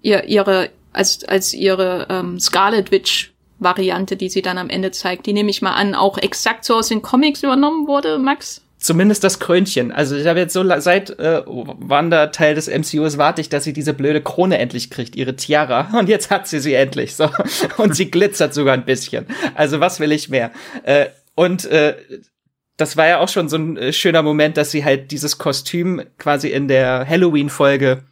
ihr, 0.00 0.24
ihre, 0.24 0.70
als, 0.92 1.24
als 1.24 1.52
ihre 1.52 2.06
ähm, 2.08 2.38
Scarlet 2.38 2.90
Witch 2.90 3.31
Variante, 3.62 4.16
die 4.16 4.28
sie 4.28 4.42
dann 4.42 4.58
am 4.58 4.70
Ende 4.70 4.90
zeigt, 4.90 5.26
die 5.26 5.32
nehme 5.32 5.50
ich 5.50 5.62
mal 5.62 5.72
an, 5.72 5.94
auch 5.94 6.18
exakt 6.18 6.64
so 6.64 6.74
aus 6.74 6.88
den 6.88 7.02
Comics 7.02 7.42
übernommen 7.42 7.86
wurde, 7.86 8.18
Max? 8.18 8.62
Zumindest 8.78 9.22
das 9.22 9.38
Krönchen. 9.38 9.92
Also 9.92 10.16
ich 10.16 10.26
habe 10.26 10.40
jetzt 10.40 10.54
so 10.54 10.64
seit 10.80 11.10
äh, 11.20 11.42
Wanda 11.46 12.26
Teil 12.28 12.56
des 12.56 12.66
MCUs 12.66 13.16
warte 13.16 13.40
ich, 13.40 13.48
dass 13.48 13.62
sie 13.62 13.72
diese 13.72 13.94
blöde 13.94 14.20
Krone 14.20 14.58
endlich 14.58 14.90
kriegt, 14.90 15.14
ihre 15.14 15.36
Tiara. 15.36 15.88
Und 15.98 16.08
jetzt 16.08 16.30
hat 16.30 16.48
sie 16.48 16.58
sie 16.58 16.74
endlich. 16.74 17.14
So 17.14 17.30
und 17.76 17.94
sie 17.94 18.10
glitzert 18.10 18.54
sogar 18.54 18.74
ein 18.74 18.84
bisschen. 18.84 19.26
Also 19.54 19.78
was 19.78 20.00
will 20.00 20.10
ich 20.10 20.28
mehr? 20.28 20.50
Äh, 20.82 21.06
und 21.36 21.64
äh, 21.66 21.94
das 22.76 22.96
war 22.96 23.06
ja 23.06 23.20
auch 23.20 23.28
schon 23.28 23.48
so 23.48 23.56
ein 23.56 23.76
äh, 23.76 23.92
schöner 23.92 24.22
Moment, 24.22 24.56
dass 24.56 24.72
sie 24.72 24.84
halt 24.84 25.12
dieses 25.12 25.38
Kostüm 25.38 26.02
quasi 26.18 26.48
in 26.48 26.66
der 26.66 27.06
Halloween-Folge 27.08 28.02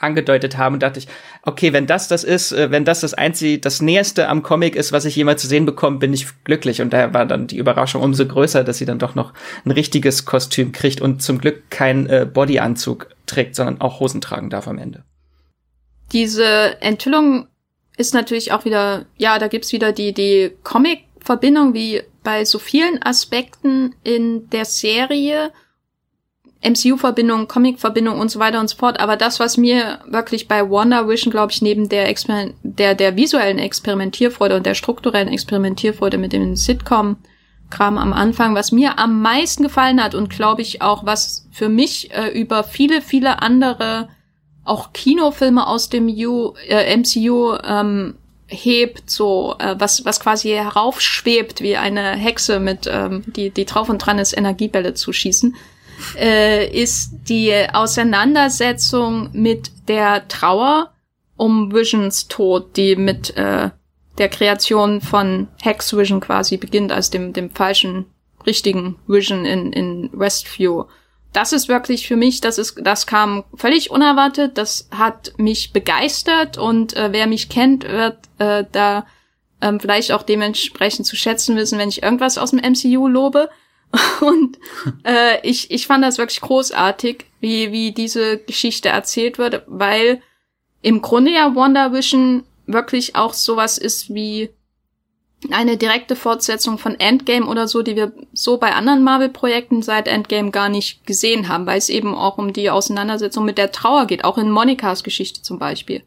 angedeutet 0.00 0.58
haben 0.58 0.74
und 0.74 0.82
dachte 0.82 0.98
ich, 0.98 1.08
okay, 1.42 1.72
wenn 1.72 1.86
das 1.86 2.08
das 2.08 2.24
ist, 2.24 2.52
äh, 2.52 2.70
wenn 2.70 2.84
das 2.84 3.00
das 3.00 3.14
einzige, 3.14 3.58
das 3.58 3.80
näherste 3.80 4.28
am 4.28 4.42
Comic 4.42 4.74
ist, 4.74 4.92
was 4.92 5.04
ich 5.04 5.14
jemals 5.16 5.42
zu 5.42 5.48
sehen 5.48 5.66
bekomme, 5.66 5.98
bin 5.98 6.12
ich 6.12 6.26
glücklich. 6.44 6.80
Und 6.80 6.92
daher 6.92 7.14
war 7.14 7.26
dann 7.26 7.46
die 7.46 7.58
Überraschung 7.58 8.02
umso 8.02 8.26
größer, 8.26 8.64
dass 8.64 8.78
sie 8.78 8.86
dann 8.86 8.98
doch 8.98 9.14
noch 9.14 9.32
ein 9.64 9.70
richtiges 9.70 10.24
Kostüm 10.24 10.72
kriegt 10.72 11.00
und 11.00 11.22
zum 11.22 11.38
Glück 11.38 11.70
kein 11.70 12.06
äh, 12.08 12.26
Bodyanzug 12.30 13.08
trägt, 13.26 13.54
sondern 13.54 13.80
auch 13.80 14.00
Hosen 14.00 14.20
tragen 14.20 14.50
darf 14.50 14.66
am 14.66 14.78
Ende. 14.78 15.04
Diese 16.12 16.80
Enthüllung 16.80 17.46
ist 17.96 18.14
natürlich 18.14 18.52
auch 18.52 18.64
wieder, 18.64 19.06
ja, 19.16 19.38
da 19.38 19.48
gibt's 19.48 19.72
wieder 19.72 19.92
die, 19.92 20.12
die 20.12 20.52
Comic-Verbindung 20.64 21.74
wie 21.74 22.02
bei 22.24 22.44
so 22.44 22.58
vielen 22.58 23.02
Aspekten 23.02 23.94
in 24.02 24.48
der 24.50 24.64
Serie 24.64 25.52
MCU-Verbindung, 26.62 27.48
Comic-Verbindung 27.48 28.18
und 28.18 28.30
so 28.30 28.38
weiter 28.38 28.60
und 28.60 28.68
so 28.68 28.76
fort. 28.76 29.00
Aber 29.00 29.16
das, 29.16 29.40
was 29.40 29.56
mir 29.56 30.00
wirklich 30.06 30.46
bei 30.46 30.68
WandaVision, 30.68 31.30
glaube 31.30 31.52
ich, 31.52 31.62
neben 31.62 31.88
der, 31.88 32.08
Exper 32.08 32.48
der, 32.62 32.94
der 32.94 33.16
visuellen 33.16 33.58
Experimentierfreude 33.58 34.56
und 34.56 34.66
der 34.66 34.74
strukturellen 34.74 35.28
Experimentierfreude 35.28 36.18
mit 36.18 36.34
dem 36.34 36.56
Sitcom-Kram 36.56 37.96
am 37.96 38.12
Anfang, 38.12 38.54
was 38.54 38.72
mir 38.72 38.98
am 38.98 39.22
meisten 39.22 39.62
gefallen 39.62 40.02
hat 40.02 40.14
und 40.14 40.28
glaube 40.28 40.60
ich 40.60 40.82
auch, 40.82 41.06
was 41.06 41.46
für 41.50 41.70
mich 41.70 42.12
äh, 42.12 42.28
über 42.28 42.62
viele, 42.62 43.00
viele 43.00 43.40
andere 43.40 44.08
auch 44.62 44.92
Kinofilme 44.92 45.66
aus 45.66 45.88
dem 45.88 46.08
U, 46.08 46.54
äh, 46.68 46.94
MCU 46.94 47.56
ähm, 47.64 48.16
hebt, 48.46 49.08
so 49.10 49.54
äh, 49.58 49.76
was 49.78 50.04
was 50.04 50.20
quasi 50.20 50.50
heraufschwebt 50.50 51.62
wie 51.62 51.76
eine 51.76 52.10
Hexe 52.16 52.60
mit 52.60 52.88
ähm, 52.90 53.22
die 53.26 53.50
die 53.50 53.64
drauf 53.64 53.88
und 53.88 53.98
dran 53.98 54.18
ist 54.18 54.36
Energiebälle 54.36 54.94
zu 54.94 55.12
schießen 55.12 55.56
äh, 56.16 56.66
ist 56.70 57.10
die 57.28 57.54
Auseinandersetzung 57.72 59.30
mit 59.32 59.70
der 59.88 60.28
Trauer 60.28 60.92
um 61.36 61.72
Visions 61.72 62.28
Tod, 62.28 62.76
die 62.76 62.96
mit 62.96 63.36
äh, 63.36 63.70
der 64.18 64.28
Kreation 64.28 65.00
von 65.00 65.48
Hex 65.62 65.96
Vision 65.96 66.20
quasi 66.20 66.58
beginnt, 66.58 66.92
als 66.92 67.10
dem, 67.10 67.32
dem 67.32 67.50
falschen, 67.50 68.06
richtigen 68.46 68.96
Vision 69.06 69.44
in, 69.44 69.72
in 69.72 70.10
Westview. 70.12 70.84
Das 71.32 71.52
ist 71.52 71.68
wirklich 71.68 72.08
für 72.08 72.16
mich, 72.16 72.40
das 72.40 72.58
ist, 72.58 72.80
das 72.82 73.06
kam 73.06 73.44
völlig 73.54 73.90
unerwartet, 73.90 74.58
das 74.58 74.88
hat 74.90 75.32
mich 75.36 75.72
begeistert 75.72 76.58
und 76.58 76.96
äh, 76.96 77.12
wer 77.12 77.26
mich 77.26 77.48
kennt, 77.48 77.84
wird 77.84 78.18
äh, 78.38 78.64
da 78.72 79.06
ähm, 79.60 79.78
vielleicht 79.78 80.12
auch 80.12 80.22
dementsprechend 80.22 81.06
zu 81.06 81.16
schätzen 81.16 81.56
wissen, 81.56 81.78
wenn 81.78 81.88
ich 81.88 82.02
irgendwas 82.02 82.38
aus 82.38 82.50
dem 82.50 82.60
MCU 82.60 83.06
lobe. 83.06 83.48
Und 84.20 84.58
äh, 85.04 85.46
ich, 85.46 85.70
ich 85.70 85.86
fand 85.86 86.04
das 86.04 86.18
wirklich 86.18 86.40
großartig, 86.40 87.26
wie, 87.40 87.72
wie 87.72 87.92
diese 87.92 88.38
Geschichte 88.38 88.88
erzählt 88.88 89.38
wird, 89.38 89.62
weil 89.66 90.22
im 90.82 91.02
Grunde 91.02 91.32
ja 91.32 91.54
WandaVision 91.54 92.44
wirklich 92.66 93.16
auch 93.16 93.32
sowas 93.32 93.78
ist 93.78 94.14
wie 94.14 94.50
eine 95.50 95.76
direkte 95.76 96.16
Fortsetzung 96.16 96.76
von 96.76 97.00
Endgame 97.00 97.46
oder 97.46 97.66
so, 97.66 97.82
die 97.82 97.96
wir 97.96 98.12
so 98.32 98.58
bei 98.58 98.74
anderen 98.74 99.02
Marvel-Projekten 99.02 99.82
seit 99.82 100.06
Endgame 100.06 100.50
gar 100.50 100.68
nicht 100.68 101.06
gesehen 101.06 101.48
haben, 101.48 101.66
weil 101.66 101.78
es 101.78 101.88
eben 101.88 102.14
auch 102.14 102.36
um 102.36 102.52
die 102.52 102.68
Auseinandersetzung 102.68 103.46
mit 103.46 103.56
der 103.56 103.72
Trauer 103.72 104.06
geht, 104.06 104.24
auch 104.24 104.36
in 104.36 104.50
Monikas 104.50 105.02
Geschichte 105.02 105.40
zum 105.40 105.58
Beispiel. 105.58 106.02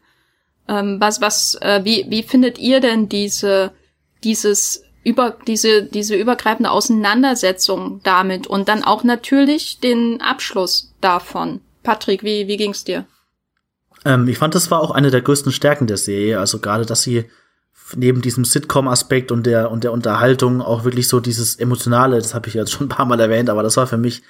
Ähm, 0.68 0.98
was, 1.00 1.20
was, 1.20 1.56
äh, 1.56 1.80
wie, 1.82 2.06
wie 2.08 2.22
findet 2.22 2.58
ihr 2.58 2.80
denn 2.80 3.08
diese, 3.08 3.72
dieses 4.22 4.84
über 5.04 5.36
diese, 5.46 5.84
diese 5.84 6.16
übergreifende 6.16 6.70
Auseinandersetzung 6.70 8.00
damit 8.02 8.46
und 8.46 8.68
dann 8.68 8.82
auch 8.82 9.04
natürlich 9.04 9.78
den 9.80 10.20
Abschluss 10.20 10.94
davon. 11.00 11.60
Patrick, 11.82 12.22
wie, 12.24 12.48
wie 12.48 12.56
ging's 12.56 12.84
dir? 12.84 13.04
Ähm, 14.04 14.26
ich 14.28 14.38
fand, 14.38 14.54
das 14.54 14.70
war 14.70 14.80
auch 14.80 14.90
eine 14.90 15.10
der 15.10 15.20
größten 15.20 15.52
Stärken 15.52 15.86
der 15.86 15.98
Serie. 15.98 16.40
Also 16.40 16.58
gerade, 16.58 16.86
dass 16.86 17.02
sie 17.02 17.26
neben 17.94 18.22
diesem 18.22 18.44
Sitcom-Aspekt 18.44 19.30
und 19.30 19.44
der, 19.44 19.70
und 19.70 19.84
der 19.84 19.92
Unterhaltung 19.92 20.62
auch 20.62 20.84
wirklich 20.84 21.08
so 21.08 21.20
dieses 21.20 21.56
Emotionale, 21.56 22.16
das 22.16 22.34
habe 22.34 22.48
ich 22.48 22.54
jetzt 22.54 22.72
schon 22.72 22.86
ein 22.86 22.90
paar 22.90 23.06
Mal 23.06 23.20
erwähnt, 23.20 23.50
aber 23.50 23.62
das 23.62 23.76
war 23.76 23.86
für 23.86 23.98
mich 23.98 24.22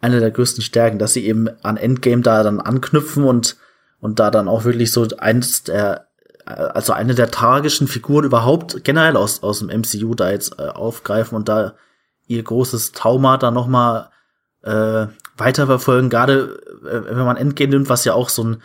eine 0.00 0.18
der 0.18 0.30
größten 0.30 0.62
Stärken, 0.62 0.98
dass 0.98 1.12
sie 1.12 1.26
eben 1.26 1.48
an 1.62 1.76
Endgame 1.76 2.22
da 2.22 2.42
dann 2.42 2.60
anknüpfen 2.60 3.24
und, 3.24 3.56
und 4.00 4.18
da 4.18 4.30
dann 4.30 4.48
auch 4.48 4.64
wirklich 4.64 4.90
so 4.90 5.06
eins 5.18 5.62
der, 5.62 6.08
also 6.52 6.92
eine 6.92 7.14
der 7.14 7.30
tragischen 7.30 7.88
Figuren 7.88 8.24
überhaupt 8.24 8.84
generell 8.84 9.16
aus, 9.16 9.42
aus 9.42 9.60
dem 9.60 9.68
MCU 9.68 10.14
da 10.14 10.30
jetzt 10.30 10.58
äh, 10.58 10.68
aufgreifen 10.68 11.36
und 11.36 11.48
da 11.48 11.74
ihr 12.26 12.42
großes 12.42 12.92
Trauma 12.92 13.36
da 13.36 13.50
nochmal 13.50 14.10
äh, 14.62 15.06
weiterverfolgen, 15.36 16.10
gerade 16.10 16.60
äh, 16.84 17.16
wenn 17.16 17.24
man 17.24 17.36
Endgame 17.36 17.70
nimmt, 17.70 17.88
was 17.88 18.04
ja 18.04 18.14
auch 18.14 18.28
so 18.28 18.44
ein 18.44 18.62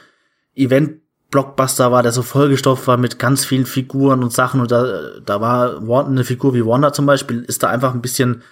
Event 0.55 1.01
Blockbuster 1.29 1.91
war, 1.91 2.03
der 2.03 2.13
so 2.13 2.21
vollgestopft 2.21 2.87
war 2.87 2.97
mit 2.97 3.19
ganz 3.19 3.43
vielen 3.43 3.65
Figuren 3.65 4.23
und 4.23 4.31
Sachen 4.31 4.61
und 4.61 4.71
da, 4.71 5.19
da 5.25 5.41
war 5.41 6.05
eine 6.05 6.23
Figur 6.23 6.53
wie 6.53 6.65
Wanda 6.65 6.93
zum 6.93 7.05
Beispiel, 7.05 7.43
ist 7.43 7.63
da 7.63 7.69
einfach 7.69 7.93
ein 7.93 8.01
bisschen 8.01 8.43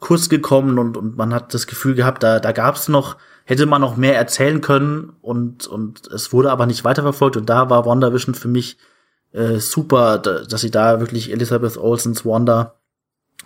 kurz 0.00 0.28
gekommen 0.28 0.78
und, 0.78 0.96
und 0.96 1.16
man 1.16 1.32
hat 1.32 1.54
das 1.54 1.66
Gefühl 1.66 1.94
gehabt, 1.94 2.22
da, 2.22 2.40
da 2.40 2.52
gab 2.52 2.74
es 2.74 2.88
noch, 2.88 3.16
hätte 3.44 3.66
man 3.66 3.82
noch 3.82 3.96
mehr 3.96 4.16
erzählen 4.16 4.60
können 4.60 5.12
und, 5.20 5.66
und 5.66 6.06
es 6.08 6.32
wurde 6.32 6.50
aber 6.50 6.66
nicht 6.66 6.84
weiterverfolgt. 6.84 7.36
Und 7.36 7.48
da 7.48 7.70
war 7.70 7.84
WandaVision 7.84 8.34
für 8.34 8.48
mich 8.48 8.78
äh, 9.32 9.58
super, 9.58 10.18
dass 10.18 10.60
sie 10.60 10.70
da 10.70 11.00
wirklich 11.00 11.30
Elizabeth 11.30 11.76
Olsens 11.76 12.24
Wanda 12.24 12.74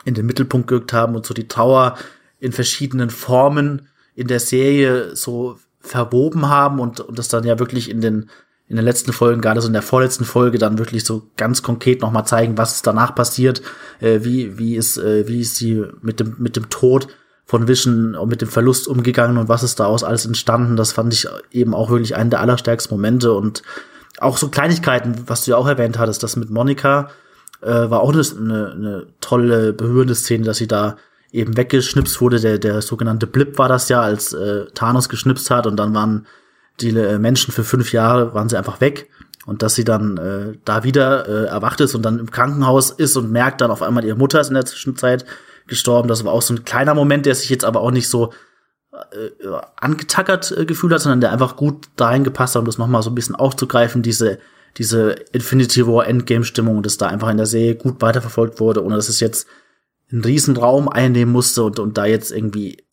in 0.04 0.14
den 0.14 0.26
Mittelpunkt 0.26 0.68
gerückt 0.68 0.92
haben 0.92 1.16
und 1.16 1.26
so 1.26 1.34
die 1.34 1.48
Trauer 1.48 1.98
in 2.38 2.52
verschiedenen 2.52 3.10
Formen 3.10 3.88
in 4.14 4.28
der 4.28 4.40
Serie 4.40 5.16
so 5.16 5.58
verwoben 5.80 6.48
haben 6.48 6.78
und, 6.78 7.00
und 7.00 7.18
das 7.18 7.28
dann 7.28 7.44
ja 7.44 7.58
wirklich 7.58 7.90
in 7.90 8.00
den 8.00 8.30
in 8.74 8.78
den 8.78 8.86
letzten 8.86 9.12
Folgen, 9.12 9.40
gerade 9.40 9.60
so 9.60 9.68
in 9.68 9.72
der 9.72 9.82
vorletzten 9.82 10.24
Folge, 10.24 10.58
dann 10.58 10.78
wirklich 10.78 11.04
so 11.04 11.30
ganz 11.36 11.62
konkret 11.62 12.02
nochmal 12.02 12.26
zeigen, 12.26 12.58
was 12.58 12.82
danach 12.82 13.14
passiert, 13.14 13.62
äh, 14.00 14.24
wie, 14.24 14.58
wie 14.58 14.74
ist, 14.74 14.96
äh, 14.96 15.28
wie 15.28 15.42
ist 15.42 15.54
sie 15.54 15.84
mit 16.02 16.18
dem, 16.18 16.34
mit 16.38 16.56
dem 16.56 16.68
Tod 16.70 17.06
von 17.46 17.68
Vision 17.68 18.16
und 18.16 18.28
mit 18.28 18.40
dem 18.40 18.48
Verlust 18.48 18.88
umgegangen 18.88 19.38
und 19.38 19.48
was 19.48 19.62
ist 19.62 19.78
daraus 19.78 20.02
alles 20.02 20.26
entstanden. 20.26 20.74
Das 20.74 20.90
fand 20.90 21.14
ich 21.14 21.28
eben 21.52 21.72
auch 21.72 21.88
wirklich 21.88 22.16
einen 22.16 22.30
der 22.30 22.40
allerstärksten 22.40 22.96
Momente 22.96 23.32
und 23.32 23.62
auch 24.18 24.38
so 24.38 24.48
Kleinigkeiten, 24.48 25.22
was 25.28 25.44
du 25.44 25.52
ja 25.52 25.56
auch 25.56 25.68
erwähnt 25.68 25.96
hattest, 25.96 26.24
das 26.24 26.34
mit 26.34 26.50
Monika 26.50 27.10
äh, 27.60 27.68
war 27.68 28.00
auch 28.00 28.12
eine, 28.12 28.72
eine 28.72 29.06
tolle, 29.20 29.72
berührende 29.72 30.16
Szene, 30.16 30.44
dass 30.44 30.56
sie 30.56 30.66
da 30.66 30.96
eben 31.30 31.56
weggeschnipst 31.56 32.20
wurde. 32.20 32.40
Der, 32.40 32.58
der 32.58 32.82
sogenannte 32.82 33.28
Blip 33.28 33.56
war 33.56 33.68
das 33.68 33.88
ja, 33.88 34.02
als 34.02 34.32
äh, 34.32 34.66
Thanos 34.74 35.08
geschnipst 35.08 35.48
hat 35.50 35.68
und 35.68 35.76
dann 35.76 35.94
waren 35.94 36.26
die 36.80 36.90
äh, 36.90 37.18
Menschen 37.18 37.52
für 37.52 37.64
fünf 37.64 37.92
Jahre 37.92 38.34
waren 38.34 38.48
sie 38.48 38.56
einfach 38.56 38.80
weg 38.80 39.08
und 39.46 39.62
dass 39.62 39.74
sie 39.74 39.84
dann 39.84 40.16
äh, 40.16 40.58
da 40.64 40.84
wieder 40.84 41.28
äh, 41.28 41.46
erwacht 41.46 41.80
ist 41.80 41.94
und 41.94 42.02
dann 42.02 42.18
im 42.18 42.30
Krankenhaus 42.30 42.90
ist 42.90 43.16
und 43.16 43.30
merkt 43.30 43.60
dann 43.60 43.70
auf 43.70 43.82
einmal, 43.82 44.04
ihre 44.04 44.16
Mutter 44.16 44.40
ist 44.40 44.48
in 44.48 44.54
der 44.54 44.66
Zwischenzeit 44.66 45.24
gestorben. 45.66 46.08
Das 46.08 46.24
war 46.24 46.32
auch 46.32 46.42
so 46.42 46.54
ein 46.54 46.64
kleiner 46.64 46.94
Moment, 46.94 47.26
der 47.26 47.34
sich 47.34 47.50
jetzt 47.50 47.64
aber 47.64 47.80
auch 47.80 47.90
nicht 47.90 48.08
so 48.08 48.32
äh, 48.92 49.30
angetackert 49.76 50.54
äh, 50.56 50.64
gefühlt 50.66 50.92
hat, 50.92 51.00
sondern 51.00 51.20
der 51.20 51.32
einfach 51.32 51.56
gut 51.56 51.88
dahin 51.96 52.24
gepasst 52.24 52.54
hat, 52.54 52.60
um 52.60 52.66
das 52.66 52.78
nochmal 52.78 53.02
so 53.02 53.10
ein 53.10 53.14
bisschen 53.14 53.34
aufzugreifen, 53.34 54.02
diese 54.02 54.38
diese 54.76 55.12
Infinity 55.32 55.86
War 55.86 56.06
Endgame 56.06 56.44
Stimmung 56.44 56.78
und 56.78 56.86
das 56.86 56.98
da 56.98 57.06
einfach 57.06 57.30
in 57.30 57.36
der 57.36 57.46
Serie 57.46 57.76
gut 57.76 58.00
weiterverfolgt 58.02 58.60
wurde, 58.60 58.84
ohne 58.84 58.96
dass 58.96 59.08
es 59.08 59.20
jetzt 59.20 59.46
einen 60.10 60.24
riesen 60.24 60.56
Raum 60.56 60.88
einnehmen 60.88 61.32
musste 61.32 61.62
und, 61.62 61.78
und 61.78 61.96
da 61.96 62.06
jetzt 62.06 62.32
irgendwie 62.32 62.84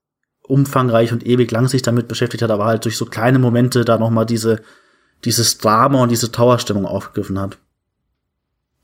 umfangreich 0.43 1.11
und 1.11 1.25
ewig 1.25 1.51
lang 1.51 1.67
sich 1.67 1.81
damit 1.81 2.07
beschäftigt 2.07 2.43
hat, 2.43 2.51
aber 2.51 2.65
halt 2.65 2.85
durch 2.85 2.97
so 2.97 3.05
kleine 3.05 3.39
Momente 3.39 3.85
da 3.85 3.97
nochmal 3.97 4.25
diese, 4.25 4.61
dieses 5.23 5.57
Drama 5.57 6.03
und 6.03 6.09
diese 6.09 6.31
Trauerstimmung 6.31 6.85
aufgegriffen 6.85 7.39
hat. 7.39 7.57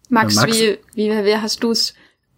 Max, 0.09 0.35
Max 0.35 0.57
wie, 0.57 0.77
wie, 0.93 1.09
wie 1.09 1.35
hast 1.35 1.63
du 1.63 1.71
es 1.71 1.93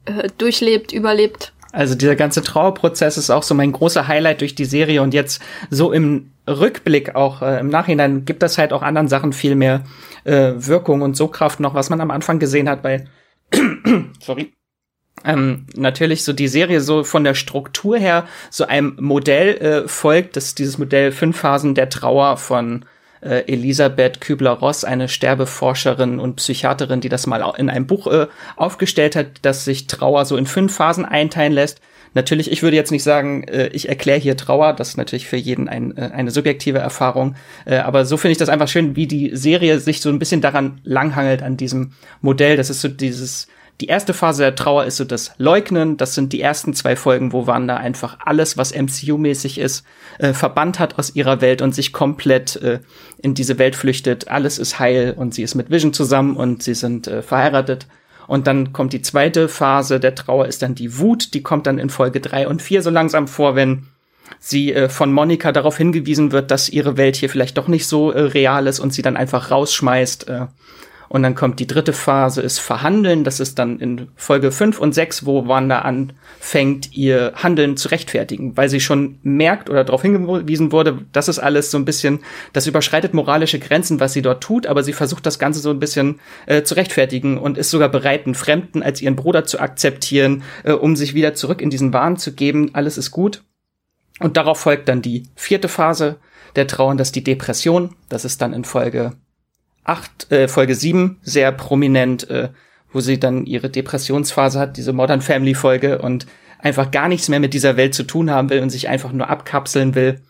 äh, 0.05 0.29
durchlebt, 0.37 0.91
überlebt? 0.91 1.53
Also 1.71 1.93
dieser 1.93 2.15
ganze 2.15 2.41
Trauerprozess 2.41 3.17
ist 3.17 3.29
auch 3.29 3.43
so 3.43 3.53
mein 3.53 3.71
großer 3.71 4.07
Highlight 4.07 4.41
durch 4.41 4.55
die 4.55 4.65
Serie 4.65 5.03
und 5.03 5.13
jetzt 5.13 5.41
so 5.69 5.91
im 5.91 6.31
Rückblick 6.47 7.13
auch 7.13 7.43
äh, 7.43 7.59
im 7.59 7.69
Nachhinein 7.69 8.25
gibt 8.25 8.41
das 8.41 8.57
halt 8.57 8.73
auch 8.73 8.81
anderen 8.81 9.07
Sachen 9.07 9.33
viel 9.33 9.53
mehr 9.53 9.83
äh, 10.23 10.53
Wirkung 10.55 11.03
und 11.03 11.15
so 11.15 11.27
Kraft 11.27 11.59
noch, 11.59 11.75
was 11.75 11.91
man 11.91 12.01
am 12.01 12.09
Anfang 12.09 12.39
gesehen 12.39 12.67
hat 12.67 12.81
bei 12.81 13.05
sorry 14.19 14.51
ähm, 15.25 15.65
natürlich 15.75 16.23
so 16.23 16.33
die 16.33 16.47
Serie 16.47 16.81
so 16.81 17.03
von 17.03 17.23
der 17.23 17.33
Struktur 17.33 17.97
her 17.97 18.25
so 18.49 18.65
einem 18.65 18.97
Modell 18.99 19.57
äh, 19.57 19.87
folgt, 19.87 20.35
das 20.35 20.45
ist 20.45 20.59
dieses 20.59 20.77
Modell 20.77 21.11
Fünf 21.11 21.37
Phasen 21.37 21.75
der 21.75 21.89
Trauer 21.89 22.37
von 22.37 22.85
äh, 23.21 23.43
Elisabeth 23.51 24.21
Kübler-Ross, 24.21 24.83
eine 24.83 25.09
Sterbeforscherin 25.09 26.19
und 26.19 26.37
Psychiaterin, 26.37 27.01
die 27.01 27.09
das 27.09 27.27
mal 27.27 27.53
in 27.57 27.69
einem 27.69 27.87
Buch 27.87 28.07
äh, 28.07 28.27
aufgestellt 28.55 29.15
hat, 29.15 29.27
dass 29.41 29.65
sich 29.65 29.87
Trauer 29.87 30.25
so 30.25 30.37
in 30.37 30.45
fünf 30.45 30.75
Phasen 30.75 31.05
einteilen 31.05 31.53
lässt. 31.53 31.81
Natürlich, 32.15 32.51
ich 32.51 32.63
würde 32.63 32.75
jetzt 32.75 32.91
nicht 32.91 33.03
sagen, 33.03 33.43
äh, 33.43 33.67
ich 33.67 33.87
erkläre 33.87 34.19
hier 34.19 34.35
Trauer, 34.35 34.73
das 34.73 34.89
ist 34.89 34.97
natürlich 34.97 35.27
für 35.27 35.37
jeden 35.37 35.69
ein, 35.69 35.95
äh, 35.95 36.09
eine 36.13 36.31
subjektive 36.31 36.79
Erfahrung, 36.79 37.35
äh, 37.65 37.77
aber 37.77 38.05
so 38.05 38.17
finde 38.17 38.31
ich 38.31 38.37
das 38.37 38.49
einfach 38.49 38.67
schön, 38.67 38.95
wie 38.95 39.05
die 39.05 39.31
Serie 39.35 39.79
sich 39.79 40.01
so 40.01 40.09
ein 40.09 40.19
bisschen 40.19 40.41
daran 40.41 40.81
langhangelt 40.83 41.43
an 41.43 41.57
diesem 41.57 41.91
Modell. 42.21 42.57
Das 42.57 42.69
ist 42.69 42.81
so 42.81 42.87
dieses 42.87 43.47
die 43.81 43.87
erste 43.87 44.13
Phase 44.13 44.43
der 44.43 44.55
Trauer 44.55 44.85
ist 44.85 44.97
so 44.97 45.05
das 45.05 45.31
Leugnen. 45.37 45.95
Das 45.95 46.13
sind 46.13 46.33
die 46.33 46.41
ersten 46.41 46.73
zwei 46.73 46.97
Folgen, 46.97 47.31
wo 47.31 47.47
Wanda 47.47 47.77
einfach 47.77 48.17
alles, 48.25 48.57
was 48.57 48.73
MCU-mäßig 48.73 49.57
ist, 49.57 49.85
äh, 50.17 50.33
verbannt 50.33 50.79
hat 50.79 50.99
aus 50.99 51.15
ihrer 51.15 51.39
Welt 51.39 51.61
und 51.61 51.73
sich 51.73 51.93
komplett 51.93 52.57
äh, 52.57 52.79
in 53.21 53.35
diese 53.35 53.57
Welt 53.57 53.77
flüchtet. 53.77 54.27
Alles 54.27 54.59
ist 54.59 54.79
heil 54.79 55.13
und 55.17 55.33
sie 55.33 55.43
ist 55.43 55.55
mit 55.55 55.69
Vision 55.69 55.93
zusammen 55.93 56.35
und 56.35 56.61
sie 56.61 56.73
sind 56.73 57.07
äh, 57.07 57.21
verheiratet. 57.21 57.87
Und 58.27 58.47
dann 58.47 58.73
kommt 58.73 58.91
die 58.91 59.01
zweite 59.01 59.47
Phase 59.47 59.99
der 59.99 60.13
Trauer, 60.13 60.47
ist 60.47 60.61
dann 60.61 60.75
die 60.75 60.99
Wut. 60.99 61.33
Die 61.33 61.41
kommt 61.41 61.65
dann 61.65 61.79
in 61.79 61.89
Folge 61.89 62.19
drei 62.19 62.47
und 62.47 62.61
vier 62.61 62.81
so 62.81 62.89
langsam 62.89 63.27
vor, 63.27 63.55
wenn 63.55 63.87
sie 64.39 64.73
äh, 64.73 64.89
von 64.89 65.13
Monika 65.13 65.53
darauf 65.53 65.77
hingewiesen 65.77 66.33
wird, 66.33 66.51
dass 66.51 66.69
ihre 66.69 66.97
Welt 66.97 67.15
hier 67.15 67.29
vielleicht 67.29 67.57
doch 67.57 67.69
nicht 67.69 67.87
so 67.87 68.11
äh, 68.11 68.19
real 68.19 68.67
ist 68.67 68.79
und 68.79 68.93
sie 68.93 69.01
dann 69.01 69.17
einfach 69.17 69.51
rausschmeißt. 69.51 70.27
Äh, 70.27 70.47
und 71.09 71.23
dann 71.23 71.33
kommt 71.33 71.59
die 71.59 71.67
dritte 71.67 71.91
Phase, 71.91 72.41
ist 72.41 72.59
Verhandeln. 72.59 73.23
Das 73.23 73.39
ist 73.39 73.57
dann 73.57 73.79
in 73.79 74.09
Folge 74.15 74.51
5 74.51 74.79
und 74.79 74.93
6, 74.93 75.25
wo 75.25 75.47
Wanda 75.47 75.79
anfängt, 75.79 76.93
ihr 76.93 77.33
Handeln 77.35 77.77
zu 77.77 77.89
rechtfertigen, 77.89 78.55
weil 78.55 78.69
sie 78.69 78.79
schon 78.79 79.17
merkt 79.23 79.71
oder 79.71 79.83
darauf 79.83 80.03
hingewiesen 80.03 80.71
wurde, 80.71 80.99
das 81.11 81.27
ist 81.27 81.39
alles 81.39 81.71
so 81.71 81.79
ein 81.79 81.85
bisschen, 81.85 82.19
das 82.53 82.67
überschreitet 82.67 83.15
moralische 83.15 83.57
Grenzen, 83.57 83.99
was 83.99 84.13
sie 84.13 84.21
dort 84.21 84.43
tut, 84.43 84.67
aber 84.67 84.83
sie 84.83 84.93
versucht 84.93 85.25
das 85.25 85.39
Ganze 85.39 85.59
so 85.59 85.71
ein 85.71 85.79
bisschen 85.79 86.19
äh, 86.45 86.61
zu 86.61 86.75
rechtfertigen 86.75 87.39
und 87.39 87.57
ist 87.57 87.71
sogar 87.71 87.89
bereit, 87.89 88.25
einen 88.25 88.35
Fremden 88.35 88.83
als 88.83 89.01
ihren 89.01 89.15
Bruder 89.15 89.45
zu 89.45 89.59
akzeptieren, 89.59 90.43
äh, 90.63 90.73
um 90.73 90.95
sich 90.95 91.15
wieder 91.15 91.33
zurück 91.33 91.61
in 91.61 91.71
diesen 91.71 91.91
Wahn 91.91 92.17
zu 92.17 92.33
geben. 92.33 92.69
Alles 92.73 92.99
ist 92.99 93.09
gut. 93.09 93.43
Und 94.19 94.37
darauf 94.37 94.59
folgt 94.59 94.87
dann 94.89 95.01
die 95.01 95.27
vierte 95.35 95.69
Phase 95.69 96.17
der 96.55 96.67
Trauer, 96.67 96.95
das 96.95 97.09
ist 97.09 97.15
die 97.15 97.23
Depression. 97.23 97.95
Das 98.09 98.25
ist 98.25 98.41
dann 98.41 98.53
in 98.53 98.63
Folge 98.63 99.13
8, 99.89 100.31
äh, 100.31 100.47
Folge 100.47 100.75
7 100.75 101.17
sehr 101.21 101.51
prominent, 101.51 102.29
äh, 102.29 102.49
wo 102.91 103.01
sie 103.01 103.19
dann 103.19 103.45
ihre 103.45 103.69
Depressionsphase 103.69 104.59
hat, 104.59 104.77
diese 104.77 104.93
Modern 104.93 105.21
Family 105.21 105.55
Folge 105.55 105.99
und 105.99 106.27
einfach 106.59 106.91
gar 106.91 107.07
nichts 107.07 107.29
mehr 107.29 107.39
mit 107.39 107.53
dieser 107.53 107.77
Welt 107.77 107.93
zu 107.93 108.03
tun 108.03 108.29
haben 108.29 108.49
will 108.49 108.61
und 108.61 108.69
sich 108.69 108.89
einfach 108.89 109.11
nur 109.11 109.29
abkapseln 109.29 109.95
will 109.95 110.21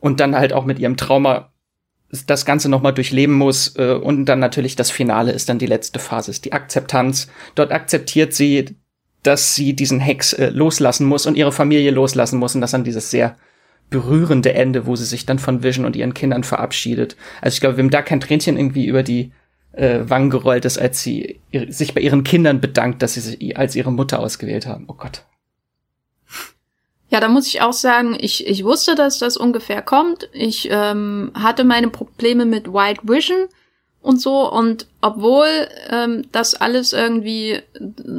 und 0.00 0.20
dann 0.20 0.36
halt 0.36 0.52
auch 0.52 0.64
mit 0.64 0.78
ihrem 0.78 0.96
Trauma 0.96 1.52
das 2.26 2.44
Ganze 2.44 2.68
nochmal 2.68 2.92
durchleben 2.92 3.34
muss 3.34 3.74
äh, 3.76 3.94
und 3.94 4.26
dann 4.26 4.38
natürlich 4.38 4.76
das 4.76 4.90
Finale 4.90 5.32
ist 5.32 5.48
dann 5.48 5.58
die 5.58 5.66
letzte 5.66 5.98
Phase, 5.98 6.30
ist 6.30 6.44
die 6.44 6.52
Akzeptanz. 6.52 7.28
Dort 7.54 7.72
akzeptiert 7.72 8.34
sie, 8.34 8.76
dass 9.22 9.54
sie 9.54 9.74
diesen 9.74 10.00
Hex 10.00 10.34
äh, 10.34 10.50
loslassen 10.50 11.06
muss 11.06 11.24
und 11.24 11.36
ihre 11.36 11.52
Familie 11.52 11.90
loslassen 11.90 12.38
muss 12.38 12.54
und 12.54 12.60
das 12.60 12.72
dann 12.72 12.84
dieses 12.84 13.10
sehr 13.10 13.36
berührende 13.92 14.54
Ende, 14.54 14.86
wo 14.86 14.96
sie 14.96 15.04
sich 15.04 15.24
dann 15.24 15.38
von 15.38 15.62
Vision 15.62 15.86
und 15.86 15.94
ihren 15.94 16.14
Kindern 16.14 16.42
verabschiedet. 16.42 17.16
Also 17.40 17.54
ich 17.54 17.60
glaube, 17.60 17.76
wem 17.76 17.90
da 17.90 18.02
kein 18.02 18.20
Tränchen 18.20 18.56
irgendwie 18.56 18.86
über 18.86 19.04
die 19.04 19.30
äh, 19.72 20.00
Wangen 20.02 20.30
gerollt 20.30 20.64
ist, 20.64 20.78
als 20.78 21.02
sie 21.02 21.40
sich 21.68 21.94
bei 21.94 22.00
ihren 22.00 22.24
Kindern 22.24 22.60
bedankt, 22.60 23.02
dass 23.02 23.14
sie 23.14 23.20
sich 23.20 23.56
als 23.56 23.76
ihre 23.76 23.92
Mutter 23.92 24.18
ausgewählt 24.18 24.66
haben. 24.66 24.86
Oh 24.88 24.94
Gott. 24.94 25.24
Ja, 27.08 27.20
da 27.20 27.28
muss 27.28 27.46
ich 27.46 27.60
auch 27.60 27.74
sagen, 27.74 28.16
ich, 28.18 28.46
ich 28.46 28.64
wusste, 28.64 28.94
dass 28.94 29.18
das 29.18 29.36
ungefähr 29.36 29.82
kommt. 29.82 30.30
Ich 30.32 30.68
ähm, 30.70 31.30
hatte 31.34 31.62
meine 31.62 31.88
Probleme 31.88 32.46
mit 32.46 32.72
White 32.72 33.02
Vision 33.04 33.48
und 34.00 34.20
so. 34.20 34.50
Und 34.50 34.86
obwohl 35.02 35.46
ähm, 35.90 36.24
das 36.32 36.54
alles 36.54 36.94
irgendwie 36.94 37.60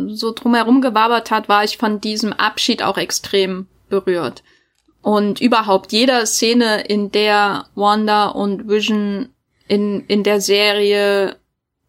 so 0.07 0.31
drumherum 0.31 0.81
gewabert 0.81 1.31
hat, 1.31 1.49
war 1.49 1.63
ich 1.63 1.77
von 1.77 2.01
diesem 2.01 2.33
Abschied 2.33 2.83
auch 2.83 2.99
extrem 2.99 3.65
berührt. 3.89 4.43
Und 5.03 5.41
überhaupt 5.41 5.91
jeder 5.91 6.25
Szene, 6.25 6.81
in 6.81 7.11
der 7.11 7.67
Wanda 7.75 8.27
und 8.27 8.67
Vision 8.67 9.29
in, 9.67 10.05
in 10.07 10.23
der 10.23 10.41
Serie 10.41 11.35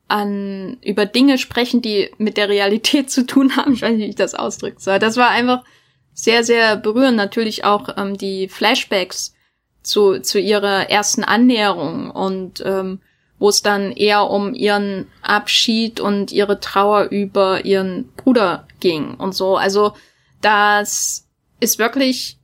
an, 0.08 0.78
über 0.82 1.06
Dinge 1.06 1.38
sprechen, 1.38 1.80
die 1.80 2.10
mit 2.18 2.36
der 2.36 2.48
Realität 2.48 3.10
zu 3.12 3.24
tun 3.24 3.56
haben. 3.56 3.72
Ich 3.72 3.82
weiß 3.82 3.92
nicht, 3.92 4.04
wie 4.04 4.10
ich 4.10 4.16
das 4.16 4.34
ausdrücken 4.34 4.80
soll. 4.80 4.98
Das 4.98 5.16
war 5.16 5.30
einfach 5.30 5.64
sehr, 6.12 6.44
sehr 6.44 6.76
berührend. 6.76 7.16
Natürlich 7.16 7.64
auch 7.64 7.96
ähm, 7.96 8.18
die 8.18 8.48
Flashbacks 8.48 9.34
zu, 9.82 10.20
zu 10.20 10.40
ihrer 10.40 10.90
ersten 10.90 11.22
Annäherung 11.22 12.10
und 12.10 12.62
ähm, 12.66 13.00
wo 13.38 13.48
es 13.48 13.62
dann 13.62 13.92
eher 13.92 14.30
um 14.30 14.54
ihren 14.54 15.06
Abschied 15.22 16.00
und 16.00 16.32
ihre 16.32 16.60
Trauer 16.60 17.04
über 17.10 17.64
ihren 17.64 18.08
Bruder 18.16 18.66
ging 18.80 19.14
und 19.14 19.34
so. 19.34 19.56
Also 19.56 19.92
das 20.40 21.28
ist 21.60 21.78
wirklich 21.78 22.38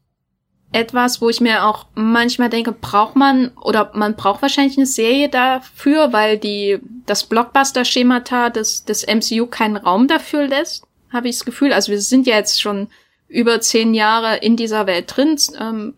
etwas, 0.72 1.20
wo 1.20 1.28
ich 1.28 1.40
mir 1.40 1.64
auch 1.64 1.86
manchmal 1.94 2.48
denke, 2.48 2.72
braucht 2.72 3.16
man 3.16 3.48
oder 3.60 3.90
man 3.94 4.14
braucht 4.14 4.42
wahrscheinlich 4.42 4.76
eine 4.76 4.86
Serie 4.86 5.28
dafür, 5.28 6.12
weil 6.12 6.38
die 6.38 6.78
das 7.06 7.24
Blockbuster-Schemata 7.24 8.50
des, 8.50 8.84
des 8.84 9.04
MCU 9.06 9.46
keinen 9.46 9.76
Raum 9.76 10.06
dafür 10.06 10.46
lässt, 10.46 10.84
habe 11.12 11.28
ich 11.28 11.36
das 11.38 11.44
Gefühl. 11.44 11.72
Also 11.72 11.90
wir 11.90 12.00
sind 12.00 12.26
ja 12.26 12.36
jetzt 12.36 12.60
schon 12.60 12.88
über 13.26 13.60
zehn 13.60 13.94
Jahre 13.94 14.36
in 14.38 14.56
dieser 14.56 14.86
Welt 14.86 15.16
drin, 15.16 15.36
ähm, 15.58 15.94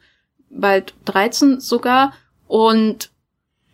bald 0.49 0.95
13 1.05 1.61
sogar. 1.61 2.15
Und 2.49 3.11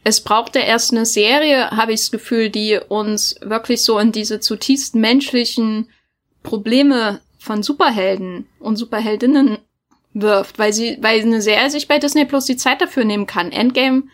es 0.02 0.20
brauchte 0.20 0.58
erst 0.58 0.92
eine 0.92 1.06
Serie, 1.06 1.70
habe 1.70 1.92
ich 1.92 2.00
das 2.00 2.10
Gefühl, 2.10 2.50
die 2.50 2.78
uns 2.88 3.36
wirklich 3.40 3.82
so 3.82 3.98
in 3.98 4.10
diese 4.10 4.40
zutiefst 4.40 4.94
menschlichen 4.94 5.88
Probleme 6.42 7.20
von 7.38 7.62
Superhelden 7.62 8.46
und 8.58 8.76
Superheldinnen 8.76 9.58
wirft, 10.14 10.58
weil 10.58 10.72
sie, 10.72 10.98
weil 11.00 11.20
eine 11.20 11.42
Serie 11.42 11.70
sich 11.70 11.88
bei 11.88 11.98
Disney 11.98 12.24
Plus 12.24 12.46
die 12.46 12.56
Zeit 12.56 12.80
dafür 12.80 13.04
nehmen 13.04 13.26
kann. 13.26 13.52
Endgame 13.52 14.04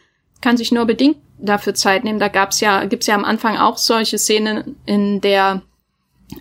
kann 0.41 0.57
sich 0.57 0.73
nur 0.73 0.85
bedingt 0.85 1.19
dafür 1.39 1.75
Zeit 1.75 2.05
nehmen. 2.05 2.19
Da 2.19 2.29
gab's 2.29 2.61
ja, 2.61 2.85
gibt's 2.85 3.07
ja 3.07 3.15
am 3.15 3.25
Anfang 3.25 3.57
auch 3.57 3.79
solche 3.79 4.19
Szenen 4.19 4.77
in 4.87 5.21
der 5.21 5.62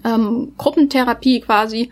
ähm, 0.03 0.53
Gruppentherapie 0.57 1.41
quasi 1.41 1.91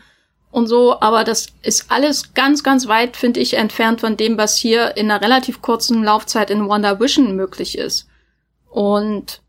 und 0.52 0.68
so, 0.68 1.00
aber 1.00 1.24
das 1.24 1.48
ist 1.62 1.90
alles 1.90 2.34
ganz, 2.34 2.62
ganz 2.64 2.88
weit, 2.88 3.16
finde 3.16 3.40
ich, 3.40 3.54
entfernt 3.54 4.02
von 4.02 4.18
dem, 4.18 4.38
was 4.38 4.58
hier 4.58 4.98
in 4.98 5.10
einer 5.10 5.22
relativ 5.22 5.62
kurzen 5.62 6.04
Laufzeit 6.04 6.50
in 6.50 6.68
Wonder 6.68 7.00
Vision 7.00 7.36
möglich 7.36 7.78
ist. 7.78 8.08
Und 8.70 9.42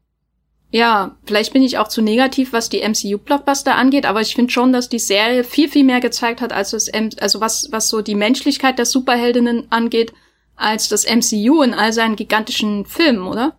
ja, 0.73 1.17
vielleicht 1.27 1.53
bin 1.53 1.63
ich 1.63 1.77
auch 1.77 1.89
zu 1.89 2.01
negativ, 2.01 2.55
was 2.55 2.71
die 2.71 2.81
MCU-Blockbuster 2.81 3.75
angeht, 3.75 4.07
aber 4.07 4.23
ich 4.23 4.35
finde 4.35 4.51
schon, 4.51 4.73
dass 4.73 4.89
die 4.89 4.99
Serie 4.99 5.45
viel, 5.45 5.69
viel 5.69 5.85
mehr 5.85 6.01
gezeigt 6.01 6.41
hat, 6.41 6.51
als 6.51 6.71
das, 6.71 6.89
M 6.89 7.11
also 7.21 7.43
was, 7.43 7.69
was 7.71 7.91
so 7.91 8.01
die 8.01 8.15
Menschlichkeit 8.15 8.79
der 8.79 8.87
Superheldinnen 8.87 9.71
angeht, 9.71 10.15
als 10.57 10.89
das 10.89 11.05
MCU 11.05 11.63
in 11.63 11.75
all 11.75 11.93
seinen 11.93 12.17
gigantischen 12.17 12.87
Filmen, 12.87 13.27
oder? 13.27 13.59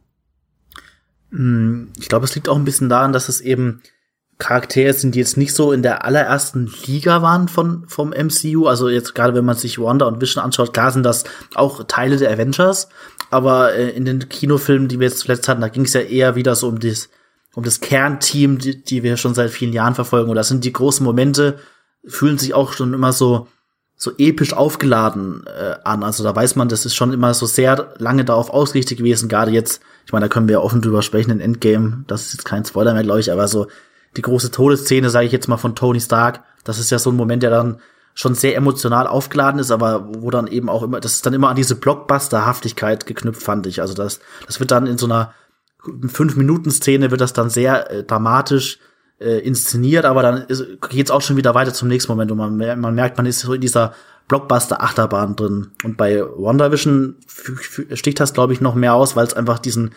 Hm, 1.30 1.94
ich 2.00 2.10
glaube, 2.10 2.26
es 2.26 2.34
liegt 2.34 2.50
auch 2.50 2.56
ein 2.56 2.66
bisschen 2.66 2.90
daran, 2.90 3.14
dass 3.14 3.30
es 3.30 3.42
eben 3.42 3.84
Charaktere 4.40 4.94
sind, 4.94 5.14
die 5.14 5.20
jetzt 5.20 5.38
nicht 5.38 5.54
so 5.54 5.72
in 5.72 5.84
der 5.84 6.06
allerersten 6.06 6.74
Liga 6.86 7.22
waren 7.22 7.48
von, 7.48 7.86
vom 7.88 8.10
MCU. 8.10 8.66
Also 8.66 8.90
jetzt 8.90 9.14
gerade 9.14 9.36
wenn 9.36 9.46
man 9.46 9.56
sich 9.56 9.80
Wanda 9.80 10.08
und 10.08 10.20
Vision 10.20 10.44
anschaut, 10.44 10.74
klar 10.74 10.92
sind 10.92 11.04
das 11.04 11.26
auch 11.54 11.84
Teile 11.84 12.18
der 12.18 12.32
Avengers. 12.32 12.90
Aber 13.34 13.74
äh, 13.74 13.90
in 13.90 14.06
den 14.06 14.30
Kinofilmen, 14.30 14.88
die 14.88 15.00
wir 15.00 15.08
jetzt 15.08 15.20
zuletzt 15.20 15.48
hatten, 15.48 15.62
da 15.62 15.68
ging 15.68 15.86
es 15.86 15.94
ja 15.94 16.02
eher 16.02 16.36
wieder 16.36 16.56
so 16.56 16.68
um 16.68 16.80
das, 16.80 17.10
um 17.56 17.64
das 17.64 17.80
Kernteam, 17.80 18.60
die, 18.60 18.84
die 18.84 19.02
wir 19.02 19.18
schon 19.18 19.34
seit 19.34 19.50
vielen 19.50 19.74
Jahren 19.74 19.96
verfolgen. 19.96 20.30
Und 20.30 20.36
das 20.36 20.48
sind 20.48 20.64
die 20.64 20.72
großen 20.72 21.04
Momente, 21.04 21.58
fühlen 22.06 22.38
sich 22.38 22.54
auch 22.54 22.74
schon 22.74 22.94
immer 22.94 23.12
so, 23.12 23.48
so 23.96 24.12
episch 24.20 24.54
aufgeladen 24.54 25.46
äh, 25.48 25.76
an. 25.84 26.04
Also 26.04 26.24
da 26.24 26.36
weiß 26.36 26.56
man, 26.56 26.70
das 26.70 26.86
ist 26.86 26.94
schon 26.94 27.12
immer 27.12 27.34
so 27.34 27.48
sehr 27.48 27.96
lange 27.98 28.24
darauf 28.24 28.52
ausgerichtet 28.52 29.00
gewesen. 29.00 29.30
Gerade 29.30 29.52
jetzt, 29.52 29.82
ich 30.06 30.14
meine, 30.14 30.26
da 30.26 30.30
können 30.30 30.48
wir 30.48 30.54
ja 30.54 30.60
offen 30.60 30.82
drüber 30.82 31.02
sprechen 31.02 31.32
in 31.32 31.40
Endgame. 31.40 32.04
Das 32.06 32.28
ist 32.28 32.34
jetzt 32.34 32.46
kein 32.46 32.66
Spoiler 32.66 32.94
mehr, 32.94 33.04
glaube 33.04 33.20
ich, 33.20 33.32
aber 33.32 33.48
so 33.48 33.66
die 34.16 34.22
große 34.22 34.52
Todesszene, 34.52 35.10
sage 35.10 35.26
ich 35.26 35.32
jetzt 35.32 35.48
mal 35.48 35.58
von 35.58 35.76
Tony 35.76 36.00
Stark, 36.00 36.44
das 36.64 36.78
ist 36.78 36.92
ja 36.92 37.00
so 37.00 37.10
ein 37.10 37.16
Moment, 37.16 37.42
der 37.42 37.50
dann 37.50 37.80
schon 38.14 38.36
sehr 38.36 38.56
emotional 38.56 39.08
aufgeladen 39.08 39.60
ist, 39.60 39.72
aber 39.72 40.08
wo 40.22 40.30
dann 40.30 40.48
eben 40.48 40.70
auch 40.70 40.84
immer, 40.84 41.00
das 41.00 41.14
ist 41.14 41.26
dann 41.26 41.34
immer 41.34 41.50
an 41.50 41.56
diese 41.56 41.76
Blockbuster-Haftigkeit 41.76 43.06
geknüpft, 43.06 43.42
fand 43.42 43.66
ich. 43.66 43.82
Also 43.82 43.94
das, 43.94 44.20
das 44.46 44.60
wird 44.60 44.72
dann 44.72 44.86
in 44.86 44.98
so 44.98 45.06
einer 45.08 45.34
Fünf-Minuten-Szene 45.84 47.12
wird 47.12 47.22
das 47.22 47.34
dann 47.34 47.50
sehr 47.50 47.92
äh, 47.92 48.04
dramatisch 48.04 48.80
äh, 49.20 49.40
inszeniert, 49.40 50.06
aber 50.06 50.22
dann 50.22 50.46
geht 50.90 51.08
es 51.08 51.12
auch 51.12 51.22
schon 51.22 51.36
wieder 51.36 51.56
weiter 51.56 51.74
zum 51.74 51.88
nächsten 51.88 52.12
Moment 52.12 52.32
und 52.32 52.38
man, 52.38 52.58
man 52.58 52.96
merkt, 52.96 53.18
man 53.18 53.26
ist 53.26 53.40
so 53.40 53.54
in 53.54 53.62
dieser 53.62 53.94
Blockbuster-Achterbahn 54.28 55.36
drin. 55.36 55.72
Und 55.84 55.98
bei 55.98 56.22
WandaVision 56.22 57.18
sticht 57.94 58.20
das, 58.20 58.34
glaube 58.34 58.54
ich, 58.54 58.62
noch 58.62 58.76
mehr 58.76 58.94
aus, 58.94 59.16
weil 59.16 59.28
es 59.28 59.34
einfach 59.34 59.60
diesen 59.60 59.94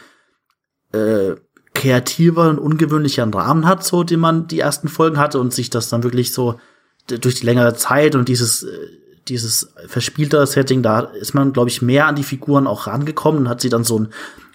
äh, 0.93 1.37
kreativer 1.75 2.49
und 2.51 2.59
ungewöhnlicheren 2.59 3.33
Rahmen 3.33 3.67
hat, 3.67 3.85
so 3.85 4.03
den 4.03 4.21
man 4.21 4.49
die 4.49 4.61
ersten 4.61 4.89
Folgen 4.89 5.19
hatte 5.19 5.39
und 5.39 5.53
sich 5.53 5.71
das 5.71 5.89
dann 5.89 6.03
wirklich 6.03 6.33
so 6.33 6.59
durch 7.07 7.37
die 7.37 7.47
längere 7.47 7.75
Zeit 7.75 8.15
und 8.15 8.29
dieses 8.29 8.63
äh, 8.63 8.69
dieses 9.29 9.73
verspielte 9.87 10.47
Setting, 10.47 10.83
da 10.83 11.01
ist 11.01 11.35
man, 11.35 11.53
glaube 11.53 11.69
ich, 11.69 11.83
mehr 11.83 12.07
an 12.07 12.15
die 12.15 12.23
Figuren 12.23 12.67
auch 12.67 12.87
rangekommen 12.87 13.43
und 13.43 13.49
hat 13.49 13.61
sie 13.61 13.69
dann 13.69 13.85
so 13.85 13.99
ein, 13.99 14.09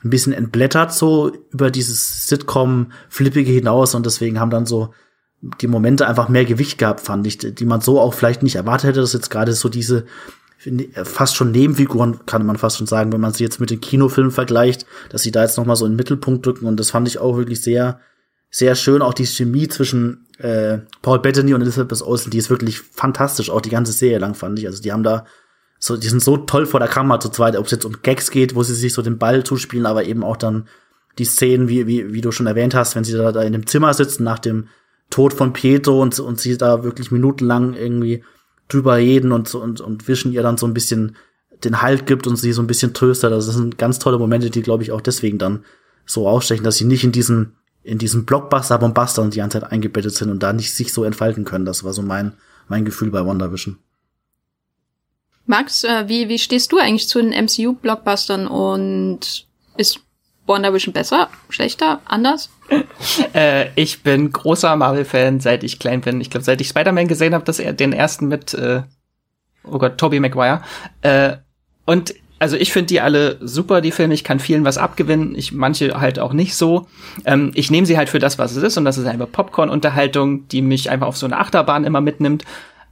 ein 0.03 0.09
bisschen 0.09 0.33
entblättert, 0.33 0.93
so 0.93 1.31
über 1.51 1.71
dieses 1.71 2.27
Sitcom-Flippige 2.27 3.51
hinaus 3.51 3.95
und 3.95 4.05
deswegen 4.05 4.39
haben 4.39 4.49
dann 4.49 4.65
so 4.65 4.93
die 5.59 5.67
Momente 5.67 6.07
einfach 6.07 6.29
mehr 6.29 6.45
Gewicht 6.45 6.77
gehabt, 6.77 7.01
fand 7.01 7.25
ich, 7.25 7.37
die 7.37 7.65
man 7.65 7.81
so 7.81 7.99
auch 7.99 8.13
vielleicht 8.13 8.43
nicht 8.43 8.55
erwartet 8.55 8.91
hätte, 8.91 9.01
dass 9.01 9.13
jetzt 9.13 9.29
gerade 9.29 9.53
so 9.53 9.69
diese 9.69 10.05
fast 11.03 11.35
schon 11.35 11.51
Nebenfiguren, 11.51 12.19
kann 12.27 12.45
man 12.45 12.57
fast 12.57 12.77
schon 12.77 12.85
sagen, 12.85 13.11
wenn 13.11 13.21
man 13.21 13.33
sie 13.33 13.43
jetzt 13.43 13.59
mit 13.59 13.71
den 13.71 13.81
Kinofilmen 13.81 14.31
vergleicht, 14.31 14.85
dass 15.09 15.23
sie 15.23 15.31
da 15.31 15.41
jetzt 15.41 15.57
noch 15.57 15.65
mal 15.65 15.75
so 15.75 15.85
in 15.85 15.93
den 15.93 15.97
Mittelpunkt 15.97 16.45
drücken 16.45 16.67
und 16.67 16.79
das 16.79 16.91
fand 16.91 17.07
ich 17.07 17.17
auch 17.17 17.35
wirklich 17.35 17.61
sehr, 17.61 17.99
sehr 18.51 18.75
schön. 18.75 19.01
Auch 19.01 19.15
die 19.15 19.25
Chemie 19.25 19.67
zwischen 19.67 20.27
äh, 20.41 20.79
Paul 21.01 21.19
Bettany 21.19 21.53
und 21.53 21.61
Elizabeth 21.61 22.01
Olsen, 22.01 22.31
die 22.31 22.37
ist 22.37 22.49
wirklich 22.49 22.79
fantastisch, 22.79 23.49
auch 23.49 23.61
die 23.61 23.69
ganze 23.69 23.91
Serie 23.91 24.19
lang 24.19 24.33
fand 24.33 24.59
ich. 24.59 24.67
Also 24.67 24.81
die 24.81 24.91
haben 24.91 25.03
da 25.03 25.25
so, 25.79 25.97
die 25.97 26.07
sind 26.07 26.21
so 26.21 26.37
toll 26.37 26.65
vor 26.65 26.79
der 26.79 26.89
Kamera 26.89 27.19
zu 27.19 27.29
zweit, 27.29 27.55
ob 27.55 27.65
es 27.65 27.71
jetzt 27.71 27.85
um 27.85 28.01
Gags 28.03 28.29
geht, 28.29 28.55
wo 28.55 28.63
sie 28.63 28.75
sich 28.75 28.93
so 28.93 29.01
den 29.01 29.17
Ball 29.17 29.43
zuspielen, 29.43 29.85
aber 29.85 30.03
eben 30.03 30.23
auch 30.23 30.37
dann 30.37 30.67
die 31.17 31.25
Szenen, 31.25 31.67
wie, 31.69 31.87
wie, 31.87 32.13
wie 32.13 32.21
du 32.21 32.31
schon 32.31 32.47
erwähnt 32.47 32.75
hast, 32.75 32.95
wenn 32.95 33.03
sie 33.03 33.13
da, 33.13 33.31
da 33.31 33.41
in 33.41 33.53
dem 33.53 33.65
Zimmer 33.65 33.93
sitzen 33.93 34.23
nach 34.23 34.39
dem 34.39 34.67
Tod 35.09 35.33
von 35.33 35.53
Pietro 35.53 36.01
und, 36.01 36.19
und 36.19 36.39
sie 36.39 36.57
da 36.57 36.83
wirklich 36.83 37.11
minutenlang 37.11 37.73
irgendwie 37.73 38.23
drüber 38.67 38.95
reden 38.95 39.31
und, 39.31 39.53
und, 39.55 39.81
und 39.81 40.07
Vision 40.07 40.31
ihr 40.31 40.43
dann 40.43 40.57
so 40.57 40.65
ein 40.65 40.73
bisschen 40.73 41.15
den 41.63 41.81
Halt 41.81 42.05
gibt 42.05 42.27
und 42.27 42.37
sie 42.37 42.53
so 42.53 42.61
ein 42.61 42.67
bisschen 42.67 42.93
tröstet. 42.93 43.31
Also 43.31 43.47
das 43.47 43.55
sind 43.55 43.77
ganz 43.77 43.99
tolle 43.99 44.17
Momente, 44.17 44.49
die, 44.49 44.61
glaube 44.61 44.83
ich, 44.83 44.91
auch 44.91 45.01
deswegen 45.01 45.37
dann 45.37 45.65
so 46.05 46.27
ausstechen, 46.27 46.63
dass 46.63 46.77
sie 46.77 46.85
nicht 46.85 47.03
in 47.03 47.11
diesen, 47.11 47.55
in 47.83 47.97
diesen 47.97 48.25
Blockbuster-Bombastern 48.25 49.31
die 49.31 49.37
ganze 49.37 49.59
Zeit 49.59 49.71
eingebettet 49.71 50.15
sind 50.15 50.29
und 50.29 50.43
da 50.43 50.53
nicht 50.53 50.73
sich 50.73 50.93
so 50.93 51.03
entfalten 51.03 51.45
können. 51.45 51.65
Das 51.65 51.83
war 51.83 51.93
so 51.93 52.01
mein, 52.01 52.33
mein 52.67 52.85
Gefühl 52.85 53.11
bei 53.11 53.25
WandaVision. 53.25 53.77
Max, 55.45 55.83
äh, 55.83 56.07
wie, 56.07 56.29
wie 56.29 56.39
stehst 56.39 56.71
du 56.71 56.77
eigentlich 56.77 57.07
zu 57.07 57.21
den 57.21 57.31
MCU-Blockbustern 57.31 58.47
und 58.47 59.47
ist 59.77 59.99
WandaVision 60.45 60.93
besser, 60.93 61.29
schlechter, 61.49 62.01
anders? 62.05 62.49
äh, 63.33 63.69
ich 63.75 64.03
bin 64.03 64.31
großer 64.31 64.75
Marvel-Fan, 64.75 65.39
seit 65.39 65.63
ich 65.63 65.79
klein 65.79 66.01
bin. 66.01 66.21
Ich 66.21 66.29
glaube, 66.29 66.43
seit 66.43 66.61
ich 66.61 66.67
Spider-Man 66.67 67.07
gesehen 67.07 67.33
habe, 67.33 67.43
dass 67.43 67.59
er 67.59 67.73
den 67.73 67.93
ersten 67.93 68.27
mit, 68.27 68.53
äh, 68.53 68.83
oh 69.63 69.79
Gott, 69.79 69.97
Tobey 69.97 70.19
Maguire. 70.19 70.61
Äh, 71.01 71.37
und 71.85 72.13
also 72.41 72.57
ich 72.57 72.73
finde 72.73 72.87
die 72.87 73.01
alle 73.01 73.37
super, 73.39 73.81
die 73.81 73.91
Filme. 73.91 74.15
Ich 74.15 74.23
kann 74.23 74.39
vielen 74.39 74.65
was 74.65 74.79
abgewinnen. 74.79 75.35
Ich 75.35 75.51
manche 75.51 76.01
halt 76.01 76.17
auch 76.17 76.33
nicht 76.33 76.55
so. 76.55 76.87
Ähm, 77.23 77.51
ich 77.53 77.69
nehme 77.69 77.85
sie 77.85 77.97
halt 77.97 78.09
für 78.09 78.17
das, 78.17 78.39
was 78.39 78.55
es 78.55 78.63
ist, 78.63 78.77
und 78.77 78.85
das 78.85 78.97
ist 78.97 79.05
einfach 79.05 79.31
Popcorn-Unterhaltung, 79.31 80.47
die 80.47 80.63
mich 80.63 80.89
einfach 80.89 81.05
auf 81.05 81.17
so 81.17 81.27
eine 81.27 81.37
Achterbahn 81.37 81.83
immer 81.83 82.01
mitnimmt. 82.01 82.43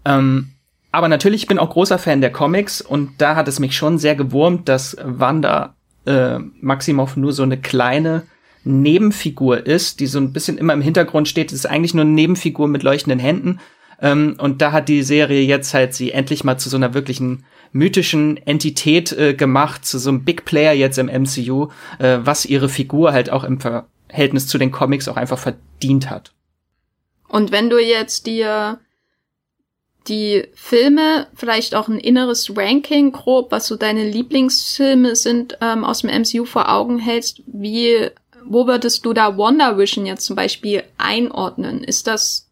Ähm, 0.06 0.50
aber 0.92 1.08
natürlich, 1.08 1.42
ich 1.42 1.48
bin 1.48 1.58
auch 1.58 1.72
großer 1.72 1.98
Fan 1.98 2.22
der 2.22 2.32
Comics 2.32 2.80
und 2.80 3.14
da 3.18 3.36
hat 3.36 3.48
es 3.48 3.60
mich 3.60 3.76
schon 3.76 3.98
sehr 3.98 4.16
gewurmt, 4.16 4.70
dass 4.70 4.96
Wanda 5.04 5.74
äh, 6.06 6.38
Maximov 6.62 7.18
nur 7.18 7.34
so 7.34 7.42
eine 7.42 7.58
kleine 7.58 8.28
Nebenfigur 8.66 9.66
ist, 9.66 10.00
die 10.00 10.06
so 10.08 10.20
ein 10.20 10.32
bisschen 10.32 10.60
immer 10.60 10.74
im 10.74 10.82
Hintergrund 10.82 11.28
steht. 11.28 11.48
Das 11.48 11.58
ist 11.58 11.66
eigentlich 11.66 11.96
nur 11.96 12.06
eine 12.06 12.12
Nebenfigur 12.12 12.68
mit 12.68 12.84
leuchtenden 12.84 13.20
Händen. 13.20 13.60
Ähm, 14.00 14.36
und 14.38 14.62
da 14.62 14.74
hat 14.74 14.90
die 14.90 15.02
Serie 15.02 15.42
jetzt 15.42 15.74
halt 15.74 15.96
sie 15.96 16.12
endlich 16.12 16.44
mal 16.44 16.60
zu 16.60 16.70
so 16.70 16.78
einer 16.78 16.94
wirklichen 16.94 17.46
mythischen 17.72 18.38
Entität 18.38 19.12
äh, 19.12 19.34
gemacht, 19.34 19.86
zu 19.86 20.00
so 20.00 20.10
einem 20.10 20.24
Big 20.24 20.46
Player 20.46 20.74
jetzt 20.74 20.98
im 20.98 21.08
MCU, 21.08 21.70
äh, 22.00 22.20
was 22.22 22.46
ihre 22.46 22.70
Figur 22.70 23.14
halt 23.14 23.30
auch 23.30 23.44
im 23.44 23.60
Verhältnis 23.60 24.48
zu 24.48 24.58
den 24.58 24.72
Comics 24.72 25.08
auch 25.08 25.18
einfach 25.18 25.40
verdient 25.40 26.10
hat. 26.10 26.34
Und 27.28 27.52
wenn 27.52 27.70
du 27.70 27.78
jetzt 27.78 28.26
dir 28.26 28.80
die 30.08 30.48
Filme, 30.56 31.28
vielleicht 31.36 31.76
auch 31.76 31.88
ein 31.88 32.00
inneres 32.00 32.56
Ranking 32.56 33.12
grob, 33.12 33.52
was 33.52 33.68
so 33.68 33.76
deine 33.76 34.10
Lieblingsfilme 34.10 35.16
sind 35.16 35.58
ähm, 35.62 35.84
aus 35.84 36.02
dem 36.02 36.10
MCU 36.10 36.46
vor 36.46 36.70
Augen 36.74 36.98
hältst, 36.98 37.44
wie, 37.46 38.10
wo 38.44 38.66
würdest 38.66 39.06
du 39.06 39.14
da 39.14 39.38
Wonder 39.38 39.78
Vision 39.78 40.06
jetzt 40.06 40.26
zum 40.26 40.36
Beispiel 40.36 40.84
einordnen? 40.98 41.84
Ist 41.84 42.08
das 42.08 42.49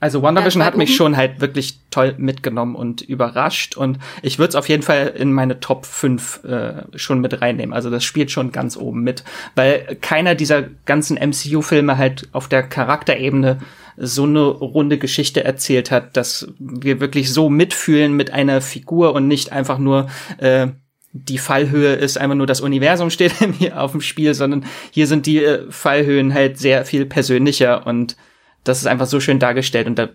also 0.00 0.22
WandaVision 0.22 0.64
hat 0.64 0.76
mich 0.78 0.96
schon 0.96 1.16
halt 1.16 1.40
wirklich 1.40 1.78
toll 1.90 2.14
mitgenommen 2.16 2.74
und 2.74 3.02
überrascht 3.02 3.76
und 3.76 3.98
ich 4.22 4.38
würde 4.38 4.48
es 4.48 4.54
auf 4.54 4.68
jeden 4.68 4.82
Fall 4.82 5.12
in 5.14 5.32
meine 5.32 5.60
Top 5.60 5.84
5 5.84 6.44
äh, 6.44 6.98
schon 6.98 7.20
mit 7.20 7.42
reinnehmen. 7.42 7.74
Also 7.74 7.90
das 7.90 8.02
spielt 8.02 8.30
schon 8.30 8.50
ganz 8.50 8.78
oben 8.78 9.02
mit, 9.02 9.24
weil 9.54 9.98
keiner 10.00 10.34
dieser 10.34 10.62
ganzen 10.86 11.16
MCU-Filme 11.18 11.98
halt 11.98 12.28
auf 12.32 12.48
der 12.48 12.62
Charakterebene 12.62 13.58
so 13.98 14.24
eine 14.24 14.40
runde 14.40 14.96
Geschichte 14.96 15.44
erzählt 15.44 15.90
hat, 15.90 16.16
dass 16.16 16.48
wir 16.58 17.00
wirklich 17.00 17.32
so 17.32 17.50
mitfühlen 17.50 18.14
mit 18.14 18.32
einer 18.32 18.62
Figur 18.62 19.14
und 19.14 19.28
nicht 19.28 19.52
einfach 19.52 19.78
nur 19.78 20.08
äh, 20.38 20.68
die 21.12 21.38
Fallhöhe 21.38 21.94
ist 21.94 22.18
einfach 22.18 22.36
nur 22.36 22.46
das 22.46 22.60
Universum 22.60 23.10
steht 23.10 23.34
hier 23.58 23.80
auf 23.80 23.92
dem 23.92 24.00
Spiel, 24.00 24.32
sondern 24.32 24.64
hier 24.90 25.06
sind 25.06 25.26
die 25.26 25.44
äh, 25.44 25.70
Fallhöhen 25.70 26.32
halt 26.32 26.58
sehr 26.58 26.86
viel 26.86 27.04
persönlicher 27.04 27.86
und 27.86 28.16
das 28.64 28.78
ist 28.78 28.86
einfach 28.86 29.06
so 29.06 29.20
schön 29.20 29.38
dargestellt 29.38 29.86
und 29.86 29.98
da 29.98 30.08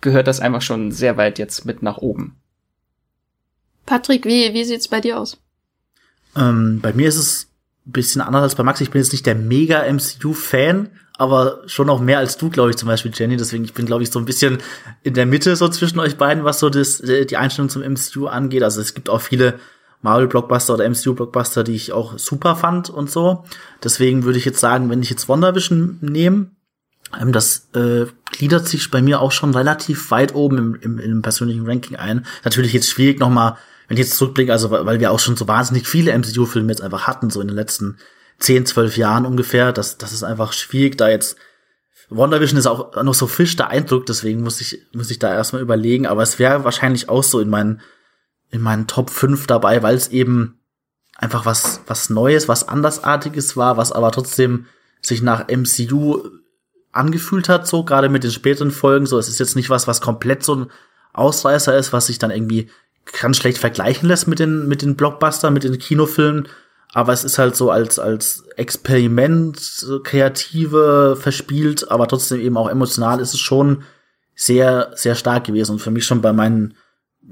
gehört 0.00 0.26
das 0.26 0.40
einfach 0.40 0.62
schon 0.62 0.92
sehr 0.92 1.16
weit 1.16 1.38
jetzt 1.38 1.64
mit 1.64 1.82
nach 1.82 1.98
oben. 1.98 2.36
Patrick, 3.86 4.24
wie, 4.24 4.52
wie 4.54 4.64
sieht's 4.64 4.88
bei 4.88 5.00
dir 5.00 5.18
aus? 5.18 5.38
Ähm, 6.36 6.80
bei 6.80 6.92
mir 6.92 7.08
ist 7.08 7.16
es 7.16 7.48
ein 7.86 7.92
bisschen 7.92 8.20
anders 8.20 8.42
als 8.42 8.54
bei 8.54 8.62
Max. 8.62 8.80
Ich 8.80 8.90
bin 8.90 9.00
jetzt 9.00 9.12
nicht 9.12 9.26
der 9.26 9.34
mega 9.34 9.84
MCU-Fan, 9.90 10.90
aber 11.18 11.62
schon 11.66 11.86
noch 11.86 12.00
mehr 12.00 12.18
als 12.18 12.36
du, 12.36 12.48
glaube 12.48 12.70
ich, 12.70 12.76
zum 12.76 12.88
Beispiel, 12.88 13.12
Jenny. 13.14 13.36
Deswegen, 13.36 13.64
ich 13.64 13.74
bin, 13.74 13.86
glaube 13.86 14.02
ich, 14.02 14.10
so 14.10 14.18
ein 14.18 14.24
bisschen 14.24 14.58
in 15.02 15.14
der 15.14 15.26
Mitte 15.26 15.56
so 15.56 15.68
zwischen 15.68 15.98
euch 15.98 16.16
beiden, 16.16 16.44
was 16.44 16.60
so 16.60 16.70
das, 16.70 17.00
äh, 17.00 17.26
die 17.26 17.36
Einstellung 17.36 17.68
zum 17.68 17.82
MCU 17.82 18.26
angeht. 18.26 18.62
Also 18.62 18.80
es 18.80 18.94
gibt 18.94 19.10
auch 19.10 19.20
viele 19.20 19.58
Marvel-Blockbuster 20.02 20.74
oder 20.74 20.88
MCU-Blockbuster, 20.88 21.64
die 21.64 21.74
ich 21.74 21.92
auch 21.92 22.18
super 22.18 22.56
fand 22.56 22.90
und 22.90 23.10
so. 23.10 23.44
Deswegen 23.82 24.24
würde 24.24 24.38
ich 24.38 24.44
jetzt 24.44 24.60
sagen, 24.60 24.90
wenn 24.90 25.02
ich 25.02 25.10
jetzt 25.10 25.28
WandaVision 25.28 25.98
nehme, 26.00 26.50
das 27.10 27.68
äh, 27.74 28.06
gliedert 28.30 28.66
sich 28.66 28.90
bei 28.90 29.02
mir 29.02 29.20
auch 29.20 29.32
schon 29.32 29.54
relativ 29.54 30.10
weit 30.10 30.34
oben 30.34 30.58
im, 30.58 30.74
im, 30.76 30.98
im 30.98 31.22
persönlichen 31.22 31.66
Ranking 31.66 31.96
ein. 31.96 32.26
Natürlich 32.44 32.72
jetzt 32.72 32.88
schwierig 32.88 33.20
nochmal, 33.20 33.56
wenn 33.88 33.96
ich 33.96 34.04
jetzt 34.04 34.16
zurückblicke, 34.16 34.52
also 34.52 34.70
weil 34.70 35.00
wir 35.00 35.10
auch 35.10 35.20
schon 35.20 35.36
so 35.36 35.46
wahnsinnig 35.46 35.86
viele 35.86 36.16
MCU-Filme 36.16 36.72
jetzt 36.72 36.80
einfach 36.80 37.06
hatten, 37.06 37.30
so 37.30 37.40
in 37.40 37.48
den 37.48 37.56
letzten 37.56 37.98
10, 38.38 38.66
12 38.66 38.96
Jahren 38.96 39.26
ungefähr. 39.26 39.72
Das, 39.72 39.98
das 39.98 40.12
ist 40.12 40.22
einfach 40.22 40.52
schwierig, 40.52 40.96
da 40.96 41.08
jetzt 41.08 41.36
WandaVision 42.16 42.58
ist 42.58 42.66
auch 42.66 43.02
noch 43.02 43.14
so 43.14 43.26
frisch 43.26 43.56
der 43.56 43.68
Eindruck, 43.68 44.06
deswegen 44.06 44.42
muss 44.42 44.60
ich, 44.60 44.82
muss 44.92 45.10
ich 45.10 45.18
da 45.18 45.34
erstmal 45.34 45.62
überlegen, 45.62 46.06
aber 46.06 46.22
es 46.22 46.38
wäre 46.38 46.64
wahrscheinlich 46.64 47.08
auch 47.08 47.22
so 47.22 47.40
in 47.40 47.48
meinen, 47.48 47.80
in 48.50 48.60
meinen 48.60 48.86
Top 48.86 49.10
5 49.10 49.46
dabei, 49.46 49.82
weil 49.82 49.94
es 49.94 50.08
eben 50.08 50.60
einfach 51.16 51.46
was, 51.46 51.80
was 51.86 52.10
Neues, 52.10 52.48
was 52.48 52.68
Andersartiges 52.68 53.56
war, 53.56 53.76
was 53.76 53.92
aber 53.92 54.10
trotzdem 54.10 54.66
sich 55.00 55.22
nach 55.22 55.48
MCU 55.48 56.22
angefühlt 56.92 57.48
hat, 57.48 57.66
so 57.66 57.84
gerade 57.84 58.08
mit 58.08 58.22
den 58.24 58.30
späteren 58.30 58.70
Folgen. 58.70 59.06
So, 59.06 59.18
es 59.18 59.28
ist 59.28 59.40
jetzt 59.40 59.56
nicht 59.56 59.70
was, 59.70 59.88
was 59.88 60.00
komplett 60.00 60.42
so 60.42 60.54
ein 60.54 60.66
Ausreißer 61.12 61.76
ist, 61.76 61.92
was 61.92 62.06
sich 62.06 62.18
dann 62.18 62.30
irgendwie 62.30 62.70
ganz 63.20 63.38
schlecht 63.38 63.58
vergleichen 63.58 64.08
lässt 64.08 64.28
mit 64.28 64.38
den, 64.38 64.68
mit 64.68 64.82
den 64.82 64.96
Blockbuster, 64.96 65.50
mit 65.50 65.64
den 65.64 65.78
Kinofilmen. 65.78 66.48
Aber 66.94 67.12
es 67.12 67.24
ist 67.24 67.38
halt 67.38 67.56
so 67.56 67.70
als, 67.70 67.98
als 67.98 68.44
Experiment, 68.56 69.86
kreative, 70.04 71.16
verspielt, 71.18 71.90
aber 71.90 72.06
trotzdem 72.06 72.40
eben 72.40 72.58
auch 72.58 72.68
emotional 72.68 73.18
ist 73.18 73.32
es 73.32 73.40
schon 73.40 73.84
sehr, 74.34 74.90
sehr 74.94 75.14
stark 75.14 75.44
gewesen 75.44 75.72
und 75.72 75.78
für 75.78 75.90
mich 75.90 76.04
schon 76.04 76.20
bei 76.20 76.32
meinen 76.32 76.74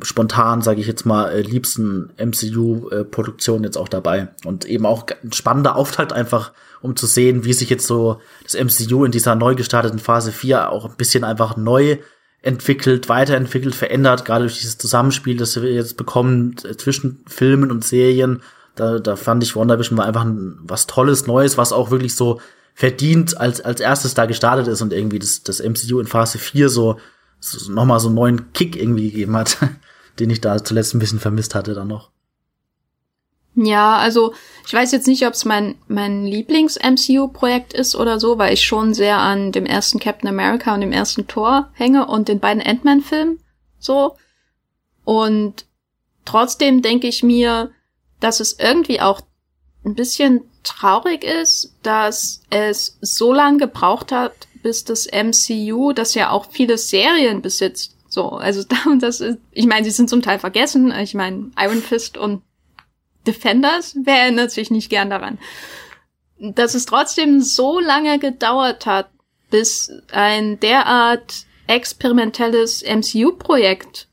spontan, 0.03 0.63
sage 0.63 0.81
ich 0.81 0.87
jetzt 0.87 1.05
mal, 1.05 1.31
äh, 1.31 1.43
liebsten 1.43 2.11
MCU-Produktionen 2.17 3.65
jetzt 3.65 3.77
auch 3.77 3.89
dabei. 3.89 4.29
Und 4.45 4.65
eben 4.65 4.87
auch 4.87 5.07
ein 5.23 5.33
spannender 5.33 5.77
Auftakt 5.77 6.13
einfach, 6.13 6.53
um 6.81 6.97
zu 6.97 7.07
sehen, 7.07 7.45
wie 7.45 7.53
sich 7.53 7.71
jetzt 7.71 7.87
so 7.87 8.21
das 8.45 8.55
MCU 8.55 9.05
in 9.05 9.13
dieser 9.13 9.35
neu 9.35 9.55
gestarteten 9.55 9.99
Phase 9.99 10.33
4 10.33 10.71
auch 10.71 10.87
ein 10.87 10.97
bisschen 10.97 11.25
einfach 11.25 11.57
neu 11.57 11.99
entwickelt, 12.43 13.09
weiterentwickelt, 13.09 13.75
verändert, 13.75 14.25
gerade 14.25 14.45
durch 14.45 14.59
dieses 14.59 14.79
Zusammenspiel, 14.79 15.37
das 15.37 15.61
wir 15.61 15.73
jetzt 15.73 15.97
bekommen 15.97 16.57
äh, 16.65 16.77
zwischen 16.77 17.23
Filmen 17.27 17.71
und 17.71 17.85
Serien. 17.85 18.43
Da, 18.77 18.99
da 18.99 19.17
fand 19.17 19.43
ich 19.43 19.57
WandaVision 19.57 19.99
war 19.99 20.07
einfach 20.07 20.25
ein, 20.25 20.59
was 20.63 20.87
Tolles, 20.87 21.27
Neues, 21.27 21.59
was 21.59 21.73
auch 21.73 21.91
wirklich 21.91 22.15
so 22.15 22.41
verdient 22.75 23.39
als, 23.39 23.61
als 23.61 23.81
erstes 23.81 24.15
da 24.15 24.25
gestartet 24.25 24.69
ist 24.69 24.81
und 24.81 24.93
irgendwie 24.93 25.19
das, 25.19 25.43
das 25.43 25.61
MCU 25.61 26.01
in 26.01 26.07
Phase 26.07 26.39
4 26.39 26.71
so 26.71 26.97
so 27.41 27.73
nochmal 27.73 28.01
so 28.01 28.09
einen 28.09 28.17
neuen 28.17 28.53
Kick 28.53 28.77
irgendwie 28.77 29.11
gegeben 29.11 29.37
hat, 29.37 29.59
den 30.19 30.31
ich 30.31 30.41
da 30.41 30.63
zuletzt 30.63 30.95
ein 30.95 30.99
bisschen 30.99 31.21
vermisst 31.21 31.55
hatte 31.55 31.75
dann 31.75 31.89
noch. 31.89 32.11
Ja, 33.57 33.97
also 33.97 34.33
ich 34.65 34.73
weiß 34.73 34.93
jetzt 34.93 35.09
nicht, 35.09 35.27
ob 35.27 35.35
es 35.35 35.45
mein, 35.45 35.75
mein 35.89 36.25
Lieblings-MCU-Projekt 36.25 37.73
ist 37.73 37.97
oder 37.97 38.21
so, 38.21 38.39
weil 38.39 38.55
ich 38.55 38.65
schon 38.65 38.95
sehr 38.95 39.19
an 39.19 39.51
dem 39.51 39.67
ersten 39.67 39.99
Captain 39.99 40.29
America 40.29 40.73
und 40.73 40.81
dem 40.81 40.93
ersten 40.93 41.27
Thor 41.27 41.69
hänge 41.73 42.07
und 42.07 42.29
den 42.29 42.39
beiden 42.39 42.63
Ant-Man-Filmen 42.63 43.41
so. 43.81 44.17
Und 45.05 45.65
trotzdem 46.25 46.83
denke 46.83 47.09
ich 47.09 47.25
mir, 47.25 47.73
dass 48.21 48.39
es 48.39 48.59
irgendwie 48.59 49.01
auch 49.01 49.21
ein 49.85 49.95
bisschen 49.95 50.43
traurig 50.63 51.25
ist, 51.25 51.75
dass 51.83 52.43
es 52.51 52.99
so 53.01 53.33
lange 53.33 53.59
gebraucht 53.59 54.13
hat, 54.13 54.47
bis 54.63 54.85
das 54.85 55.07
MCU, 55.07 55.93
das 55.93 56.15
ja 56.15 56.31
auch 56.31 56.47
viele 56.51 56.79
Serien 56.79 57.43
besitzt. 57.43 57.97
So, 58.09 58.31
also 58.31 58.63
das 59.01 59.21
ist, 59.21 59.39
ich 59.53 59.67
meine, 59.67 59.85
sie 59.85 59.91
sind 59.91 60.11
zum 60.11 60.23
Teil 60.23 60.39
vergessen. 60.39 60.93
Ich 60.93 61.15
meine, 61.15 61.51
Iron 61.59 61.83
Fist 61.83 62.17
und 62.19 62.43
Defenders, 63.27 63.97
wer 64.03 64.23
erinnert 64.23 64.51
sich 64.51 64.71
nicht 64.71 64.91
gern 64.91 65.11
daran? 65.11 65.39
Dass 66.39 66.75
es 66.75 66.87
trotzdem 66.87 67.41
so 67.41 67.81
lange 67.81 68.19
gedauert 68.19 68.87
hat, 68.87 69.11
bis 69.51 69.93
ein 70.13 70.59
derart 70.61 71.45
experimentelles 71.67 72.83
MCU-Projekt 72.83 74.09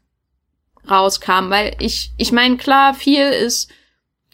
rauskam, 0.89 1.49
weil 1.49 1.75
ich, 1.79 2.11
ich 2.17 2.31
meine, 2.31 2.57
klar, 2.57 2.93
viel 2.93 3.23
ist 3.23 3.69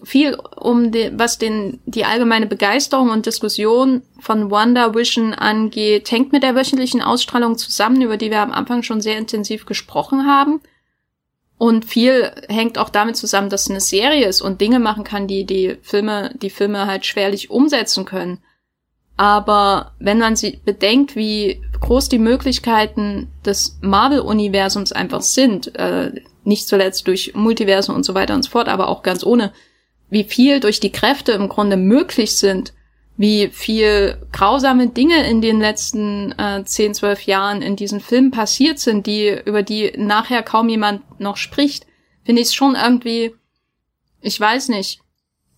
viel 0.04 0.38
um 0.58 0.92
den, 0.92 1.18
was 1.18 1.38
den, 1.38 1.80
die 1.86 2.06
allgemeine 2.06 2.46
Begeisterung 2.46 3.10
und 3.10 3.26
Diskussion 3.26 4.02
von 4.20 4.52
Wonder 4.52 4.94
Vision 4.94 5.34
angeht, 5.34 6.12
hängt 6.12 6.32
mit 6.32 6.44
der 6.44 6.56
wöchentlichen 6.56 7.02
Ausstrahlung 7.02 7.58
zusammen, 7.58 8.02
über 8.02 8.18
die 8.18 8.30
wir 8.30 8.42
am 8.42 8.52
Anfang 8.52 8.84
schon 8.84 9.02
sehr 9.02 9.18
intensiv 9.18 9.66
gesprochen 9.66 10.28
haben. 10.28 10.62
Und 11.58 11.86
viel 11.86 12.32
hängt 12.50 12.78
auch 12.78 12.90
damit 12.90 13.16
zusammen, 13.16 13.50
dass 13.50 13.64
es 13.64 13.70
eine 13.70 13.80
Serie 13.80 14.28
ist 14.28 14.42
und 14.42 14.60
Dinge 14.60 14.80
machen 14.80 15.04
kann, 15.06 15.28
die 15.28 15.46
die 15.46 15.78
Filme, 15.82 16.32
die 16.36 16.50
Filme 16.50 16.88
halt 16.88 17.06
schwerlich 17.06 17.50
umsetzen 17.50 18.04
können. 18.04 18.40
Aber 19.16 19.94
wenn 20.00 20.18
man 20.18 20.36
sie 20.36 20.60
bedenkt, 20.66 21.16
wie 21.16 21.62
groß 21.80 22.10
die 22.10 22.20
Möglichkeiten 22.20 23.32
des 23.46 23.78
Marvel-Universums 23.82 24.92
einfach 24.92 25.22
sind, 25.22 25.76
äh, 25.76 26.12
nicht 26.44 26.68
zuletzt 26.68 27.08
durch 27.08 27.34
Multiversen 27.36 27.96
und 27.96 28.04
so 28.04 28.16
weiter 28.16 28.34
und 28.34 28.44
so 28.44 28.52
fort, 28.52 28.68
aber 28.68 28.88
auch 28.90 29.04
ganz 29.04 29.26
ohne, 29.26 29.54
wie 30.14 30.24
viel 30.24 30.60
durch 30.60 30.80
die 30.80 30.92
Kräfte 30.92 31.34
im 31.34 31.50
Grunde 31.50 31.76
möglich 31.76 32.36
sind, 32.36 32.74
wie 33.18 33.50
viel 33.50 34.18
grausame 34.32 34.88
Dinge 34.88 35.28
in 35.28 35.42
den 35.42 35.60
letzten 35.60 36.32
äh, 36.34 36.64
10, 36.64 36.94
12 36.94 37.24
Jahren 37.24 37.62
in 37.62 37.76
diesen 37.76 38.00
Filmen 38.00 38.32
passiert 38.32 38.80
sind, 38.80 39.08
die, 39.08 39.36
über 39.46 39.64
die 39.64 39.94
nachher 39.98 40.44
kaum 40.44 40.70
jemand 40.70 41.20
noch 41.20 41.38
spricht, 41.38 41.86
finde 42.24 42.42
ich 42.42 42.48
es 42.50 42.54
schon 42.54 42.76
irgendwie, 42.76 43.36
ich 44.22 44.40
weiß 44.40 44.70
nicht. 44.70 45.02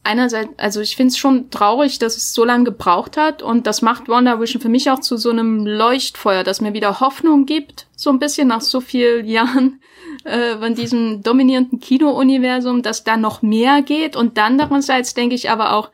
Einerseits, 0.03 0.49
also 0.57 0.81
ich 0.81 0.95
finde 0.95 1.11
es 1.11 1.17
schon 1.17 1.49
traurig, 1.49 1.97
dass 1.97 2.15
es 2.15 2.33
so 2.33 2.45
lange 2.45 2.65
gebraucht 2.65 3.17
hat 3.17 3.41
und 3.41 3.65
das 3.65 3.81
macht 3.81 4.07
Wonder 4.07 4.39
Vision 4.39 4.61
für 4.61 4.69
mich 4.69 4.91
auch 4.91 4.99
zu 4.99 5.17
so 5.17 5.31
einem 5.31 5.65
Leuchtfeuer, 5.65 6.43
das 6.43 6.61
mir 6.61 6.73
wieder 6.73 6.99
Hoffnung 6.99 7.45
gibt, 7.47 7.87
so 7.95 8.11
ein 8.11 8.19
bisschen 8.19 8.47
nach 8.47 8.61
so 8.61 8.81
vielen 8.81 9.25
Jahren 9.25 9.81
äh, 10.25 10.57
von 10.57 10.75
diesem 10.75 11.21
dominierenden 11.21 11.79
Kino-Universum, 11.79 12.81
dass 12.81 13.03
da 13.03 13.15
noch 13.15 13.41
mehr 13.41 13.81
geht. 13.81 14.15
Und 14.15 14.37
dann 14.37 14.59
andererseits 14.59 15.13
denke 15.13 15.35
ich 15.35 15.49
aber 15.49 15.73
auch, 15.73 15.91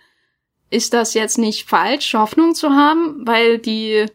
ist 0.70 0.94
das 0.94 1.14
jetzt 1.14 1.38
nicht 1.38 1.68
falsch, 1.68 2.14
Hoffnung 2.14 2.56
zu 2.56 2.70
haben, 2.72 3.28
weil 3.28 3.60
die, 3.60 4.06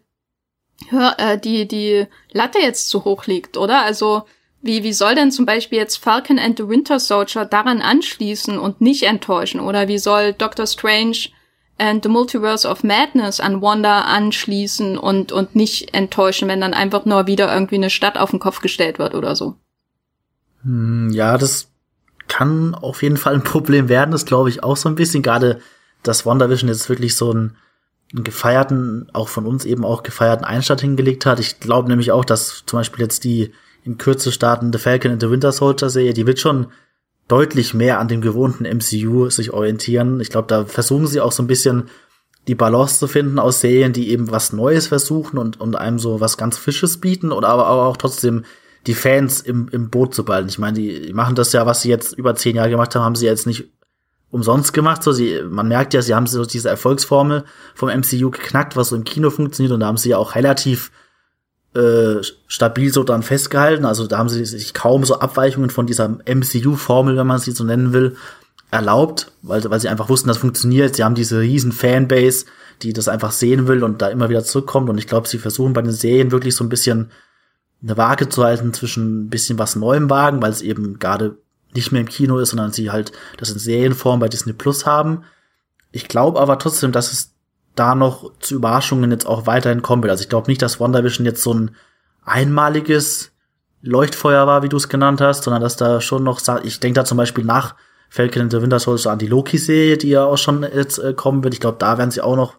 äh, 0.91 1.39
die, 1.39 1.69
die 1.69 2.07
Latte 2.33 2.59
jetzt 2.59 2.89
zu 2.89 3.05
hoch 3.05 3.27
liegt, 3.27 3.59
oder? 3.59 3.83
Also, 3.83 4.25
wie, 4.63 4.83
wie 4.83 4.95
soll 4.95 5.15
denn 5.15 5.31
zum 5.31 5.45
Beispiel 5.45 5.79
jetzt 5.79 5.97
Falcon 5.97 6.39
and 6.39 6.57
the 6.57 6.67
Winter 6.67 6.99
Soldier 6.99 7.45
daran 7.45 7.83
anschließen 7.83 8.59
und 8.59 8.81
nicht 8.81 9.03
enttäuschen? 9.03 9.61
Oder 9.61 9.87
wie 9.87 9.99
soll 9.99 10.33
Doctor 10.33 10.67
Strange 10.67 11.29
and 11.77 12.03
the 12.03 12.09
Multiverse 12.09 12.67
of 12.67 12.83
Madness 12.83 13.39
an 13.39 13.61
Wanda 13.61 14.01
anschließen 14.01 14.97
und, 14.97 15.31
und 15.31 15.55
nicht 15.55 15.95
enttäuschen, 15.95 16.49
wenn 16.49 16.63
dann 16.63 16.73
einfach 16.73 17.05
nur 17.05 17.27
wieder 17.27 17.53
irgendwie 17.53 17.75
eine 17.75 17.91
Stadt 17.91 18.17
auf 18.17 18.31
den 18.31 18.41
Kopf 18.41 18.63
gestellt 18.63 18.99
wird 18.99 19.15
oder 19.15 19.37
so? 19.37 19.57
Hm, 20.63 21.11
ja, 21.11 21.39
das 21.39 21.69
kann 22.29 22.75
auf 22.75 23.03
jeden 23.03 23.17
Fall 23.17 23.35
ein 23.35 23.45
Problem 23.45 23.89
werden, 23.89 24.11
das 24.11 24.27
glaube 24.27 24.49
ich 24.49 24.63
auch 24.63 24.77
so 24.77 24.89
ein 24.89 24.95
bisschen. 24.95 25.23
Gerade, 25.23 25.61
dass 26.03 26.27
WandaVision 26.27 26.69
jetzt 26.69 26.89
wirklich 26.89 27.17
so 27.17 27.31
einen, 27.31 27.57
einen 28.13 28.25
gefeierten, 28.25 29.09
auch 29.13 29.29
von 29.29 29.47
uns 29.47 29.65
eben 29.65 29.85
auch 29.85 30.03
gefeierten 30.03 30.45
Einstand 30.45 30.81
hingelegt 30.81 31.27
hat. 31.27 31.41
Ich 31.41 31.61
glaube 31.61 31.89
nämlich 31.89 32.13
auch, 32.13 32.25
dass 32.25 32.65
zum 32.67 32.79
Beispiel 32.79 33.03
jetzt 33.03 33.25
die 33.25 33.53
in 33.85 33.99
Kürze 33.99 34.33
startende 34.33 34.79
Falcon 34.79 35.13
and 35.13 35.23
the 35.23 35.31
Winter 35.31 35.53
Soldier 35.53 35.91
Serie, 35.91 36.13
die 36.13 36.27
wird 36.27 36.41
schon 36.41 36.67
deutlich 37.29 37.75
mehr 37.75 37.99
an 37.99 38.09
dem 38.09 38.21
gewohnten 38.21 38.65
MCU 38.65 39.31
sich 39.31 39.53
orientieren. 39.53 40.21
Ich 40.21 40.31
glaube, 40.31 40.49
da 40.49 40.65
versuchen 40.65 41.07
sie 41.07 41.21
auch 41.21 41.33
so 41.33 41.43
ein 41.43 41.49
bisschen 41.49 41.89
die 42.47 42.55
Balance 42.55 42.99
zu 42.99 43.09
finden 43.09 43.39
aus 43.39 43.61
Serien, 43.61 43.93
die 43.93 44.11
eben 44.11 44.31
was 44.31 44.53
Neues 44.53 44.89
versuchen 44.89 45.39
und, 45.39 45.61
und 45.61 45.77
einem 45.77 45.99
so 45.99 46.21
was 46.21 46.37
ganz 46.37 46.57
Fisches 46.59 46.99
bieten 46.99 47.33
aber, 47.33 47.67
aber 47.67 47.87
auch 47.87 47.97
trotzdem 47.97 48.45
die 48.87 48.95
Fans 48.95 49.41
im, 49.41 49.69
im 49.73 49.91
Boot 49.91 50.15
zu 50.15 50.25
behalten. 50.25 50.49
Ich 50.49 50.59
meine, 50.59 50.79
die 50.79 51.13
machen 51.13 51.35
das 51.35 51.53
ja, 51.53 51.67
was 51.67 51.83
sie 51.83 51.89
jetzt 51.89 52.13
über 52.13 52.35
zehn 52.35 52.57
Jahre 52.57 52.71
gemacht 52.71 52.95
haben, 52.95 53.03
haben 53.03 53.17
sie 53.17 53.27
jetzt 53.27 53.47
nicht 53.47 53.65
umsonst 54.31 54.73
gemacht. 54.73 55.03
So, 55.03 55.13
sie, 55.13 55.43
man 55.49 55.69
merkt 55.69 55.95
ja, 55.95 56.03
sie 56.03 56.15
haben 56.15 56.27
so 56.27 56.45
diese 56.45 56.69
Erfolgsformel 56.69 57.45
vom 57.75 57.89
MCU 57.89 58.31
geknackt, 58.31 58.77
was 58.77 58.89
so 58.89 58.97
im 58.97 59.05
Kino 59.05 59.31
funktioniert, 59.31 59.73
und 59.73 59.81
da 59.81 59.87
haben 59.87 59.97
sie 59.97 60.11
ja 60.11 60.19
auch 60.19 60.35
relativ 60.35 60.91
äh, 61.75 62.23
stabil 62.47 62.93
so 62.93 63.05
dann 63.05 63.23
festgehalten. 63.23 63.85
Also 63.85 64.07
da 64.07 64.19
haben 64.19 64.29
sie 64.29 64.45
sich 64.45 64.73
kaum 64.73 65.05
so 65.05 65.19
Abweichungen 65.19 65.71
von 65.71 65.87
dieser 65.87 66.09
MCU-Formel, 66.09 67.17
wenn 67.17 67.27
man 67.27 67.39
sie 67.39 67.53
so 67.53 67.65
nennen 67.65 67.93
will, 67.93 68.17
erlaubt, 68.71 69.33
weil, 69.43 69.63
weil 69.71 69.81
sie 69.81 69.89
einfach 69.89 70.09
wussten, 70.09 70.29
das 70.29 70.39
funktioniert. 70.39 70.97
Sie 70.97 71.05
haben 71.05 71.15
diese 71.15 71.41
riesen 71.41 71.73
Fanbase, 71.73 72.47
die 72.83 72.93
das 72.93 73.09
einfach 73.09 73.33
sehen 73.33 73.69
will 73.69 73.85
und 73.85 74.03
da 74.03 74.09
immer 74.09 74.29
wieder 74.29 74.45
zurückkommt. 74.45 74.91
Und 74.91 74.99
ich 74.99 75.07
glaube, 75.07 75.29
sie 75.29 75.39
versuchen 75.39 75.73
bei 75.73 75.83
den 75.83 75.93
Serien 75.93 76.31
wirklich 76.31 76.55
so 76.55 76.65
ein 76.65 76.69
bisschen 76.69 77.11
eine 77.83 77.97
Waage 77.97 78.29
zu 78.29 78.45
halten 78.45 78.73
zwischen 78.73 79.25
ein 79.25 79.31
bisschen 79.31 79.59
was 79.59 79.77
Neuem 79.77 80.11
wagen, 80.11 80.43
weil 80.43 80.51
es 80.51 80.63
eben 80.63 80.99
gerade 80.99 81.39
nicht 81.75 81.93
mehr 81.93 82.01
im 82.01 82.09
Kino 82.09 82.39
ist, 82.39 82.51
sondern 82.51 82.73
sie 82.73 82.91
halt 82.91 83.13
das 83.37 83.51
in 83.51 83.59
Serienform 83.59 84.19
bei 84.19 84.29
Disney 84.29 84.53
Plus 84.53 84.87
haben. 84.87 85.25
Ich 85.93 86.09
glaube 86.09 86.41
aber 86.41 86.59
trotzdem, 86.59 86.93
dass 86.93 87.13
es 87.13 87.33
da 87.75 87.95
noch 87.95 88.33
zu 88.41 88.55
Überraschungen 88.55 89.11
jetzt 89.11 89.27
auch 89.27 89.47
weiterhin 89.47 89.83
kommen 89.83 90.03
wird. 90.03 90.11
Also 90.11 90.23
ich 90.23 90.29
glaube 90.29 90.51
nicht, 90.51 90.63
dass 90.63 90.81
WandaVision 90.81 91.27
jetzt 91.27 91.43
so 91.43 91.53
ein 91.53 91.77
einmaliges 92.25 93.33
Leuchtfeuer 93.83 94.47
war, 94.47 94.63
wie 94.63 94.69
du 94.69 94.79
es 94.79 94.89
genannt 94.89 95.21
hast, 95.21 95.45
sondern 95.45 95.63
dass 95.63 95.77
da 95.77 96.01
schon 96.01 96.25
noch, 96.25 96.41
ich 96.65 96.81
denke 96.81 96.95
da 96.95 97.05
zum 97.05 97.19
Beispiel 97.19 97.45
nach 97.45 97.77
Falcon 98.09 98.43
and 98.43 98.53
the 98.53 98.63
Winter 98.63 98.81
Soldier 98.81 99.11
an 99.11 99.19
die 99.19 99.27
Loki-Serie, 99.27 99.99
die 99.99 100.09
ja 100.09 100.25
auch 100.25 100.39
schon 100.39 100.63
jetzt 100.63 100.99
äh, 100.99 101.13
kommen 101.13 101.45
wird. 101.45 101.55
Ich 101.55 101.61
glaube, 101.61 101.79
da 101.79 101.99
werden 101.99 102.11
sie 102.11 102.23
auch 102.23 102.37
noch 102.37 102.57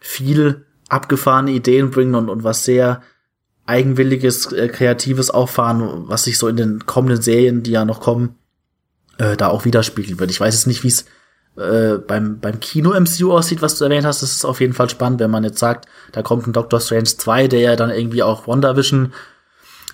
viel 0.00 0.66
abgefahrene 0.88 1.52
Ideen 1.52 1.90
bringen 1.90 2.14
und, 2.14 2.28
und 2.28 2.44
was 2.44 2.64
sehr 2.64 3.02
eigenwilliges, 3.72 4.52
äh, 4.52 4.68
kreatives 4.68 5.30
auffahren, 5.30 6.04
was 6.08 6.24
sich 6.24 6.38
so 6.38 6.46
in 6.46 6.56
den 6.56 6.84
kommenden 6.84 7.22
Serien, 7.22 7.62
die 7.62 7.70
ja 7.70 7.84
noch 7.84 8.00
kommen, 8.00 8.36
äh, 9.16 9.36
da 9.36 9.48
auch 9.48 9.64
widerspiegeln 9.64 10.20
wird. 10.20 10.30
Ich 10.30 10.40
weiß 10.40 10.54
jetzt 10.54 10.66
nicht, 10.66 10.84
wie 10.84 10.88
es 10.88 11.06
äh, 11.56 11.98
beim, 11.98 12.38
beim 12.38 12.60
Kino-MCU 12.60 13.32
aussieht, 13.32 13.62
was 13.62 13.78
du 13.78 13.84
erwähnt 13.84 14.04
hast. 14.04 14.22
Das 14.22 14.32
ist 14.32 14.44
auf 14.44 14.60
jeden 14.60 14.74
Fall 14.74 14.90
spannend, 14.90 15.20
wenn 15.20 15.30
man 15.30 15.44
jetzt 15.44 15.58
sagt, 15.58 15.86
da 16.12 16.22
kommt 16.22 16.46
ein 16.46 16.52
Doctor 16.52 16.80
Strange 16.80 17.04
2, 17.04 17.48
der 17.48 17.60
ja 17.60 17.76
dann 17.76 17.90
irgendwie 17.90 18.22
auch 18.22 18.46
WandaVision 18.46 19.14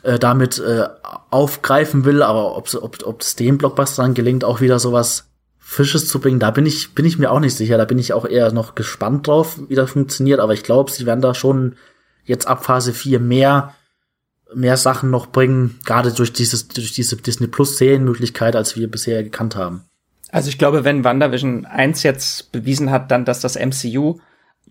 äh, 0.02 0.18
damit 0.18 0.58
äh, 0.58 0.88
aufgreifen 1.30 2.04
will, 2.04 2.22
aber 2.22 2.56
ob 2.56 2.72
ob 2.74 3.04
ob 3.04 3.20
es 3.20 3.36
dem 3.36 3.58
Blockbuster 3.58 4.02
dann 4.02 4.14
gelingt, 4.14 4.44
auch 4.44 4.60
wieder 4.60 4.78
sowas 4.78 5.28
Fisches 5.58 6.08
zu 6.08 6.18
bringen, 6.18 6.40
da 6.40 6.50
bin 6.50 6.64
ich 6.64 6.94
bin 6.94 7.04
ich 7.04 7.18
mir 7.18 7.30
auch 7.30 7.40
nicht 7.40 7.56
sicher. 7.56 7.76
Da 7.76 7.84
bin 7.84 7.98
ich 7.98 8.12
auch 8.12 8.24
eher 8.24 8.52
noch 8.52 8.74
gespannt 8.74 9.26
drauf, 9.26 9.58
wie 9.68 9.74
das 9.74 9.90
funktioniert. 9.90 10.40
Aber 10.40 10.54
ich 10.54 10.62
glaube, 10.62 10.90
sie 10.90 11.04
werden 11.04 11.20
da 11.20 11.34
schon 11.34 11.76
jetzt 12.28 12.46
ab 12.46 12.64
Phase 12.64 12.92
4 12.92 13.18
mehr 13.18 13.74
mehr 14.54 14.76
Sachen 14.76 15.10
noch 15.10 15.26
bringen, 15.26 15.78
gerade 15.84 16.12
durch 16.12 16.32
dieses 16.32 16.68
durch 16.68 16.92
diese 16.92 17.16
Disney 17.16 17.48
Plus 17.48 17.76
Serienmöglichkeit, 17.76 18.56
als 18.56 18.76
wir 18.76 18.90
bisher 18.90 19.22
gekannt 19.22 19.56
haben. 19.56 19.84
Also 20.30 20.48
ich 20.48 20.58
glaube, 20.58 20.84
wenn 20.84 21.04
WandaVision 21.04 21.66
1 21.66 22.02
jetzt 22.02 22.52
bewiesen 22.52 22.90
hat, 22.90 23.10
dann, 23.10 23.24
dass 23.24 23.40
das 23.40 23.56
MCU 23.56 24.18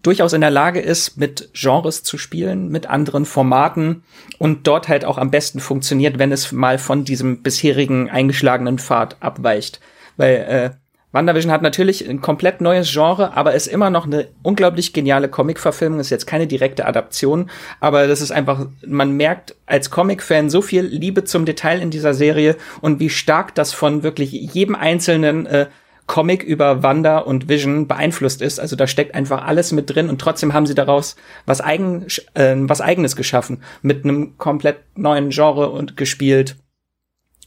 durchaus 0.04 0.34
in 0.34 0.42
der 0.42 0.52
Lage 0.52 0.80
ist, 0.80 1.18
mit 1.18 1.50
Genres 1.54 2.04
zu 2.04 2.18
spielen, 2.18 2.70
mit 2.70 2.88
anderen 2.88 3.26
Formaten 3.26 4.04
und 4.38 4.68
dort 4.68 4.88
halt 4.88 5.06
auch 5.06 5.18
am 5.18 5.32
besten 5.32 5.60
funktioniert, 5.60 6.20
wenn 6.20 6.32
es 6.32 6.52
mal 6.52 6.78
von 6.78 7.04
diesem 7.04 7.42
bisherigen 7.42 8.10
eingeschlagenen 8.10 8.78
Pfad 8.78 9.18
abweicht. 9.22 9.80
Weil 10.16 10.36
äh, 10.36 10.72
WandaVision 11.18 11.52
hat 11.52 11.64
natürlich 11.64 12.08
ein 12.08 12.22
komplett 12.22 12.62
neues 12.62 12.92
Genre, 12.92 13.36
aber 13.36 13.56
ist 13.56 13.66
immer 13.66 13.90
noch 13.90 14.06
eine 14.06 14.28
unglaublich 14.44 14.94
geniale 14.94 15.30
Comic-Verfilmung. 15.30 16.00
Ist 16.00 16.12
jetzt 16.12 16.28
keine 16.28 16.46
direkte 16.46 16.86
Adaption, 16.86 17.50
aber 17.80 18.06
das 18.06 18.22
ist 18.22 18.30
einfach, 18.30 18.68
man 18.86 19.14
merkt 19.14 19.56
als 19.66 19.90
Comic-Fan 19.90 20.52
so 20.52 20.62
viel 20.62 20.84
Liebe 20.84 21.24
zum 21.24 21.46
Detail 21.46 21.82
in 21.82 21.90
dieser 21.90 22.14
Serie 22.14 22.56
und 22.82 23.00
wie 23.00 23.10
stark 23.10 23.56
das 23.56 23.74
von 23.74 24.04
wirklich 24.04 24.32
jedem 24.32 24.76
einzelnen 24.76 25.48
äh, 25.48 25.66
Comic 26.06 26.44
über 26.44 26.84
Wanda 26.84 27.18
und 27.18 27.50
Vision 27.50 27.88
beeinflusst 27.88 28.44
ist. 28.44 28.60
Also 28.60 28.76
da 28.76 28.86
steckt 28.86 29.16
einfach 29.16 29.44
alles 29.44 29.72
mit 29.72 29.90
drin 29.90 30.10
und 30.10 30.22
trotzdem 30.22 30.54
haben 30.54 30.68
sie 30.68 30.76
daraus 30.76 31.16
was, 31.48 31.62
eigen, 31.62 32.06
äh, 32.36 32.56
was 32.58 32.80
eigenes 32.80 33.16
geschaffen, 33.16 33.64
mit 33.82 34.04
einem 34.04 34.38
komplett 34.38 34.78
neuen 34.96 35.32
Genre 35.32 35.72
und 35.72 35.98
gespielt. 35.98 36.58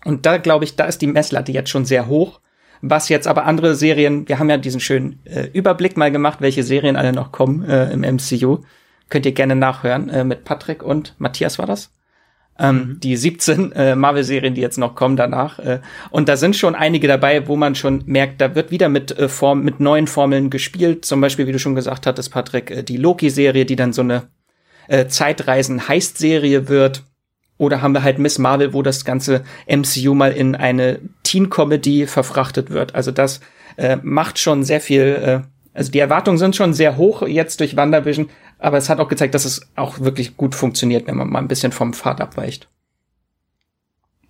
Und 0.05 0.27
da 0.27 0.39
glaube 0.39 0.65
ich, 0.65 0.75
da 0.75 0.87
ist 0.87 1.03
die 1.03 1.07
Messlatte 1.07 1.53
jetzt 1.53 1.71
schon 1.71 1.85
sehr 1.85 2.09
hoch. 2.09 2.41
Was 2.83 3.09
jetzt 3.09 3.27
aber 3.27 3.45
andere 3.45 3.75
Serien, 3.75 4.29
wir 4.29 4.39
haben 4.39 4.51
ja 4.51 4.57
diesen 4.57 4.81
schönen 4.81 5.21
äh, 5.25 5.49
Überblick 5.53 5.97
mal 5.97 6.11
gemacht, 6.11 6.41
welche 6.41 6.63
Serien 6.63 6.97
alle 6.97 7.13
noch 7.13 7.33
kommen 7.33 7.65
äh, 7.65 7.93
im 7.93 8.01
MCU. 8.01 8.61
Könnt 9.09 9.27
ihr 9.27 9.33
gerne 9.33 9.57
nachhören 9.57 10.09
äh, 10.09 10.25
mit 10.25 10.45
Patrick 10.45 10.83
und 10.83 11.15
Matthias 11.19 11.59
war 11.59 11.67
das? 11.67 11.91
ähm, 12.61 12.77
mhm. 12.77 13.01
die 13.01 13.17
17 13.17 13.73
äh, 13.73 13.97
Marvel-Serien, 13.97 14.55
die 14.55 14.61
jetzt 14.61 14.79
noch 14.79 14.95
kommen 14.95 15.17
danach. 15.17 15.59
Äh, 15.59 15.81
und 16.11 16.29
da 16.29 16.37
sind 16.37 16.57
schon 16.57 16.75
einige 16.75 17.09
dabei, 17.09 17.49
wo 17.49 17.57
man 17.57 17.75
schon 17.75 18.03
merkt, 18.07 18.41
da 18.41 18.55
wird 18.55 18.71
wieder 18.71 18.89
mit 18.89 19.19
äh, 19.19 19.29
Form, 19.29 19.63
mit 19.63 19.81
neuen 19.81 20.07
Formeln 20.07 20.51
gespielt. 20.51 21.05
Zum 21.05 21.21
Beispiel, 21.21 21.47
wie 21.47 21.53
du 21.53 21.59
schon 21.59 21.75
gesagt 21.75 22.07
hattest, 22.07 22.31
Patrick, 22.31 22.71
äh, 22.71 22.83
die 22.83 22.99
Loki-Serie, 22.99 23.65
die 23.65 23.77
dann 23.77 23.93
so 23.93 24.03
eine 24.03 24.29
äh, 24.89 25.07
Zeitreisen-Heist-Serie 25.07 26.69
wird. 26.69 27.05
Oder 27.61 27.83
haben 27.83 27.93
wir 27.93 28.03
halt 28.03 28.19
Miss 28.19 28.39
Marvel, 28.39 28.73
wo 28.73 28.81
das 28.81 29.05
ganze 29.05 29.45
MCU 29.69 30.15
mal 30.15 30.33
in 30.33 30.55
eine 30.55 30.99
Teen-Comedy 31.25 32.07
verfrachtet 32.07 32.71
wird. 32.71 32.95
Also 32.95 33.11
das 33.11 33.41
äh, 33.77 33.99
macht 34.03 34.39
schon 34.39 34.65
sehr 34.65 34.81
viel, 34.81 35.03
äh, 35.03 35.41
also 35.75 35.93
die 35.93 35.99
Erwartungen 35.99 36.39
sind 36.39 36.57
schon 36.57 36.73
sehr 36.73 36.97
hoch 36.97 37.21
jetzt 37.21 37.61
durch 37.61 37.77
WandaVision, 37.77 38.31
aber 38.59 38.79
es 38.79 38.89
hat 38.89 38.99
auch 38.99 39.09
gezeigt, 39.09 39.35
dass 39.35 39.45
es 39.45 39.61
auch 39.77 40.01
wirklich 40.01 40.39
gut 40.39 40.55
funktioniert, 40.55 41.07
wenn 41.07 41.19
man 41.19 41.29
mal 41.29 41.39
ein 41.39 41.49
bisschen 41.49 41.71
vom 41.71 41.93
Pfad 41.93 42.23
abweicht. 42.23 42.67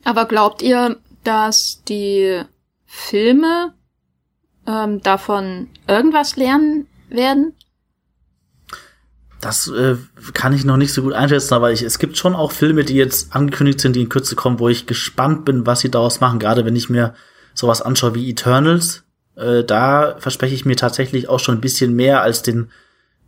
Aber 0.03 0.25
glaubt 0.25 0.61
ihr, 0.61 0.97
dass 1.23 1.85
die 1.85 2.43
Filme 2.85 3.75
ähm, 4.67 5.03
davon 5.03 5.69
irgendwas 5.87 6.35
lernen 6.35 6.89
werden? 7.09 7.55
Das 9.41 9.69
äh, 9.69 9.97
kann 10.35 10.53
ich 10.53 10.65
noch 10.65 10.77
nicht 10.77 10.93
so 10.93 11.03
gut 11.03 11.15
einschätzen, 11.15 11.55
aber 11.55 11.73
ich, 11.73 11.83
es 11.83 11.99
gibt 11.99 12.19
schon 12.19 12.35
auch 12.35 12.53
Filme, 12.53 12.85
die 12.85 12.95
jetzt 12.95 13.35
angekündigt 13.35 13.81
sind, 13.81 13.97
die 13.97 14.03
in 14.03 14.11
Kürze 14.11 14.37
kommen, 14.37 14.59
wo 14.59 14.69
ich 14.69 14.87
gespannt 14.87 15.47
bin, 15.47 15.67
was 15.67 15.81
sie 15.81 15.91
daraus 15.91 16.21
machen. 16.21 16.39
Gerade 16.39 16.67
wenn 16.67 16.77
ich 16.77 16.91
mir 16.91 17.15
sowas 17.55 17.81
anschaue 17.81 18.15
wie 18.15 18.29
Eternals, 18.29 19.05
äh, 19.37 19.65
da 19.65 20.17
verspreche 20.19 20.55
ich 20.55 20.67
mir 20.67 20.77
tatsächlich 20.77 21.29
auch 21.29 21.41
schon 21.41 21.57
ein 21.57 21.63
bisschen 21.63 21.95
mehr 21.95 22.23
als 22.23 22.43
den 22.43 22.71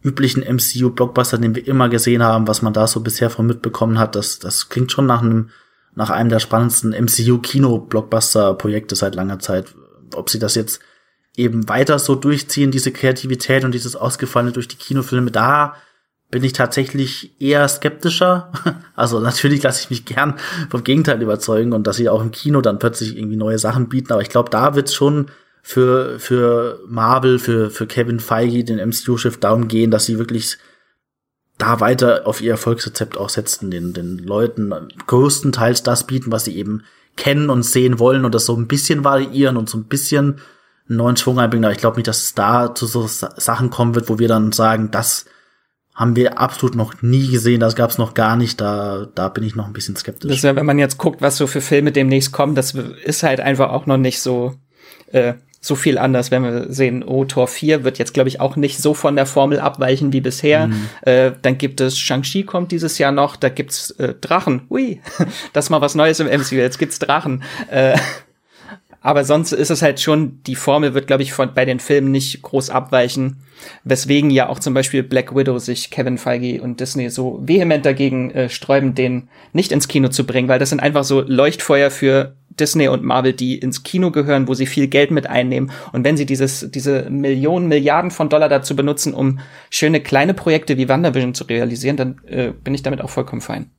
üblichen 0.02 0.42
MCU-Blockbuster, 0.42 1.38
den 1.38 1.54
wir 1.54 1.66
immer 1.66 1.88
gesehen 1.88 2.22
haben, 2.22 2.48
was 2.48 2.60
man 2.60 2.74
da 2.74 2.86
so 2.86 3.00
bisher 3.00 3.30
von 3.30 3.46
mitbekommen 3.46 3.98
hat, 3.98 4.16
das, 4.16 4.38
das 4.38 4.68
klingt 4.68 4.92
schon 4.92 5.06
nach 5.06 5.22
einem, 5.22 5.48
nach 5.94 6.10
einem 6.10 6.28
der 6.28 6.40
spannendsten 6.40 6.90
MCU-Kino-Blockbuster-Projekte 6.90 8.96
seit 8.96 9.14
langer 9.14 9.38
Zeit. 9.38 9.74
Ob 10.14 10.28
sie 10.28 10.38
das 10.38 10.56
jetzt 10.56 10.80
eben 11.36 11.68
weiter 11.68 11.98
so 11.98 12.14
durchziehen, 12.14 12.70
diese 12.70 12.92
Kreativität 12.92 13.64
und 13.64 13.72
dieses 13.72 13.96
Ausgefallene 13.96 14.52
durch 14.52 14.68
die 14.68 14.76
Kinofilme, 14.76 15.30
da 15.30 15.76
bin 16.32 16.42
ich 16.42 16.54
tatsächlich 16.54 17.40
eher 17.40 17.68
skeptischer. 17.68 18.50
Also 18.94 19.20
natürlich 19.20 19.62
lasse 19.62 19.82
ich 19.82 19.90
mich 19.90 20.04
gern 20.04 20.34
vom 20.70 20.84
Gegenteil 20.84 21.20
überzeugen 21.22 21.72
und 21.72 21.86
dass 21.86 21.96
sie 21.96 22.10
auch 22.10 22.20
im 22.20 22.30
Kino 22.30 22.60
dann 22.60 22.78
plötzlich 22.78 23.16
irgendwie 23.16 23.36
neue 23.36 23.58
Sachen 23.58 23.88
bieten. 23.88 24.12
Aber 24.12 24.20
ich 24.20 24.28
glaube, 24.28 24.50
da 24.50 24.74
wird 24.76 24.92
schon 24.92 25.28
für, 25.62 26.20
für 26.20 26.78
Marvel, 26.86 27.38
für, 27.38 27.70
für 27.70 27.86
Kevin 27.86 28.20
Feige, 28.20 28.64
den 28.64 28.78
MCU-Schiff 28.78 29.38
darum 29.38 29.66
gehen, 29.66 29.90
dass 29.90 30.04
sie 30.04 30.18
wirklich 30.18 30.58
da 31.58 31.80
weiter 31.80 32.26
auf 32.26 32.42
ihr 32.42 32.52
Erfolgsrezept 32.52 33.16
auch 33.16 33.30
setzen, 33.30 33.70
den, 33.70 33.92
den 33.92 34.18
Leuten 34.18 34.72
größtenteils 35.06 35.82
das 35.82 36.06
bieten, 36.06 36.30
was 36.30 36.44
sie 36.44 36.56
eben 36.56 36.82
kennen 37.16 37.50
und 37.50 37.64
sehen 37.64 37.98
wollen 37.98 38.24
und 38.24 38.34
das 38.34 38.44
so 38.44 38.54
ein 38.54 38.68
bisschen 38.68 39.04
variieren 39.04 39.56
und 39.56 39.70
so 39.70 39.78
ein 39.78 39.84
bisschen 39.84 40.40
einen 40.88 40.98
neuen 40.98 41.16
Schwung 41.16 41.40
einbringen. 41.40 41.64
Aber 41.64 41.72
ich 41.72 41.80
glaube 41.80 41.96
nicht, 41.96 42.08
dass 42.08 42.22
es 42.22 42.34
da 42.34 42.74
zu 42.74 42.86
so 42.86 43.06
Sachen 43.06 43.70
kommen 43.70 43.94
wird, 43.94 44.08
wo 44.08 44.18
wir 44.18 44.28
dann 44.28 44.52
sagen, 44.52 44.90
das 44.90 45.24
haben 45.94 46.16
wir 46.16 46.38
absolut 46.38 46.74
noch 46.74 47.02
nie 47.02 47.28
gesehen, 47.28 47.60
das 47.60 47.76
gab 47.76 47.90
es 47.90 47.98
noch 47.98 48.14
gar 48.14 48.36
nicht, 48.36 48.60
da, 48.60 49.06
da 49.14 49.28
bin 49.28 49.44
ich 49.44 49.54
noch 49.54 49.66
ein 49.66 49.72
bisschen 49.72 49.96
skeptisch. 49.96 50.30
Das 50.30 50.42
ja, 50.42 50.56
wenn 50.56 50.66
man 50.66 50.78
jetzt 50.78 50.98
guckt, 50.98 51.20
was 51.20 51.36
so 51.36 51.46
für 51.46 51.60
Filme 51.60 51.92
demnächst 51.92 52.32
kommen, 52.32 52.54
das 52.54 52.72
ist 52.72 53.22
halt 53.22 53.40
einfach 53.40 53.70
auch 53.70 53.86
noch 53.86 53.98
nicht 53.98 54.20
so 54.20 54.54
äh, 55.08 55.34
so 55.64 55.76
viel 55.76 55.96
anders, 55.96 56.32
wenn 56.32 56.42
wir 56.42 56.72
sehen, 56.72 57.04
oh, 57.04 57.24
Tor 57.24 57.46
4 57.46 57.84
wird 57.84 57.98
jetzt, 57.98 58.12
glaube 58.12 58.28
ich, 58.28 58.40
auch 58.40 58.56
nicht 58.56 58.78
so 58.78 58.94
von 58.94 59.14
der 59.14 59.26
Formel 59.26 59.60
abweichen 59.60 60.12
wie 60.12 60.20
bisher. 60.20 60.66
Mhm. 60.66 60.88
Äh, 61.02 61.32
dann 61.40 61.56
gibt 61.56 61.80
es 61.80 61.96
Shang-Chi 61.96 62.42
kommt 62.42 62.72
dieses 62.72 62.98
Jahr 62.98 63.12
noch, 63.12 63.36
da 63.36 63.48
gibt's 63.48 63.92
äh, 63.92 64.14
Drachen. 64.20 64.62
Ui, 64.70 65.00
das 65.52 65.66
ist 65.66 65.70
mal 65.70 65.80
was 65.80 65.94
Neues 65.94 66.18
im 66.18 66.26
MCU, 66.26 66.56
jetzt 66.56 66.80
gibt's 66.80 66.98
Drachen. 66.98 67.44
Äh, 67.70 67.96
aber 69.02 69.24
sonst 69.24 69.52
ist 69.52 69.70
es 69.70 69.82
halt 69.82 70.00
schon, 70.00 70.42
die 70.44 70.54
Formel 70.54 70.94
wird, 70.94 71.06
glaube 71.06 71.22
ich, 71.22 71.32
von, 71.32 71.54
bei 71.54 71.64
den 71.64 71.80
Filmen 71.80 72.12
nicht 72.12 72.40
groß 72.42 72.70
abweichen. 72.70 73.42
Weswegen 73.84 74.30
ja 74.30 74.48
auch 74.48 74.58
zum 74.58 74.74
Beispiel 74.74 75.02
Black 75.02 75.34
Widow 75.34 75.58
sich 75.58 75.90
Kevin 75.90 76.18
Feige 76.18 76.62
und 76.62 76.80
Disney 76.80 77.10
so 77.10 77.40
vehement 77.42 77.84
dagegen 77.84 78.30
äh, 78.30 78.48
sträuben, 78.48 78.94
den 78.94 79.28
nicht 79.52 79.72
ins 79.72 79.88
Kino 79.88 80.08
zu 80.08 80.24
bringen, 80.24 80.48
weil 80.48 80.58
das 80.58 80.70
sind 80.70 80.80
einfach 80.80 81.04
so 81.04 81.20
Leuchtfeuer 81.20 81.90
für 81.90 82.34
Disney 82.50 82.88
und 82.88 83.02
Marvel, 83.02 83.32
die 83.32 83.58
ins 83.58 83.82
Kino 83.82 84.10
gehören, 84.10 84.46
wo 84.46 84.54
sie 84.54 84.66
viel 84.66 84.86
Geld 84.88 85.10
mit 85.10 85.26
einnehmen. 85.26 85.72
Und 85.92 86.04
wenn 86.04 86.16
sie 86.16 86.26
dieses, 86.26 86.70
diese 86.70 87.08
Millionen, 87.10 87.68
Milliarden 87.68 88.10
von 88.10 88.28
Dollar 88.28 88.48
dazu 88.48 88.76
benutzen, 88.76 89.14
um 89.14 89.40
schöne 89.70 90.00
kleine 90.00 90.34
Projekte 90.34 90.76
wie 90.76 90.88
WandaVision 90.88 91.34
zu 91.34 91.44
realisieren, 91.44 91.96
dann 91.96 92.20
äh, 92.26 92.52
bin 92.52 92.74
ich 92.74 92.82
damit 92.82 93.00
auch 93.00 93.10
vollkommen 93.10 93.40
fein. 93.42 93.70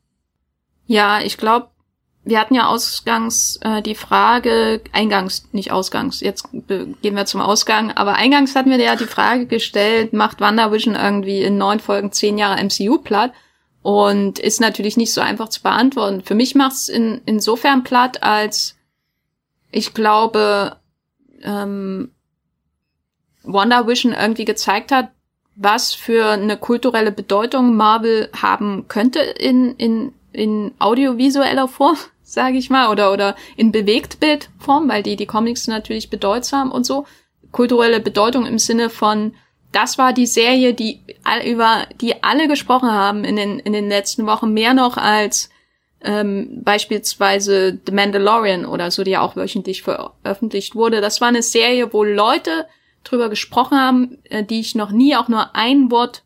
Ja, 0.85 1.21
ich 1.21 1.37
glaube, 1.37 1.67
wir 2.25 2.39
hatten 2.39 2.55
ja 2.55 2.67
ausgangs 2.67 3.59
äh, 3.61 3.81
die 3.81 3.95
Frage, 3.95 4.81
eingangs, 4.91 5.49
nicht 5.51 5.71
ausgangs, 5.71 6.21
jetzt 6.21 6.47
gehen 6.51 6.97
wir 7.01 7.25
zum 7.25 7.41
Ausgang, 7.41 7.91
aber 7.91 8.15
eingangs 8.15 8.55
hatten 8.55 8.69
wir 8.69 8.79
ja 8.79 8.95
die 8.95 9.05
Frage 9.05 9.45
gestellt, 9.45 10.13
macht 10.13 10.39
WandaVision 10.39 10.95
irgendwie 10.95 11.43
in 11.43 11.57
neun 11.57 11.79
Folgen 11.79 12.11
zehn 12.11 12.37
Jahre 12.37 12.63
MCU 12.63 12.99
platt? 12.99 13.33
Und 13.81 14.39
ist 14.39 14.61
natürlich 14.61 14.95
nicht 14.95 15.11
so 15.11 15.19
einfach 15.19 15.49
zu 15.49 15.61
beantworten. 15.61 16.21
Für 16.21 16.35
mich 16.35 16.55
macht 16.55 16.71
es 16.71 16.87
in, 16.87 17.19
insofern 17.25 17.83
platt, 17.83 18.23
als 18.23 18.77
ich 19.71 19.93
glaube, 19.93 20.77
ähm, 21.41 22.11
Wonder 23.43 23.85
Vision 23.85 24.13
irgendwie 24.13 24.45
gezeigt 24.45 24.93
hat, 24.93 25.09
was 25.55 25.93
für 25.93 26.29
eine 26.29 26.55
kulturelle 26.55 27.11
Bedeutung 27.11 27.75
Marvel 27.75 28.29
haben 28.41 28.87
könnte 28.87 29.19
in, 29.19 29.75
in, 29.75 30.13
in 30.33 30.73
audiovisueller 30.79 31.67
Form, 31.67 31.97
sage 32.23 32.57
ich 32.57 32.69
mal, 32.69 32.89
oder 32.89 33.13
oder 33.13 33.35
in 33.55 33.71
Bewegtbildform, 33.71 34.89
weil 34.89 35.03
die 35.03 35.15
die 35.15 35.25
Comics 35.25 35.67
natürlich 35.67 36.09
bedeutsam 36.09 36.71
und 36.71 36.85
so 36.85 37.05
kulturelle 37.51 37.99
Bedeutung 37.99 38.45
im 38.45 38.59
Sinne 38.59 38.89
von 38.89 39.33
das 39.71 39.97
war 39.97 40.13
die 40.13 40.27
Serie, 40.27 40.73
die 40.73 41.01
über 41.45 41.87
die 41.99 42.23
alle 42.23 42.47
gesprochen 42.47 42.91
haben 42.91 43.23
in 43.23 43.35
den 43.35 43.59
in 43.59 43.73
den 43.73 43.89
letzten 43.89 44.25
Wochen 44.27 44.53
mehr 44.53 44.73
noch 44.73 44.97
als 44.97 45.49
ähm, 46.03 46.61
beispielsweise 46.63 47.79
The 47.85 47.91
Mandalorian 47.91 48.65
oder 48.65 48.91
so, 48.91 49.03
die 49.03 49.11
ja 49.11 49.21
auch 49.21 49.35
wöchentlich 49.35 49.81
veröffentlicht 49.81 50.75
wurde. 50.75 51.01
Das 51.01 51.21
war 51.21 51.29
eine 51.29 51.41
Serie, 51.41 51.93
wo 51.93 52.03
Leute 52.03 52.67
drüber 53.03 53.29
gesprochen 53.29 53.79
haben, 53.79 54.17
äh, 54.25 54.43
die 54.43 54.59
ich 54.59 54.75
noch 54.75 54.91
nie 54.91 55.15
auch 55.15 55.29
nur 55.29 55.55
ein 55.55 55.91
Wort 55.91 56.23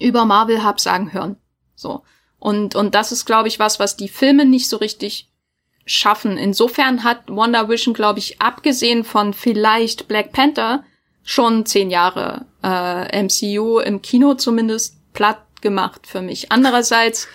über 0.00 0.24
Marvel 0.24 0.64
hab 0.64 0.80
sagen 0.80 1.12
hören. 1.12 1.36
So. 1.74 2.02
Und, 2.38 2.74
und 2.74 2.94
das 2.94 3.12
ist, 3.12 3.24
glaube 3.24 3.48
ich, 3.48 3.58
was, 3.58 3.80
was 3.80 3.96
die 3.96 4.08
Filme 4.08 4.44
nicht 4.44 4.68
so 4.68 4.76
richtig 4.76 5.28
schaffen. 5.86 6.36
Insofern 6.36 7.02
hat 7.02 7.28
Wonder 7.28 7.68
Vision, 7.68 7.94
glaube 7.94 8.18
ich, 8.18 8.40
abgesehen 8.40 9.04
von 9.04 9.32
vielleicht 9.32 10.06
Black 10.06 10.32
Panther 10.32 10.84
schon 11.24 11.66
zehn 11.66 11.90
Jahre 11.90 12.46
äh, 12.62 13.22
MCU 13.22 13.80
im 13.80 14.02
Kino 14.02 14.34
zumindest 14.34 14.96
platt 15.12 15.40
gemacht 15.60 16.06
für 16.06 16.22
mich. 16.22 16.52
Andererseits 16.52 17.26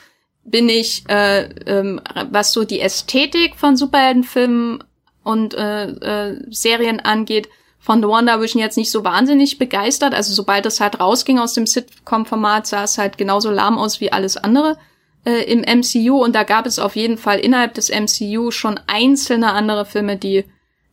bin 0.43 0.69
ich, 0.69 1.03
äh, 1.09 1.43
ähm, 1.65 2.01
was 2.31 2.53
so 2.53 2.63
die 2.63 2.79
Ästhetik 2.79 3.55
von 3.55 3.77
Superheldenfilmen 3.77 4.83
und 5.23 5.53
äh, 5.53 5.85
äh, 5.85 6.41
Serien 6.49 6.99
angeht, 6.99 7.49
von 7.79 8.01
The 8.01 8.07
Wonder 8.07 8.39
Vision 8.39 8.61
jetzt 8.61 8.77
nicht 8.77 8.91
so 8.91 9.03
wahnsinnig 9.03 9.57
begeistert. 9.57 10.13
Also 10.13 10.33
sobald 10.33 10.65
es 10.65 10.79
halt 10.79 10.99
rausging 10.99 11.37
aus 11.37 11.53
dem 11.53 11.67
Sitcom-Format, 11.67 12.65
sah 12.65 12.83
es 12.83 12.97
halt 12.97 13.17
genauso 13.17 13.51
lahm 13.51 13.77
aus 13.77 13.99
wie 13.99 14.11
alles 14.11 14.37
andere 14.37 14.77
äh, 15.25 15.43
im 15.43 15.61
MCU. 15.61 16.23
Und 16.23 16.33
da 16.35 16.43
gab 16.43 16.65
es 16.65 16.79
auf 16.79 16.95
jeden 16.95 17.17
Fall 17.17 17.39
innerhalb 17.39 17.73
des 17.73 17.89
MCU 17.89 18.51
schon 18.51 18.79
einzelne 18.87 19.51
andere 19.51 19.85
Filme, 19.85 20.17
die, 20.17 20.45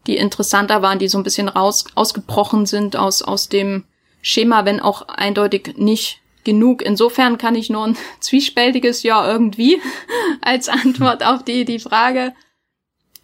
die 0.07 0.17
interessanter 0.17 0.83
waren, 0.83 0.99
die 0.99 1.09
so 1.09 1.19
ein 1.19 1.25
bisschen 1.25 1.49
raus, 1.49 1.85
ausgebrochen 1.95 2.67
sind 2.67 2.97
aus, 2.97 3.23
aus 3.23 3.49
dem 3.49 3.85
Schema, 4.23 4.65
wenn 4.65 4.81
auch 4.81 5.09
eindeutig 5.09 5.75
nicht 5.77 6.21
genug. 6.45 6.83
Insofern 6.83 7.39
kann 7.39 7.55
ich 7.55 7.71
nur 7.71 7.87
ein 7.87 7.97
zwiespältiges 8.21 9.03
Ja 9.03 9.31
irgendwie 9.31 9.81
als 10.41 10.69
Antwort 10.69 11.25
auf 11.25 11.45
die, 11.45 11.65
die 11.65 11.79
Frage 11.79 12.33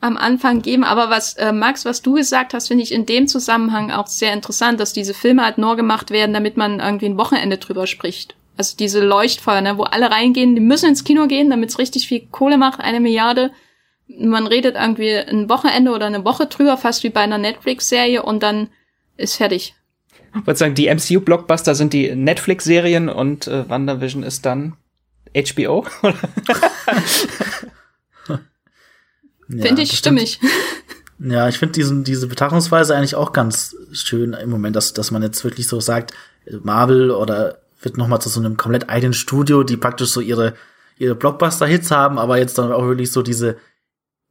am 0.01 0.17
Anfang 0.17 0.63
geben. 0.63 0.85
Aber 0.85 1.11
was, 1.11 1.35
äh, 1.35 1.53
Max, 1.53 1.85
was 1.85 2.03
du 2.03 2.15
gesagt 2.15 2.55
hast, 2.55 2.69
finde 2.69 2.85
ich 2.85 2.93
in 2.93 3.07
dem 3.07 3.29
Zusammenhang 3.29 3.91
auch 3.91 4.07
sehr 4.07 4.33
interessant, 4.33 4.79
dass 4.79 4.93
diese 4.93 5.15
Filme 5.15 5.45
halt 5.45 5.59
nur 5.59 5.77
gemacht 5.77 6.11
werden, 6.11 6.35
damit 6.35 6.57
man 6.57 6.81
irgendwie 6.81 7.07
ein 7.07 7.19
Wochenende 7.19 7.59
drüber 7.59 7.87
spricht. 7.87 8.36
Also 8.57 8.77
diese 8.77 9.05
Leuchtfeuer, 9.05 9.61
ne, 9.61 9.77
wo 9.79 9.83
alle 9.83 10.11
reingehen, 10.11 10.55
die 10.55 10.61
müssen 10.61 10.89
ins 10.89 11.05
Kino 11.05 11.27
gehen, 11.27 11.51
damit 11.51 11.71
es 11.71 11.79
richtig 11.79 12.09
viel 12.09 12.27
Kohle 12.31 12.57
macht, 12.59 12.81
eine 12.81 13.01
Milliarde. 13.01 13.51
Man 14.09 14.47
redet 14.47 14.77
irgendwie 14.77 15.15
ein 15.15 15.49
Wochenende 15.49 15.91
oder 15.93 16.07
eine 16.07 16.25
Woche 16.25 16.47
drüber, 16.47 16.77
fast 16.77 17.03
wie 17.03 17.11
bei 17.11 17.21
einer 17.21 17.39
Netflix-Serie 17.39 18.23
und 18.23 18.43
dann 18.43 18.69
ist 19.17 19.37
fertig. 19.37 19.75
Ich 20.35 20.47
würde 20.47 20.59
sagen, 20.59 20.75
die 20.75 20.89
MCU-Blockbuster 20.89 21.75
sind 21.75 21.93
die 21.93 22.15
Netflix-Serien 22.15 23.09
und 23.09 23.47
äh, 23.47 23.69
WandaVision 23.69 24.23
ist 24.23 24.47
dann 24.47 24.77
HBO. 25.35 25.85
Finde 29.49 29.83
ich 29.83 29.97
stimmig. 29.97 30.41
Ja, 31.19 31.49
ich 31.49 31.57
finde 31.59 31.73
diesen 31.73 32.05
diese 32.05 32.27
Betrachtungsweise 32.27 32.95
eigentlich 32.95 33.15
auch 33.15 33.33
ganz 33.33 33.75
schön 33.93 34.35
im 34.35 34.51
Moment, 34.51 34.77
dass 34.77 34.93
dass 34.93 35.11
man 35.11 35.23
jetzt 35.23 35.43
wirklich 35.45 35.67
so 35.67 35.81
sagt, 35.81 36.13
Marvel 36.63 37.11
oder 37.11 37.63
wird 37.87 37.97
noch 37.97 38.09
mal 38.09 38.21
zu 38.21 38.29
so 38.29 38.41
einem 38.41 38.59
komplett 38.59 38.91
eigenen 38.91 39.15
Studio, 39.15 39.63
die 39.63 39.79
praktisch 39.79 40.11
so 40.11 40.21
ihre 40.21 40.53
ihre 40.99 41.15
Blockbuster-Hits 41.15 41.91
haben, 41.91 42.19
aber 42.19 42.39
jetzt 42.39 42.59
dann 42.59 42.73
auch 42.73 42.85
wirklich 42.87 43.13
so 43.13 43.23
diese 43.23 43.57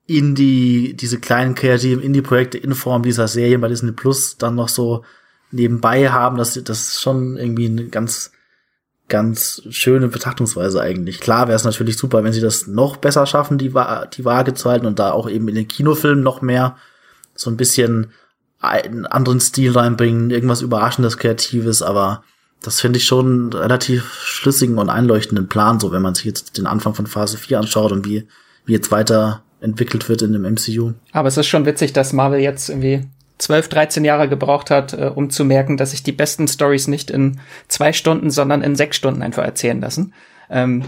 Indie, 0.08 0.96
diese 0.96 1.20
kleinen 1.20 1.56
kreativen 1.56 2.04
Indie-Projekte 2.04 2.58
in 2.58 2.76
Form 2.76 3.04
dieser 3.04 3.28
Serien 3.28 3.62
bei 3.62 3.68
Disney 3.68 3.92
Plus 3.92 4.38
dann 4.38 4.56
noch 4.56 4.70
so 4.70 5.04
nebenbei 5.52 6.10
haben, 6.10 6.38
das, 6.38 6.54
das 6.64 6.90
ist 6.90 7.02
schon 7.02 7.38
irgendwie 7.38 7.68
eine 7.68 7.86
ganz, 7.86 8.32
ganz 9.08 9.64
schöne 9.70 10.08
Betrachtungsweise 10.08 10.82
eigentlich. 10.82 11.20
Klar 11.20 11.48
wäre 11.48 11.56
es 11.56 11.64
natürlich 11.64 11.98
super, 11.98 12.24
wenn 12.24 12.34
sie 12.34 12.42
das 12.42 12.68
noch 12.68 12.98
besser 12.98 13.26
schaffen, 13.26 13.58
die, 13.58 13.70
die 13.70 14.26
Waage 14.26 14.54
zu 14.54 14.70
halten 14.70 14.86
und 14.86 15.00
da 15.00 15.12
auch 15.12 15.30
eben 15.30 15.48
in 15.48 15.56
den 15.56 15.68
Kinofilmen 15.68 16.24
noch 16.24 16.42
mehr 16.42 16.78
so 17.36 17.50
ein 17.50 17.58
bisschen 17.58 18.12
einen 18.60 19.06
anderen 19.06 19.40
Stil 19.40 19.72
reinbringen, 19.72 20.32
irgendwas 20.32 20.62
Überraschendes, 20.62 21.18
Kreatives, 21.18 21.82
aber 21.82 22.24
das 22.62 22.82
finde 22.82 22.98
ich 22.98 23.06
schon 23.06 23.54
relativ 23.54 24.14
schlüssigen 24.14 24.78
und 24.78 24.90
einleuchtenden 24.90 25.48
Plan, 25.48 25.80
so 25.80 25.92
wenn 25.92 26.02
man 26.02 26.16
sich 26.16 26.26
jetzt 26.26 26.58
den 26.58 26.68
Anfang 26.68 26.94
von 26.94 27.08
Phase 27.08 27.38
4 27.38 27.60
anschaut 27.60 27.92
und 27.92 28.06
wie, 28.06 28.28
wie 28.66 28.74
jetzt 28.74 28.92
weiter 28.92 29.44
entwickelt 29.62 30.10
wird 30.10 30.22
in 30.22 30.34
dem 30.34 30.44
MCU. 30.44 30.94
Aber 31.12 31.28
es 31.28 31.38
ist 31.38 31.48
schon 31.48 31.66
witzig, 31.66 31.94
dass 31.94 32.14
Marvel 32.14 32.40
jetzt 32.40 32.70
irgendwie 32.70 33.08
12, 33.38 33.70
13 33.70 34.06
Jahre 34.06 34.30
gebraucht 34.30 34.72
hat, 34.72 34.94
äh, 34.94 35.12
um 35.14 35.30
zu 35.30 35.44
merken, 35.44 35.78
dass 35.78 35.92
sich 35.92 36.04
die 36.04 36.12
besten 36.12 36.48
Stories 36.48 36.88
nicht 36.88 37.12
in 37.12 37.40
zwei 37.68 37.94
Stunden, 37.94 38.32
sondern 38.32 38.62
in 38.62 38.76
sechs 38.76 38.98
Stunden 38.98 39.22
einfach 39.22 39.44
erzählen 39.44 39.82
lassen. 39.82 40.14
Ähm, 40.50 40.84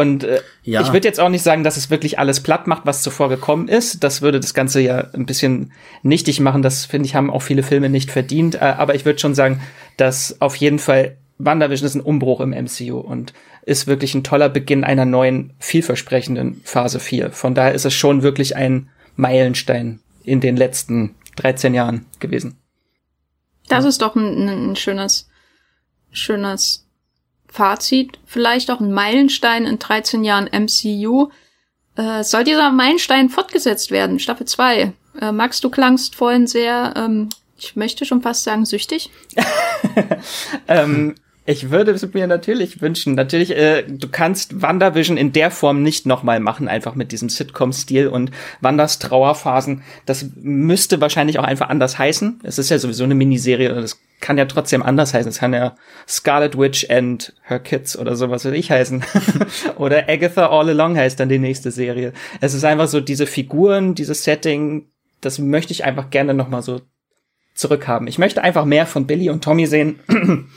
und 0.00 0.24
äh, 0.24 0.40
ja. 0.62 0.80
ich 0.80 0.92
würde 0.92 1.06
jetzt 1.06 1.20
auch 1.20 1.28
nicht 1.28 1.42
sagen, 1.42 1.62
dass 1.62 1.76
es 1.76 1.90
wirklich 1.90 2.18
alles 2.18 2.40
platt 2.40 2.66
macht, 2.66 2.86
was 2.86 3.02
zuvor 3.02 3.28
gekommen 3.28 3.68
ist. 3.68 4.02
Das 4.02 4.22
würde 4.22 4.40
das 4.40 4.54
Ganze 4.54 4.80
ja 4.80 5.08
ein 5.12 5.26
bisschen 5.26 5.72
nichtig 6.02 6.40
machen. 6.40 6.62
Das, 6.62 6.86
finde 6.86 7.06
ich, 7.06 7.14
haben 7.14 7.30
auch 7.30 7.42
viele 7.42 7.62
Filme 7.62 7.90
nicht 7.90 8.10
verdient. 8.10 8.54
Äh, 8.54 8.74
aber 8.78 8.94
ich 8.94 9.04
würde 9.04 9.18
schon 9.18 9.34
sagen, 9.34 9.60
dass 9.96 10.40
auf 10.40 10.56
jeden 10.56 10.78
Fall 10.78 11.18
WandaVision 11.38 11.86
ist 11.86 11.94
ein 11.94 12.00
Umbruch 12.00 12.40
im 12.40 12.50
MCU 12.50 12.98
und 12.98 13.32
ist 13.64 13.86
wirklich 13.86 14.14
ein 14.14 14.24
toller 14.24 14.48
Beginn 14.48 14.84
einer 14.84 15.04
neuen, 15.04 15.52
vielversprechenden 15.58 16.62
Phase 16.64 16.98
4. 16.98 17.30
Von 17.30 17.54
daher 17.54 17.72
ist 17.72 17.84
es 17.84 17.94
schon 17.94 18.22
wirklich 18.22 18.56
ein 18.56 18.88
Meilenstein 19.16 20.00
in 20.24 20.40
den 20.40 20.56
letzten 20.56 21.14
13 21.36 21.74
Jahren 21.74 22.06
gewesen. 22.20 22.56
Das 23.68 23.84
ist 23.84 24.02
doch 24.02 24.16
ein, 24.16 24.48
ein 24.48 24.76
schönes, 24.76 25.28
schönes 26.10 26.86
Fazit. 27.50 28.18
Vielleicht 28.24 28.70
auch 28.70 28.80
ein 28.80 28.92
Meilenstein 28.92 29.66
in 29.66 29.78
13 29.78 30.24
Jahren 30.24 30.48
MCU. 30.52 31.30
Äh, 31.96 32.22
soll 32.22 32.44
dieser 32.44 32.70
Meilenstein 32.70 33.28
fortgesetzt 33.28 33.90
werden? 33.90 34.18
Staffel 34.18 34.46
2. 34.46 34.92
Äh, 35.20 35.32
Max, 35.32 35.60
du 35.60 35.70
klangst 35.70 36.14
vorhin 36.14 36.46
sehr, 36.46 36.94
ähm, 36.96 37.28
ich 37.58 37.76
möchte 37.76 38.04
schon 38.04 38.22
fast 38.22 38.44
sagen, 38.44 38.64
süchtig. 38.64 39.10
ähm, 40.68 41.14
ich 41.46 41.70
würde 41.70 41.90
es 41.90 42.14
mir 42.14 42.28
natürlich 42.28 42.80
wünschen. 42.80 43.16
Natürlich, 43.16 43.50
äh, 43.50 43.82
du 43.82 44.08
kannst 44.08 44.62
WandaVision 44.62 45.16
in 45.16 45.32
der 45.32 45.50
Form 45.50 45.82
nicht 45.82 46.06
nochmal 46.06 46.38
machen, 46.38 46.68
einfach 46.68 46.94
mit 46.94 47.10
diesem 47.10 47.28
Sitcom-Stil 47.28 48.06
und 48.06 48.30
Wanders 48.60 49.00
Trauerphasen. 49.00 49.82
Das 50.06 50.26
müsste 50.36 51.00
wahrscheinlich 51.00 51.40
auch 51.40 51.44
einfach 51.44 51.68
anders 51.68 51.98
heißen. 51.98 52.40
Es 52.44 52.58
ist 52.58 52.70
ja 52.70 52.78
sowieso 52.78 53.02
eine 53.02 53.16
Miniserie, 53.16 53.74
das 53.74 53.98
kann 54.20 54.38
ja 54.38 54.44
trotzdem 54.44 54.82
anders 54.82 55.14
heißen. 55.14 55.30
Es 55.30 55.38
kann 55.38 55.52
ja 55.52 55.74
Scarlet 56.06 56.58
Witch 56.58 56.90
and 56.90 57.34
Her 57.42 57.58
Kids 57.58 57.96
oder 57.98 58.16
sowas 58.16 58.44
will 58.44 58.54
ich 58.54 58.70
heißen. 58.70 59.02
oder 59.76 60.08
Agatha 60.08 60.48
All 60.48 60.68
Along 60.68 60.96
heißt 60.96 61.18
dann 61.18 61.28
die 61.28 61.38
nächste 61.38 61.70
Serie. 61.70 62.12
Es 62.40 62.54
ist 62.54 62.64
einfach 62.64 62.88
so 62.88 63.00
diese 63.00 63.26
Figuren, 63.26 63.94
dieses 63.94 64.24
Setting, 64.24 64.86
das 65.20 65.38
möchte 65.38 65.72
ich 65.72 65.84
einfach 65.84 66.10
gerne 66.10 66.34
nochmal 66.34 66.62
so 66.62 66.80
zurückhaben. 67.54 68.08
Ich 68.08 68.18
möchte 68.18 68.42
einfach 68.42 68.64
mehr 68.64 68.86
von 68.86 69.06
Billy 69.06 69.30
und 69.30 69.42
Tommy 69.44 69.66
sehen. 69.66 70.00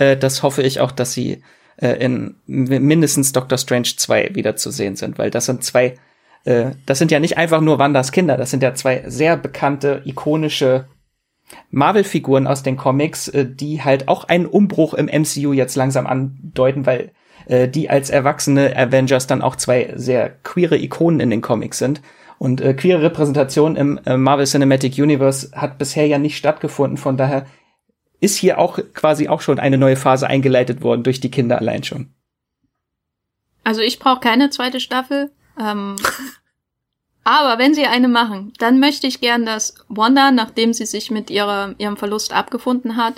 Äh, 0.00 0.16
das 0.16 0.44
hoffe 0.44 0.62
ich 0.62 0.78
auch, 0.78 0.92
dass 0.92 1.12
sie 1.12 1.42
äh, 1.76 1.94
in 1.94 2.36
mindestens 2.46 3.32
Doctor 3.32 3.58
Strange 3.58 3.88
2 3.96 4.36
wieder 4.36 4.54
zu 4.54 4.70
sehen 4.70 4.94
sind, 4.94 5.18
weil 5.18 5.32
das 5.32 5.46
sind 5.46 5.64
zwei, 5.64 5.96
äh, 6.44 6.66
das 6.86 6.98
sind 6.98 7.10
ja 7.10 7.18
nicht 7.18 7.36
einfach 7.36 7.60
nur 7.60 7.80
Wandas 7.80 8.12
Kinder, 8.12 8.36
das 8.36 8.52
sind 8.52 8.62
ja 8.62 8.74
zwei 8.74 9.02
sehr 9.08 9.36
bekannte, 9.36 10.02
ikonische 10.04 10.86
Marvel-Figuren 11.70 12.46
aus 12.46 12.62
den 12.62 12.76
Comics, 12.76 13.28
äh, 13.28 13.46
die 13.46 13.82
halt 13.82 14.08
auch 14.08 14.24
einen 14.24 14.46
Umbruch 14.46 14.94
im 14.94 15.06
MCU 15.06 15.52
jetzt 15.52 15.76
langsam 15.76 16.06
andeuten, 16.06 16.86
weil 16.86 17.12
äh, 17.46 17.68
die 17.68 17.90
als 17.90 18.10
erwachsene 18.10 18.76
Avengers 18.76 19.26
dann 19.26 19.42
auch 19.42 19.56
zwei 19.56 19.92
sehr 19.96 20.30
queere 20.42 20.78
Ikonen 20.78 21.20
in 21.20 21.30
den 21.30 21.42
Comics 21.42 21.78
sind. 21.78 22.02
Und 22.38 22.60
äh, 22.60 22.74
queere 22.74 23.02
Repräsentation 23.02 23.74
im 23.74 23.98
äh, 24.06 24.16
Marvel 24.16 24.46
Cinematic 24.46 24.96
Universe 24.98 25.50
hat 25.52 25.78
bisher 25.78 26.06
ja 26.06 26.18
nicht 26.18 26.36
stattgefunden. 26.36 26.96
Von 26.96 27.16
daher 27.16 27.46
ist 28.20 28.36
hier 28.36 28.58
auch 28.58 28.78
quasi 28.94 29.28
auch 29.28 29.40
schon 29.40 29.58
eine 29.58 29.78
neue 29.78 29.96
Phase 29.96 30.26
eingeleitet 30.26 30.82
worden 30.82 31.02
durch 31.02 31.20
die 31.20 31.30
Kinder 31.30 31.58
allein 31.58 31.82
schon. 31.82 32.12
Also 33.64 33.80
ich 33.80 33.98
brauche 33.98 34.20
keine 34.20 34.50
zweite 34.50 34.80
Staffel. 34.80 35.30
Ähm, 35.60 35.96
aber 37.28 37.58
wenn 37.58 37.74
sie 37.74 37.86
eine 37.86 38.08
machen, 38.08 38.52
dann 38.58 38.80
möchte 38.80 39.06
ich 39.06 39.20
gern, 39.20 39.44
dass 39.44 39.74
Wanda, 39.88 40.30
nachdem 40.30 40.72
sie 40.72 40.86
sich 40.86 41.10
mit 41.10 41.30
ihrer, 41.30 41.74
ihrem 41.78 41.96
Verlust 41.96 42.32
abgefunden 42.32 42.96
hat, 42.96 43.14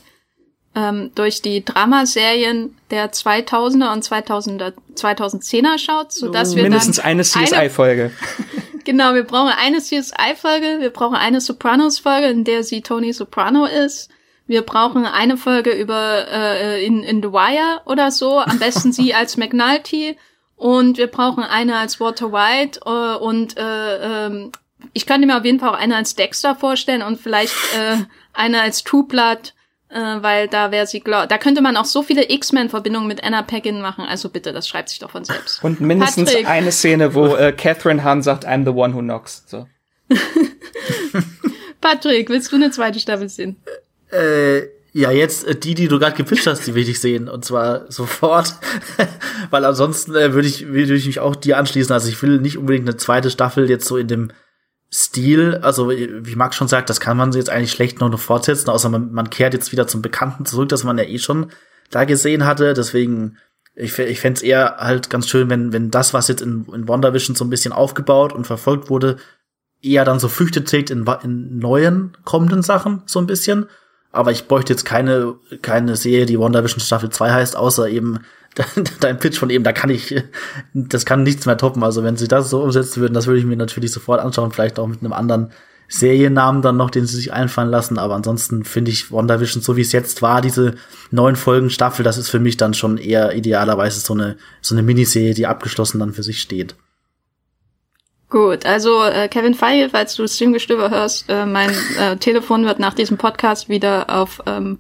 ähm, 0.75 1.11
durch 1.15 1.43
die 1.43 1.65
Dramaserien 1.65 2.77
der 2.91 3.13
2000er 3.13 3.93
und 3.93 4.05
2000er, 4.05 4.73
2010er 4.95 5.79
schaut, 5.79 6.13
so 6.13 6.31
dass 6.31 6.55
wir 6.55 6.63
mindestens 6.63 6.99
eine 6.99 7.23
CSI-Folge. 7.23 8.13
genau, 8.85 9.15
wir 9.15 9.25
brauchen 9.25 9.53
eine 9.57 9.79
CSI-Folge, 9.79 10.79
wir 10.81 10.91
brauchen 10.91 11.17
eine 11.17 11.41
Sopranos-Folge, 11.41 12.29
in 12.29 12.45
der 12.45 12.63
sie 12.63 12.83
Tony 12.83 13.13
Soprano 13.13 13.67
ist 13.67 14.11
wir 14.51 14.63
brauchen 14.63 15.07
eine 15.07 15.37
Folge 15.37 15.71
über 15.71 16.27
äh, 16.29 16.85
in, 16.85 17.05
in 17.05 17.23
The 17.23 17.29
Wire 17.29 17.83
oder 17.87 18.11
so, 18.11 18.41
am 18.41 18.59
besten 18.59 18.93
sie 18.93 19.15
als 19.15 19.37
McNulty 19.37 20.17
Und 20.61 20.99
wir 20.99 21.07
brauchen 21.07 21.43
eine 21.43 21.79
als 21.79 22.01
Walter 22.01 22.33
White 22.33 22.81
äh, 22.85 23.17
und 23.17 23.57
äh, 23.57 24.27
ähm, 24.27 24.53
ich 24.93 25.07
könnte 25.07 25.27
mir 25.27 25.39
auf 25.39 25.45
jeden 25.47 25.59
Fall 25.59 25.71
auch 25.71 25.79
eine 25.79 25.97
als 25.97 26.17
Dexter 26.17 26.55
vorstellen 26.55 27.01
und 27.01 27.19
vielleicht 27.19 27.55
äh, 27.75 27.97
eine 28.35 28.61
als 28.61 28.83
Blood, 28.83 29.55
äh, 29.89 29.99
weil 29.99 30.49
da 30.49 30.71
wäre 30.71 30.87
sie 30.87 31.01
glaub, 31.01 31.31
da 31.31 31.39
könnte 31.39 31.63
man 31.63 31.79
auch 31.79 31.87
so 31.87 32.03
viele 32.03 32.31
X-Men-Verbindungen 32.31 33.09
mit 33.09 33.25
Anna 33.25 33.41
Paquin 33.41 33.81
machen. 33.81 34.05
Also 34.05 34.29
bitte, 34.29 34.53
das 34.53 34.69
schreibt 34.69 34.91
sich 34.91 34.99
doch 34.99 35.13
von 35.13 35.25
selbst. 35.25 35.65
Und 35.65 35.81
mindestens 35.81 36.29
Patrick. 36.29 36.47
eine 36.47 36.73
Szene, 36.73 37.15
wo 37.15 37.35
äh, 37.37 37.53
Catherine 37.53 38.05
Hahn 38.05 38.21
sagt, 38.21 38.47
I'm 38.47 38.65
the 38.65 38.79
one 38.79 38.95
who 38.95 39.01
knocks. 39.01 39.45
So. 39.47 39.67
Patrick, 41.81 42.29
willst 42.29 42.53
du 42.53 42.57
eine 42.57 42.71
zweite 42.71 43.01
Staffel 43.01 43.31
sehen? 43.31 43.57
Äh, 44.11 44.65
ja, 44.93 45.11
jetzt 45.11 45.47
äh, 45.47 45.55
die, 45.55 45.75
die 45.75 45.89
du 45.89 45.99
gerade 45.99 46.17
gepitcht 46.17 46.47
hast, 46.47 46.67
die 46.67 46.75
will 46.75 46.89
ich 46.89 47.01
sehen. 47.01 47.29
Und 47.29 47.45
zwar 47.45 47.85
sofort. 47.93 48.55
Weil 49.51 49.65
ansonsten 49.65 50.15
äh, 50.15 50.33
würde 50.33 50.49
ich, 50.49 50.69
würde 50.69 50.95
ich 50.95 51.07
mich 51.07 51.21
auch 51.21 51.37
dir 51.37 51.59
anschließen. 51.59 51.93
Also 51.93 52.09
ich 52.09 52.21
will 52.23 52.41
nicht 52.41 52.59
unbedingt 52.59 52.89
eine 52.89 52.97
zweite 52.97 53.31
Staffel 53.31 53.69
jetzt 53.69 53.87
so 53.87 53.97
in 53.97 54.09
dem 54.09 54.33
Stil, 54.93 55.61
also 55.63 55.89
wie 55.89 56.35
Max 56.35 56.57
schon 56.57 56.67
sagt, 56.67 56.91
das 56.91 56.99
kann 56.99 57.17
man 57.17 57.31
jetzt 57.31 57.49
eigentlich 57.49 57.71
schlecht 57.71 58.01
noch 58.01 58.19
fortsetzen, 58.19 58.71
außer 58.71 58.89
man, 58.89 59.13
man 59.13 59.31
kehrt 59.31 59.55
jetzt 59.55 59.71
wieder 59.71 59.87
zum 59.87 60.03
Bekannten 60.03 60.45
zurück, 60.47 60.69
das 60.69 60.83
man 60.83 60.99
ja 60.99 61.05
eh 61.05 61.19
schon 61.19 61.53
da 61.91 62.03
gesehen 62.05 62.45
hatte. 62.45 62.75
Deswegen, 62.75 63.37
ich, 63.77 63.97
ich 64.01 64.19
fände 64.19 64.39
es 64.39 64.43
eher 64.43 64.79
halt 64.79 65.09
ganz 65.09 65.29
schön, 65.29 65.49
wenn, 65.49 65.73
wenn 65.73 65.93
das, 65.93 66.13
was 66.13 66.27
jetzt 66.27 66.43
in, 66.43 66.67
in 66.75 66.89
WandaVision 66.89 67.37
so 67.37 67.45
ein 67.45 67.51
bisschen 67.51 67.73
aufgebaut 67.73 68.33
und 68.33 68.49
verfolgt 68.49 68.91
wurde, 68.91 69.19
eher 69.81 70.05
dann 70.05 70.19
so 70.19 70.29
Früchte 70.29 70.65
trägt 70.65 70.91
in, 70.91 71.07
in 71.23 71.59
neuen 71.59 72.17
kommenden 72.25 72.63
Sachen, 72.63 73.05
so 73.07 73.21
ein 73.21 73.29
bisschen. 73.29 73.67
Aber 74.13 74.33
ich 74.33 74.49
bräuchte 74.49 74.73
jetzt 74.73 74.85
keine, 74.85 75.35
keine 75.63 75.97
Serie, 75.97 76.27
die 76.27 76.39
WandaVision 76.39 76.81
Staffel 76.81 77.11
2 77.11 77.31
heißt, 77.31 77.57
außer 77.57 77.89
eben 77.89 78.21
dein 79.01 79.19
Pitch 79.19 79.39
von 79.39 79.51
eben, 79.51 79.65
da 79.65 79.73
kann 79.73 79.91
ich, 79.91 80.15
das 80.75 81.07
kann 81.07 81.23
nichts 81.23 81.47
mehr 81.47 81.57
toppen. 81.57 81.85
Also 81.85 82.03
wenn 82.03 82.17
sie 82.17 82.29
das 82.29 82.51
so 82.51 82.63
umsetzen 82.63 83.01
würden, 83.01 83.15
das 83.15 83.27
würde 83.27 83.39
ich 83.39 83.47
mir 83.47 83.57
natürlich 83.57 83.93
sofort 83.93 84.21
anschauen, 84.21 84.51
vielleicht 84.51 84.79
auch 84.79 84.89
mit 84.89 85.01
einem 85.01 85.13
anderen 85.13 85.53
Seriennamen 85.89 86.63
dann 86.63 86.77
noch, 86.77 86.91
den 86.91 87.07
sie 87.07 87.17
sich 87.17 87.33
einfallen 87.33 87.71
lassen. 87.71 87.99
Aber 87.99 88.15
ansonsten 88.15 88.65
finde 88.65 88.91
ich 88.91 89.13
WandaVision, 89.13 89.63
so 89.63 89.77
wie 89.77 89.83
es 89.83 89.93
jetzt 89.93 90.23
war, 90.23 90.41
diese 90.41 90.75
neun 91.11 91.37
Folgen 91.37 91.71
Staffel, 91.71 92.05
das 92.05 92.19
ist 92.19 92.29
für 92.29 92.41
mich 92.41 92.57
dann 92.57 92.75
schon 92.75 92.97
eher 92.99 93.35
idealerweise 93.35 94.01
so 94.01 94.15
eine, 94.15 94.37
so 94.61 94.75
eine 94.75 94.83
Miniserie, 94.83 95.35
die 95.35 95.47
abgeschlossen 95.47 96.01
dann 96.01 96.13
für 96.13 96.23
sich 96.23 96.41
steht. 96.41 96.75
Gut, 98.31 98.65
also 98.65 99.03
äh, 99.03 99.29
Kevin 99.29 99.55
Feige, 99.55 99.91
falls 99.91 100.15
du 100.15 100.27
Streamgestöber 100.27 100.89
hörst, 100.89 101.29
äh, 101.29 101.45
mein 101.45 101.75
äh, 101.99 102.17
Telefon 102.17 102.65
wird 102.65 102.79
nach 102.79 102.95
diesem 102.95 103.19
Podcast 103.19 103.69
wieder 103.69 104.09
auf 104.09 104.41
ähm, 104.47 104.79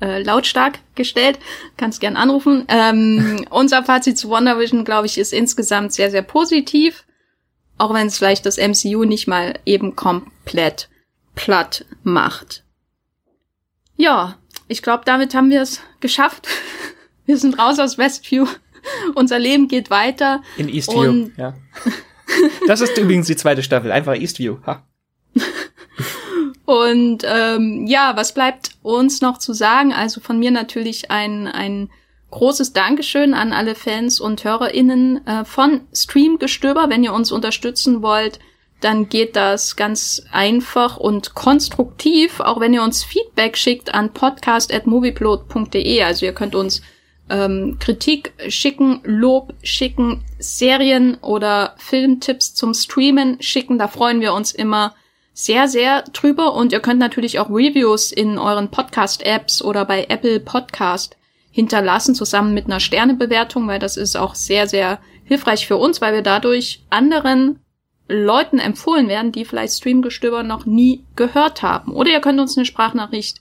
äh, 0.00 0.22
lautstark 0.22 0.78
gestellt. 0.94 1.40
Kannst 1.76 2.00
gern 2.00 2.16
anrufen. 2.16 2.64
Ähm, 2.68 3.44
unser 3.50 3.82
Fazit 3.82 4.16
zu 4.18 4.30
WandaVision, 4.30 4.84
glaube 4.84 5.06
ich, 5.06 5.18
ist 5.18 5.32
insgesamt 5.32 5.92
sehr, 5.92 6.12
sehr 6.12 6.22
positiv. 6.22 7.04
Auch 7.76 7.92
wenn 7.92 8.06
es 8.06 8.18
vielleicht 8.18 8.46
das 8.46 8.56
MCU 8.56 9.02
nicht 9.02 9.26
mal 9.26 9.58
eben 9.66 9.96
komplett 9.96 10.88
platt 11.34 11.84
macht. 12.04 12.62
Ja, 13.96 14.38
ich 14.68 14.80
glaube, 14.80 15.02
damit 15.04 15.34
haben 15.34 15.50
wir 15.50 15.62
es 15.62 15.80
geschafft. 15.98 16.46
Wir 17.26 17.38
sind 17.38 17.56
raus 17.56 17.78
aus 17.78 17.98
Westview. 17.98 18.46
Unser 19.14 19.38
Leben 19.38 19.68
geht 19.68 19.90
weiter. 19.90 20.42
In 20.56 20.68
Eastview, 20.68 21.30
ja. 21.36 21.54
Das 22.66 22.80
ist 22.80 22.96
übrigens 22.96 23.26
die 23.26 23.36
zweite 23.36 23.62
Staffel, 23.62 23.92
einfach 23.92 24.14
Eastview. 24.14 24.58
Ha. 24.66 24.82
Und 26.64 27.24
ähm, 27.26 27.86
ja, 27.86 28.12
was 28.16 28.32
bleibt 28.32 28.70
uns 28.82 29.20
noch 29.20 29.38
zu 29.38 29.52
sagen? 29.52 29.92
Also 29.92 30.20
von 30.20 30.38
mir 30.38 30.50
natürlich 30.50 31.10
ein, 31.10 31.46
ein 31.46 31.90
großes 32.30 32.72
Dankeschön 32.72 33.34
an 33.34 33.52
alle 33.52 33.74
Fans 33.74 34.20
und 34.20 34.42
HörerInnen 34.44 35.26
äh, 35.26 35.44
von 35.44 35.82
Streamgestöber. 35.92 36.88
Wenn 36.88 37.04
ihr 37.04 37.12
uns 37.12 37.30
unterstützen 37.30 38.02
wollt, 38.02 38.38
dann 38.80 39.08
geht 39.08 39.36
das 39.36 39.76
ganz 39.76 40.24
einfach 40.32 40.96
und 40.96 41.34
konstruktiv, 41.34 42.40
auch 42.40 42.58
wenn 42.58 42.74
ihr 42.74 42.82
uns 42.82 43.04
Feedback 43.04 43.56
schickt 43.56 43.94
an 43.94 44.12
podcast.movieplot.de. 44.12 46.02
Also 46.02 46.26
ihr 46.26 46.32
könnt 46.32 46.54
uns 46.54 46.82
ähm, 47.32 47.78
Kritik 47.80 48.34
schicken, 48.48 49.00
Lob 49.04 49.54
schicken, 49.62 50.22
Serien 50.38 51.16
oder 51.22 51.74
Filmtipps 51.78 52.54
zum 52.54 52.74
Streamen 52.74 53.40
schicken. 53.40 53.78
Da 53.78 53.88
freuen 53.88 54.20
wir 54.20 54.34
uns 54.34 54.52
immer 54.52 54.94
sehr, 55.32 55.66
sehr 55.66 56.02
drüber. 56.02 56.54
Und 56.54 56.72
ihr 56.72 56.80
könnt 56.80 57.00
natürlich 57.00 57.38
auch 57.38 57.48
Reviews 57.48 58.12
in 58.12 58.38
euren 58.38 58.70
Podcast-Apps 58.70 59.62
oder 59.62 59.86
bei 59.86 60.06
Apple 60.10 60.40
Podcast 60.40 61.16
hinterlassen, 61.50 62.14
zusammen 62.14 62.52
mit 62.52 62.66
einer 62.66 62.80
Sternebewertung, 62.80 63.66
weil 63.66 63.78
das 63.78 63.96
ist 63.96 64.14
auch 64.16 64.34
sehr, 64.34 64.68
sehr 64.68 64.98
hilfreich 65.24 65.66
für 65.66 65.78
uns, 65.78 66.02
weil 66.02 66.12
wir 66.12 66.22
dadurch 66.22 66.84
anderen 66.90 67.60
Leuten 68.08 68.58
empfohlen 68.58 69.08
werden, 69.08 69.32
die 69.32 69.46
vielleicht 69.46 69.74
Streamgestöber 69.74 70.42
noch 70.42 70.66
nie 70.66 71.04
gehört 71.16 71.62
haben. 71.62 71.94
Oder 71.94 72.10
ihr 72.10 72.20
könnt 72.20 72.40
uns 72.40 72.58
eine 72.58 72.66
Sprachnachricht 72.66 73.40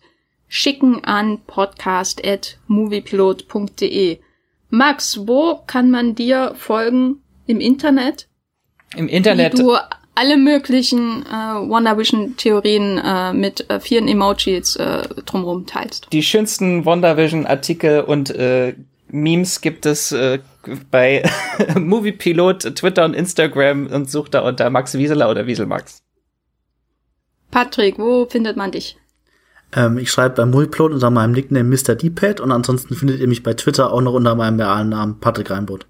schicken 0.51 1.03
an 1.05 1.39
podcast.moviepilot.de. 1.47 4.19
Max, 4.69 5.25
wo 5.25 5.61
kann 5.65 5.89
man 5.89 6.13
dir 6.13 6.53
folgen 6.55 7.23
im 7.47 7.59
Internet? 7.61 8.27
Im 8.97 9.07
Internet. 9.07 9.53
Wie 9.53 9.59
du 9.59 9.77
alle 10.13 10.35
möglichen 10.35 11.25
äh, 11.25 11.29
WandaVision-Theorien 11.29 12.97
äh, 12.97 13.31
mit 13.31 13.69
äh, 13.69 13.79
vielen 13.79 14.09
Emojis 14.09 14.75
äh, 14.75 15.07
drumherum 15.25 15.65
teilst. 15.65 16.09
Die 16.11 16.21
schönsten 16.21 16.83
WandaVision-Artikel 16.85 18.01
und 18.01 18.29
äh, 18.31 18.75
Memes 19.07 19.61
gibt 19.61 19.85
es 19.85 20.11
äh, 20.11 20.39
bei 20.91 21.23
Moviepilot, 21.79 22.75
Twitter 22.75 23.05
und 23.05 23.13
Instagram 23.13 23.87
und 23.87 24.11
sucht 24.11 24.33
da 24.33 24.41
unter 24.41 24.69
Max 24.69 24.97
Wieseler 24.97 25.29
oder 25.29 25.47
Wieselmax. 25.47 26.03
Patrick, 27.51 27.97
wo 27.97 28.25
findet 28.25 28.57
man 28.57 28.71
dich? 28.71 28.97
Ähm, 29.75 29.97
ich 29.97 30.11
schreibe 30.11 30.35
bei 30.35 30.45
Mulplot 30.45 30.91
unter 30.91 31.09
meinem 31.09 31.31
Nickname 31.31 31.69
Mr. 31.69 31.95
D-Pad 31.95 32.39
und 32.39 32.51
ansonsten 32.51 32.95
findet 32.95 33.19
ihr 33.19 33.27
mich 33.27 33.43
bei 33.43 33.53
Twitter 33.53 33.91
auch 33.91 34.01
noch 34.01 34.13
unter 34.13 34.35
meinem 34.35 34.59
realen 34.59 34.89
Namen 34.89 35.19
Patrick 35.19 35.49
Reinbold. 35.49 35.87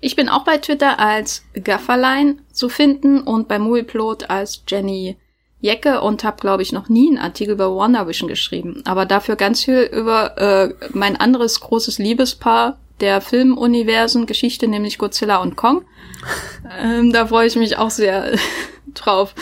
Ich 0.00 0.16
bin 0.16 0.28
auch 0.28 0.44
bei 0.44 0.56
Twitter 0.56 0.98
als 0.98 1.44
Gafferlein 1.62 2.40
zu 2.52 2.68
finden 2.68 3.20
und 3.20 3.48
bei 3.48 3.58
Movieplot 3.58 4.30
als 4.30 4.62
Jenny 4.66 5.18
Jecke 5.60 6.00
und 6.00 6.24
habe, 6.24 6.40
glaube 6.40 6.62
ich, 6.62 6.72
noch 6.72 6.88
nie 6.88 7.08
einen 7.08 7.18
Artikel 7.18 7.52
über 7.52 7.76
WandaVision 7.76 8.28
geschrieben. 8.28 8.82
Aber 8.86 9.04
dafür 9.04 9.36
ganz 9.36 9.62
viel 9.64 9.82
über 9.92 10.38
äh, 10.38 10.74
mein 10.94 11.16
anderes 11.16 11.60
großes 11.60 11.98
Liebespaar 11.98 12.78
der 13.00 13.20
Filmuniversen 13.20 14.26
Geschichte, 14.26 14.68
nämlich 14.68 14.96
Godzilla 14.96 15.36
und 15.36 15.56
Kong. 15.56 15.84
ähm, 16.82 17.12
da 17.12 17.26
freue 17.26 17.46
ich 17.46 17.56
mich 17.56 17.76
auch 17.76 17.90
sehr 17.90 18.32
drauf. 18.94 19.34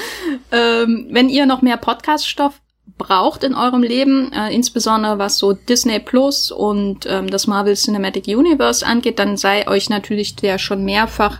Ähm, 0.50 1.06
wenn 1.10 1.28
ihr 1.28 1.46
noch 1.46 1.62
mehr 1.62 1.76
Podcast-Stoff 1.76 2.60
braucht 2.98 3.44
in 3.44 3.54
eurem 3.54 3.82
Leben, 3.82 4.32
äh, 4.32 4.52
insbesondere 4.52 5.18
was 5.18 5.38
so 5.38 5.52
Disney 5.52 6.00
Plus 6.00 6.50
und 6.50 7.06
ähm, 7.06 7.30
das 7.30 7.46
Marvel 7.46 7.74
Cinematic 7.74 8.26
Universe 8.26 8.84
angeht, 8.84 9.18
dann 9.18 9.36
sei 9.36 9.66
euch 9.68 9.88
natürlich 9.88 10.36
der 10.36 10.58
schon 10.58 10.84
mehrfach 10.84 11.38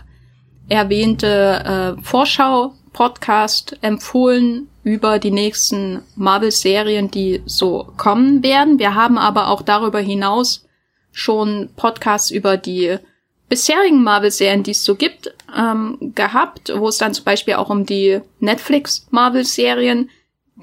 erwähnte 0.69 1.97
äh, 1.97 2.01
Vorschau-Podcast 2.01 3.77
empfohlen 3.81 4.69
über 4.83 5.19
die 5.19 5.31
nächsten 5.31 6.01
Marvel-Serien, 6.15 7.11
die 7.11 7.41
so 7.45 7.91
kommen 7.97 8.41
werden. 8.43 8.79
Wir 8.79 8.95
haben 8.95 9.17
aber 9.17 9.49
auch 9.49 9.61
darüber 9.61 9.99
hinaus 9.99 10.65
schon 11.11 11.69
Podcasts 11.75 12.31
über 12.31 12.55
die 12.57 12.97
bisherigen 13.49 14.03
Marvel-Serien, 14.03 14.63
die 14.63 14.71
es 14.71 14.83
so 14.83 14.95
gibt, 14.95 15.33
ähm, 15.57 16.13
gehabt, 16.15 16.71
wo 16.75 16.87
es 16.87 16.97
dann 16.97 17.13
zum 17.13 17.25
Beispiel 17.25 17.55
auch 17.55 17.69
um 17.69 17.85
die 17.85 18.21
Netflix-Marvel-Serien 18.39 20.09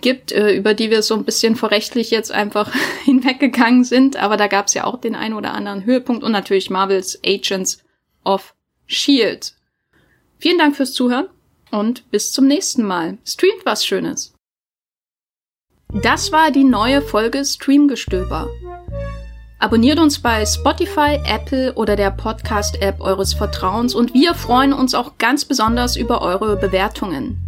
gibt, 0.01 0.33
äh, 0.33 0.53
über 0.55 0.75
die 0.75 0.91
wir 0.91 1.03
so 1.03 1.15
ein 1.15 1.25
bisschen 1.25 1.57
vorrechtlich 1.57 2.11
jetzt 2.11 2.33
einfach 2.33 2.73
hinweggegangen 3.05 3.85
sind. 3.85 4.17
Aber 4.17 4.37
da 4.37 4.47
gab 4.47 4.67
es 4.67 4.75
ja 4.75 4.85
auch 4.85 5.01
den 5.01 5.15
einen 5.15 5.35
oder 5.35 5.55
anderen 5.55 5.85
Höhepunkt 5.85 6.23
und 6.23 6.33
natürlich 6.33 6.71
Marvels 6.71 7.21
Agents 7.25 7.83
of 8.25 8.55
Shield. 8.87 9.55
Vielen 10.39 10.59
Dank 10.59 10.77
fürs 10.77 10.93
Zuhören 10.93 11.29
und 11.71 12.11
bis 12.11 12.33
zum 12.33 12.47
nächsten 12.47 12.85
Mal. 12.85 13.19
Streamt 13.25 13.65
was 13.65 13.85
Schönes. 13.85 14.35
Das 16.03 16.33
war 16.33 16.51
die 16.51 16.65
neue 16.65 17.01
Folge 17.01 17.45
Streamgestöber. 17.45 18.49
Abonniert 19.59 19.99
uns 19.99 20.21
bei 20.21 20.45
Spotify, 20.45 21.19
Apple 21.25 21.73
oder 21.75 21.97
der 21.97 22.11
Podcast-App 22.11 23.01
eures 23.01 23.33
Vertrauens 23.33 23.95
und 23.95 24.13
wir 24.13 24.35
freuen 24.35 24.75
uns 24.75 24.95
auch 24.95 25.17
ganz 25.17 25.47
besonders 25.47 25.97
über 25.97 26.21
eure 26.21 26.57
Bewertungen. 26.57 27.46